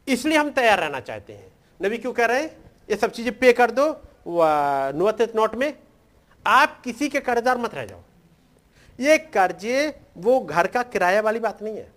इसलिए 0.07 0.39
हम 0.39 0.51
तैयार 0.51 0.81
रहना 0.81 1.01
चाहते 1.01 1.33
हैं। 1.33 1.53
नबी 1.81 1.99
क्यों 1.99 2.13
कह 2.13 2.27
रहे 2.27 2.43
हैं? 2.43 2.51
ये 2.89 2.97
सब 2.97 3.11
चीज़ें 3.11 3.39
पे 3.39 3.53
कर 3.53 3.71
दो 3.71 3.89
नुअत 4.99 5.33
नोट 5.37 5.55
में। 5.55 5.73
आप 6.47 6.81
किसी 6.83 7.09
के 7.09 7.21
कर्जदार 7.21 7.59
मत 7.59 7.75
रह 7.75 7.85
जाओ। 7.85 8.01
ये 8.99 9.19
कर्जे 9.19 9.95
वो 10.17 10.41
घर 10.41 10.67
का 10.67 10.83
किराया 10.83 11.21
वाली 11.21 11.39
बात 11.41 11.63
नहीं 11.63 11.77
है। 11.77 11.89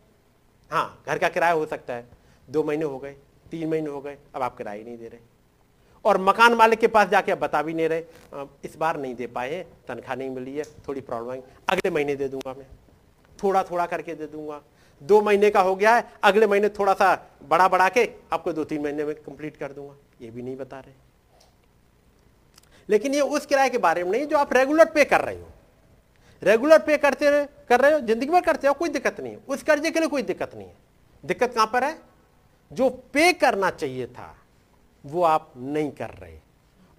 हाँ 0.72 1.04
घर 1.08 1.18
का 1.18 1.30
किराया 1.30 1.54
हो 1.54 1.66
सकता 1.66 1.94
है। 1.94 2.06
दो 2.48 2.64
महीने 2.64 2.86
हो 2.86 2.98
गए, 3.00 3.16
तीन 3.52 3.70
महीने 3.70 3.90
हो 3.90 4.02
गए, 4.02 4.18
अब 4.36 4.41
आप 4.41 4.58
किराया 4.58 4.84
नहीं 4.84 4.98
दे 4.98 5.08
रहे। 5.08 5.20
और 6.06 6.18
मकान 6.18 6.54
मालिक 6.54 6.80
के 6.80 6.88
पास 6.88 7.08
जाके 7.08 7.32
आप 7.32 7.38
बता 7.38 7.62
भी 7.62 7.74
नहीं 7.74 7.88
रहे 7.90 8.46
इस 8.66 8.76
बार 8.78 8.98
नहीं 8.98 9.16
दे 9.16 9.28
पाए 9.28 9.54
हैं 9.54 9.64
तनख्वाह 9.88 10.16
नहीं 10.16 10.30
मिली 10.30 10.56
है, 10.58 10.64
थोड़ी 10.88 11.02
प्रॉब्लम 11.02 11.32
आई, 11.32 11.41
अगले 11.70 11.91
महीने 11.91 12.16
दे 12.16 12.28
दूँगा 12.28 12.54
मैं। 12.54 12.68
थोड़ा 13.40 13.64
थोड़ा 13.64 13.86
करके 13.86 14.16
दे 14.16 14.28
दूँगा। 14.28 14.62
दो 15.02 15.22
महीने 15.22 15.50
का 15.50 15.62
हो 15.62 15.76
गया 15.76 15.96
है, 15.96 16.04
अगले 16.24 16.48
महीने 16.48 16.70
थोड़ा 16.70 16.94
सा 16.94 17.14
बड़ा 17.50 17.68
बढ़ा 17.68 17.90
के, 17.90 18.10
आपको 18.34 18.54
दो 18.54 18.64
तीन 18.64 18.82
महीने 18.84 19.04
में 19.04 19.16
कंप्लीट 19.16 19.58
कर 19.58 19.72
दूँगा। 19.72 19.96
ये 20.22 20.32
भी 20.32 20.41
नहीं 20.41 20.56
बता 20.58 20.80
रहे। 20.80 20.94
लेकिन 22.90 23.14
ये 23.14 23.22
उस 23.22 23.46
किराए 23.46 23.70
के 23.70 23.78
बारे 23.78 24.04
में 24.04 24.12
नहीं, 24.12 24.26
जो 24.28 24.38
आप 24.38 24.54
रेगुलर 24.54 24.86
पे 24.86 25.06
कर 25.06 25.22
रहे 25.22 25.36
हो। 25.36 25.48
रेगुलर 26.44 26.80
पे 26.80 26.98
करते 26.98 27.30
रहे, 27.30 27.45
कर 27.45 27.82
रहे 27.82 27.94
हो, 27.94 27.99
ज़िंदगी 27.99 28.30
भर 28.30 28.41
करते 28.41 28.68
हो, 28.68 28.74
कोई 28.74 28.90
दिक्कत 28.90 29.20
नहीं 29.20 29.34
है। 29.34 29.40
उस 29.48 29.64
कर्जे 29.64 29.91
के 29.91 29.99
लिए 29.99 30.10
कोई 30.10 30.22
दिक्कत 30.22 30.56
नहीं 30.56 30.68
है। 30.68 30.76
दिक्कत 31.26 31.53
कहाँ 31.53 31.68
पर 31.68 31.84
है? 31.84 31.99
जो 32.72 32.90
पे 32.90 33.34
करना 33.34 33.70
चाहिए 33.70 34.07
था, 34.07 34.36
वो 35.06 35.24
आप 35.24 35.53
नहीं 35.57 35.91
कर 35.91 36.10
रहे। 36.10 36.40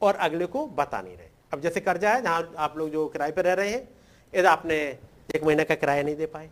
और 0.03 0.15
अगले 0.15 0.47
को 0.47 0.67
बता 0.67 1.01
नहीं 1.01 1.17
रहे। 1.17 1.29
अब 1.53 1.61
जैसे 1.61 1.81
कर्जा 1.81 2.12
है, 2.12 2.23
जहाँ 2.23 2.53
आप 2.59 2.79
लोग 2.79 2.91
जो 2.91 3.09
किराए 3.09 3.31
पर 3.31 3.45
रह 3.45 3.53
रहे 3.53 3.71
हैं 3.71 3.89
यदि 4.35 4.47
आपने 4.49 4.77
एक 5.35 5.45
महीने 5.45 5.65
का 5.65 5.75
किराया 5.75 6.03
नहीं 6.03 6.17
दे 6.17 6.27
पाए। 6.27 6.51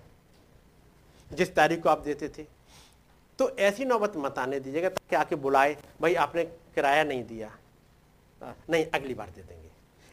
जिस 1.32 1.54
तारीख 1.54 1.82
को 1.82 1.88
आप 1.88 1.98
देते 1.98 2.28
थे। 2.28 2.46
तो 3.38 3.56
ऐसी 3.56 3.84
नौबत 3.84 4.12
मत 4.16 4.38
आने 4.38 4.60
दीजिएगा 4.60 4.88
ताकि 4.88 5.16
आके 5.16 5.36
बुलाए, 5.36 5.76
भाई, 6.00 6.14
आपने 6.14 6.44
किराया 6.44 7.04
नहीं 7.04 7.24
दिया। 7.24 7.50
नहीं, 8.70 8.86
अगली 8.94 9.14
बार 9.14 9.30
दे 9.30 9.42
देंगे। 9.42 9.67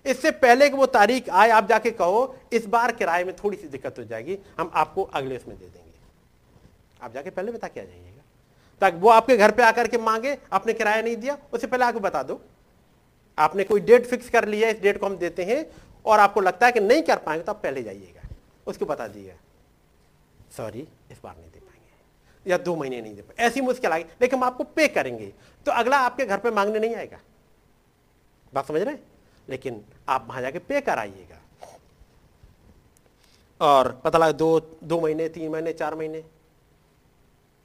इससे 0.05 0.31
पहले 0.31 0.69
कि 0.69 0.75
वो 0.75 0.85
तारीख 0.85 1.29
आए, 1.29 1.49
आप 1.49 1.67
जाके 1.67 1.91
कहो, 1.91 2.35
इस 2.53 2.65
बार 2.65 2.91
किराए 2.91 3.23
में 3.23 3.35
थोड़ी 3.35 3.57
सी 3.57 3.67
दिक्कत 3.67 3.95
हो 3.99 4.03
जाएगी, 4.03 4.37
हम 4.59 4.71
आपको 4.73 5.03
अगले 5.03 5.37
उसमें 5.37 5.57
दे 5.59 5.65
देंगे। 5.65 5.99
आप 7.01 7.13
जाके 7.13 7.29
पहले 7.29 7.51
बता 7.51 7.67
के 7.67 7.79
आ 7.79 7.83
जाइएगा। 7.83 8.23
ताकि 8.81 8.97
वो 8.97 9.09
आपके 9.09 9.37
घर 9.37 9.51
पे 9.51 9.63
आकर 9.63 9.87
के 9.87 9.97
मांगे, 9.97 10.37
आपने 10.53 10.73
किराया 10.73 11.01
नहीं 11.01 11.15
दिया, 11.15 11.37
उससे 11.53 11.67
पहले 11.67 11.85
आपको 11.85 11.99
बता 11.99 12.23
दो। 12.23 12.41
आपने 13.37 13.63
कोई 13.63 13.79
डेट 13.79 14.05
फिक्स 14.05 14.29
कर 14.29 14.47
लिया 14.47 14.69
इस 14.69 14.81
डेट 14.81 14.99
को 14.99 15.05
हम 15.05 15.17
देते 15.17 15.43
हैं, 15.43 15.65
और 16.05 16.19
आपको 16.19 16.41
लगता 16.41 16.65
है 16.65 16.71
कि 16.71 16.79
नहीं 16.79 17.01
कर 17.03 17.17
पाएँगे 17.17 17.43
तो 17.43 17.51
आप 17.51 17.61
पहले 17.63 17.83
जाइएगा। 17.83 18.27
उसको 18.67 18.85
बता 18.85 19.07
दिएगा 19.07 19.33
सॉरी, 20.57 20.87
इस 21.11 21.17
बार 21.23 21.35
नहीं 21.37 21.51
दे 21.51 21.59
पाएँगे। 21.59 22.51
या 22.51 22.57
दो 22.57 22.75
महीने 22.75 23.01
नहीं 23.01 23.15
दे 23.15 23.21
पाएँगे। 23.21 23.43
ऐसी 23.43 23.61
मुश्किल 23.61 23.91
आएगी 23.91 24.09
लेकिन 24.21 24.39
हम 24.39 24.45
आपको 24.45 24.63
पे 24.63 24.87
करेंगे। 24.87 25.33
तो 25.65 25.71
अगला 25.71 25.97
आपके 25.97 26.25
घर 26.25 26.37
पे 26.37 26.51
मांगने 26.51 26.79
नहीं 26.79 26.95
आएगा। 26.95 27.19
बात 28.53 28.67
समझ 28.67 28.81
रहे 28.81 28.95
लेकिन 29.49 29.85
आप 30.09 30.25
वहाँ 30.29 30.41
जाके 30.41 30.59
पे 30.59 30.81
कराइएगा। 30.81 31.41
और 33.61 34.01
पता 34.03 34.19
लगा 34.19 34.31
दो 34.31 34.59
दो 34.83 35.01
महीने, 35.01 35.29
तीन 35.29 35.51
महीने, 35.51 35.73
चार 35.73 35.95
महीने। 35.95 36.21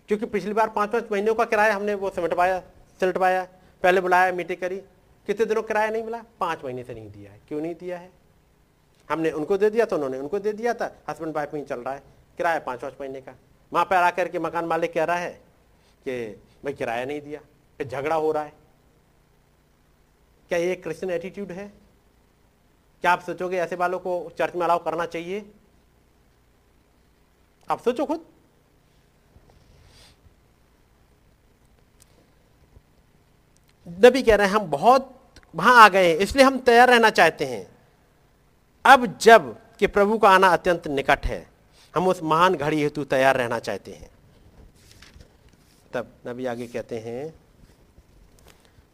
क्योंकि 0.08 0.26
पिछली 0.26 0.52
बार 0.52 0.70
पाँच 0.70 0.90
पाँच 0.90 1.04
महीनों 1.12 1.34
का 1.34 1.44
किराया 1.44 1.74
हमने 1.74 1.94
वो 1.94 2.10
सिमटवाया 2.10 2.60
सिलटवाया 3.00 3.48
पहले 3.82 4.00
बुलाया 4.00 4.32
मीटिंग 4.32 4.58
करी। 4.58 4.76
कितने 5.26 5.46
दिनों 5.46 5.62
किराया 5.62 5.90
नहीं 5.90 6.02
मिला? 6.02 6.24
पाँच 6.40 6.64
महीने 6.64 6.84
से 6.84 6.94
नहीं 6.94 7.10
दिया 7.10 7.32
है। 7.32 7.40
क्यों 7.48 7.60
नहीं 7.60 7.74
दिया 7.74 7.98
है? 7.98 8.10
हमने 9.10 9.30
उनको 9.30 9.56
दे 9.56 9.70
दिया 9.70 9.84
तो 9.84 9.96
उन्होंने 9.96 10.18
उनको 10.18 10.38
दे 10.38 10.52
दिया 10.52 10.74
था। 10.74 10.96
हस्बैंड 11.08 11.36
वाइफ 11.36 11.54
में 11.54 11.64
चल 11.64 11.80
रहा 11.80 11.94
है। 11.94 12.02
किराया 12.36 12.58
पाँच 12.58 12.80
पाँच 12.80 12.94
महीने 13.00 13.20
का। 13.20 13.34
वहाँ 13.72 13.84
पर 13.84 13.96
आकर 13.96 14.28
के 14.28 14.38
मकान 14.38 14.64
मालिक 14.64 14.92
कह 14.92 15.04
रहा 15.04 15.16
है 15.16 15.30
कि, 16.04 16.40
भाई, 16.64 16.72
किराया 16.72 17.04
नहीं 17.04 17.20
दिया। 17.20 17.40
फिर 17.78 17.88
झगड़ा 17.88 18.16
हो 18.16 18.32
रहा 18.32 18.42
है। 18.42 18.52
क्या 20.50 20.58
ये 20.58 20.74
क्रिश्चियन 20.74 21.12
एटीट्यूड 21.12 21.50
है? 21.52 21.66
क्या 23.00 23.12
आप 23.12 23.20
सोचोगे 23.20 23.58
ऐसे 23.58 23.76
वालों 23.76 23.98
को 23.98 24.32
चर्च 24.38 24.54
में 24.54 24.62
अलाउ 24.62 24.78
करना 24.84 25.06
चाहिए? 25.06 25.44
आप 27.70 27.82
सोचो 27.82 28.04
खुद। 28.04 28.24
नबी 34.04 34.22
कह 34.22 34.34
रहे 34.34 34.46
हैं, 34.46 34.54
हम 34.54 34.66
बहुत 34.66 35.16
वहाँ 35.54 35.84
आ 35.84 35.88
गए 35.88 36.08
हैं, 36.08 36.16
इसलिए 36.16 36.44
हम 36.44 36.58
तैयार 36.58 36.90
रहना 36.90 37.10
चाहते 37.10 37.44
हैं। 37.44 37.66
अब 38.84 39.06
जब 39.18 39.56
कि 39.78 39.86
प्रभु 39.86 40.18
का 40.18 40.28
आना 40.28 40.48
अत्यंत 40.48 40.88
निकट 40.88 41.26
है, 41.26 41.46
हम 41.94 42.08
उस 42.08 42.22
महान 42.22 42.54
घड़ी 42.54 42.82
हेतु 42.82 43.04
तैयार 43.04 43.36
रहना 43.36 43.58
चाहते 43.58 43.92
हैं। 43.92 44.10
तब 45.92 46.12
नबी 46.26 46.46
आगे 46.46 46.66
कहते 46.66 46.98
हैं 46.98 47.34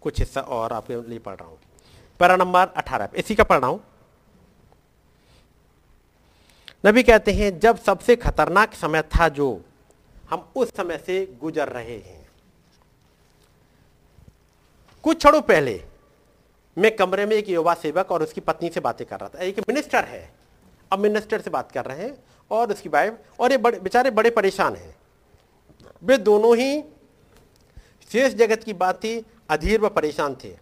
कुछ 0.02 0.18
हिस्सा 0.18 0.40
और 0.40 0.72
आपके 0.72 1.00
लिए 1.02 1.18
पढ़ 1.18 1.36
रहा 1.36 1.48
हूँ। 1.48 1.58
पैरा 2.20 2.36
नंबर 2.36 2.68
अठारह 2.68 3.08
इसी 3.16 3.34
का 3.34 3.44
पढ़ 3.44 3.58
रहा 3.58 3.70
हूँ। 3.70 3.80
नबी 6.86 7.02
कहते 7.02 7.32
हैं, 7.32 7.58
जब 7.60 7.78
सबसे 7.78 8.16
खतरनाक 8.16 8.74
समय 8.74 9.02
था 9.10 9.28
जो 9.28 9.48
हम 10.30 10.48
उस 10.56 10.74
समय 10.76 10.98
से 10.98 11.24
गुजर 11.40 11.68
रहे 11.68 11.96
हैं। 11.96 12.24
कुछ 15.04 15.16
क्षणों 15.18 15.40
पहले 15.40 15.82
मैं 16.76 16.94
कमरे 16.96 17.26
में 17.26 17.36
एक 17.36 17.48
युवा 17.48 17.74
सेवक 17.74 18.10
और 18.12 18.22
उसकी 18.22 18.40
पत्नी 18.40 18.68
से 18.68 18.80
बातें 18.80 19.06
कर 19.06 19.20
रहा 19.20 19.28
था। 19.28 19.38
एक 19.38 19.58
मिनिस्टर 19.58 20.04
है। 20.04 20.30
अब 20.90 20.98
मिनिस्टर 20.98 21.40
से 21.40 21.50
बात 21.50 21.70
कर 21.72 21.84
रहे 21.84 22.02
हैं 22.02 22.16
और 22.50 22.72
उसकी 22.72 22.88
वाइफ 22.88 23.40
और 23.40 23.52
ये 23.52 23.58
बड़े 23.58 23.78
बेचारे 23.78 24.10
बड़े 24.10 24.30
परेशान 24.30 24.76
हैं। 24.76 24.94
वे 26.02 26.18
दोनों 26.18 26.56
ही 26.56 26.82
शेष 28.10 28.34
जगत 28.34 28.64
की 28.64 28.72
बात 28.74 29.04
ही 29.04 29.18
अधीर 29.50 29.80
व 29.80 29.88
परेशान 29.88 30.36
थे। 30.44 30.58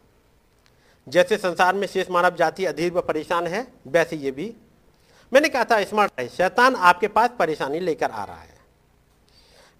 जैसे 1.08 1.36
संसार 1.36 1.74
में 1.74 1.86
शेष 1.86 2.10
मानव 2.10 2.36
जाति 2.36 2.64
अधीर 2.64 2.92
व 2.92 3.00
परेशान 3.00 3.46
है, 3.46 3.72
वैसे 3.86 4.16
ये 4.16 4.30
भी। 4.30 4.56
मैंने 5.32 5.48
कहा 5.48 5.64
था, 5.64 5.84
स्मार्ट 5.84 6.12
है, 6.20 6.28
शैतान 6.28 6.74
आपके 6.74 7.08
पास 7.08 7.30
परेशानी 7.38 7.80
लेकर 7.80 8.10
आ 8.10 8.24
रहा 8.24 8.40
है। 8.40 8.58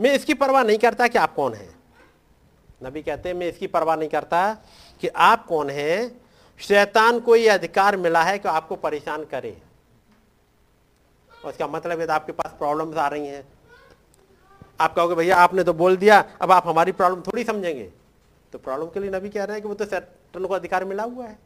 मैं 0.01 0.15
इसकी 0.15 0.35
परवाह 0.35 0.63
नहीं 0.63 0.79
करता 0.79 1.09
कि 1.09 1.19
आप 1.19 1.35
कौन 1.35 1.55
हैं। 1.55 1.75
नबी 2.85 3.03
कहते 3.03 3.29
हैं, 3.29 3.37
मैं 3.37 3.47
इसकी 3.47 3.67
परवाह 3.67 3.97
नहीं 3.97 4.09
करता 4.09 4.55
कि 5.01 5.09
आप 5.09 5.47
कौन 5.47 5.71
हैं। 5.71 6.21
शैतान 6.59 7.21
को 7.21 7.37
यह 7.37 7.55
अधिकार 7.55 7.97
मिला 7.97 8.23
है 8.23 8.39
कि 8.39 8.49
आपको 8.49 8.77
परेशान 8.77 9.25
करे। 9.25 9.63
उसका 11.45 11.67
मतलब 11.67 12.01
है, 12.01 12.07
आपके 12.07 12.33
पास 12.33 12.55
प्रॉब्लम्स 12.59 12.97
आ 12.97 13.09
रही 13.09 13.27
हैं। 13.27 13.49
आप 14.81 14.95
कहोगे, 14.95 15.15
भैया, 15.15 15.37
आपने 15.37 15.63
तो 15.63 15.73
बोल 15.73 15.97
दिया, 15.97 16.25
अब 16.41 16.53
आप 16.53 16.67
हमारी 16.67 16.93
प्रॉब्लम 16.93 17.21
थोड़ी 17.21 17.45
समझेंगे। 17.45 17.93
तो 18.55 18.59
प्रॉब्लम 18.59 18.87
के 18.87 19.01
लिए 19.01 19.11
नबी 19.11 19.29
कह 19.29 19.45
रहे 19.45 19.55
हैं 19.57 19.63
कि 19.63 19.69
वो 19.69 19.75
तो 19.75 19.85
सेटन 19.85 20.45
को 20.47 20.55
अधिकार 20.55 20.85
मिला 20.85 21.03
हुआ 21.05 21.27
है। 21.27 21.39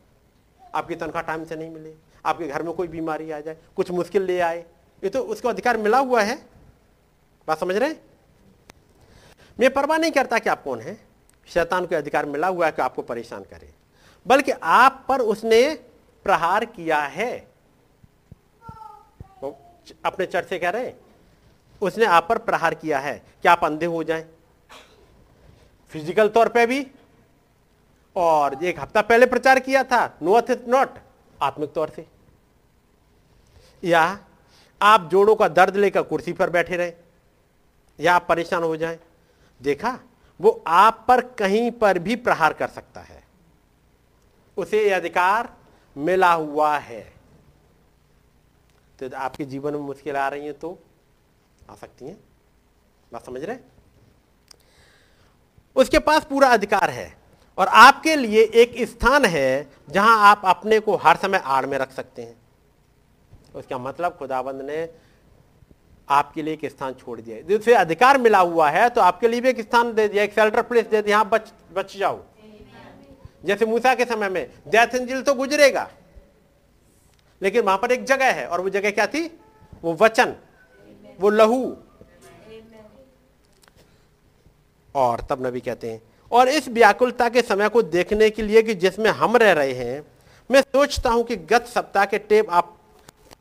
आपकी 0.75 0.95
तनख्वाह 0.95 1.23
टाइम 1.23 1.45
से 1.45 1.57
नहीं 1.57 1.71
मिले। 1.71 1.93
आपके 2.25 2.47
घर 2.47 2.63
में 2.63 2.73
कोई 2.73 2.89
बीमारी 2.89 3.31
आ 3.31 3.39
जाए, 3.41 3.57
कुछ 3.77 3.91
मुश्किल 3.91 4.23
ले 4.23 4.39
आए, 4.41 4.59
ये 5.03 5.09
तो 5.09 5.23
उसको 5.25 5.49
अधिकार 5.49 5.77
मिला 5.79 5.99
हुआ 5.99 6.23
है। 6.23 6.37
बात 7.49 7.59
समझ 7.59 7.77
रहे 7.77 7.95
मैं 9.59 9.73
परवाह 9.75 9.99
नहीं 9.99 10.13
करता 10.13 10.39
कि 10.39 10.51
आप 10.51 10.63
कौन 10.63 10.81
है। 10.81 10.97
शैतान 11.49 11.87
को 11.87 11.97
अधिकार 11.97 12.27
मिला 12.27 12.49
हुआ 12.49 12.67
है 12.67 12.73
कि 12.73 12.83
आपको 12.83 13.03
परेशान 13.05 13.43
करे। 13.45 13.73
बल्कि 14.27 14.53
आप 14.53 15.05
पर 15.09 15.21
उसने 15.23 15.63
प्रहार 16.27 16.65
किया 16.67 17.01
है। 17.01 17.37
तो 19.41 19.57
अपने 20.05 20.27
चर्च 20.27 20.49
से 20.49 20.59
कह 20.59 20.71
रहे 20.71 20.93
उसने 21.83 22.05
आप 22.07 22.29
पर 22.29 22.39
प्रहार 22.41 22.75
किया 22.77 22.99
है 23.01 23.23
कि 23.43 23.49
आप 23.49 23.65
अंधे 23.65 23.87
हो 23.87 24.05
जाएँ। 24.05 24.29
फ़िज़िकल 25.93 26.29
तौर 26.29 26.49
पे 26.49 26.67
भी 26.67 26.87
और 28.19 28.65
एक 28.65 28.81
हफ़्ता 28.81 29.03
पहले 29.03 29.27
प्रचार 29.27 29.61
किया 29.61 29.85
था। 29.85 30.19
नो 30.23 30.39
इज़ 30.41 30.67
नॉट 30.69 30.99
आत्मिक 31.43 31.73
तौर 31.73 31.91
से। 31.91 32.07
या 33.85 34.19
आप 34.83 35.09
जोड़ों 35.11 35.37
का 35.37 35.49
दर्द 35.49 35.77
लेकर 35.77 36.03
कुर्सी 36.03 36.33
पर 36.33 36.51
बैठे 36.51 36.77
रहे। 36.77 36.93
या 38.01 38.15
आप 38.15 38.27
परेशान 38.29 38.63
हो 38.63 38.77
जाए। 38.77 38.99
देखा, 39.63 39.99
वो 40.41 40.65
आप 40.67 41.05
पर 41.09 41.21
कहीं 41.21 41.71
पर 41.71 41.99
भी 41.99 42.17
प्रहार 42.17 42.53
कर 42.53 42.69
सकता 42.69 43.01
है। 43.01 43.23
उसे 44.57 44.91
अधिकार 44.91 45.57
मिला 45.97 46.33
हुआ 46.33 46.79
है। 46.79 47.15
तो 49.03 49.17
आपके 49.17 49.45
जीवन 49.45 49.73
में 49.73 49.81
मुश्किल 49.81 50.17
आ 50.17 50.29
रही 50.29 50.47
है 50.47 50.53
तो 50.53 50.79
आ 51.71 51.75
सकती 51.75 52.05
हैं। 52.05 52.17
बात 53.13 53.27
समझ 53.27 53.45
रहे 53.45 53.57
उसके 55.77 55.99
पास 55.99 56.25
पूरा 56.25 56.49
अधिकार 56.49 56.91
है। 56.91 57.18
और 57.59 57.69
आपके 57.69 58.15
लिए 58.17 58.43
एक 58.55 58.75
स्थान 58.89 59.25
है 59.25 59.67
जहाँ 59.91 60.17
आप 60.27 60.43
अपने 60.47 60.79
को 60.81 60.97
हर 60.97 61.17
समय 61.17 61.43
आड़ 61.47 61.65
में 61.67 61.77
रख 61.79 61.93
सकते 61.93 62.23
हैं। 62.23 62.37
उसका 63.55 63.79
मतलब 63.79 64.17
खुदाबंद 64.19 64.63
ने 64.63 64.89
आपके 66.09 66.43
लिए 66.43 66.55
एक 66.55 66.65
स्थान 66.67 66.95
छोड़ 66.95 67.21
दिया 67.21 67.41
जिससे 67.49 67.75
अधिकार 67.75 68.19
मिला 68.19 68.39
हुआ 68.41 68.69
है 68.71 68.89
तो 68.91 69.01
आपके 69.01 69.29
लिए 69.29 69.41
भी 69.41 69.49
एक 69.49 69.61
स्थान 69.61 69.93
दे 69.95 70.09
दिया 70.09 70.23
एक 70.25 70.33
शेल्टर 70.35 70.63
प्लेस 70.63 70.87
दे 70.87 71.03
दिया 71.03 71.17
यहाँ 71.17 71.29
बच 71.29 71.53
बच 71.75 71.97
जाओ। 71.97 72.21
जैसे 73.45 73.67
मूसा 73.67 73.95
के 73.95 74.05
समय 74.05 74.29
में 74.29 74.47
डेथ 74.69 74.95
एंजिल 74.95 75.23
तो 75.23 75.35
गुजरेगा, 75.35 75.89
लेकिन 77.43 77.63
वहाँ 77.63 77.79
पर 77.79 77.93
एक 77.93 78.05
जगह 78.05 78.33
है, 78.33 78.47
और 78.47 78.61
वो 78.61 78.71
जगह 78.71 78.91
क्या 78.91 79.07
थी? 79.07 79.27
वो 79.83 79.97
वचन, 80.01 80.35
वो 81.19 81.31
लहू। 81.31 81.77
और 84.95 85.21
तब 85.31 85.47
नबी 85.47 85.61
कहते 85.61 85.91
हैं 85.91 86.01
और 86.33 86.49
इस 86.49 86.69
व्याकुलता 86.69 87.29
के 87.29 87.43
समय 87.43 87.69
को 87.69 87.83
देखने 87.83 88.31
के 88.31 88.43
लिए 88.43 88.63
कि 88.63 88.75
जिसमें 88.75 89.11
हम 89.11 89.37
रह 89.37 89.53
रहे 89.53 89.73
हैं 89.73 90.03
मैं 90.51 90.61
सोचता 90.63 91.11
हूँ 91.11 91.25
कि 91.25 91.37
गत 91.37 91.67
सप्ताह 91.67 92.05
के 92.05 92.19
टेप 92.19 92.51
आप 92.51 92.77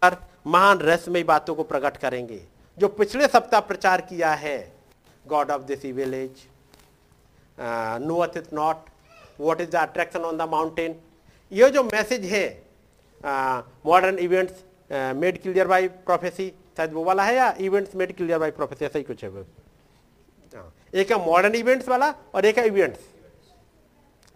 पर 0.01 0.15
महान 0.47 0.79
रहस्यमय 0.79 1.23
बातों 1.23 1.55
को 1.55 1.63
प्रकट 1.63 1.97
करेंगे 1.97 2.41
जो 2.77 2.87
पिछले 2.87 3.27
सप्ताह 3.27 3.59
प्रचार 3.59 4.01
किया 4.01 4.33
है। 4.33 4.57
God 5.25 5.51
of 5.51 5.61
this 5.61 5.85
village 5.85 6.45
knoweth 8.01 8.37
it 8.37 8.53
not 8.53 8.89
what 9.39 9.61
is 9.61 9.69
the 9.69 9.75
attraction 9.75 10.19
on 10.19 10.37
the 10.37 10.49
mountain 10.51 10.95
ये 11.51 11.69
जो 11.69 11.83
मैसेज 11.83 12.25
है 12.25 12.45
modern 13.85 14.17
events 14.19 14.63
made 15.15 15.41
clear 15.41 15.67
by 15.67 15.87
prophecy 15.87 16.49
शायद 16.77 16.93
वो 16.93 17.03
वाला 17.03 17.23
है 17.23 17.35
या 17.35 17.53
events 17.61 17.95
made 17.95 18.15
clear 18.17 18.39
by 18.39 18.51
prophecy 18.51 18.85
ऐसा 18.85 18.97
ही 18.99 19.03
कुछ 19.03 19.23
हाँ, 19.25 19.45
एक 20.93 21.11
है 21.11 21.25
मॉडर्न 21.25 21.55
इवेंट्स 21.55 21.87
वाला 21.89 22.13
और 22.35 22.45
एक 22.45 22.57
है 22.57 22.65
इवेंट्स 22.67 22.99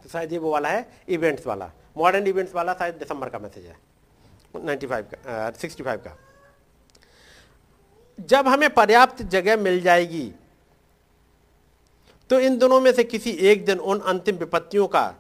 तो 0.04 0.10
शायद 0.10 0.32
ये 0.34 0.38
वो 0.38 0.52
वाला 0.52 0.70
है 0.70 0.88
इवेंट्स 1.10 1.48
वाला. 1.48 1.72
मॉडर्न 1.98 2.28
इवेंट्स 2.28 2.54
वाला 2.56 2.74
शायद 2.74 2.96
दिसंबर 2.96 3.30
का 3.30 3.40
मैसेज 3.40 3.66
है. 3.66 3.76
95 4.56 5.04
का 5.06 5.50
सिक्सटी 5.52 5.84
फाइव 5.84 6.00
का. 6.00 6.16
जब 8.20 8.48
हमें 8.48 8.70
पर्याप्त 8.74 9.22
जगह 9.24 9.58
मिल 9.58 9.82
जाएगी 9.82 10.32
तो 12.30 12.40
इन 12.40 12.58
दोनों 12.58 12.80
में 12.82 12.92
से 12.94 13.04
किसी 13.04 13.32
एक 13.32 13.66
दिन 13.66 13.80
उन 13.80 14.00
अंतिम 14.02 14.36
विपत्तियों 14.36 14.88
का 14.88 15.14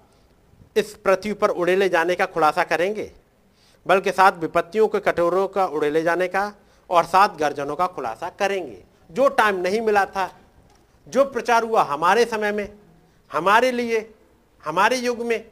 इस 0.75 0.93
पृथ्वी 0.95 1.33
पर 1.33 1.49
उड़ेले 1.51 1.87
जाने 1.89 2.15
का 2.15 2.25
खुलासा 2.25 2.63
करेंगे, 2.63 3.11
बल्कि 3.85 4.11
सात 4.11 4.37
विपत्तियों 4.37 4.87
के 4.87 4.99
कटोरों 5.01 5.47
का 5.47 5.65
उड़ेले 5.67 6.01
जाने 6.01 6.27
का 6.27 6.53
और 6.89 7.05
सात 7.05 7.37
गर्जनों 7.37 7.75
का 7.75 7.87
खुलासा 7.87 8.29
करेंगे. 8.39 8.83
जो 9.09 9.27
टाइम 9.29 9.55
नहीं 9.57 9.81
मिला 9.81 10.05
था 10.05 10.29
जो 11.07 11.23
प्रचार 11.25 11.63
हुआ 11.63 11.83
हमारे 11.83 12.25
समय 12.25 12.51
में, 12.51 12.67
हमारे 13.31 13.71
लिए, 13.71 14.09
हमारे 14.63 14.97
युग 14.97 15.19
में, 15.19 15.45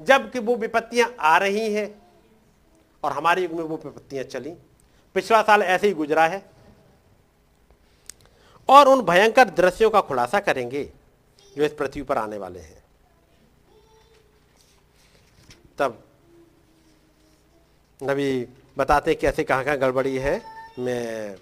जबकि 0.00 0.38
वो 0.38 0.56
विपत्तियाँ 0.56 1.14
आ 1.20 1.36
रही 1.38 1.72
हैं 1.72 1.88
और 3.02 3.12
हमारे 3.12 3.42
युग 3.42 3.52
में 3.52 3.62
वो 3.64 3.80
विपत्तियाँ 3.84 4.24
चली। 4.24 4.50
पिछला 5.14 5.42
साल 5.42 5.62
ऐसे 5.62 5.86
ही 5.86 5.92
गुजरा 5.92 6.26
है 6.26 6.42
और 8.68 8.88
उन 8.88 9.02
भयंकर 9.02 9.48
दृश्यों 9.50 9.90
का 9.90 10.00
खुलासा 10.00 10.40
करेंगे 10.40 10.84
जो 11.56 11.64
इस 11.64 11.72
पृथ्वी 11.72 12.02
पर 12.02 12.18
आने 12.18 12.38
वाले 12.38 12.60
हैं। 12.60 12.82
तब 15.78 16.02
नबी 18.00 18.46
बताते 18.78 19.14
कैसे 19.14 19.44
कहाँ 19.44 19.64
कहाँ 19.64 19.76
गड़बड़ी 19.76 20.16
है। 20.16 20.40
मैं 20.78 21.36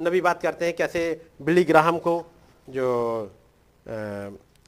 नबी 0.00 0.20
बात 0.20 0.42
करते 0.42 0.64
हैं 0.64 0.74
कैसे 0.76 1.00
बिली 1.42 1.64
ग्राहम 1.64 1.98
को 1.98 2.14
जो 2.68 2.88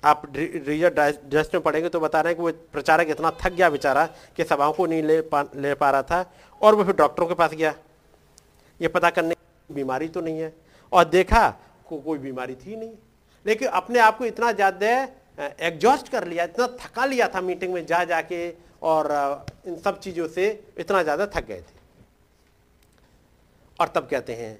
आप 0.02 0.22
रीजर 0.36 0.92
डाइजेस्ट 0.94 1.54
में 1.54 1.62
पढ़ेंगे 1.62 1.88
तो 1.88 2.00
बता 2.00 2.20
रहे 2.20 2.32
हैं 2.32 2.36
कि 2.36 2.42
वो 2.42 2.50
प्रचारक 2.72 3.08
इतना 3.10 3.30
थक 3.40 3.52
गया 3.52 3.68
बेचारा 3.70 4.04
कि 4.36 4.44
सभाओं 4.44 4.72
को 4.72 4.86
नहीं 4.86 5.02
ले 5.02 5.20
पा 5.24 5.42
ले 5.56 5.74
पा 5.74 5.90
रहा 5.90 6.02
था 6.02 6.24
और 6.60 6.74
वो 6.74 6.84
फिर 6.84 6.94
डॉक्टरों 6.96 7.26
के 7.26 7.34
पास 7.34 7.50
गया। 7.52 7.74
ये 8.80 8.88
पता 8.88 9.10
करने 9.10 9.34
बीमारी 9.70 10.08
तो 10.08 10.20
नहीं 10.20 10.40
है। 10.40 10.52
और 10.92 11.04
देखा 11.06 11.48
को, 11.86 11.98
कोई 11.98 12.18
बीमारी 12.18 12.54
थी 12.56 12.76
नहीं। 12.76 12.92
लेकिन 13.46 13.68
अपने 13.70 13.98
आप 13.98 14.18
को 14.18 14.24
इतना 14.24 14.52
ज़्यादा 14.52 14.88
एग्जॉस्ट 15.60 16.08
कर 16.08 16.26
लिया, 16.28 16.44
इतना 16.44 16.66
थका 16.80 17.04
लिया 17.04 17.28
था 17.28 17.40
मीटिंग 17.40 17.72
में 17.74 17.84
जा, 17.86 18.02
जाके 18.04 18.48
और 18.82 19.46
इन 19.66 19.76
सब 19.78 19.98
चीज़ों 20.00 20.28
से 20.28 20.48
इतना 20.78 21.02
ज़्यादा 21.02 21.26
थक 21.26 21.46
गए 21.46 21.60
थे। 21.60 21.78
और 23.78 23.88
तब 23.88 24.08
कहते 24.10 24.34
हैं 24.34 24.58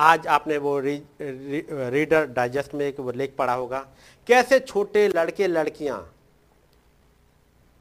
आज 0.00 0.26
आपने 0.26 0.56
वो 0.58 0.78
री, 0.80 0.96
री, 1.20 1.66
रीडर 1.70 2.26
डाइजेस्ट 2.26 2.74
में 2.74 2.86
एक 2.86 3.00
लेख 3.16 3.34
पढ़ा 3.38 3.54
होगा। 3.54 3.78
कैसे 4.26 4.58
छोटे 4.60 5.06
लड़के 5.08 5.46
लड़कियाँ 5.46 5.98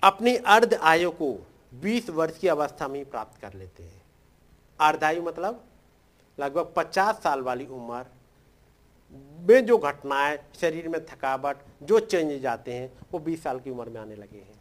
अपनी 0.03 0.35
अर्ध 0.35 0.73
आयु 0.73 1.11
को 1.11 1.29
20 1.83 2.09
वर्ष 2.09 2.37
की 2.37 2.47
अवस्था 2.47 2.87
में 2.87 3.05
प्राप्त 3.09 3.39
कर 3.41 3.53
लेते 3.53 3.83
हैं? 3.83 4.01
अर्धायु 4.79 5.21
मतलब 5.23 5.63
लगभग 6.37 6.73
50 6.77 7.21
साल 7.23 7.41
वाली 7.41 7.65
उम्र 7.67 8.05
में 9.49 9.65
जो 9.65 9.77
घटनाएँ 9.77 10.37
शरीर 10.61 10.87
में 10.87 10.99
थकावट 11.05 11.63
जो 11.83 11.99
चेंज 11.99 12.41
जाते 12.41 12.73
हैं 12.73 12.91
वो 13.11 13.19
20 13.19 13.43
साल 13.43 13.59
की 13.59 13.69
उम्र 13.69 13.89
में 13.89 14.01
आने 14.01 14.15
लगे 14.15 14.37
हैं। 14.37 14.59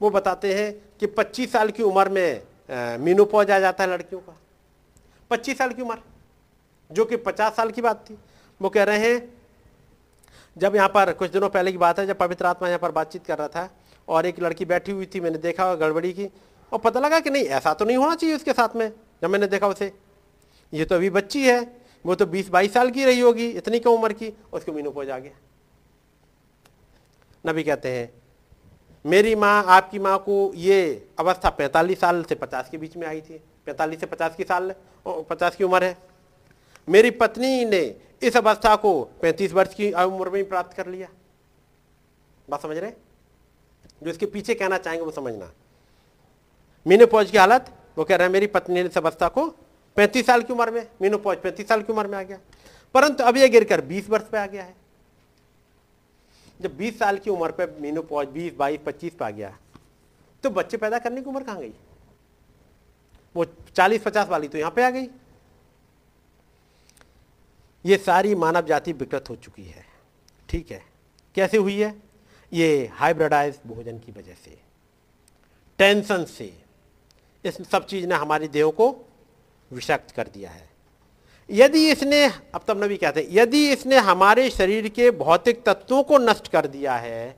वो 0.00 0.10
बताते 0.10 0.54
हैं 0.54 0.72
कि 1.00 1.06
25 1.06 1.52
साल 1.52 1.70
की 1.70 1.82
उम्र 1.82 2.08
में 2.08 2.42
मीनोपॉज 2.68 3.50
आ 3.50 3.58
जाता 3.58 3.84
है 3.84 3.90
लड़कियों 3.90 4.20
का। 4.20 4.36
25 5.30 5.58
साल 5.58 5.72
की 5.72 5.82
उम्र, 5.82 5.98
जो 6.90 7.04
कि 7.04 7.16
50 7.16 7.56
साल 7.56 7.70
की 7.70 7.82
बात 7.82 8.04
थी। 8.10 8.18
वो 8.60 8.68
कह 8.68 8.84
रहे 8.84 8.98
हैं, 8.98 9.32
जब 10.56 10.76
यहाँ 10.76 10.88
पर 10.88 11.12
कुछ 11.12 11.30
दिनों 11.30 11.48
पहले 11.48 11.72
की 11.72 11.78
बात 11.78 11.98
है, 11.98 12.06
जब 12.06 12.18
पवित्र 12.18 12.46
आत्मा 12.46 12.68
यहाँ 12.68 12.78
पर 12.78 12.90
बातचीत 12.90 13.26
कर 13.26 13.38
रहा 13.38 13.48
था, 13.48 13.68
और 14.08 14.26
एक 14.26 14.40
लड़की 14.40 14.64
बैठी 14.64 14.92
हुई 14.92 15.06
थी, 15.06 15.20
मैंने 15.20 15.38
देखा 15.38 15.74
गड़बड़ी 15.74 16.12
की, 16.12 16.28
और 16.72 16.78
पता 16.78 17.00
लगा 17.00 17.20
कि 17.20 17.30
नहीं, 17.30 17.44
ऐसा 17.44 17.74
तो 17.74 17.84
नहीं 17.84 17.96
होना 17.96 18.14
चाहिए 18.14 18.36
उसके 18.36 18.52
साथ 18.52 18.76
में, 18.76 18.90
जब 19.22 19.30
मैंने 19.30 19.46
देखा 19.46 19.68
उसे। 19.68 19.92
ये 20.72 20.84
तो 20.84 20.94
अभी 20.94 21.10
बच्ची 21.10 21.46
है, 21.46 21.60
वो 22.04 22.14
तो 22.14 22.26
20-22 22.26 22.72
साल 22.72 22.90
की 22.90 23.04
रही 23.04 23.20
होगी, 23.20 23.46
इतनी 23.48 23.78
कम 23.78 23.90
उम्र 23.90 24.12
की, 24.12 24.32
उसको 24.52 24.72
मीनोपोज 24.72 25.10
आ 25.10 25.18
गया। 25.18 25.32
नबी 27.44 27.62
कहते 27.62 27.88
हैं 27.88 28.10
मेरी 29.06 29.34
माँ, 29.34 29.64
आपकी 29.64 29.98
माँ 29.98 30.18
को 30.18 30.52
ये 30.54 31.08
अवस्था 31.18 31.50
45 31.50 32.00
साल 32.00 32.22
से 32.24 32.34
50 32.34 32.68
के 32.70 32.78
बीच 32.78 32.96
में 32.96 33.06
आई 33.06 33.20
थी। 33.20 33.40
45 33.66 34.00
से 34.00 34.06
50 34.06 34.34
की 34.36 34.44
साल 34.44 34.74
50 35.06 35.56
की 35.56 35.64
उम्र 35.64 35.84
है। 35.84 35.96
मेरी 36.88 37.10
पत्नी 37.10 37.64
ने 37.64 37.80
इस 38.22 38.36
अवस्था 38.36 38.74
को 38.76 38.92
35 39.22 39.52
वर्ष 39.52 39.74
की 39.74 39.92
उम्र 39.92 40.30
में 40.30 40.36
ही 40.36 40.42
प्राप्त 40.42 40.76
कर 40.76 40.86
लिया। 40.86 41.08
बात 42.50 42.62
समझ 42.62 42.76
रहे 42.76 42.90
जो 44.02 44.10
इसके 44.10 44.26
पीछे 44.26 44.54
कहना 44.54 44.78
चाहेंगे 44.78 45.04
वो 45.04 45.10
समझना। 45.10 45.50
मीनोपॉज 46.86 47.30
की 47.30 47.38
हालत, 47.38 47.70
वो 47.98 48.04
कह 48.04 48.16
रहे 48.16 48.26
हैं, 48.26 48.32
मेरी 48.32 48.46
पत्नी 48.46 48.74
ने 48.74 48.88
इस 48.88 48.98
अवस्था 48.98 49.28
को 49.28 49.46
35 49.96 50.26
साल 50.26 50.42
की 50.42 50.52
उम्र 50.52 50.70
में, 50.70 50.86
मीनोपॉज 51.02 51.36
35 51.36 51.68
साल 51.68 51.82
की 51.82 51.92
उम्र 51.92 52.06
में 52.06 52.18
आ 52.18 52.22
गया। 52.22 52.38
परंतु 52.94 53.24
अब 53.24 53.36
यह 53.36 53.48
गिरकर 53.48 53.80
20 53.80 54.10
वर्ष 54.10 54.24
पे 54.24 54.38
आ 54.38 54.46
गया 54.46 54.64
है। 54.64 54.74
जब 56.60 56.76
20 56.78 56.98
साल 56.98 57.18
की 57.18 57.30
उम्र 57.30 57.50
पे 57.52 57.66
मीनू 57.80 58.02
पहुँच 58.02 58.28
बीस, 58.28 58.54
बाईस, 58.54 58.80
पच्चीस 58.86 59.14
पे 59.14 59.24
आ 59.24 59.30
गया 59.30 59.56
तो 60.44 60.50
बच्चे 60.50 60.76
पैदा 60.76 60.98
करने 60.98 61.20
की 61.20 61.28
उम्र 61.30 61.42
कहाँ 61.44 61.60
गई? 61.60 61.72
वो 63.34 63.44
40 63.74 64.02
50 64.02 64.28
वाली 64.28 64.48
तो 64.48 64.58
यहाँ 64.58 64.70
पे 64.70 64.82
आ 64.82 64.90
गई। 64.90 65.08
ये 67.84 67.96
सारी 67.96 68.34
मानव 68.34 68.66
जाति 68.66 68.92
विकृत 68.92 69.28
हो 69.30 69.36
चुकी 69.36 69.64
है, 69.64 69.84
ठीक 70.48 70.70
है? 70.70 70.82
कैसे 71.34 71.56
हुई 71.56 71.78
है? 71.78 71.94
ये 72.52 72.86
हाइब्रिडाइज 72.94 73.58
भोजन 73.66 73.98
की 73.98 74.12
वजह 74.12 74.34
से 74.34 74.58
टेंशन 75.78 76.24
से, 76.24 76.52
इस 77.44 77.56
सब 77.68 77.86
चीज़ 77.86 78.06
ने 78.06 78.14
हमारे 78.14 78.48
देह 78.48 78.70
को 78.70 78.90
विषक्त 79.70 80.10
कर 80.10 80.28
दिया 80.28 80.50
है। 80.50 80.68
यदि 81.48 81.90
इसने, 81.90 82.24
अब 82.26 82.60
तब 82.68 82.82
नबी 82.84 82.96
कहते 82.96 83.20
हैं, 83.20 83.28
यदि 83.32 83.70
इसने 83.72 83.96
हमारे 84.00 84.48
शरीर 84.50 84.88
के 84.88 85.10
भौतिक 85.12 85.62
तत्वों 85.66 86.02
को 86.02 86.18
नष्ट 86.18 86.48
कर 86.48 86.66
दिया 86.66 86.96
है, 86.96 87.36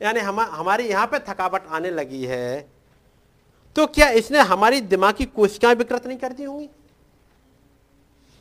यानी 0.00 0.20
हम, 0.20 0.40
हमारी 0.40 0.88
यहाँ 0.88 1.06
पे 1.06 1.18
थकावट 1.22 1.66
आने 1.68 1.90
लगी 1.92 2.24
है 2.26 2.66
तो 3.76 3.86
क्या 3.88 4.08
इसने 4.12 4.38
हमारी 4.40 4.80
दिमाग 4.82 5.22
कोशिकाएँ 5.26 5.74
विकृत 5.74 6.06
नहीं 6.06 6.18
कर 6.18 6.32
दी 6.32 6.44
होंगी? 6.44 6.68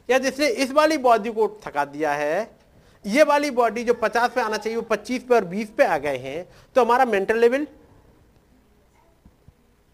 यदि 0.10 0.28
इसने 0.28 0.48
इस 0.48 0.72
वाली 0.72 0.98
बॉडी 1.00 1.32
को 1.32 1.48
थका 1.66 1.86
दिया 1.86 2.14
है, 2.14 2.52
ये 3.06 3.24
वाली 3.24 3.52
बॉडी 3.52 3.84
जो 3.84 3.94
50 4.04 4.30
पे 4.30 4.42
आना 4.42 4.58
चाहिए, 4.58 4.78
वो 4.78 4.88
25 4.92 5.24
पे 5.24 5.36
और 5.36 5.46
20 5.46 5.70
पे 5.78 5.86
आ 5.86 5.98
गए 5.98 6.18
हैं 6.18 6.46
तो 6.76 6.82
हमारा 6.82 7.06
मेंटल 7.06 7.38
लेवल 7.40 7.68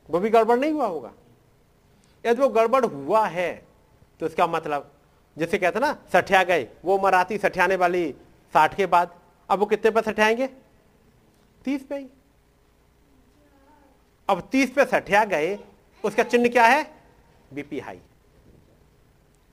वो 0.10 0.20
भी 0.20 0.30
गड़बड़ 0.30 0.58
नहीं 0.60 0.72
हुआ 0.72 0.86
होगा? 0.88 1.12
यदि 2.24 2.42
वो 2.42 2.50
गड़बड़ 2.50 2.86
हुआ 2.86 3.26
है 3.28 3.67
तो 4.20 4.26
इसका 4.26 4.48
मतलब 4.48 4.92
जैसे 5.38 5.58
कहते 5.58 5.80
ना, 5.80 5.98
सठिया 6.14 6.44
गए, 6.44 6.68
वो 6.86 6.98
मराती 6.98 7.38
सठियाने 7.38 7.76
वाली 7.76 8.16
साठ 8.54 8.76
के 8.76 8.86
बाद, 8.86 9.12
अब 9.50 9.60
वो 9.60 9.66
कितने 9.66 9.92
पे 9.92 10.02
सठियाएँगे? 10.02 10.48
तीस 11.66 11.84
पे 11.84 11.98
ही। 11.98 12.08
अब 14.30 14.50
तीस 14.52 14.72
पे 14.72 14.86
सठिया 14.86 15.24
गए, 15.26 15.60
उसका 16.04 16.24
चिन्ह 16.24 16.50
क्या 16.50 16.66
है? 16.66 16.84
BP 17.54 17.80
high. 17.80 18.00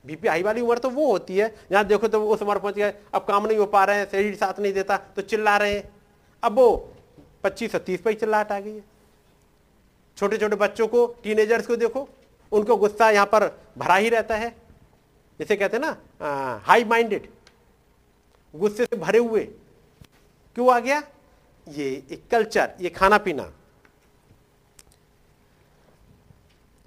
बीपी 0.05 0.27
हाई 0.27 0.43
वाली 0.43 0.61
उम्र 0.61 0.77
तो 0.77 0.89
वो 0.89 1.11
होती 1.11 1.37
है, 1.37 1.55
जहाँ 1.71 1.85
देखो 1.85 2.07
तो 2.07 2.27
उस 2.29 2.41
उम्र 2.41 2.59
पहुँच 2.59 2.75
गए, 2.75 2.93
अब 3.13 3.25
काम 3.25 3.47
नहीं 3.47 3.57
हो 3.57 3.65
पा 3.65 3.83
रहे 3.85 3.97
हैं, 3.97 4.09
शरीर 4.11 4.35
साथ 4.35 4.59
नहीं 4.59 4.73
देता 4.73 4.97
तो 4.97 5.21
चिल्ला 5.21 5.57
रहे 5.57 5.73
हैं। 5.73 5.93
अब 6.43 6.55
वो 6.55 6.93
पच्चीस 7.43 7.71
से 7.71 7.79
तीस 7.79 8.01
पर 8.01 8.13
चिल्लाहट 8.13 8.51
आ 8.51 8.59
गई 8.59 8.75
है। 8.75 8.83
छोटे 10.17 10.37
छोटे 10.37 10.55
बच्चों 10.55 10.87
को 10.87 11.05
टीनेजर्स 11.23 11.67
को 11.67 11.75
देखो 11.75 12.09
उनको 12.55 12.75
गुस्सा 12.77 13.09
यहाँ 13.11 13.25
पर 13.25 13.47
भरा 13.77 13.95
ही 13.95 14.09
रहता 14.09 14.35
है। 14.35 14.49
जैसे 15.39 15.55
कहते 15.55 15.77
हैं 15.77 15.83
ना 15.83 16.61
हाई 16.65 16.83
माइंडेड 16.85 17.27
गुस्से 18.53 18.85
से 18.85 18.97
भरे 18.97 19.19
हुए। 19.19 19.43
क्यों 20.55 20.73
आ 20.73 20.79
गया? 20.79 21.01
ये 21.67 21.87
एक 22.11 22.27
कल्चर 22.31 22.75
ये 22.81 22.89
खाना 22.91 23.17
पीना 23.17 23.51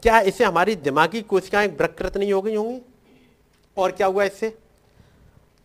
क्या 0.03 0.21
इससे 0.23 0.45
हमारी 0.45 0.75
दिमागी 0.77 1.23
कोशिकाएँ 1.25 1.69
प्रकृत 1.77 2.17
नहीं 2.17 2.33
हो 2.33 2.43
गई 2.43 2.55
होंगी? 2.55 2.81
और 3.77 3.93
क्या 3.93 4.07
हुआ 4.07 4.25
इससे? 4.25 4.57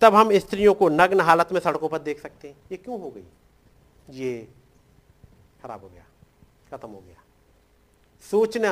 तब 0.02 0.16
हम 0.16 0.38
स्त्रियों 0.40 0.74
को 0.74 0.90
नग्न 0.90 1.22
हालत 1.22 1.52
में 1.54 1.60
सड़कों 1.60 1.90
पर 1.90 2.00
देख 2.00 2.22
सकते 2.22 2.48
हैं। 2.48 2.56
ये 2.72 2.78
क्यों 2.78 3.00
हो 3.02 3.10
गई? 3.10 3.24
ये 4.12 4.48
खराब 5.64 5.82
हो 5.82 5.90
गया, 5.90 6.06
खत्म 6.72 6.90
हो 6.90 7.00
गया। 7.00 7.22
सोचना 8.24 8.72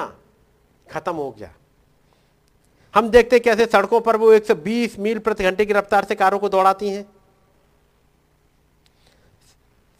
खत्म 0.91 1.15
हो 1.15 1.31
गया। 1.31 1.53
हम 2.93 3.09
देखते 3.09 3.39
कैसे 3.39 3.65
सड़कों 3.65 3.99
पर 4.01 4.15
वो 4.17 4.33
120 4.33 4.97
मील 4.99 5.19
प्रति 5.19 5.43
घंटे 5.43 5.65
की 5.65 5.73
रफ्तार 5.73 6.05
से 6.05 6.15
कारों 6.15 6.39
को 6.39 6.49
दौड़ाती 6.49 6.89
हैं। 6.89 7.03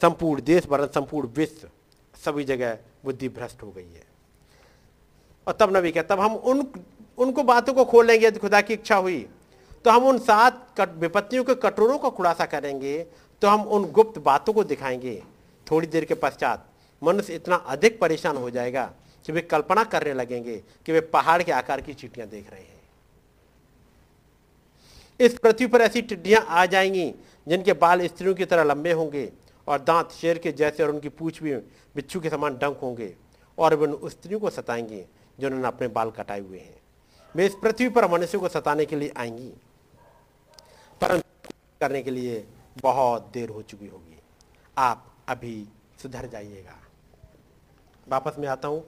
संपूर्ण 0.02 0.42
देश 0.42 0.66
भर, 0.66 0.86
संपूर्ण 0.86 1.28
विश्व, 1.28 1.68
सभी 2.16 2.44
जगह 2.44 2.78
बुद्धि 3.06 3.30
भ्रष्ट 3.30 3.64
हो 3.64 3.72
गई 3.72 3.84
है। 3.84 4.04
और 5.48 5.58
तब 5.60 5.76
नबी 5.78 5.92
कहता 5.92 6.16
तब 6.16 6.22
हम 6.22 6.36
उन, 6.36 6.68
उनको 7.18 7.44
बातों 7.44 7.74
को 7.74 7.86
खोलेंगे 7.86 8.28
यदि 8.28 8.40
खुदा 8.40 8.62
की 8.62 8.74
इच्छा 8.74 8.96
हुई 8.96 9.28
तो 9.86 9.92
हम 9.92 10.04
उन 10.06 10.18
सात 10.20 10.80
विपत्तियों 10.80 11.44
के 11.44 11.56
कटोरों 11.56 11.98
का 12.00 12.10
खुलासा 12.10 12.46
करेंगे 12.46 12.98
तो 13.42 13.48
हम 13.48 13.62
उन 13.68 13.86
गुप्त 13.92 14.20
बातों 14.20 14.54
को 14.54 14.64
दिखाएँगे। 14.64 15.22
थोड़ी 15.68 15.88
देर 15.88 16.06
के 16.06 16.14
पश्चात 16.16 16.68
मनुष्य 17.02 17.36
इतना 17.36 17.56
अधिक 17.56 18.00
परेशान 18.00 18.38
हो 18.38 18.50
जाएगा 18.50 18.92
कि 19.26 19.32
वे 19.32 19.42
कल्पना 19.42 19.84
करने 19.84 20.14
लगेंगे 20.14 20.58
कि 20.86 20.92
वे 20.92 21.02
पहाड़ 21.02 21.42
के 21.44 21.52
आकार 21.52 21.82
की 21.82 21.94
चीटियाँ 21.94 22.28
देख 22.30 22.52
रहे 22.52 22.62
हैं। 22.62 22.80
इस 25.20 25.38
पृथ्वी 25.40 25.68
पर 25.68 25.82
ऐसी 25.82 26.02
टिड्डियाँ 26.02 26.46
आ 26.50 26.66
जाएँगी 26.66 27.14
जिनके 27.48 27.74
बाल 27.74 28.06
स्त्रियों 28.08 28.34
की 28.36 28.46
तरह 28.46 28.64
लंबे 28.64 28.92
होंगे 28.92 29.32
और 29.68 29.82
दांत 29.82 30.12
शेर 30.12 30.38
के 30.38 30.52
जैसे 30.52 30.84
और 30.84 30.90
उनकी 30.90 31.10
पूछ 31.10 31.42
भी 31.44 31.56
बिच्छू 31.96 32.20
के 32.20 32.30
समान 32.30 32.58
डंक 32.58 32.78
होंगे 32.78 33.14
और 33.58 33.76
वे 33.76 33.88
उन 33.88 34.10
स्त्रियों 34.10 34.40
को 34.40 34.50
सताएँगे 34.50 35.06
जिन्होंने 35.40 35.68
अपने 35.68 35.88
बाल 35.88 36.12
कटाए 36.12 36.40
हुए 36.40 36.60
हैं। 36.60 36.80
वे 37.36 37.46
इस 37.46 37.56
पृथ्वी 37.56 37.90
पर 37.90 38.10
मनुष्य 38.12 38.38
को 38.38 38.50
सताने 38.50 38.86
के 38.86 38.96
लिए 38.96 39.14
आएँगी, 39.18 39.54
परंतु 41.02 41.50
करने 41.82 42.02
के 42.02 42.12
लिए 42.12 42.44
बहुत 42.82 43.30
देर 43.34 43.50
हो 43.50 43.62
चुकी 43.62 43.88
होगी। 43.88 44.20
आप 44.78 45.06
अभी 45.30 45.68
सुधर 46.02 46.28
जाइएगा। 46.28 46.78
वापस 48.08 48.40
में 48.40 48.48
आता 48.48 48.68
हूँ। 48.68 48.84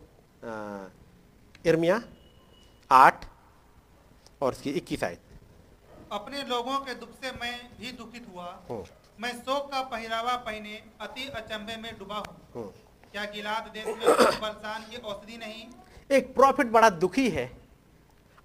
इर्मिया 1.65 2.01
आठ 2.91 3.25
और 4.41 4.53
इसकी 4.53 4.69
इक्कीस 4.71 5.03
आयत 5.03 5.19
अपने 6.11 6.43
लोगों 6.43 6.77
के 6.79 6.93
दुख 6.95 7.09
से 7.21 7.31
मैं 7.33 7.53
भी 7.79 7.91
दुखित 7.91 8.25
हुआ। 8.33 8.47
मैं 9.21 9.31
शोक 9.35 9.71
का 9.71 9.81
पहरावा 9.83 10.35
पहने 10.45 10.81
अति 11.01 11.27
अचंभे 11.35 11.75
में 11.77 11.91
डूबा 11.99 12.23
हूँ। 12.55 12.65
क्या 13.11 13.23
गिलाद 13.33 13.71
देश 13.73 13.85
में 13.85 13.95
बरसान 14.41 14.81
की 14.81 14.97
औषधि 14.97 15.37
नहीं? 15.37 15.63
एक 16.09 16.33
प्रॉफिट 16.35 16.67
बड़ा 16.67 16.89
दुखी 16.89 17.29
है 17.29 17.49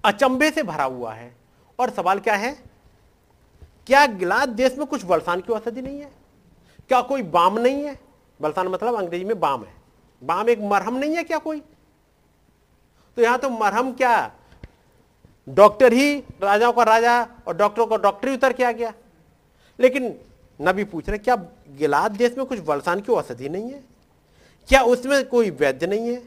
अचंभे 0.04 0.50
से 0.50 0.62
भरा 0.62 0.84
हुआ 0.84 1.12
है। 1.14 1.34
और 1.78 1.90
सवाल 1.90 2.18
क्या 2.20 2.34
है? 2.36 2.52
क्या 3.86 4.06
गिलाद 4.06 4.48
देश 4.50 4.76
में 4.78 4.86
कुछ 4.86 5.04
बलसान 5.04 5.40
की 5.40 5.52
औषधि 5.52 5.82
नहीं 5.82 6.00
है? 6.00 6.10
क्या 6.88 7.00
कोई 7.02 7.22
बाम 7.24 7.58
नहीं 7.58 7.84
है? 7.84 7.98
बलसान 8.40 8.68
मतलब 8.68 8.94
अंग्रेज़ी 8.94 9.24
में 9.24 9.40
बाम 9.40 9.64
है। 9.64 9.74
बाम 10.22 10.48
एक 10.48 10.60
मरहम 10.62 10.96
नहीं 10.96 11.16
है 11.16 11.24
क्या 11.24 11.38
कोई? 11.38 11.62
तो 13.18 13.22
यहाँ 13.22 13.38
तो 13.38 13.48
मरहम 13.50 13.90
क्या? 13.92 14.30
डॉक्टर 15.48 15.92
ही 15.92 16.18
राजाओं 16.42 16.72
का 16.72 16.82
राजा 16.82 17.14
और 17.48 17.56
डॉक्टरों 17.56 17.86
का 17.86 17.96
डॉक्टर 17.96 18.28
ही 18.28 18.34
उतर 18.34 18.52
के 18.52 18.64
आ 18.64 18.70
गया। 18.72 18.92
लेकिन 19.78 20.14
नबी 20.60 20.84
पूछ 20.84 21.08
रहे 21.08 21.18
क्या 21.18 21.36
गिलाद 21.78 22.12
देश 22.12 22.36
में 22.38 22.44
कुछ 22.46 22.60
बलसान 22.60 23.00
की 23.00 23.12
औषधि 23.12 23.48
नहीं 23.48 23.70
है? 23.70 23.82
क्या 24.68 24.82
उसमें 24.84 25.24
कोई 25.28 25.50
वैद्य 25.50 25.86
नहीं 25.86 26.08
है? 26.08 26.22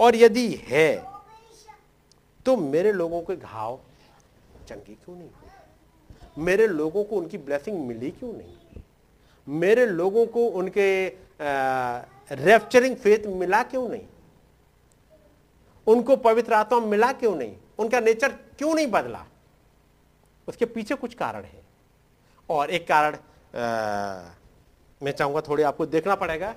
और 0.00 0.16
यदि 0.16 0.48
है 0.64 1.04
तो 2.46 2.56
मेरे 2.56 2.92
लोगों 2.92 3.22
के 3.22 3.36
घाव 3.36 3.78
चंगे 4.68 4.94
क्यों 4.94 5.16
नहीं 5.16 5.28
हुए? 5.28 6.44
मेरे 6.44 6.66
लोगों 6.66 7.04
को 7.04 7.16
उनकी 7.16 7.38
ब्लेसिंग 7.38 7.86
मिली 7.86 8.10
क्यों 8.10 8.32
नहीं? 8.32 8.82
मेरे 9.46 9.86
लोगों 9.86 10.26
को 10.26 10.48
उनके 10.48 11.06
रेफ्चरिंग 12.44 12.96
फेथ 12.96 13.26
मिला 13.28 13.62
क्यों 13.62 13.88
नहीं? 13.88 14.06
उनको 15.86 16.16
पवित्र 16.16 16.52
आत्मा 16.52 16.78
मिला 16.80 17.12
क्यों 17.12 17.34
नहीं? 17.36 17.56
उनका 17.78 18.00
नेचर 18.00 18.32
क्यों 18.58 18.74
नहीं 18.74 18.86
बदला? 18.86 19.24
उसके 20.48 20.64
पीछे 20.66 20.94
कुछ 20.94 21.14
कारण 21.14 21.44
है। 21.44 21.62
और 22.48 22.70
एक 22.70 22.86
कारण 22.88 23.14
आ, 23.14 23.60
मैं 25.00 25.12
चाहूँगा 25.12 25.40
थोड़ी 25.40 25.62
आपको 25.62 25.86
देखना 25.86 26.14
पड़ेगा। 26.14 26.54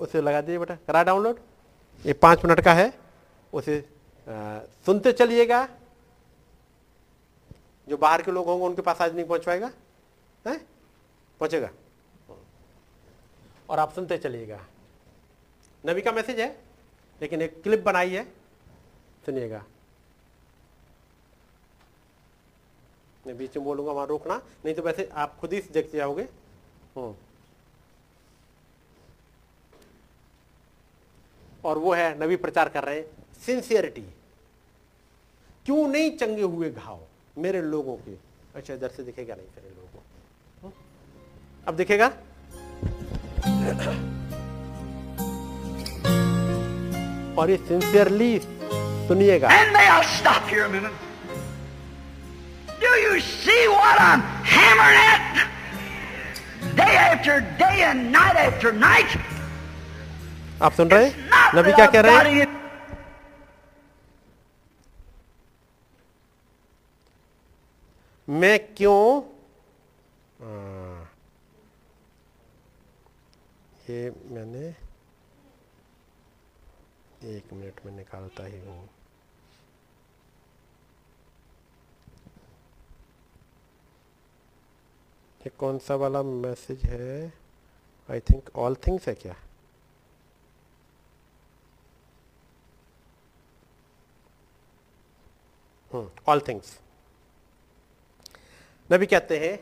उसे 0.00 0.20
लगा 0.20 0.40
दीजिए 0.40 0.58
बेटा 0.58 0.74
करा 0.86 1.02
डाउनलोड? 1.04 1.38
ये 2.04 2.12
पाँच 2.14 2.44
मिनट 2.44 2.60
का 2.60 2.72
है। 2.72 2.92
उसे 3.52 3.78
आ, 3.78 4.60
सुनते 4.86 5.12
चलिएगा। 5.12 5.66
जो 7.88 7.96
बाहर 7.96 8.22
के 8.22 8.30
लोग 8.32 8.46
होंगे 8.46 8.64
उनके 8.64 8.82
पास 8.82 9.00
आज 9.02 9.14
नहीं 9.14 9.24
पहुँच 9.26 9.44
पाएगा 9.44 9.70
है? 10.44 10.56
पहुंचेगा। 11.40 11.68
और 13.70 13.78
आप 13.78 13.92
सुनते 13.92 14.18
चलिएगा। 14.18 14.60
नबी 15.84 16.00
का 16.00 16.12
मैसेज 16.12 16.40
है 16.40 16.48
लेकिन 17.20 17.42
एक 17.42 17.62
क्लिप 17.62 17.82
बनाई 17.84 18.10
है। 18.10 18.26
सुनिएगा 19.26 19.64
मैं 23.26 23.36
बीच 23.38 23.56
में 23.56 23.64
बोलूँगा, 23.64 23.92
वहाँ 23.92 24.06
रोकना, 24.06 24.34
नहीं 24.64 24.74
तो 24.74 24.82
वैसे 24.82 25.08
आप 25.12 25.36
खुद 25.40 25.52
ही 25.52 25.60
देखते 25.72 25.98
जाओगे। 25.98 26.22
हम्म। 26.96 27.14
और 31.64 31.78
वो 31.78 31.92
है, 31.94 32.24
नबी 32.24 32.36
प्रचार 32.36 32.68
कर 32.68 32.84
रहे 32.84 32.96
हैं, 32.96 33.06
सिंसियरिटी। 33.46 34.00
क्यों 35.66 35.86
नहीं 35.88 36.16
चंगे 36.16 36.42
हुए 36.42 36.70
घाव 36.70 37.00
मेरे 37.38 37.62
लोगों 37.62 37.96
के? 37.96 38.16
अच्छा 38.54 38.74
इधर 38.74 38.88
से 38.88 39.02
दिखेगा 39.02 39.34
नहीं 39.34 39.46
मेरे 39.56 39.70
लोगों 39.70 40.00
को। 40.62 40.72
अब 41.66 41.76
दिखेगा? 41.76 42.08
और 47.38 47.50
ये 47.50 47.56
सिंसियरली 47.56 48.38
सुनिएगा 49.08 49.48
And 49.48 49.72
may 49.72 49.84
stop 50.24 50.48
here 50.48 50.64
a 50.64 50.68
minute? 50.68 50.92
Do 52.80 52.86
you 52.86 53.20
see 53.20 53.68
what 53.68 54.00
I'm 54.00 54.22
hammering 54.44 54.98
at? 55.12 55.48
Day 56.76 56.96
after 56.96 57.40
day 57.58 57.82
and 57.82 58.12
night 58.12 58.36
after 58.36 58.72
night. 58.72 59.18
आप 60.62 60.72
सुन 60.72 60.88
रहे 60.90 61.06
हैं 61.06 61.50
नबी 61.54 61.72
क्या 61.72 61.86
कह 61.86 62.00
रहे 62.00 62.32
हैं 62.32 62.46
मैं 68.28 68.58
क्यों 68.74 69.00
हाँ। 70.42 71.10
ये 73.90 74.10
मैंने 74.30 74.66
एक 77.36 77.52
मिनट 77.52 77.80
में 77.86 77.92
निकालता 77.92 78.46
ही 78.46 78.58
हूँ 78.60 78.93
ये 85.46 85.50
कौन 85.58 85.78
सा 85.78 85.94
वाला 85.94 86.22
मैसेज 86.22 86.84
है? 86.84 87.32
आई 88.08 88.20
थिंक 88.20 88.48
ऑल 88.56 88.74
थिंग्स 88.86 89.08
है 89.08 89.14
क्या? 89.14 89.34
ऑल 96.28 96.40
थिंग्स 96.48 96.78
नबी 98.90 99.06
कहते 99.06 99.38
हैं 99.38 99.52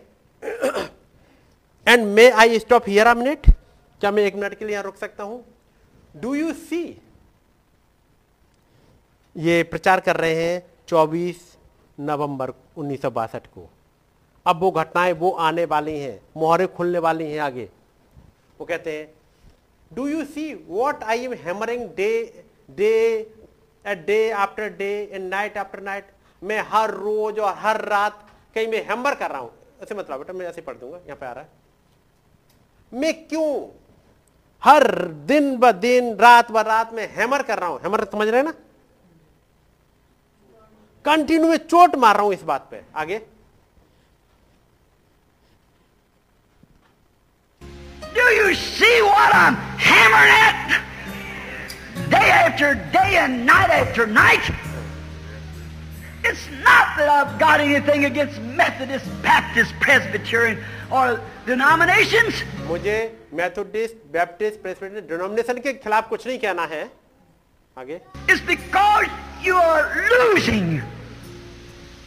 and 1.87 2.07
may 2.15 2.29
I 2.31 2.59
stop 2.59 2.89
here 2.89 3.07
a 3.07 3.15
minute 3.15 3.51
क्या 4.01 4.11
मैं 4.11 4.23
एक 4.23 4.35
मिनट 4.35 4.55
के 4.59 4.65
लिए 4.65 4.73
यहाँ 4.73 4.85
रुक 4.85 4.97
सकता 4.97 5.25
हूँ? 5.25 5.45
डू 6.17 6.35
यू 6.35 6.53
सी 6.55 6.83
ये 9.37 9.63
प्रचार 9.65 10.01
कर 10.01 10.17
रहे 10.17 10.35
हैं 10.45 10.63
24 10.89 11.37
नवंबर 11.99 12.53
उन्नीस 12.77 13.03
सौ 13.03 13.11
बासठ 13.11 13.47
को। 13.47 13.69
अब 14.47 14.61
वो 14.61 14.71
घटनाएँ 14.73 15.13
वो 15.15 15.31
आने 15.41 15.65
वाली 15.65 15.99
हैं, 15.99 16.21
मोहरे 16.37 16.67
खुलने 16.69 16.99
वाली 16.99 17.31
हैं 17.33 17.41
आगे। 17.41 17.69
वो 18.61 18.67
कहते 18.67 18.93
हैं 18.93 19.13
do 19.91 20.07
you 20.09 20.25
see 20.25 20.53
what 20.69 21.03
I 21.05 21.25
am 21.25 21.33
hammering 21.37 21.89
day 21.97 22.11
day 22.69 22.95
day 23.85 24.31
after 24.33 24.69
day 24.69 24.91
and 25.13 25.29
night 25.31 25.59
after 25.59 25.81
night 25.83 26.11
मैं 26.43 26.61
हर 26.69 26.91
रोज 26.91 27.39
और 27.39 27.55
हर 27.59 27.81
रात 27.85 28.25
कहीं 28.55 28.69
मैं 28.69 28.85
हैमर 28.89 29.15
कर 29.15 29.31
रहा 29.31 29.41
हूँ। 29.41 29.51
ऐसे 29.83 29.95
मतलब 29.95 30.19
बेटा, 30.19 30.33
मैं 30.33 30.47
ऐसे 30.47 30.61
पढ़ 30.61 30.77
दूँगा, 30.77 30.97
यहाँ 30.99 31.17
पे 31.17 31.27
आ 31.27 31.33
रहा 31.33 31.45
है। 31.45 31.51
मैं 32.93 33.13
क्यों 33.29 33.67
हर 34.63 35.07
दिन 35.27 35.57
ब 35.57 35.71
दिन, 35.73 36.15
रात 36.17 36.51
ब 36.51 36.59
रात 36.59 36.93
में 36.95 37.07
हैमर 37.15 37.43
कर 37.43 37.59
रहा 37.59 37.69
हूँ? 37.69 37.81
हैमर 37.81 38.05
समझ 38.05 38.29
रहे 38.29 38.37
हैं 38.37 38.45
ना? 38.45 38.53
कंटिन्यू 41.05 41.49
में 41.49 41.57
चोट 41.59 41.95
मार 41.97 42.15
रहा 42.15 42.25
हूँ 42.25 42.33
इस 42.35 42.43
बात 42.43 42.69
पे। 42.71 42.83
आगे। 42.97 43.21
Do 48.14 48.22
you 48.22 48.54
see 48.56 49.02
what 49.02 49.34
I'm 49.36 49.56
hammering 49.78 50.32
at? 50.48 50.84
Day 52.10 52.30
after 52.32 52.76
day 52.92 53.18
and 53.18 53.46
night 53.46 53.70
after 53.70 54.08
night. 54.08 54.50
It's 56.24 56.48
not 56.64 56.98
that 56.98 57.08
I've 57.10 57.40
got 57.40 57.60
anything 57.60 58.06
against 58.06 58.42
Methodist, 58.42 59.06
Baptist, 59.22 59.74
Presbyterian, 59.80 60.58
or 60.92 61.22
denominations. 61.46 62.34
मुझे 62.68 62.98
मेथोडिस्ट 63.34 63.96
बैप्टिस्ट 64.12 64.62
प्रेसबिटेरियन 64.62 65.08
डिनोमिनेशन 65.08 65.58
के 65.64 65.74
खिलाफ 65.84 66.10
कुछ 66.10 66.28
नहीं 66.28 66.40
कहना 66.40 66.66
है 66.74 66.84
आगे 67.78 68.00
It's 68.28 68.42
because 68.42 69.08
you 69.44 69.56
are 69.56 69.86
losing 70.12 70.82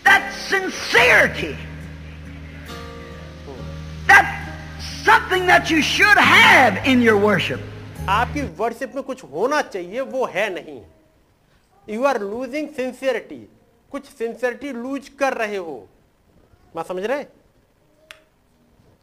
that 0.05 0.33
sincerity. 0.49 1.57
That's 4.07 4.44
something 5.06 5.44
that 5.46 5.70
you 5.70 5.82
should 5.88 6.20
have 6.20 6.78
in 6.92 7.02
your 7.08 7.18
worship. 7.24 7.60
आपकी 8.10 8.42
worship 8.58 8.96
में 8.96 9.04
कुछ 9.04 9.24
होना 9.24 9.62
चाहिए, 9.62 10.02
वो 10.02 10.26
है 10.26 10.50
नहीं। 10.54 10.82
यू 11.88 12.04
आर 12.04 12.20
लूजिंग 12.22 12.70
सिंसियरिटी 12.70 13.38
कुछ 13.92 14.06
सिंसियरिटी 14.08 14.72
लूज 14.72 15.10
कर 15.20 15.34
रहे 15.34 15.58
हो। 15.58 15.76
बात 16.76 16.88
समझ 16.88 17.04
रहे? 17.04 17.26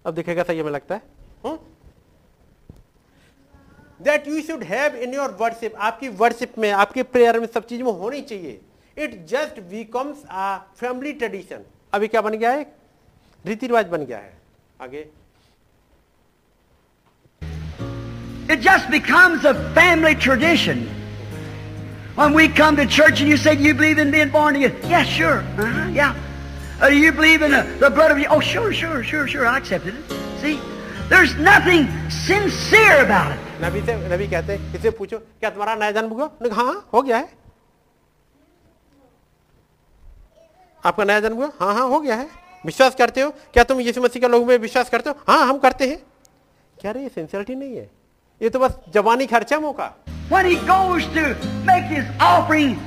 अब 0.06 0.14
दिखेगा 0.14 0.42
सही 0.42 0.60
हमें 0.60 0.70
लगता 0.70 0.94
है? 0.94 1.02
That 4.02 4.28
you 4.28 4.40
should 4.42 4.62
have 4.64 4.96
in 4.96 5.14
your 5.14 5.36
worship 5.40 5.74
आपकी 5.78 6.08
वर्शिप 6.08 6.58
में, 6.58 6.70
आपके 6.70 7.02
प्रेयर 7.02 7.40
में 7.40 7.46
सब 7.46 7.66
चीज़ 7.66 7.82
में 7.82 7.92
होनी 7.92 8.22
चाहिए। 8.22 8.60
It 8.98 9.24
just 9.26 9.60
becomes 9.60 10.24
a 10.30 10.58
family 10.76 11.12
tradition 11.12 11.64
अभी 11.92 12.08
क्या 12.08 12.20
बन 12.20 12.34
गया 12.34 12.50
है? 12.50 12.72
रीति 13.44 13.66
रिवाज 13.66 13.86
बन 13.86 14.04
गया 14.04 14.18
है। 14.18 14.40
आगे। 14.80 15.08
It 18.49 18.61
just 18.61 18.89
becomes 18.89 19.45
a 19.45 19.53
family 19.73 20.15
tradition. 20.15 20.89
When 22.15 22.33
we 22.33 22.47
come 22.47 22.75
to 22.77 22.85
church 22.85 23.19
and 23.21 23.29
you 23.29 23.37
say, 23.37 23.55
Do 23.55 23.63
you 23.63 23.73
believe 23.73 23.97
in 23.97 24.09
being 24.11 24.29
born 24.29 24.55
again? 24.55 24.75
Yeah, 24.87 25.03
sure. 25.03 25.39
Uh-huh, 25.57 25.89
yeah. 25.93 26.15
Uh, 26.81 26.89
do 26.89 26.97
you 26.97 27.11
believe 27.11 27.41
in 27.41 27.51
the, 27.51 27.63
the 27.79 27.89
blood 27.89 28.11
of 28.11 28.17
you? 28.19 28.27
Oh, 28.29 28.39
sure, 28.39 28.71
sure, 28.73 29.03
sure, 29.03 29.27
sure. 29.27 29.45
I 29.45 29.57
accepted 29.57 29.95
it. 29.95 30.03
See? 30.41 30.59
There's 31.09 31.35
nothing 31.35 31.87
sincere 32.09 33.03
about 33.05 33.31
it. 33.31 33.39
नबी 33.61 33.81
से 33.85 33.93
नबी 34.13 34.27
कहते 34.27 34.53
हैं 34.53 34.75
इसे 34.75 34.89
पूछो 34.97 35.17
क्या 35.17 35.49
तुम्हारा 35.49 35.75
नया 35.75 35.91
जन्म 35.91 36.09
हुआ 36.13 36.25
उन्होंने 36.25 36.49
कहा, 36.49 36.63
हाँ 36.63 36.89
हो 36.93 37.01
गया 37.01 37.17
है 37.17 37.29
आपका 40.83 41.03
नया 41.03 41.19
जन्म 41.19 41.35
हुआ 41.37 41.51
हाँ 41.59 41.73
हाँ 41.73 41.87
हो 41.89 41.99
गया 41.99 42.15
है 42.15 42.27
विश्वास 42.65 42.95
करते 42.95 43.21
हो 43.21 43.29
क्या 43.53 43.63
तुम 43.71 43.79
यीशु 43.81 44.01
मसीह 44.01 44.21
के 44.21 44.27
लोगों 44.27 44.45
में 44.45 44.57
विश्वास 44.67 44.89
करते 44.89 45.09
हो 45.09 45.15
हाँ 45.27 45.47
हम 45.47 45.57
करते 45.65 45.87
हैं 45.89 45.97
क्या 46.81 46.91
रे 46.91 47.03
ये 47.03 47.09
सिंसियरिटी 47.15 47.55
नहीं 47.55 47.75
है 47.77 47.89
ये 48.42 48.50
तो 48.50 48.58
बस 48.58 48.76
जवानी 48.94 49.26
खर्चा 49.26 49.56
है 49.56 49.62
मौका 49.62 49.92
When 50.30 50.46
he 50.46 50.56
goes 50.68 51.04
to 51.14 51.22
make 51.66 51.84
his 51.84 52.06
offering 52.20 52.78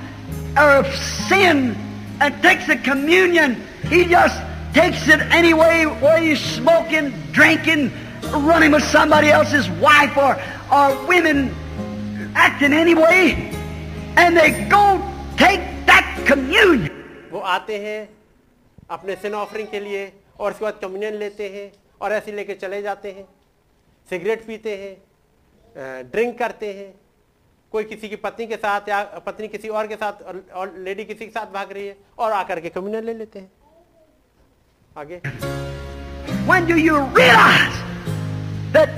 of 0.58 0.88
sin 0.96 1.76
and 2.20 2.42
takes 2.42 2.66
the 2.66 2.78
communion, 2.78 3.56
he 3.92 4.04
just 4.06 4.42
takes 4.74 5.08
it 5.08 5.22
anyway, 5.32 5.86
whether 5.86 6.24
he's 6.24 6.40
smoking, 6.40 7.14
drinking, 7.32 7.92
running 8.48 8.72
with 8.72 8.84
somebody 8.84 9.30
else's 9.30 9.70
wife 9.86 10.18
or, 10.18 10.34
or 10.74 11.06
women 11.08 11.54
acting 12.36 12.74
anyway, 12.74 13.52
and 14.18 14.36
they 14.36 14.52
go 14.68 14.84
take 15.38 15.64
that 15.86 16.06
communion. 16.26 16.92
वो 17.32 17.40
आते 17.56 17.80
हैं 17.88 18.00
अपने 18.92 19.16
सिन 19.22 19.34
offering 19.34 19.68
के 19.68 19.80
लिए 19.80 20.12
और 20.40 20.52
उसके 20.52 20.66
बाद 20.66 20.80
communion 20.82 21.14
लेते 21.20 21.50
हैं 21.50 21.72
और 22.02 22.14
ऐसे 22.14 22.32
लेके 22.32 22.54
चले 22.64 22.82
जाते 22.82 23.12
हैं 23.12 23.28
सिगरेट 24.10 24.46
पीते 24.48 24.76
हैं 24.78 24.96
ड्रिंक 25.78 26.38
करते 26.40 26.72
हैं 26.74 26.94
कोई 27.72 27.84
किसी 27.84 28.10
की 28.10 28.16
पत्नी 28.24 28.46
के 28.48 28.56
साथ 28.56 28.90
या 28.90 29.02
पत्नी 29.26 29.48
किसी 29.48 29.68
और 29.70 29.88
के 29.88 29.96
साथ 29.96 30.22
और, 30.24 30.44
और 30.56 30.74
लेडी 30.84 31.06
किसी 31.06 31.26
के 31.26 31.32
साथ 31.32 31.54
भाग 31.54 31.72
रही 31.72 31.88
है 31.88 31.96
और 32.20 32.32
आकर 32.32 32.60
के 32.66 32.70
कम्युनियन 32.78 33.04
ले 33.06 33.14
लेते 33.14 33.40
हैं 33.40 33.52
आगे 34.98 35.22
When 36.48 36.68
do 36.68 36.76
you 36.78 36.98
realize 37.18 37.78
that 38.74 38.90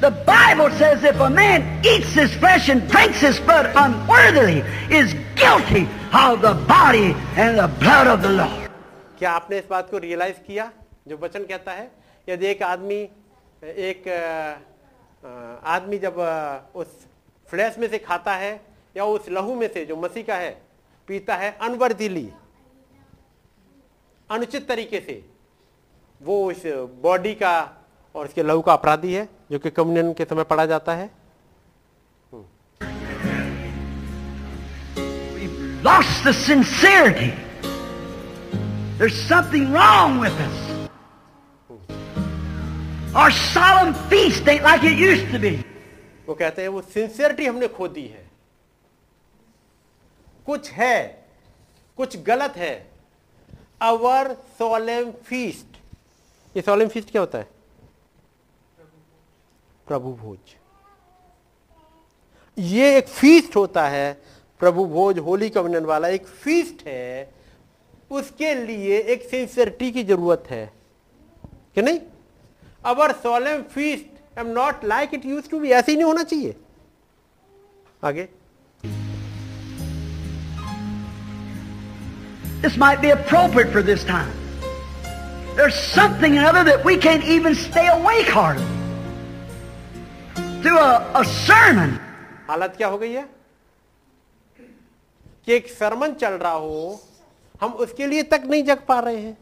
the 0.00 0.10
Bible 0.28 0.70
says 0.80 1.04
if 1.10 1.20
a 1.20 1.28
man 1.30 1.64
eats 1.92 2.12
his 2.20 2.32
flesh 2.42 2.68
and 2.68 2.86
drinks 2.94 3.20
his 3.20 3.38
blood 3.48 3.68
unworthily 3.82 4.62
is 5.00 5.14
guilty 5.42 5.82
of 6.22 6.40
the 6.46 6.52
body 6.70 7.14
and 7.36 7.58
the 7.62 7.68
blood 7.84 8.06
of 8.14 8.22
the 8.26 8.32
Lord? 8.40 8.68
क्या 9.18 9.30
आपने 9.40 9.58
इस 9.58 9.64
बात 9.70 9.90
को 9.90 9.98
realise 10.04 10.36
किया 10.46 10.70
जो 11.08 11.16
वचन 11.22 11.44
कहता 11.52 11.72
है 11.72 11.90
यदि 12.28 12.46
एक 12.46 12.62
आदमी 12.62 13.00
एक 13.88 14.08
अ, 14.08 14.12
अ, 14.12 14.58
आदमी 15.24 15.98
जब 15.98 16.18
उस 16.74 16.86
फ्लैश 17.50 17.78
में 17.78 17.88
से 17.88 17.98
खाता 17.98 18.34
है 18.34 18.52
या 18.96 19.04
उस 19.04 19.28
लहू 19.28 19.54
में 19.54 19.68
से 19.74 19.84
जो 19.86 19.96
मसीह 19.96 20.24
का 20.24 20.36
है, 20.36 20.50
पीता 21.08 21.36
है, 21.36 21.56
अनवर्दिली, 21.62 22.28
अनुचित 24.30 24.68
तरीके 24.68 25.00
से, 25.00 25.22
वो 26.20 26.44
उस 26.50 26.62
बॉडी 27.02 27.34
का 27.34 27.54
और 28.14 28.26
उसके 28.26 28.42
लहू 28.42 28.60
का 28.60 28.72
अपराधी 28.72 29.12
है, 29.14 29.28
जो 29.50 29.58
कि 29.58 29.70
कम्युनियन 29.70 30.12
के 30.12 30.24
समय 30.24 30.44
पढ़ा 30.44 30.66
जाता 30.66 30.94
है 30.94 31.10
lost 35.82 36.24
the 36.24 36.32
sincerity. 36.32 37.32
There's 38.98 39.18
something 39.18 39.72
wrong 39.72 40.20
with 40.20 40.38
us. 40.38 40.69
Our 43.10 43.28
solemn 43.28 43.92
feast 43.92 44.48
ain't 44.48 44.62
like 44.62 44.82
it 44.82 44.98
used 45.10 45.34
to 45.34 45.42
be. 45.42 45.64
वो 46.28 46.34
कहते 46.34 46.62
हैं, 46.62 46.68
वो 46.68 46.82
सिंसियरिटी 46.82 47.46
हमने 47.46 47.68
खो 47.68 47.88
दी 47.88 48.06
है। 48.06 48.30
कुछ 50.46 50.70
है, 50.70 51.26
कुछ 51.96 52.16
गलत 52.16 52.56
है। 52.56 52.90
अवर 53.82 54.34
सोलेम 54.34 55.10
फीस्ट 55.10 55.76
ये 56.56 56.62
सोलेम 56.62 56.88
फीस्ट 56.88 57.10
क्या 57.10 57.22
होता 57.22 57.38
है? 57.38 57.48
प्रभु 59.86 60.12
भोज। 60.12 60.38
ये 62.58 62.98
एक 62.98 63.08
फीस्ट 63.08 63.56
होता 63.56 63.88
है, 63.88 64.22
प्रभु 64.58 64.86
भोज, 64.86 65.18
होली 65.18 65.50
कम्युनियन 65.50 65.84
वाला 65.84 66.08
एक 66.08 66.26
फीस्ट 66.26 66.86
है। 66.86 67.34
उसके 68.10 68.54
लिए 68.54 68.98
एक 68.98 69.22
सिंसियरिटी 69.22 69.92
की 69.92 70.04
ज़रूरत 70.04 70.44
है। 70.50 70.72
कि 71.74 71.82
नहीं? 71.82 72.00
Our 72.84 73.12
solemn 73.22 73.62
feast 73.74 74.38
am 74.38 74.46
not 74.48 74.84
like 74.84 75.14
it 75.14 75.24
used 75.26 75.48
to 75.50 75.60
be 75.60 75.70
ऐसे 75.70 75.92
ही 75.92 75.96
नहीं 75.96 76.06
होना 76.06 76.22
चाहिए 76.22 76.56
आगे 78.04 78.28
This 82.62 82.74
might 82.76 82.98
be 83.02 83.10
appropriate 83.10 83.70
for 83.74 83.80
this 83.82 84.02
time. 84.04 84.32
There's 85.56 85.76
something 85.92 86.34
or 86.38 86.42
other 86.48 86.64
that 86.64 86.84
we 86.84 86.96
can't 86.98 87.24
even 87.34 87.54
stay 87.54 87.84
awake 87.88 88.28
hardly. 88.28 88.66
Through 90.62 90.78
a, 90.78 90.90
a 91.14 91.24
sermon. 91.30 91.94
हालत 92.48 92.74
क्या 92.76 92.88
हो 92.88 92.98
गई 92.98 93.12
है 93.12 93.22
कि 95.46 95.52
एक 95.52 95.68
सरमन 95.68 96.14
चल 96.20 96.34
रहा 96.34 96.52
हो 96.52 97.00
हम 97.60 97.72
उसके 97.86 98.06
लिए 98.06 98.22
तक 98.34 98.42
नहीं 98.50 98.64
जग 98.64 98.84
पा 98.88 98.98
रहे 99.00 99.16
हैं 99.16 99.36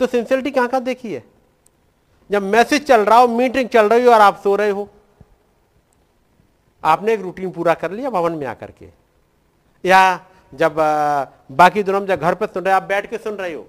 तो 0.00 0.06
सिंसियरिटी 0.06 0.50
कहाँ 0.50 0.68
कहाँ 0.68 0.82
देखी 0.84 1.12
है 1.12 1.24
जब 2.30 2.42
मैसेज 2.42 2.86
चल 2.86 3.04
रहा 3.04 3.18
हो 3.18 3.28
मीटिंग 3.28 3.68
चल 3.68 3.88
रही 3.88 4.04
हो 4.04 4.12
और 4.12 4.20
आप 4.20 4.40
सो 4.42 4.54
रहे 4.56 4.70
हो। 4.70 4.88
आपने 6.82 7.12
एक 7.12 7.20
रूटीन 7.20 7.50
पूरा 7.50 7.74
कर 7.74 7.90
लिया 7.90 8.10
भवन 8.10 8.32
में 8.32 8.46
आकर 8.46 8.70
के। 8.70 8.88
या 9.84 10.26
जब 10.52 10.76
बाकी 11.52 11.82
दिनों 11.82 12.04
जब 12.06 12.20
घर 12.20 12.34
पर 12.34 12.46
सुन 12.46 12.64
रहे 12.64 12.74
हो, 12.74 12.80
आप 12.80 12.86
बैठ 12.88 13.10
के 13.10 13.18
सुन 13.18 13.34
रहे 13.34 13.52
हो। 13.54 13.66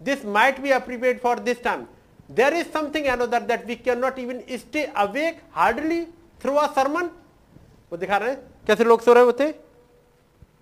This 0.00 0.24
might 0.26 0.60
be 0.60 0.70
appropriate 0.70 1.20
for 1.20 1.38
this 1.38 1.62
time 1.64 1.84
there 2.30 2.54
is 2.54 2.68
something 2.68 3.06
another 3.06 3.40
that 3.42 3.66
we 3.66 3.76
can 3.76 3.98
not 3.98 4.18
even 4.18 4.40
stay 4.52 4.84
awake 4.84 5.40
hardly 5.52 6.04
through 6.42 6.54
a 6.54 6.66
sermon 6.74 7.10
वो 7.92 7.96
दिखा 7.96 8.16
रहे 8.16 8.30
हैं 8.30 8.40
कैसे 8.66 8.84
लोग 8.84 9.02
सो 9.02 9.12
रहे 9.12 9.24
होते? 9.24 9.54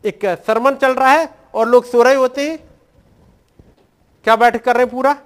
एक 0.04 0.24
सरमन 0.46 0.74
चल 0.74 0.94
रहा 0.94 1.10
है 1.10 1.28
और 1.54 1.68
लोग 1.68 1.84
सो 1.84 2.02
रहे 2.02 2.14
होते 2.14 2.50
हैं। 2.50 2.58
क्या 4.24 4.36
बैठ 4.36 4.56
कर 4.56 4.76
रहे 4.76 4.84
हैं 4.84 4.92
पूरा? 4.92 5.16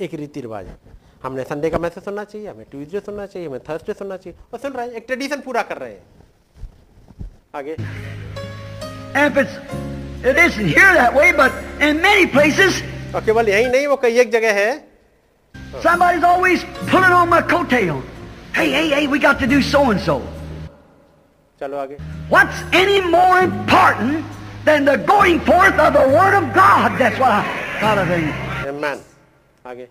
एक 0.00 0.14
रीति 0.14 0.40
रिवाज। 0.40 0.66
है 0.66 0.89
हमने 1.22 1.44
संडे 1.44 1.70
का 1.70 1.78
मैसेज 1.78 2.04
सुनना 2.04 2.24
चाहिए 2.24 2.48
हमें 2.48 2.64
ट्यूसडे 2.70 3.00
सुनना 3.00 3.26
चाहिए 3.26 3.48
हमें 3.48 3.60
थर्सडे 3.68 3.92
सुनना 3.92 4.16
चाहिए 4.16 4.38
और 4.52 4.58
सुन 4.60 4.72
रहे 4.72 4.86
हैं 4.86 4.94
एक 5.00 5.04
ट्रेडिशन 5.06 5.40
पूरा 5.46 5.62
कर 5.70 5.78
रहे 5.78 5.90
हैं 5.90 6.02
आगे 7.54 7.76
And 9.12 9.36
if 9.36 9.38
it's, 9.42 9.54
it 10.24 10.36
isn't 10.36 10.68
here 10.68 10.94
that 10.94 11.12
way, 11.12 11.32
but 11.32 11.52
in 11.80 12.00
many 12.00 12.26
places, 12.26 12.80
और 13.14 13.24
केवल 13.24 13.48
यही 13.48 13.66
नहीं 13.70 13.86
वो 13.86 13.96
कई 14.02 14.18
एक 14.20 14.30
जगह 14.32 14.52
है 14.60 14.70
somebody's 15.82 16.24
always 16.24 16.64
pulling 16.90 17.12
on 17.12 17.28
my 17.28 17.42
coattail. 17.42 18.02
Hey, 18.54 18.70
hey, 18.70 18.88
hey, 18.90 19.06
we 19.06 19.18
got 19.18 19.40
to 19.40 19.46
do 19.46 19.60
so 19.62 19.90
and 19.90 20.00
so. 20.00 20.20
चलो 21.60 21.76
आगे 21.76 21.98
What's 22.30 22.62
any 22.72 23.00
more 23.00 23.40
important 23.40 24.24
than 24.64 24.84
the 24.84 24.96
going 25.12 25.40
forth 25.40 25.86
of 25.86 25.92
the 25.92 26.08
Word 26.16 26.34
of 26.42 26.52
God? 26.54 26.98
That's 26.98 27.18
what 27.18 27.32
I 27.32 27.42
thought 27.80 27.98
of. 27.98 28.08
Man 28.80 29.00
आगे 29.66 29.88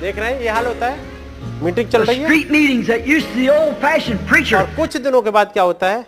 देख 0.00 0.18
रहे 0.18 0.32
हैं 0.32 0.40
ये 0.40 0.48
हाल 0.48 0.66
होता 0.66 0.86
है। 0.86 1.62
Meeting 1.62 1.88
चल 1.90 2.04
रही 2.04 2.18
है। 2.18 2.28
Street 2.28 2.50
meetings 2.52 2.86
that 2.90 3.08
used 3.08 3.32
to 3.32 3.40
the 3.40 3.50
old-fashioned 3.54 4.22
preacher. 4.30 4.56
और 4.56 4.74
कुछ 4.76 4.96
दिनों 4.96 5.20
के 5.22 5.30
बाद 5.30 5.52
क्या 5.52 5.62
होता 5.62 5.90
है 5.90 6.04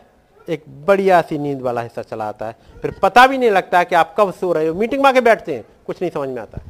एक 0.48 0.62
बढ़िया 0.86 1.20
सी 1.22 1.38
नींद 1.38 1.60
वाला 1.62 1.80
हिस्सा 1.82 2.02
चला 2.02 2.24
आता 2.28 2.46
है। 2.46 2.80
फिर 2.82 2.90
पता 3.02 3.26
भी 3.26 3.38
नहीं 3.38 3.50
लगता 3.50 3.82
कि 3.84 3.94
आप 3.94 4.14
कब 4.18 4.32
सो 4.34 4.52
रहे 4.52 4.66
हो। 4.66 4.74
मीटिंग 4.74 5.02
में 5.02 5.08
आके 5.08 5.20
बैठते 5.20 5.54
हैं 5.54 5.64
कुछ 5.86 6.00
नहीं 6.02 6.10
समझ 6.10 6.28
में 6.28 6.40
आता। 6.42 6.60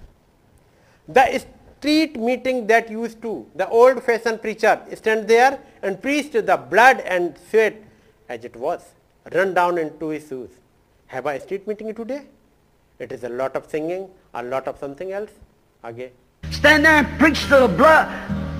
The 1.08 1.26
street 1.36 2.16
meeting 2.18 2.62
that 2.66 2.90
used 2.92 3.14
to 3.22 3.34
the 3.56 3.68
old 3.72 3.98
fashion 4.00 4.36
preacher 4.42 4.78
stand 4.94 5.26
there 5.26 5.58
and 5.84 5.96
preach 5.98 6.36
the 6.36 6.58
blood 6.70 7.00
and 7.00 7.30
sweat 7.50 7.82
as 8.30 8.44
it 8.46 8.56
was 8.56 8.80
run 9.26 9.52
down 9.54 9.78
into 10.00 10.12
shoes 10.18 10.50
have 11.08 11.30
a 11.30 11.36
street 11.38 11.68
meeting 11.68 11.92
today 11.94 12.20
it 13.00 13.12
is 13.12 13.24
a 13.26 13.28
lot 13.30 13.56
of 13.56 13.70
singing 13.72 14.06
a 14.34 14.42
lot 14.42 14.68
of 14.68 14.80
something 14.80 15.12
else 15.12 15.30
आगे। 15.84 16.10
Stand 16.52 16.84
there 16.84 16.98
and 16.98 17.18
preach 17.18 17.46
till 17.46 17.66
the 17.66 17.74
blood, 17.74 18.08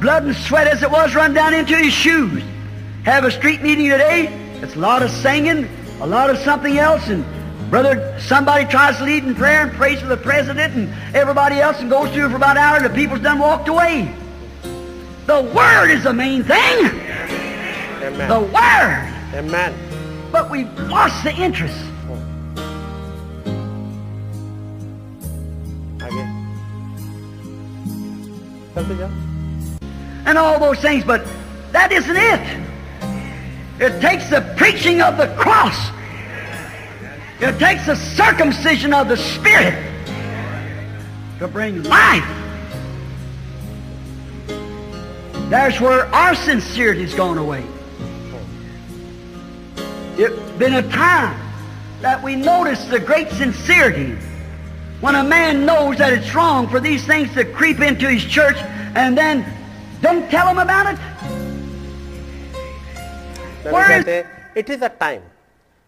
blood 0.00 0.24
and 0.24 0.34
sweat 0.34 0.66
as 0.66 0.82
it 0.82 0.90
was 0.90 1.14
run 1.14 1.34
down 1.34 1.54
into 1.54 1.76
his 1.76 1.92
shoes. 1.92 2.42
Have 3.04 3.24
a 3.24 3.30
street 3.30 3.62
meeting 3.62 3.88
today. 3.90 4.26
It's 4.62 4.74
a 4.74 4.78
lot 4.78 5.02
of 5.02 5.10
singing, 5.10 5.68
a 6.00 6.06
lot 6.06 6.30
of 6.30 6.38
something 6.38 6.78
else, 6.78 7.08
and 7.08 7.24
brother, 7.70 8.18
somebody 8.18 8.64
tries 8.64 8.96
to 8.96 9.04
lead 9.04 9.24
in 9.24 9.34
prayer 9.34 9.62
and 9.62 9.72
prays 9.72 10.00
for 10.00 10.06
the 10.06 10.16
president 10.16 10.74
and 10.74 11.14
everybody 11.14 11.60
else 11.60 11.80
and 11.80 11.90
goes 11.90 12.10
through 12.12 12.30
for 12.30 12.36
about 12.36 12.56
an 12.56 12.62
hour 12.62 12.76
and 12.76 12.84
the 12.84 12.90
people's 12.90 13.20
done 13.20 13.38
walked 13.38 13.68
away. 13.68 14.14
The 15.26 15.42
Word 15.54 15.90
is 15.90 16.04
the 16.04 16.12
main 16.12 16.42
thing. 16.42 16.84
The 18.00 18.40
Word. 18.52 19.12
Amen. 19.34 19.74
But 20.32 20.50
we've 20.50 20.72
lost 20.80 21.22
the 21.24 21.34
interest. 21.34 21.91
else? 28.90 29.12
And 30.26 30.38
all 30.38 30.58
those 30.58 30.80
things, 30.80 31.04
but 31.04 31.26
that 31.72 31.92
isn't 31.92 32.16
it. 32.16 32.62
It 33.80 34.00
takes 34.00 34.28
the 34.28 34.40
preaching 34.56 35.00
of 35.00 35.16
the 35.16 35.26
cross. 35.36 35.90
It 37.40 37.58
takes 37.58 37.86
the 37.86 37.96
circumcision 37.96 38.94
of 38.94 39.08
the 39.08 39.16
Spirit 39.16 39.74
to 41.38 41.48
bring 41.48 41.82
life. 41.82 42.28
There's 45.50 45.80
where 45.80 46.06
our 46.14 46.34
sincerity's 46.34 47.14
gone 47.14 47.38
away. 47.38 47.64
It's 50.16 50.52
been 50.52 50.74
a 50.74 50.88
time 50.90 51.38
that 52.00 52.22
we 52.22 52.36
noticed 52.36 52.90
the 52.90 53.00
great 53.00 53.30
sincerity 53.30 54.16
when 55.02 55.16
a 55.16 55.24
man 55.24 55.66
knows 55.66 55.98
that 55.98 56.12
it's 56.16 56.32
wrong 56.32 56.68
for 56.72 56.80
these 56.80 57.04
things 57.04 57.28
to 57.34 57.44
creep 57.58 57.80
into 57.80 58.08
his 58.08 58.24
church 58.24 58.58
and 58.94 59.18
then 59.18 59.44
don't 60.00 60.30
tell 60.34 60.46
him 60.50 60.58
about 60.64 60.90
it. 60.92 60.98
कहते 63.64 64.14
हैं 64.14 64.54
it 64.56 64.70
is 64.70 64.84
a 64.84 64.88
time 65.00 65.20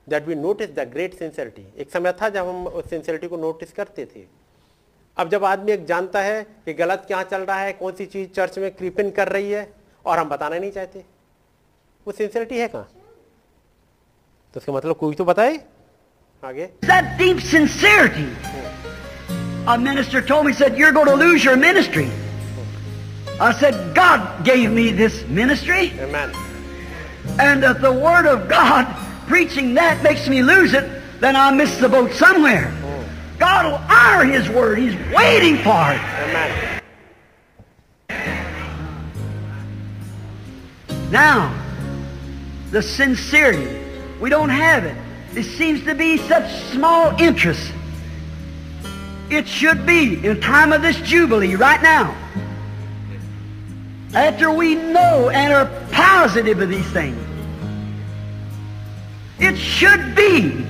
that 0.07 0.27
we 0.28 0.35
notice 0.35 0.70
the 0.74 0.89
great 0.93 1.15
sincerity 1.19 1.66
एक 1.82 1.91
समय 1.91 2.12
था 2.23 2.28
जब 2.36 2.49
हम 2.49 2.66
उस 2.66 2.89
sincerity 2.91 3.28
को 3.28 3.36
notice 3.36 3.73
करते 3.73 4.05
थे। 4.07 4.24
अब 5.16 5.31
जब 5.31 5.45
आदमी 5.45 5.73
एक 5.73 5.85
जानता 5.86 6.20
है 6.23 6.43
कि 6.65 6.73
गलत 6.74 7.05
क्या 7.07 7.23
चल 7.23 7.43
रहा 7.43 7.59
है 7.61 7.73
कौन 7.73 7.93
सी 7.93 8.07
चीज़ 8.07 8.28
चर्च 8.36 8.59
में 8.59 8.70
क्रीपिन 8.77 9.11
कर 9.19 9.28
रही 9.28 9.51
है 9.51 9.69
और 10.07 10.19
हम 10.19 10.28
बताना 10.28 10.59
नहीं 10.59 10.70
चाहते। 10.73 11.05
वो 12.07 12.12
सिंसियरिटी 12.12 12.59
है 12.59 12.69
कहाँ? 12.69 12.89
तो 14.55 14.61
उसका 14.61 14.73
मतलब 14.73 14.97
कोई 14.97 15.15
तो 15.15 15.24
बताए? 15.24 15.61
आगे। 16.45 16.69
That 16.85 17.16
deep 17.20 17.39
sincerity. 17.53 18.28
A 19.66 19.78
minister 19.78 20.20
told 20.20 20.45
me, 20.47 20.53
he 20.53 20.59
said, 20.59 20.77
You're 20.77 20.93
going 20.93 21.07
to 21.07 21.15
lose 21.15 21.43
your 21.43 21.57
ministry. 21.57 22.11
I 23.41 23.53
said, 23.53 23.95
God 23.95 24.45
gave 24.45 24.70
me 24.70 24.91
this 24.91 25.27
ministry, 25.27 25.93
Amen. 25.99 26.32
and 27.41 27.65
if 27.65 27.81
the 27.81 27.93
Word 27.93 28.27
of 28.27 28.49
God 28.49 28.86
preaching 29.27 29.74
that 29.74 30.03
makes 30.03 30.28
me 30.28 30.43
lose 30.43 30.73
it, 30.74 31.03
then 31.20 31.35
I 31.35 31.51
missed 31.51 31.81
the 31.81 31.89
boat 31.89 32.12
somewhere. 32.12 32.73
God 33.39 33.66
will 33.66 33.81
honor 33.91 34.24
His 34.24 34.49
Word. 34.49 34.78
He's 34.78 34.95
waiting 35.12 35.57
for 35.57 35.91
it. 35.91 36.01
Amen. 36.01 36.81
Now, 41.11 41.55
the 42.70 42.82
sincerity, 42.82 43.81
we 44.20 44.31
don't 44.31 44.49
have 44.49 44.85
it. 44.85 44.97
It 45.36 45.45
seems 45.45 45.85
to 45.85 45.95
be 45.95 46.19
such 46.19 46.53
small 46.70 47.19
interest. 47.20 47.73
It 49.35 49.48
should 49.48 49.85
be 49.85 50.24
in 50.24 50.40
time 50.40 50.73
of 50.73 50.81
this 50.81 50.97
jubilee 50.98 51.56
right 51.56 51.82
now. 51.82 52.16
After 54.15 54.52
we 54.52 54.77
know 54.77 55.28
and 55.28 55.52
are 55.52 55.66
positive 55.90 56.61
of 56.61 56.69
these 56.69 56.86
things. 56.93 57.19
It 59.40 59.56
should 59.56 60.15
be 60.15 60.65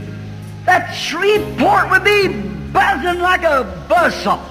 that 0.65 0.95
Shreveport 0.95 1.91
would 1.91 2.05
be 2.05 2.29
buzzing 2.73 3.21
like 3.21 3.43
a 3.43 3.87
buzzsaw. 3.87 4.43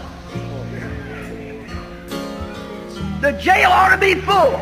The 3.22 3.32
jail 3.32 3.72
ought 3.72 3.96
to 3.96 3.98
be 3.98 4.14
full 4.22 4.58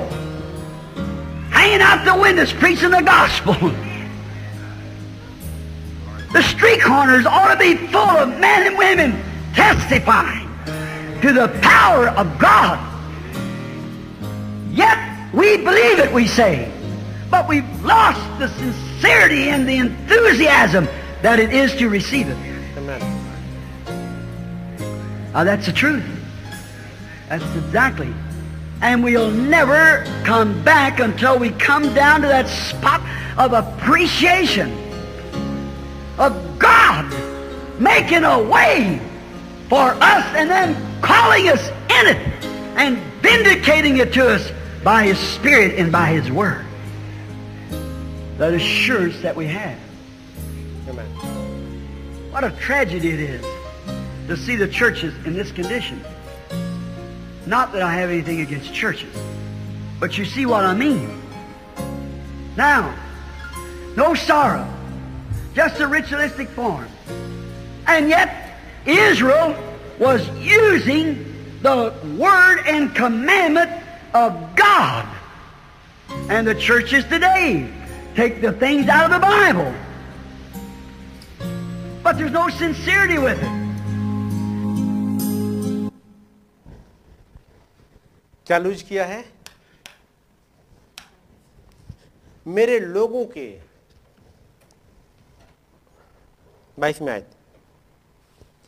hanging 1.51 1.81
out 1.81 2.05
the 2.05 2.15
windows 2.21 2.53
preaching 2.53 2.91
the 2.91 3.01
gospel. 3.01 3.53
The 6.31 6.41
street 6.41 6.81
corners 6.81 7.25
ought 7.25 7.53
to 7.53 7.59
be 7.59 7.75
full 7.87 7.99
of 7.99 8.29
men 8.39 8.67
and 8.67 8.77
women 8.77 9.30
testifying 9.53 10.47
to 11.21 11.33
the 11.33 11.47
power 11.61 12.09
of 12.09 12.39
God. 12.39 12.79
Yet 14.71 14.97
we 15.33 15.57
believe 15.57 15.99
it, 15.99 16.11
we 16.11 16.27
say, 16.27 16.71
but 17.29 17.47
we've 17.47 17.83
lost 17.83 18.39
the 18.39 18.47
sincerity 18.49 19.49
and 19.49 19.67
the 19.67 19.77
enthusiasm 19.77 20.87
that 21.21 21.39
it 21.39 21.53
is 21.53 21.75
to 21.75 21.89
receive 21.89 22.27
it. 22.27 22.37
Amen. 22.77 22.99
Now 25.33 25.43
that's 25.43 25.65
the 25.65 25.71
truth. 25.71 26.03
That's 27.29 27.43
exactly. 27.55 28.13
And 28.81 29.03
we'll 29.03 29.31
never 29.31 30.03
come 30.23 30.63
back 30.63 30.99
until 30.99 31.37
we 31.37 31.51
come 31.51 31.93
down 31.93 32.21
to 32.21 32.27
that 32.27 32.49
spot 32.49 33.01
of 33.37 33.53
appreciation 33.53 34.75
of 36.17 36.59
God 36.59 37.05
making 37.79 38.23
a 38.23 38.41
way 38.41 38.99
for 39.71 39.93
us 40.03 40.25
and 40.35 40.49
then 40.49 40.75
calling 41.01 41.47
us 41.47 41.69
in 41.69 42.07
it 42.07 42.17
and 42.75 42.97
vindicating 43.21 43.99
it 43.99 44.11
to 44.11 44.27
us 44.27 44.51
by 44.83 45.03
His 45.03 45.17
Spirit 45.17 45.79
and 45.79 45.89
by 45.89 46.07
His 46.07 46.29
Word. 46.29 46.65
That 48.37 48.53
assurance 48.53 49.21
that 49.21 49.33
we 49.33 49.47
have. 49.47 49.79
Amen. 50.89 51.05
What 52.31 52.43
a 52.43 52.51
tragedy 52.51 53.11
it 53.11 53.21
is 53.21 53.45
to 54.27 54.35
see 54.35 54.57
the 54.57 54.67
churches 54.67 55.13
in 55.25 55.35
this 55.35 55.53
condition. 55.53 56.03
Not 57.45 57.71
that 57.71 57.81
I 57.81 57.93
have 57.93 58.09
anything 58.09 58.41
against 58.41 58.73
churches, 58.73 59.15
but 60.01 60.17
you 60.17 60.25
see 60.25 60.45
what 60.45 60.65
I 60.65 60.73
mean. 60.73 61.17
Now, 62.57 62.93
no 63.95 64.15
sorrow, 64.15 64.67
just 65.55 65.79
a 65.79 65.87
ritualistic 65.87 66.49
form. 66.49 66.89
And 67.87 68.09
yet, 68.09 68.40
Israel 68.86 69.56
was 69.98 70.28
using 70.38 71.24
the 71.62 71.92
word 72.18 72.60
and 72.66 72.94
commandment 72.94 73.70
of 74.14 74.54
God. 74.56 75.06
And 76.28 76.46
the 76.46 76.54
churches 76.54 77.04
today 77.04 77.68
take 78.14 78.40
the 78.40 78.52
things 78.52 78.88
out 78.88 79.10
of 79.10 79.20
the 79.20 79.26
Bible. 79.26 79.72
But 82.02 82.18
there's 82.18 82.32
no 82.32 82.48
sincerity 82.48 83.18
with 83.18 83.42
it. 83.42 83.66
क्या 88.46 88.58
lose 88.58 88.82
किया 88.88 89.04
है 89.04 89.24
मेरे 92.46 92.78
लोगों 92.80 93.24
के 93.26 93.46
बाईस 96.78 97.00
में 97.02 97.12
आयत 97.12 97.30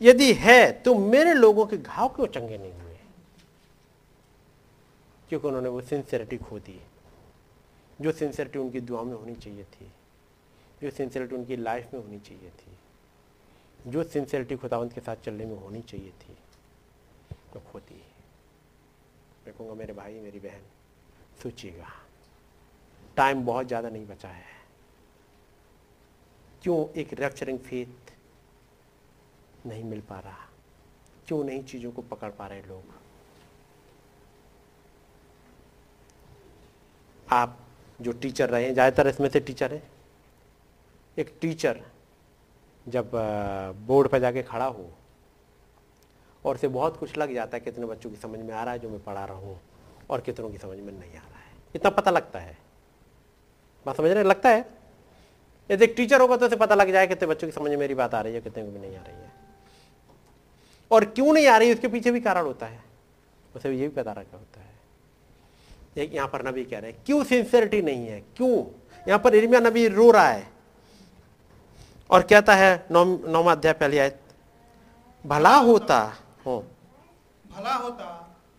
यदि 0.04 0.32
है 0.34 0.72
तो 0.82 0.94
मेरे 0.94 1.32
लोगों 1.34 1.66
के 1.66 1.76
घाव 1.76 2.08
क्यों 2.08 2.26
चंगे 2.26 2.58
नहीं 2.58 2.72
हुए? 2.72 2.96
क्योंकि 5.28 5.46
उन्होंने 5.48 5.68
वो 5.68 5.80
सिंसियरिटी 5.82 6.36
खो 6.38 6.58
दी। 6.58 6.80
जो 8.00 8.12
सिंसियरिटी 8.12 8.58
उनकी 8.58 8.80
दुआ 8.80 9.02
में 9.02 9.14
होनी 9.14 9.34
चाहिए 9.34 9.64
थी, 9.64 9.90
जो 10.82 10.90
सिंसियरिटी 10.90 11.34
उनकी 11.36 11.56
लाइफ 11.56 11.94
में 11.94 12.00
होनी 12.00 12.18
चाहिए 12.18 12.50
थी, 12.50 12.76
जो 13.86 14.02
सिंसियरिटी 14.04 14.56
खुदावंत 14.56 14.92
के 14.92 15.00
साथ 15.00 15.24
चलने 15.24 15.46
में 15.46 15.56
होनी 15.58 15.80
चाहिए 15.82 16.10
थी 16.20 16.36
तो 17.52 17.60
खोती 17.62 17.94
मैं 19.46 19.54
कहूँगा, 19.54 19.74
मेरे 19.74 19.92
भाई, 19.92 20.12
मेरी 20.14 20.38
बहन, 20.38 20.62
सोचिएगा 21.42 21.88
टाइम 23.16 23.44
बहुत 23.46 23.66
ज़्यादा 23.66 23.88
नहीं 23.88 24.06
बचा 24.06 24.28
है। 24.28 24.44
क्यों? 26.62 26.86
एक 26.90 27.12
रैप्चरिंग 27.12 27.58
फेथ 27.58 28.03
नहीं 29.64 29.84
मिल 29.84 30.00
पा 30.00 30.18
रहा। 30.18 30.46
क्यों 31.26 31.42
नहीं 31.44 31.62
चीज़ों 31.64 31.90
को 31.92 32.02
पकड़ 32.04 32.30
पा 32.30 32.46
रहे 32.46 32.62
लोग? 32.62 32.82
आप 37.28 37.58
जो 38.00 38.12
टीचर 38.12 38.50
रहे 38.50 38.64
हैं, 38.64 38.72
ज़्यादातर 38.74 39.08
इसमें 39.08 39.28
से 39.28 39.40
टीचर 39.40 39.74
हैं। 39.74 39.82
एक 41.16 41.32
टीचर 41.40 41.80
जब 42.86 43.10
बोर्ड 43.86 44.08
पर 44.08 44.18
जाके 44.18 44.42
खड़ा 44.42 44.66
हो, 44.66 44.90
और 46.44 46.56
से 46.56 46.68
बहुत 46.68 46.96
कुछ 46.96 47.16
लग 47.18 47.34
जाता 47.34 47.56
है 47.56 47.60
कितने 47.60 47.86
बच्चों 47.86 48.10
की 48.10 48.16
समझ 48.16 48.38
में 48.40 48.52
आ 48.54 48.62
रहा 48.64 48.72
है 48.72 48.78
जो 48.78 48.88
मैं 48.90 49.02
पढ़ा 49.04 49.24
रहा 49.24 49.36
हूँ, 49.36 49.60
और 50.10 50.20
कितनों 50.20 50.50
की 50.50 50.58
समझ 50.58 50.78
में 50.78 50.92
नहीं 50.92 51.10
आ 51.10 51.22
रहा 51.22 51.38
है। 51.38 51.52
इतना 51.74 51.90
पता 51.90 52.10
लगता 52.10 52.38
है। 52.38 52.56
बात 53.86 53.96
समझ 53.96 54.10
रहे 54.10 54.24
लगता 54.24 54.48
है? 54.48 54.66
यदि 55.70 55.84
एक 55.84 55.94
टीचर 55.96 56.20
होगा 56.20 56.36
तो 56.36 56.46
उसे 56.46 56.56
पता 56.56 56.74
लग 56.74 56.90
जाए 56.92 57.06
कितने 57.06 57.28
बच्चों 57.28 57.48
की 57.48 57.52
समझ 57.52 57.70
में 57.70 57.76
मेरी 57.76 57.94
बात 57.94 58.14
आ 58.14 58.20
रही 58.20 58.34
है, 58.34 58.40
कितने 58.40 58.64
को 58.64 58.70
भी 58.70 58.78
नहीं 58.78 58.96
आ 58.96 59.02
रही 59.02 59.16
है। 59.16 59.32
और 60.94 61.04
क्यों 61.04 61.32
नहीं 61.32 61.46
आ 61.46 61.56
रही 61.56 61.72
उसके 61.74 61.88
पीछे 61.88 62.10
भी 62.10 62.20
कारण 62.20 62.46
होता 62.46 62.66
है। 62.66 62.82
उसे 63.56 63.70
ये 63.70 63.88
भी 63.88 63.94
पता 63.94 64.12
रखा 64.12 64.36
होता 64.36 64.60
है। 64.60 64.72
एक 65.96 66.14
यहाँ 66.14 66.28
पर 66.28 66.46
नबी 66.48 66.64
कह 66.64 66.78
रहे 66.78 66.90
हैं 66.90 67.02
क्यों 67.06 67.22
सिंसियरिटी 67.24 67.82
नहीं 67.82 68.06
है? 68.06 68.20
क्यों? 68.36 68.64
यहाँ 69.06 69.18
पर 69.18 69.34
इर्मिया 69.34 69.60
नबी 69.60 69.86
रो 69.88 70.10
रहा 70.10 70.28
है। 70.28 70.48
और 72.10 72.22
कहता 72.22 72.54
है 72.54 72.86
नौ 72.90 73.04
नौवा 73.04 73.52
अध्याय 73.52 73.72
पहली 73.74 73.98
आयत 73.98 74.20
भला 75.24 75.54
होता 75.58 75.98
हो। 76.46 76.58
भला 77.44 77.74
होता 77.74 78.04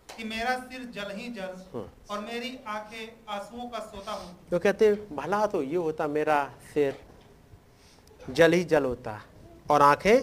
कि 0.08 0.24
मेरा 0.24 0.56
सिर 0.58 0.84
जल 0.94 1.10
ही 1.16 1.28
जल 1.28 1.80
और 2.10 2.20
मेरी 2.20 2.58
आँखें 2.66 3.32
आंसुओं 3.34 3.68
का 3.70 3.78
सोता 3.78 4.12
होती 4.12 4.50
तो 4.50 4.58
कहते 4.58 4.92
भला 5.12 5.46
तो 5.46 5.62
ये 5.62 5.76
होता 5.76 6.06
मेरा 6.08 6.42
सिर 6.74 6.96
जल 8.30 8.52
ही 8.52 8.64
जल 8.64 8.84
होता 8.84 9.20
और 9.70 9.82
आँखें 9.82 10.18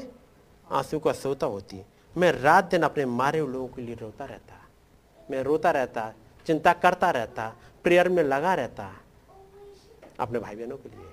आँसू 0.67 0.99
का 0.99 1.11
सोता 1.13 1.47
होती 1.47 1.77
मैं 2.17 2.31
रात 2.31 2.65
दिन 2.65 2.83
अपने 2.83 3.05
मारे 3.05 3.39
हुए 3.39 3.53
लोगों 3.53 3.67
के 3.67 3.81
लिए 3.81 3.95
रोता 3.95 4.25
रहता। 4.25 4.53
मैं 5.31 5.43
रोता 5.43 5.71
रहता, 5.71 6.13
चिंता 6.45 6.73
करता 6.73 7.11
रहता, 7.11 7.53
प्रेयर 7.83 8.09
में 8.09 8.23
लगा 8.23 8.53
रहता। 8.53 8.93
अपने 10.19 10.39
भाई 10.39 10.55
बहनों 10.55 10.77
के 10.77 10.89
लिए, 10.89 11.09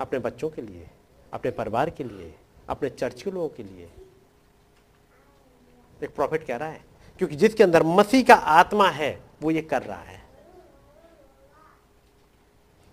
अपने 0.00 0.18
बच्चों 0.18 0.50
के 0.50 0.62
लिए, 0.62 0.90
अपने 1.32 1.50
परिवार 1.50 1.90
के 1.90 2.04
लिए, 2.04 2.34
अपने 2.68 2.90
चर्च 2.90 3.22
के 3.22 3.30
लोगों 3.30 3.48
के 3.48 3.62
लिए। 3.62 3.90
एक 6.04 6.14
प्रॉफिट 6.14 6.46
कह 6.46 6.56
रहा 6.56 6.68
है, 6.68 6.84
क्योंकि 7.18 7.36
जिसके 7.36 7.62
अंदर 7.62 7.82
मसीह 7.82 8.24
का 8.24 8.34
आत्मा 8.34 8.90
है, 8.90 9.20
वो 9.42 9.50
ये 9.50 9.62
कर 9.62 9.82
रहा 9.82 10.02
है। 10.02 10.22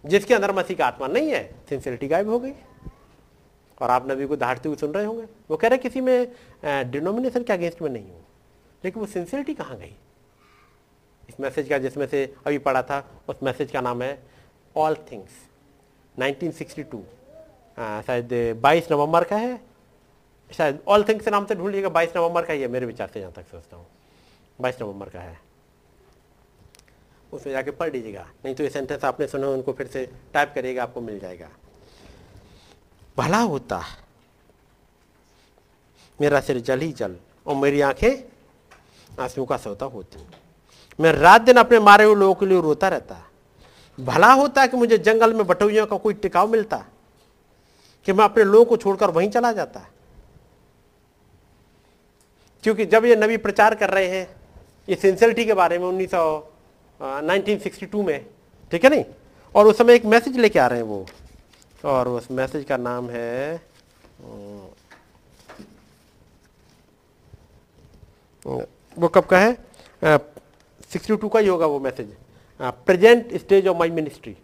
जिसके 0.06 0.34
अंदर 0.34 0.52
मसीह 0.52 0.78
का 0.78 0.88
आत्मा 0.88 1.08
नहीं 1.08 1.32
है 1.32 1.56
सिंसियरिटी 1.70 2.08
गायब 2.08 2.30
हो 2.30 2.40
गई। 2.40 2.54
और 3.84 3.92
आप 3.92 4.10
नबी 4.10 4.26
को 4.26 4.36
धारते 4.38 4.70
हुए 4.70 4.78
सुन 4.78 4.92
रहे 4.94 5.06
होंगे। 5.06 5.24
वो 5.50 5.58
कह 5.58 5.68
रहे 5.68 5.78
किसी 5.78 6.02
में 6.02 6.92
डिनोमिनेशन 6.92 7.44
के 7.44 7.54
अगेंस्ट 7.54 7.82
में 7.82 7.90
नहीं 7.90 8.04
हूँ। 8.04 8.22
लेकिन 8.84 9.00
वो 9.00 9.08
सिंसियरिटी 9.08 9.54
कहाँ 9.54 9.78
गई? 9.78 9.96
इस 11.30 11.40
मैसेज 11.40 11.70
का 11.70 11.78
जिसमें 11.78 12.06
से 12.08 12.24
अभी 12.46 12.58
पढ़ा 12.60 12.82
था 12.82 13.04
उस 13.30 13.44
मैसेज 13.44 13.72
का 13.72 13.82
नाम 13.82 14.02
है 14.04 14.18
ऑल 14.76 14.96
थिंग्स 15.12 15.32
1962 16.16 17.02
आ, 17.78 18.02
शायद 18.02 18.30
22 18.62 18.92
नवंबर 18.92 19.24
का 19.24 19.38
है। 19.38 19.60
शायद 20.52 20.80
ऑल 20.88 21.04
थिंग्स 21.04 21.26
के 21.26 21.32
नाम 21.32 21.46
से 21.46 21.56
ढूंढ 21.56 21.68
लीजिएगा 21.68 21.90
22 21.90 22.16
नवंबर 22.18 22.46
का 22.46 22.54
ही 22.54 22.62
है 22.62 22.68
मेरे 22.68 22.86
विचार 22.86 23.10
से 23.14 23.20
जहाँ 23.20 23.32
तक 23.32 23.48
सोचता 23.48 23.78
हूँ। 23.78 23.86
22 24.60 24.82
नवंबर 24.82 25.10
का 25.10 25.20
है। 25.20 25.38
उसमें 27.34 27.54
जाके 27.54 27.72
पढ़ 27.72 27.92
लीजिएगा 27.92 28.26
नहीं 28.46 28.56
तो 28.56 28.64
ये 28.64 28.70
सेंटेंस 28.70 29.06
आपने 29.06 29.28
सुना 29.28 29.48
उनको 29.50 29.74
फिर 29.74 29.88
से 29.88 30.06
टाइप 30.34 30.52
करिएगा 30.56 30.84
आपको 30.84 31.02
मिल 31.02 31.20
जाएगा। 31.20 31.50
भला 33.18 33.40
होता 33.40 33.84
मेरा 36.20 36.40
सिर 36.42 36.60
जल 36.60 36.80
ही 36.80 36.92
जल, 36.92 37.16
और 37.48 37.56
मेरी 37.56 37.82
आँखें 37.82 39.24
आँसू 39.24 39.46
का 39.46 39.58
सौता 39.58 39.86
होती 39.86 40.26
मैं 41.00 41.12
रात 41.14 41.42
दिन 41.42 41.58
अपने 41.58 41.80
मारे 41.80 42.04
हुए 42.04 42.16
लोगों 42.16 42.36
के 42.36 42.46
लिए 42.46 42.62
रोता 42.62 42.88
रहता 42.88 43.18
भला 44.00 44.32
होता 44.34 44.66
कि 44.68 44.78
मुझे 44.78 44.98
जंगल 44.98 45.34
में 45.34 45.46
बटोइयों 45.48 45.86
का 45.88 45.98
कोई 45.98 46.14
टिकाव 46.14 46.48
मिलता 46.52 46.78
कि 48.06 48.14
मैं 48.14 48.26
अपने 48.26 48.44
लोगों 48.44 48.66
को 48.66 48.78
छोड़कर 48.78 49.10
वहीं 49.10 49.30
चला 49.30 49.52
जाता 49.52 49.88
क्योंकि 52.64 52.86
जब 52.86 53.06
ये 53.06 53.16
नबी 53.16 53.38
प्रचार 53.38 53.76
कर 53.76 53.90
रहे 53.90 54.08
हैं, 54.08 54.28
ये 54.90 54.96
सिंसियरिटी 54.96 55.46
के 55.46 55.54
बारे 55.54 55.78
में 55.80 55.86
उन्नीस 55.86 56.12
सौ 56.12 56.54
नाइनटीन 57.02 57.60
सिक्सटी 57.60 57.86
टू 57.86 58.04
में, 58.04 58.26
ठीक 58.72 58.84
है 58.84 58.90
नहीं? 58.90 59.04
और 59.56 59.68
उस 59.68 59.78
समय 59.78 59.96
एक 59.96 60.06
मैसेज 60.06 60.38
लेके 60.38 60.60
आ 60.60 60.68
रहे 60.68 60.80
हैं 60.80 60.86
वो 60.86 61.06
और 61.86 62.08
उस 62.08 62.30
मैसेज 62.32 62.66
का 62.66 62.78
नाम 62.78 63.10
है 63.10 63.62
वो 68.98 69.08
कब 69.08 69.26
का 69.26 69.40
है? 69.40 69.54
सिक्सटी 70.92 71.16
टू 71.16 71.30
का 71.30 71.40
ही 71.40 71.48
होगा 71.48 71.66
वो 71.66 71.80
message. 71.80 72.16
Present 72.60 73.34
stage 73.38 73.68
of 73.68 73.78
my 73.78 73.90
ministry 73.92 74.36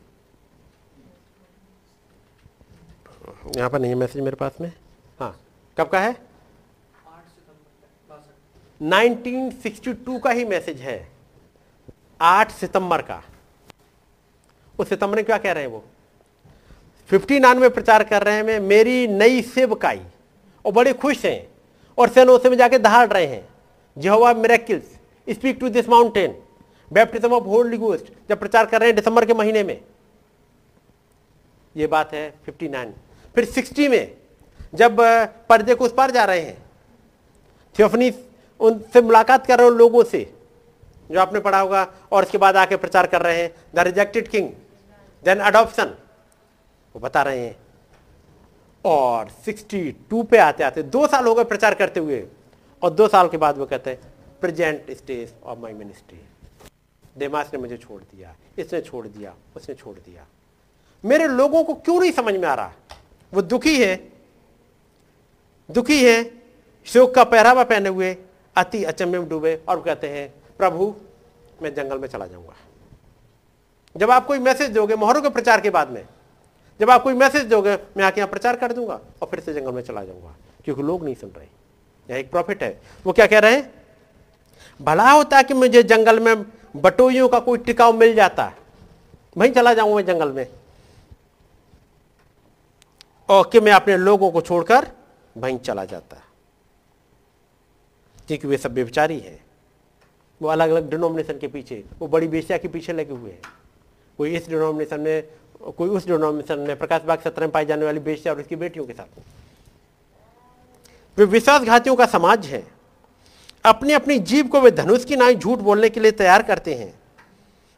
यहाँ 3.55 3.69
पर 3.69 3.79
नहीं 3.79 3.91
है 3.91 3.97
मैसेज 3.97 4.21
मेरे 4.23 4.35
पास 4.35 4.57
में। 4.61 4.71
हाँ 5.19 5.39
कब 5.77 5.87
का 5.89 5.99
है? 5.99 6.15
1962 8.81 10.19
का 10.23 10.29
ही 10.29 10.45
मैसेज 10.45 10.81
है। 10.81 11.11
8 12.19 12.51
सितंबर 12.51 13.01
का। 13.01 13.21
उस 14.79 14.89
सितंबर 14.89 15.15
में 15.15 15.25
क्या 15.25 15.37
कह 15.37 15.51
रहे 15.51 15.63
हैं 15.63 15.71
वो? 15.71 15.83
59 17.09 17.57
में 17.57 17.69
प्रचार 17.69 18.03
कर 18.03 18.23
रहे 18.23 18.35
हैं 18.35 18.59
मेरी 18.59 19.07
नई 19.07 19.41
सेवकाई 19.41 20.01
और 20.65 20.71
बड़े 20.73 20.93
खुश 20.93 21.25
हैं 21.25 21.47
और 21.97 22.09
सेनोसे 22.09 22.49
में 22.49 22.57
जाके 22.57 22.77
दहाड़ 22.79 23.07
रहे 23.07 23.25
हैं। 23.25 23.47
Jehovah 23.97 24.33
miracles 24.33 24.83
speak 25.27 25.57
to 25.59 25.69
this 25.69 25.89
mountain. 25.89 26.35
Baptism 26.91 27.33
of 27.33 27.43
Holy 27.43 27.75
Ghost, 27.75 28.05
जब 28.29 28.39
प्रचार 28.39 28.65
कर 28.65 28.79
रहे 28.79 28.89
हैं 28.89 28.95
दिसंबर 28.95 29.25
के 29.25 29.33
महीने 29.33 29.63
में। 29.63 29.81
ये 31.75 31.87
बात 31.87 32.13
है 32.13 32.33
59 32.45 32.93
फिर 33.35 33.45
60 33.45 33.87
में, 33.87 34.15
जब 34.75 34.97
पर्दे 35.49 35.75
को 35.75 35.85
उस 35.85 35.93
पार 35.93 36.11
जा 36.11 36.23
रहे 36.25 36.39
हैं, 36.39 36.57
थियोफनी 37.75 38.11
उनसे 38.59 39.01
मुलाकात 39.01 39.45
कर 39.47 39.57
रहे 39.57 39.67
हो 39.67 39.73
लोगों 39.73 40.03
से, 40.03 40.21
जो 41.11 41.19
आपने 41.19 41.39
पढ़ा 41.39 41.59
होगा, 41.59 41.87
और 42.11 42.23
उसके 42.23 42.37
बाद 42.37 42.57
आके 42.57 42.75
प्रचार 42.75 43.07
कर 43.07 43.21
रहे 43.21 43.41
हैं, 43.41 43.51
the 43.75 43.79
rejected 43.79 44.27
king, 44.27 44.49
then 45.23 45.39
adoption. 45.39 45.95
बता 46.99 47.21
रहे 47.21 47.39
हैं। 47.39 47.55
और 48.85 49.29
62 49.45 50.23
पे 50.23 50.37
आते 50.37 50.63
आते 50.63 50.83
दो 50.83 51.07
साल 51.07 51.25
हो 51.25 51.35
गए 51.35 51.43
प्रचार 51.43 51.73
करते 51.73 51.99
हुए, 51.99 52.27
और 52.81 52.89
दो 52.89 53.07
साल 53.07 53.27
के 53.29 53.37
बाद 53.37 53.57
वो 53.57 53.65
कहते 53.65 53.89
हैं 53.89 53.99
present 54.41 54.91
stage 54.91 55.33
of 55.43 55.59
my 55.59 55.73
ministry 55.73 56.19
Demas 57.17 57.49
ने 57.53 57.59
मुझे 57.59 57.77
छोड़ 57.77 58.01
दिया, 58.01 58.35
इसने 58.57 58.81
छोड़ 58.81 59.07
दिया, 59.07 59.33
उसने 59.55 59.75
छोड़ 59.75 59.95
दिया। 59.95 60.25
मेरे 61.03 61.27
लोगों 61.27 61.63
को 61.63 61.73
क्यों 61.73 61.99
नहीं 61.99 62.11
समझ 62.11 62.35
में 62.35 62.47
आ 62.47 62.53
रहा? 62.53 62.73
वो 63.33 63.41
दुखी 63.41 63.83
है। 63.83 63.95
दुखी 65.71 66.03
है। 66.05 66.31
शोक 66.85 67.15
का 67.15 67.23
पहरावा 67.23 67.63
पहने 67.63 67.89
हुए, 67.89 68.17
अति 68.55 68.83
अचंभे 68.83 69.19
में 69.19 69.29
डूबे, 69.29 69.61
और 69.67 69.81
कहते 69.81 70.09
हैं, 70.09 70.33
प्रभु, 70.57 70.95
मैं 71.61 71.73
जंगल 71.73 71.99
में 71.99 72.07
चला 72.07 72.25
जाऊँगा। 72.25 72.55
जब 73.97 74.11
आप 74.11 74.25
कोई 74.25 74.39
मैसेज 74.39 74.69
दोगे, 74.69 74.95
मोहरों 74.95 75.21
के 75.21 75.29
प्रचार 75.29 75.61
के 75.61 75.69
बाद 75.69 75.89
में 75.89 76.05
जब 76.79 76.89
आप 76.89 77.03
कोई 77.03 77.13
मैसेज 77.13 77.45
दोगे, 77.45 77.77
मैं 77.97 78.03
आके 78.05 78.21
यहाँ 78.21 78.29
प्रचार 78.29 78.55
कर 78.55 78.73
दूँगा 78.73 78.99
और 79.21 79.27
फिर 79.27 79.39
से 79.39 79.53
जंगल 79.53 79.71
में 79.71 79.81
चला 79.81 80.03
जाऊँगा, 80.03 80.35
क्योंकि 80.65 80.83
लोग 80.83 81.03
नहीं 81.03 81.15
सुन 81.15 81.29
रहे। 81.29 81.47
यह 82.09 82.17
एक 82.17 82.29
प्रॉफिट 82.31 82.63
है। 82.63 82.79
वो 83.05 83.13
क्या 83.13 83.25
कह 83.27 83.39
रहे 83.39 83.55
हैं? 83.55 83.71
भला 84.79 85.11
होता 85.11 85.41
कि 85.41 85.53
मुझे 85.53 85.83
जंगल 85.83 86.19
में 86.19 86.45
बटोइयों 86.75 87.27
का 87.29 87.39
कोई 87.39 87.57
टिकाव 87.57 87.97
मिल 87.97 88.13
जाता 88.15 88.51
वहीं 89.35 89.51
चला 89.51 89.73
जाऊँगा 89.73 89.95
मैं 89.95 90.05
जंगल 90.05 90.31
में। 90.31 90.47
और 93.29 93.49
कि 93.51 93.59
मैं 93.59 93.71
अपने 93.71 93.97
लोगों 93.97 94.31
को 94.31 94.41
छोड़कर 94.41 94.87
वहीं 95.37 95.57
चला 95.59 95.85
जाता 95.85 96.21
क्योंकि 98.27 98.47
वे 98.47 98.57
सब 98.57 98.73
व्यभिचारी 98.73 99.19
हैं। 99.19 99.39
वो 100.41 100.47
अलग 100.49 100.69
अलग 100.69 100.89
डिनोमिनेशन 100.89 101.37
के 101.39 101.47
पीछे, 101.47 101.83
वो 101.99 102.07
बड़ी 102.07 102.27
बेसिया 102.27 102.57
के 102.57 102.67
पीछे 102.67 102.93
लगे 102.93 103.13
हुए 103.13 103.31
हैं। 103.31 103.41
कोई 104.19 104.35
इस 104.35 104.49
डिनोमिनेशन 104.49 104.99
में 104.99 105.23
कोई 105.61 105.89
उस 105.89 106.05
डिनोमिनेशन 106.05 106.59
में 106.59 106.77
प्रकाश 106.77 107.01
बाग 107.01 107.21
सत्र 107.21 107.41
में 107.41 107.51
पाई 107.51 107.65
जाने 107.65 107.85
वाली 107.85 107.99
बेसिया 107.99 108.33
और 108.33 108.39
उसकी 108.39 108.55
बेटियों 108.55 108.85
के 108.85 108.93
साथ। 108.93 109.19
वे 111.17 111.25
विश्वासघातियों 111.25 111.95
का 111.95 112.05
समाज 112.05 112.45
है। 112.45 112.67
अपनी 113.65 113.93
अपनी 113.93 114.19
जीव 114.19 114.47
को 114.47 114.61
वे 114.61 114.71
धनुष 114.71 115.05
की 115.05 115.15
नाई 115.15 115.35
झूठ 115.35 115.59
बोलने 115.59 115.89
के 115.89 115.99
लिए 115.99 116.11
तैयार 116.11 116.43
करते 116.43 116.75
हैं 116.75 116.93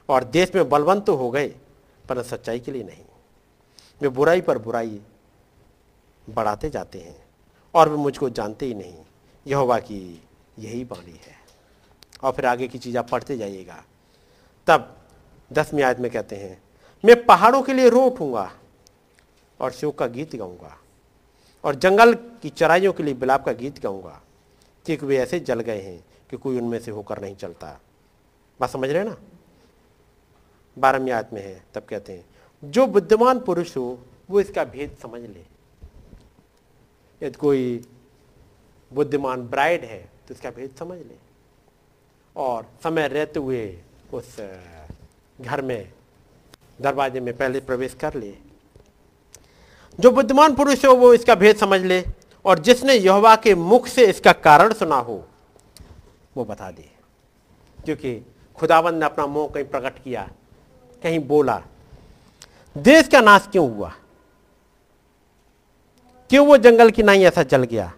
और 0.09 0.23
देश 0.23 0.55
में 0.55 0.69
बलवंत 0.69 1.05
तो 1.05 1.15
हो 1.15 1.31
गए, 1.31 1.47
पर 2.09 2.23
सच्चाई 2.23 2.59
के 2.59 2.71
लिए 2.71 2.83
नहीं। 2.83 3.03
वे 4.01 4.09
बुराई 4.09 4.41
पर 4.41 4.57
बुराई 4.57 5.01
बढ़ाते 6.29 6.69
जाते 6.69 6.99
हैं 6.99 7.25
और 7.73 7.89
वे 7.89 7.97
मुझको 7.97 8.29
जानते 8.29 8.65
ही 8.65 8.73
नहीं। 8.73 8.97
यहोवा 9.47 9.79
की 9.79 10.21
यही 10.59 10.83
बाणी 10.85 11.11
है। 11.11 11.39
और 12.23 12.31
फिर 12.31 12.45
आगे 12.45 12.67
की 12.67 12.77
चीज़ 12.77 12.97
आप 12.97 13.09
पढ़ते 13.09 13.37
जाइएगा। 13.37 13.83
तब 14.67 14.97
दसवीं 15.53 15.83
आयत 15.83 15.99
में 15.99 16.11
कहते 16.11 16.35
हैं 16.35 16.61
मैं 17.03 17.23
पहाड़ों 17.25 17.61
के 17.61 17.73
लिए 17.73 17.89
रो 17.89 18.01
उठूँगा 18.01 18.51
और 19.59 19.71
शोक 19.71 19.97
का 19.97 20.07
गीत 20.07 20.35
गाऊँगा 20.35 20.77
और 21.63 21.75
जंगल 21.75 22.13
की 22.41 22.49
चराइयों 22.49 22.93
के 22.93 23.03
लिए 23.03 23.13
बिलाप 23.13 23.45
का 23.45 23.51
गीत 23.53 23.79
गाऊँगा 23.83 24.21
क्योंकि 24.85 25.05
वे 25.05 25.17
ऐसे 25.17 25.39
जल 25.39 25.59
गए 25.59 25.81
हैं 25.81 26.03
कि 26.29 26.37
कोई 26.37 26.57
उनमें 26.57 26.79
से 26.79 26.91
होकर 26.91 27.21
नहीं 27.21 27.35
चलता। 27.35 27.67
बात 28.59 28.69
समझ 28.69 28.89
रहे 28.89 29.03
ना? 29.03 29.15
बारहवीं 30.77 31.11
आयत 31.11 31.29
में 31.33 31.41
है, 31.41 31.63
तब 31.73 31.83
कहते 31.89 32.13
हैं, 32.13 32.25
जो 32.63 32.85
बुद्धिमान 32.87 33.39
पुरुष 33.39 33.75
हो, 33.77 33.99
वो 34.29 34.39
इसका 34.41 34.63
भेद 34.63 34.95
समझ 35.01 35.21
ले। 35.21 35.45
यदि 37.21 37.37
कोई 37.37 37.81
बुद्धिमान 38.91 39.47
ब्राइड 39.47 39.83
है 39.85 39.99
तो 40.27 40.33
इसका 40.33 40.51
भेद 40.51 40.75
समझ 40.79 40.97
ले। 40.97 41.17
और 42.35 42.67
समय 42.83 43.07
रहते 43.07 43.39
हुए 43.39 43.65
उस 44.13 44.37
घर 45.41 45.61
में 45.61 45.91
दरवाजे 46.81 47.19
में 47.19 47.37
पहले 47.37 47.59
प्रवेश 47.59 47.93
कर 47.93 48.13
ले 48.13 48.37
जो 49.99 50.11
बुद्धिमान 50.11 50.55
पुरुष 50.55 50.85
हो, 50.85 50.93
वो 50.93 51.13
इसका 51.13 51.35
भेद 51.35 51.55
समझ 51.55 51.81
ले 51.81 52.05
और 52.45 52.59
जिसने 52.59 52.93
यहोवा 52.93 53.35
के 53.35 53.55
मुख 53.55 53.87
से 53.87 54.05
इसका 54.07 54.31
कारण 54.31 54.73
सुना 54.73 54.95
हो, 54.95 55.27
वो 56.37 56.45
बता 56.45 56.71
दे। 56.71 56.91
क्योंकि 57.85 58.25
खुदावन 58.55 58.95
ने 58.95 59.05
अपना 59.05 59.25
मुँह 59.25 59.49
कहीं 59.49 59.65
प्रकट 59.65 60.03
किया, 60.03 60.29
कहीं 61.03 61.19
बोला, 61.19 61.63
देश 62.77 63.07
का 63.07 63.21
नाश 63.21 63.47
क्यों 63.51 63.75
हुआ? 63.75 63.93
क्यों 66.29 66.47
वो 66.47 66.57
जंगल 66.57 66.91
की 66.91 67.03
नाई 67.03 67.23
ऐसा 67.23 67.43
जल 67.43 67.63
गया? 67.63 67.93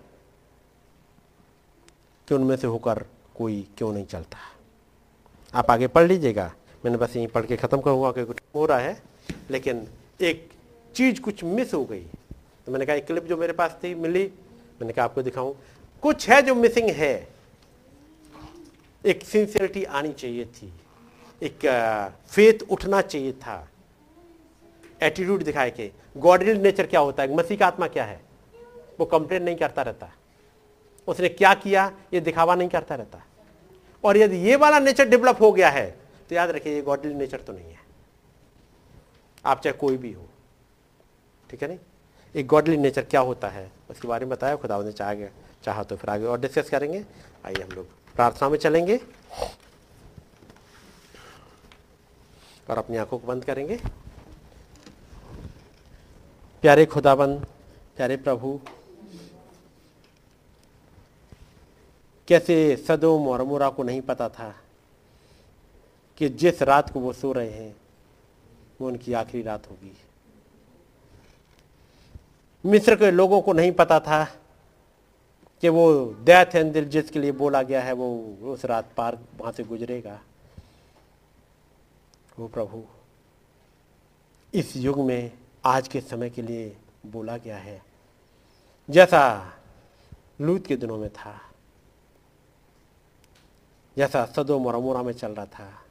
कि 2.28 2.36
उनमें 2.36 2.58
से 2.58 2.68
होकर 2.68 3.06
कोई 3.38 3.68
क्यों 3.78 3.94
नहीं 3.94 4.06
चलता? 4.06 4.38
आप 5.54 5.72
आगे 5.72 5.88
पढ़ 5.88 6.08
लीजिएगा। 6.08 6.54
मैंने 6.86 6.98
बस 6.98 7.16
यहीं 7.16 7.28
पढ़ 7.28 7.46
के 7.46 7.58
ख़त्म 7.58 7.82
करूँगा 7.82 8.12
क्योंकि 8.12 8.34
हो 8.56 8.66
रहा 8.66 8.80
है, 8.80 9.02
लेकिन 9.52 9.88
एक 10.22 10.50
चीज़ 10.96 11.22
कुछ 11.22 11.44
मिस 11.44 11.74
हो 11.74 11.86
गई। 11.86 12.06
तो 12.66 12.72
मैंने 12.72 12.86
कहा, 12.86 12.96
एक 12.96 13.08
क्लिप 13.08 13.24
जो 13.24 13.38
मेरे 13.38 13.54
पास 13.54 13.78
थी, 13.84 13.96
मिली। 13.96 14.24
मैंने 14.82 14.94
कहा, 14.94 15.06
आपको 15.06 15.22
दिखाऊँ। 15.22 15.56
कुछ 16.02 16.30
है 16.30 16.42
जो 16.42 16.56
मिसिंग 16.56 16.90
है। 16.90 17.28
एक 19.06 19.24
सिंसियरिटी 19.24 19.84
आनी 19.84 20.14
चाहिए 20.14 20.46
थी। 20.46 20.74
एक 21.44 21.66
फेथ 22.28 22.60
उठना 22.70 23.02
चाहिए 23.02 23.32
था। 23.32 23.70
एटीट्यूड 25.02 25.44
दिखाए 25.44 25.72
के 25.72 25.92
गॉडली 26.18 26.54
नेचर 26.54 26.86
क्या 26.86 27.00
होता 27.00 27.24
है? 27.24 27.36
मसीह 27.36 27.58
का 27.58 27.68
आत्मा 27.68 27.88
क्या 27.88 28.04
है? 28.04 28.22
वो 29.00 29.06
कंप्लेन 29.06 29.44
नहीं 29.44 29.56
करता 29.56 29.82
रहता। 29.82 30.12
उसने 31.08 31.30
क्या 31.30 31.54
किया? 31.54 31.92
ये 32.14 32.20
दिखावा 32.20 32.56
नहीं 32.56 32.70
करता 32.70 32.96
रहता। 32.96 33.24
और 34.04 34.18
यदि 34.18 34.38
ये 34.38 34.56
वाला 34.56 34.80
नेचर 34.80 35.10
डेवलप 35.10 35.42
हो 35.42 35.52
गया 35.52 35.70
है 35.70 36.03
तो 36.34 36.36
याद 36.36 36.50
रखिए, 36.50 36.74
ये 36.76 36.82
गॉडली 36.82 37.14
नेचर 37.14 37.42
तो 37.42 37.54
नहीं 37.54 37.66
है। 37.66 37.80
आप 39.46 39.60
चाहे 39.62 39.78
कोई 39.78 39.98
भी 39.98 40.12
हो, 40.12 40.26
ठीक 41.50 41.62
है 41.62 41.68
नहीं? 41.68 41.80
एक 42.36 42.48
गॉडली 42.48 42.78
नेचर 42.78 43.04
क्या 43.04 43.22
होता 43.22 43.48
है, 43.50 43.70
उसके 43.90 44.08
बारे 44.08 44.26
में 44.26 44.30
बताया 44.30 44.56
खुदा 44.56 44.82
ने 44.82 44.92
चाह 44.92 45.14
चाहा 45.64 45.84
तो 45.84 45.96
फिर 45.96 46.10
आगे 46.10 46.26
और 46.26 46.40
डिस्कस 46.40 46.70
करेंगे। 46.70 47.04
आइए 47.46 47.62
हम 47.64 47.72
लोग 47.72 47.86
प्रार्थना 48.16 48.50
में 48.50 48.58
चलेंगे 48.58 49.00
और 52.70 52.78
अपनी 52.78 52.98
आँखों 52.98 53.20
को 53.20 53.28
बंद 53.28 53.46
करेंगे। 53.46 53.80
प्यारे 56.64 56.86
खुदाबंद 56.88 57.46
प्यारे 57.96 58.18
प्रभु, 58.18 58.60
कैसे 62.28 62.76
सदोम 62.88 63.28
और 63.28 63.42
अमोरा 63.42 63.70
को 63.70 63.84
नहीं 63.84 64.02
पता 64.02 64.30
था 64.30 64.54
कि 66.18 66.30
जिस 66.30 66.62
रात 66.62 66.90
को 66.90 67.00
वो 67.00 67.14
सो 67.14 67.32
रहे 67.32 67.50
हैं, 67.50 67.76
वो 68.82 68.88
उनकी 68.88 69.14
आखिरी 69.14 69.44
रात 69.44 69.70
होगी। 69.70 69.92
मिस्र 72.64 72.96
के 72.96 73.12
लोगों 73.12 73.42
को 73.42 73.54
नहीं 73.54 73.72
पता 73.72 74.00
था 74.00 74.24
कि 75.64 75.70
वो 75.70 76.16
डेथ 76.24 76.64
दिल 76.64 76.90
जिसके 76.90 77.20
लिए 77.20 77.32
बोला 77.32 77.62
गया 77.62 77.82
है, 77.82 77.94
वो 77.94 78.54
उस 78.54 78.66
रात 78.66 78.92
पार 78.98 79.18
वहाँ 79.38 79.52
से 79.52 79.64
गुजरेगा। 79.64 80.20
वो 82.40 82.48
प्रभु, 82.48 82.84
इस 84.54 84.76
युग 84.76 85.00
में 85.00 85.32
आज 85.66 85.88
के 85.88 86.02
समय 86.02 86.30
के 86.30 86.42
लिए 86.42 86.76
बोला 87.06 87.38
गया 87.38 87.58
है, 87.58 87.82
जैसा 88.90 89.54
लूत 90.42 90.66
के 90.68 90.76
दिनों 90.76 90.98
में 90.98 91.10
था, 91.10 91.40
जैसा 93.98 94.26
सदो 94.26 94.60
और 94.60 94.76
अमोरा 94.76 95.04
में 95.04 95.14
चल 95.14 95.32
रहा 95.32 95.46
था। 95.46 95.83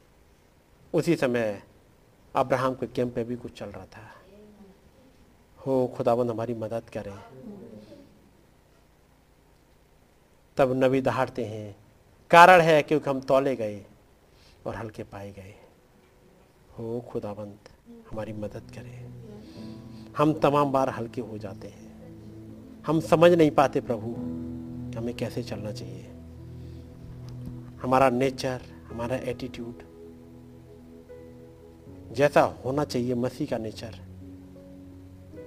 उसी 0.93 1.15
समय 1.15 1.63
अब्राहम 2.35 2.73
के 2.75 2.87
कैंप 2.87 3.15
पे 3.15 3.23
भी 3.23 3.35
कुछ 3.35 3.59
चल 3.59 3.65
रहा 3.65 3.85
था। 3.85 4.11
हो, 5.67 5.93
खुदाबंद, 5.97 6.29
हमारी 6.29 6.53
मदद 6.53 6.83
करें। 6.89 7.19
तब 10.57 10.83
नबी 10.83 11.01
दहाड़ते 11.01 11.45
हैं। 11.45 11.75
कारण 12.31 12.61
है 12.61 12.81
क्योंकि 12.81 13.09
हम 13.09 13.21
तोले 13.21 13.55
गए 13.55 13.85
और 14.65 14.75
हल्के 14.75 15.03
पाए 15.03 15.31
गए। 15.31 15.55
हो, 16.79 17.05
खुदाबंद, 17.09 17.57
हमारी 18.11 18.33
मदद 18.33 18.71
करें। 18.75 19.23
हम 20.17 20.33
तमाम 20.33 20.71
बार 20.71 20.89
हल्के 20.89 21.21
हो 21.21 21.37
जाते 21.37 21.67
हैं। 21.67 21.93
हम 22.83 22.99
समझ 22.99 23.31
नहीं 23.31 23.51
पाते 23.51 23.81
प्रभु, 23.81 24.11
हमें 24.99 25.13
कैसे 25.13 25.43
चलना 25.43 25.71
चाहिए। 25.71 26.03
हमारा 27.81 28.09
नेचर, 28.09 28.61
हमारा 28.87 29.15
एटीट्यूड 29.15 29.92
जैसा 32.13 32.41
होना 32.41 32.83
चाहिए 32.83 33.13
मसीह 33.13 33.47
का 33.47 33.57
नेचर, 33.57 33.95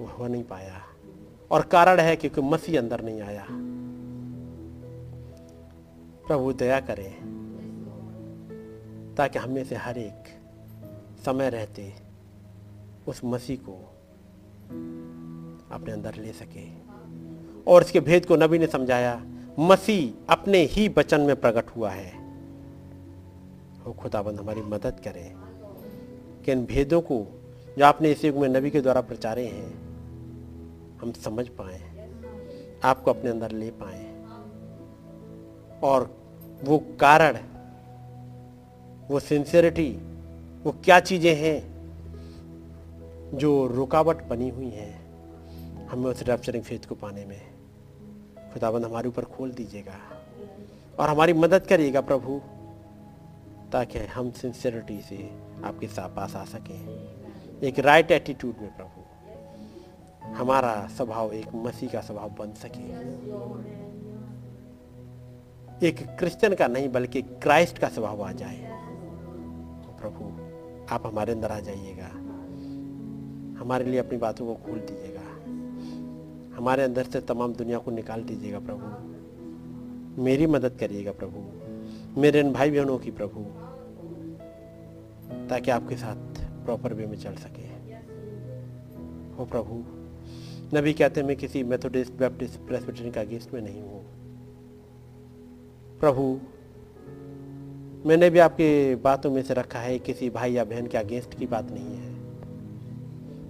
वो 0.00 0.06
हो 0.06 0.26
नहीं 0.26 0.44
पाया। 0.44 0.82
और 1.50 1.62
कारण 1.62 2.00
है 2.00 2.16
क्योंकि 2.16 2.40
मसीह 2.40 2.78
अंदर 2.78 3.00
नहीं 3.00 3.20
आया। 3.20 3.46
प्रभु 6.26 6.52
दया 6.52 6.80
करें, 6.80 7.14
ताकि 9.16 9.38
हमें 9.38 9.64
से 9.64 9.74
हर 9.74 9.98
एक 9.98 10.40
समय 11.24 11.50
रहते 11.50 11.94
उस 13.08 13.20
मसीह 13.24 13.56
को 13.56 13.72
अपने 15.74 15.92
अंदर 15.92 16.14
ले 16.14 16.32
सके। 16.32 16.86
और 17.72 17.82
इसके 17.82 18.00
भेद 18.00 18.26
को 18.26 18.36
नबी 18.36 18.58
ने 18.58 18.66
समझाया, 18.66 19.24
मसीह 19.58 20.32
अपने 20.32 20.58
ही 20.58 20.88
वचन 20.88 21.20
में 21.20 21.40
प्रकट 21.40 21.70
हुआ 21.70 21.90
है। 21.90 22.18
वो 23.84 23.92
खुदाबंद 23.92 24.40
हमारी 24.40 24.60
मदद 24.60 25.00
करें। 25.04 25.45
कि 26.46 26.52
इन 26.52 26.64
भेदों 26.66 27.00
को 27.00 27.16
जो 27.78 27.84
आपने 27.84 28.10
इस 28.10 28.24
युग 28.24 28.36
में 28.36 28.48
नबी 28.48 28.70
के 28.70 28.80
द्वारा 28.80 29.00
प्रचारे 29.00 29.46
हैं, 29.46 29.70
हम 30.98 31.12
समझ 31.12 31.48
पाए, 31.48 31.80
आपको 32.84 33.10
अपने 33.10 33.30
अंदर 33.30 33.50
ले 33.50 33.70
पाए। 33.70 34.04
और 35.82 36.16
वो 36.64 36.78
कारण, 37.00 37.38
वो 39.08 39.20
सिंसियरिटी 39.20 39.90
वो 40.64 40.72
क्या 40.84 41.00
चीज़ें 41.00 41.34
हैं 41.34 41.58
जो 43.34 43.66
रुकावट 43.66 44.22
बनी 44.22 44.48
हुई 44.48 44.70
हैं, 44.70 44.94
हमें 45.86 46.10
उस 46.10 46.22
रैप्चरिंग 46.22 46.64
फेथ 46.64 46.88
को 46.88 46.94
पाने 46.94 47.24
में। 47.24 47.40
खुदाबंद 48.52 48.84
हमारे 48.84 49.08
ऊपर 49.08 49.24
खोल 49.24 49.50
दीजिएगा 49.50 49.98
और 50.98 51.08
हमारी 51.08 51.32
मदद 51.32 51.66
करिएगा 51.66 52.00
प्रभु। 52.00 52.40
ताकि 53.72 53.98
हम 53.98 54.30
सिंसियरिटी 54.30 55.00
से 55.00 55.30
आपके 55.64 55.88
पास 55.98 56.36
आ 56.36 56.44
सकें। 56.44 57.06
एक 57.62 57.78
राइट 57.78 58.10
एटीट्यूड 58.10 58.54
में 58.60 58.76
प्रभु, 58.76 59.02
हमारा 60.34 60.88
स्वभाव 60.96 61.32
एक 61.32 61.54
मसीह 61.54 61.90
का 61.90 62.00
स्वभाव 62.00 62.28
बन 62.28 62.52
सके। 62.52 62.86
एक 65.86 66.06
क्रिश्चियन 66.18 66.54
का 66.54 66.66
नहीं, 66.66 66.88
बल्कि 66.88 67.22
क्राइस्ट 67.22 67.78
का 67.78 67.88
स्वभाव 67.88 68.22
आ 68.22 68.32
जाए। 68.32 68.70
प्रभु, 70.00 70.24
आप 70.94 71.06
हमारे 71.06 71.32
अंदर 71.32 71.52
आ 71.52 71.60
जाइएगा। 71.60 72.06
हमारे 73.60 73.84
लिए 73.84 73.98
अपनी 73.98 74.18
बातों 74.18 74.46
को 74.46 74.54
खोल 74.54 74.80
दीजिएगा। 74.80 75.26
हमारे 76.56 76.82
अंदर 76.82 77.04
से 77.04 77.20
तमाम 77.20 77.54
दुनिया 77.54 77.78
को 77.78 77.90
निकाल 77.90 78.22
दीजिएगा 78.22 78.58
प्रभु। 78.58 78.86
मेरी 80.22 80.46
मदद 80.46 80.76
करिएगा 80.80 81.12
प्रभु। 81.12 81.65
मेरे 82.18 82.40
इन 82.40 82.52
भाई 82.52 82.70
बहनों 82.70 82.98
की 82.98 83.10
प्रभु, 83.10 83.40
ताकि 85.48 85.70
आपके 85.70 85.96
साथ 85.96 86.38
प्रॉपर 86.64 86.92
वे 86.92 87.06
में 87.06 87.16
चल 87.16 87.34
सके। 87.34 87.62
हो 89.36 89.44
प्रभु, 89.44 89.84
नबी 90.76 90.92
कहते 90.92 91.22
मैं 91.22 91.36
किसी 91.36 91.62
मेथोडिस्ट 91.62 92.12
बैप्टिस्ट 92.12 92.60
प्रेसबिटरियन 92.60 93.12
का 93.12 93.20
अगेंस्ट 93.20 93.54
में 93.54 93.60
नहीं 93.60 93.82
हूँ। 93.82 94.04
प्रभु, 96.00 96.40
मैंने 98.08 98.30
भी 98.30 98.38
आपके 98.38 98.94
बातों 98.94 99.30
में 99.30 99.42
से 99.42 99.54
रखा 99.54 99.78
है, 99.78 99.98
किसी 99.98 100.30
भाई 100.30 100.52
या 100.52 100.64
बहन 100.64 100.86
के 100.86 100.98
अगेंस्ट 100.98 101.38
की 101.38 101.46
बात 101.46 101.70
नहीं 101.70 101.96
है। 101.96 102.14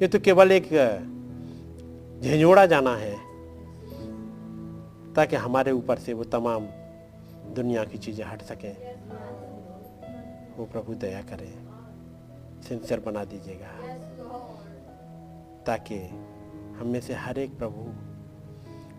ये 0.01 0.09
तो 0.09 0.19
केवल 0.19 0.53
एक, 0.53 0.69
झंझोड़ा 2.23 2.67
जाना 2.67 2.97
है, 2.97 3.15
ताकि 5.15 5.37
हमारे 5.37 5.73
ऊपर 5.73 5.97
से 5.97 6.13
वो 6.13 6.25
तमाम 6.25 6.67
दुनिया 7.55 7.85
की 7.85 7.99
चीज़ें 7.99 8.25
हट 8.25 8.43
सकें। 8.43 8.95
वो 10.57 10.65
प्रभु 10.65 10.95
दया 10.95 11.23
करें। 11.23 11.67
सिंसियर 12.63 13.01
बना 13.01 13.25
दीजिएगा। 13.25 13.97
ताकि 15.67 15.99
हम 16.79 16.87
में 16.87 17.01
से 17.01 17.15
हर 17.15 17.39
एक 17.39 17.59
प्रभु 17.59 17.93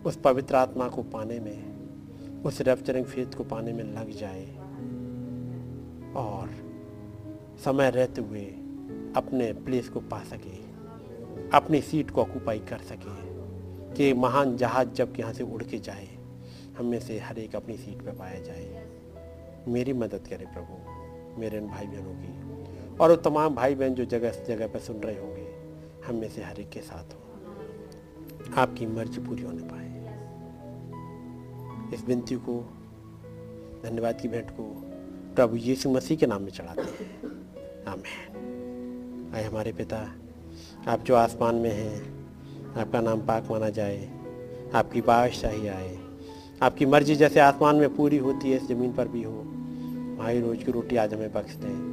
उस 0.08 0.16
पवित्र 0.16 0.56
आत्मा 0.56 0.88
को 0.88 1.02
पाने 1.02 1.40
में, 1.40 1.78
उस 2.42 2.60
रेप्चरिंग 2.60 3.06
फेथ 3.06 3.26
को 3.26 3.44
पाने 3.44 3.72
में 3.72 3.84
लग 3.84 4.10
जाए 4.10 4.46
और 6.16 6.50
समय 7.64 7.90
रहते 7.90 8.20
हुए 8.20 8.44
अपने 9.16 9.52
प्लेस 9.52 9.88
को 9.88 10.00
पा 10.00 10.24
सके, 10.24 10.56
अपनी 11.56 11.80
सीट 11.80 12.10
को 12.10 12.22
ऑक्यूपाई 12.22 12.58
कर 12.58 12.78
सके, 12.78 13.28
कि 13.94 14.14
महान 14.14 14.56
जहाज़ 14.56 14.88
जब 14.88 15.12
यहाँ 15.18 15.32
से 15.32 15.42
उड़ 15.42 15.62
के 15.62 15.78
जाए। 15.78 16.17
हम 16.78 16.86
में 16.86 17.00
से 17.00 17.18
हर 17.18 17.38
एक 17.38 17.56
अपनी 17.56 17.76
सीट 17.76 18.02
पर 18.02 18.12
पाया 18.12 18.40
जाए। 18.40 18.86
मेरी 19.68 19.92
मदद 19.92 20.26
करे 20.30 20.46
प्रभु, 20.46 20.74
मेरे 21.40 21.58
इन 21.58 21.68
भाई 21.68 21.86
बहनों 21.86 22.14
की। 22.14 22.58
और 22.96 23.10
वो 23.10 23.16
तमाम 23.16 23.54
भाई 23.54 23.74
बहन 23.74 23.94
जो 23.94 24.04
जगह 24.04 24.44
जगह 24.44 24.68
पर 24.68 24.78
सुन 24.78 24.96
रहे 24.96 25.18
होंगे, 25.18 25.54
हम 26.06 26.14
में 26.14 26.28
से 26.28 26.42
हर 26.42 26.60
एक 26.60 26.70
के 26.70 26.80
साथ 26.80 27.14
हो। 27.14 27.20
आपकी 28.56 28.86
मर्ज़ी 28.86 29.24
पूरी 29.26 29.42
होने 29.42 29.62
पाए। 29.62 29.88
इस 31.94 32.04
विनती 32.04 32.34
को, 32.34 32.60
धन्यवाद 33.84 34.20
की 34.20 34.28
भेंट 34.28 34.50
को 34.50 34.82
प्रभु 35.34 35.56
यीशु 35.56 35.90
मसीह 35.90 36.16
के 36.16 36.26
नाम 36.26 36.42
में 36.42 36.50
चढ़ाते 36.50 36.82
हैं। 36.82 37.20
आमेन। 37.84 39.32
आए 39.34 39.44
हमारे 39.44 39.72
पिता, 39.72 40.14
आप 40.88 41.00
जो 41.00 41.14
आसमान 41.14 41.54
में 41.54 41.72
हैं, 41.72 42.26
आपका 42.76 43.00
नाम 43.00 43.26
पाक 43.26 43.50
माना 43.50 43.68
जाए, 43.68 44.10
आपकी 44.74 45.00
बादशाही 45.00 45.68
आए 45.68 46.07
आपकी 46.62 46.86
मर्ज़ी 46.86 47.14
जैसे 47.14 47.40
आसमान 47.40 47.76
में 47.76 47.96
पूरी 47.96 48.16
होती 48.16 48.50
है, 48.50 48.56
इस 48.56 48.68
ज़मीन 48.68 48.92
पर 48.92 49.08
भी 49.08 49.22
हो। 49.22 49.40
हमारी 50.18 50.40
रोज 50.40 50.62
की 50.62 50.72
रोटी 50.72 50.96
आज 50.96 51.14
हमें 51.14 51.32
बख्श 51.32 51.54
दें। 51.54 51.88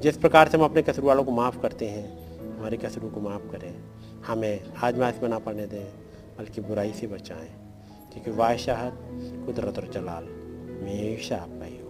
जिस 0.00 0.16
प्रकार 0.16 0.48
से 0.48 0.58
हम 0.58 0.64
अपने 0.64 0.82
कसर 0.82 1.02
वालों 1.02 1.24
को 1.24 1.30
माफ़ 1.30 1.60
करते 1.60 1.86
हैं, 1.86 2.36
हमारे 2.58 2.76
कसरों 2.76 3.10
को 3.10 3.20
माफ़ 3.20 3.52
करें। 3.52 3.74
हमें 4.26 4.72
आज 4.84 4.98
मैच 4.98 5.14
में 5.22 5.28
ना 5.28 5.38
पड़ने 5.38 5.66
दें, 5.66 5.84
बल्कि 6.38 6.60
बुराई 6.60 6.92
से 6.92 7.06
बचाएँ। 7.06 7.50
क्योंकि 8.12 8.30
वाशाहत 8.30 8.98
कुदरत 9.46 9.78
और 9.78 9.90
जलाल 9.92 10.24
हमेशा 10.24 11.36
आप 11.36 11.60
ही 11.62 11.78
हो. 11.78 11.86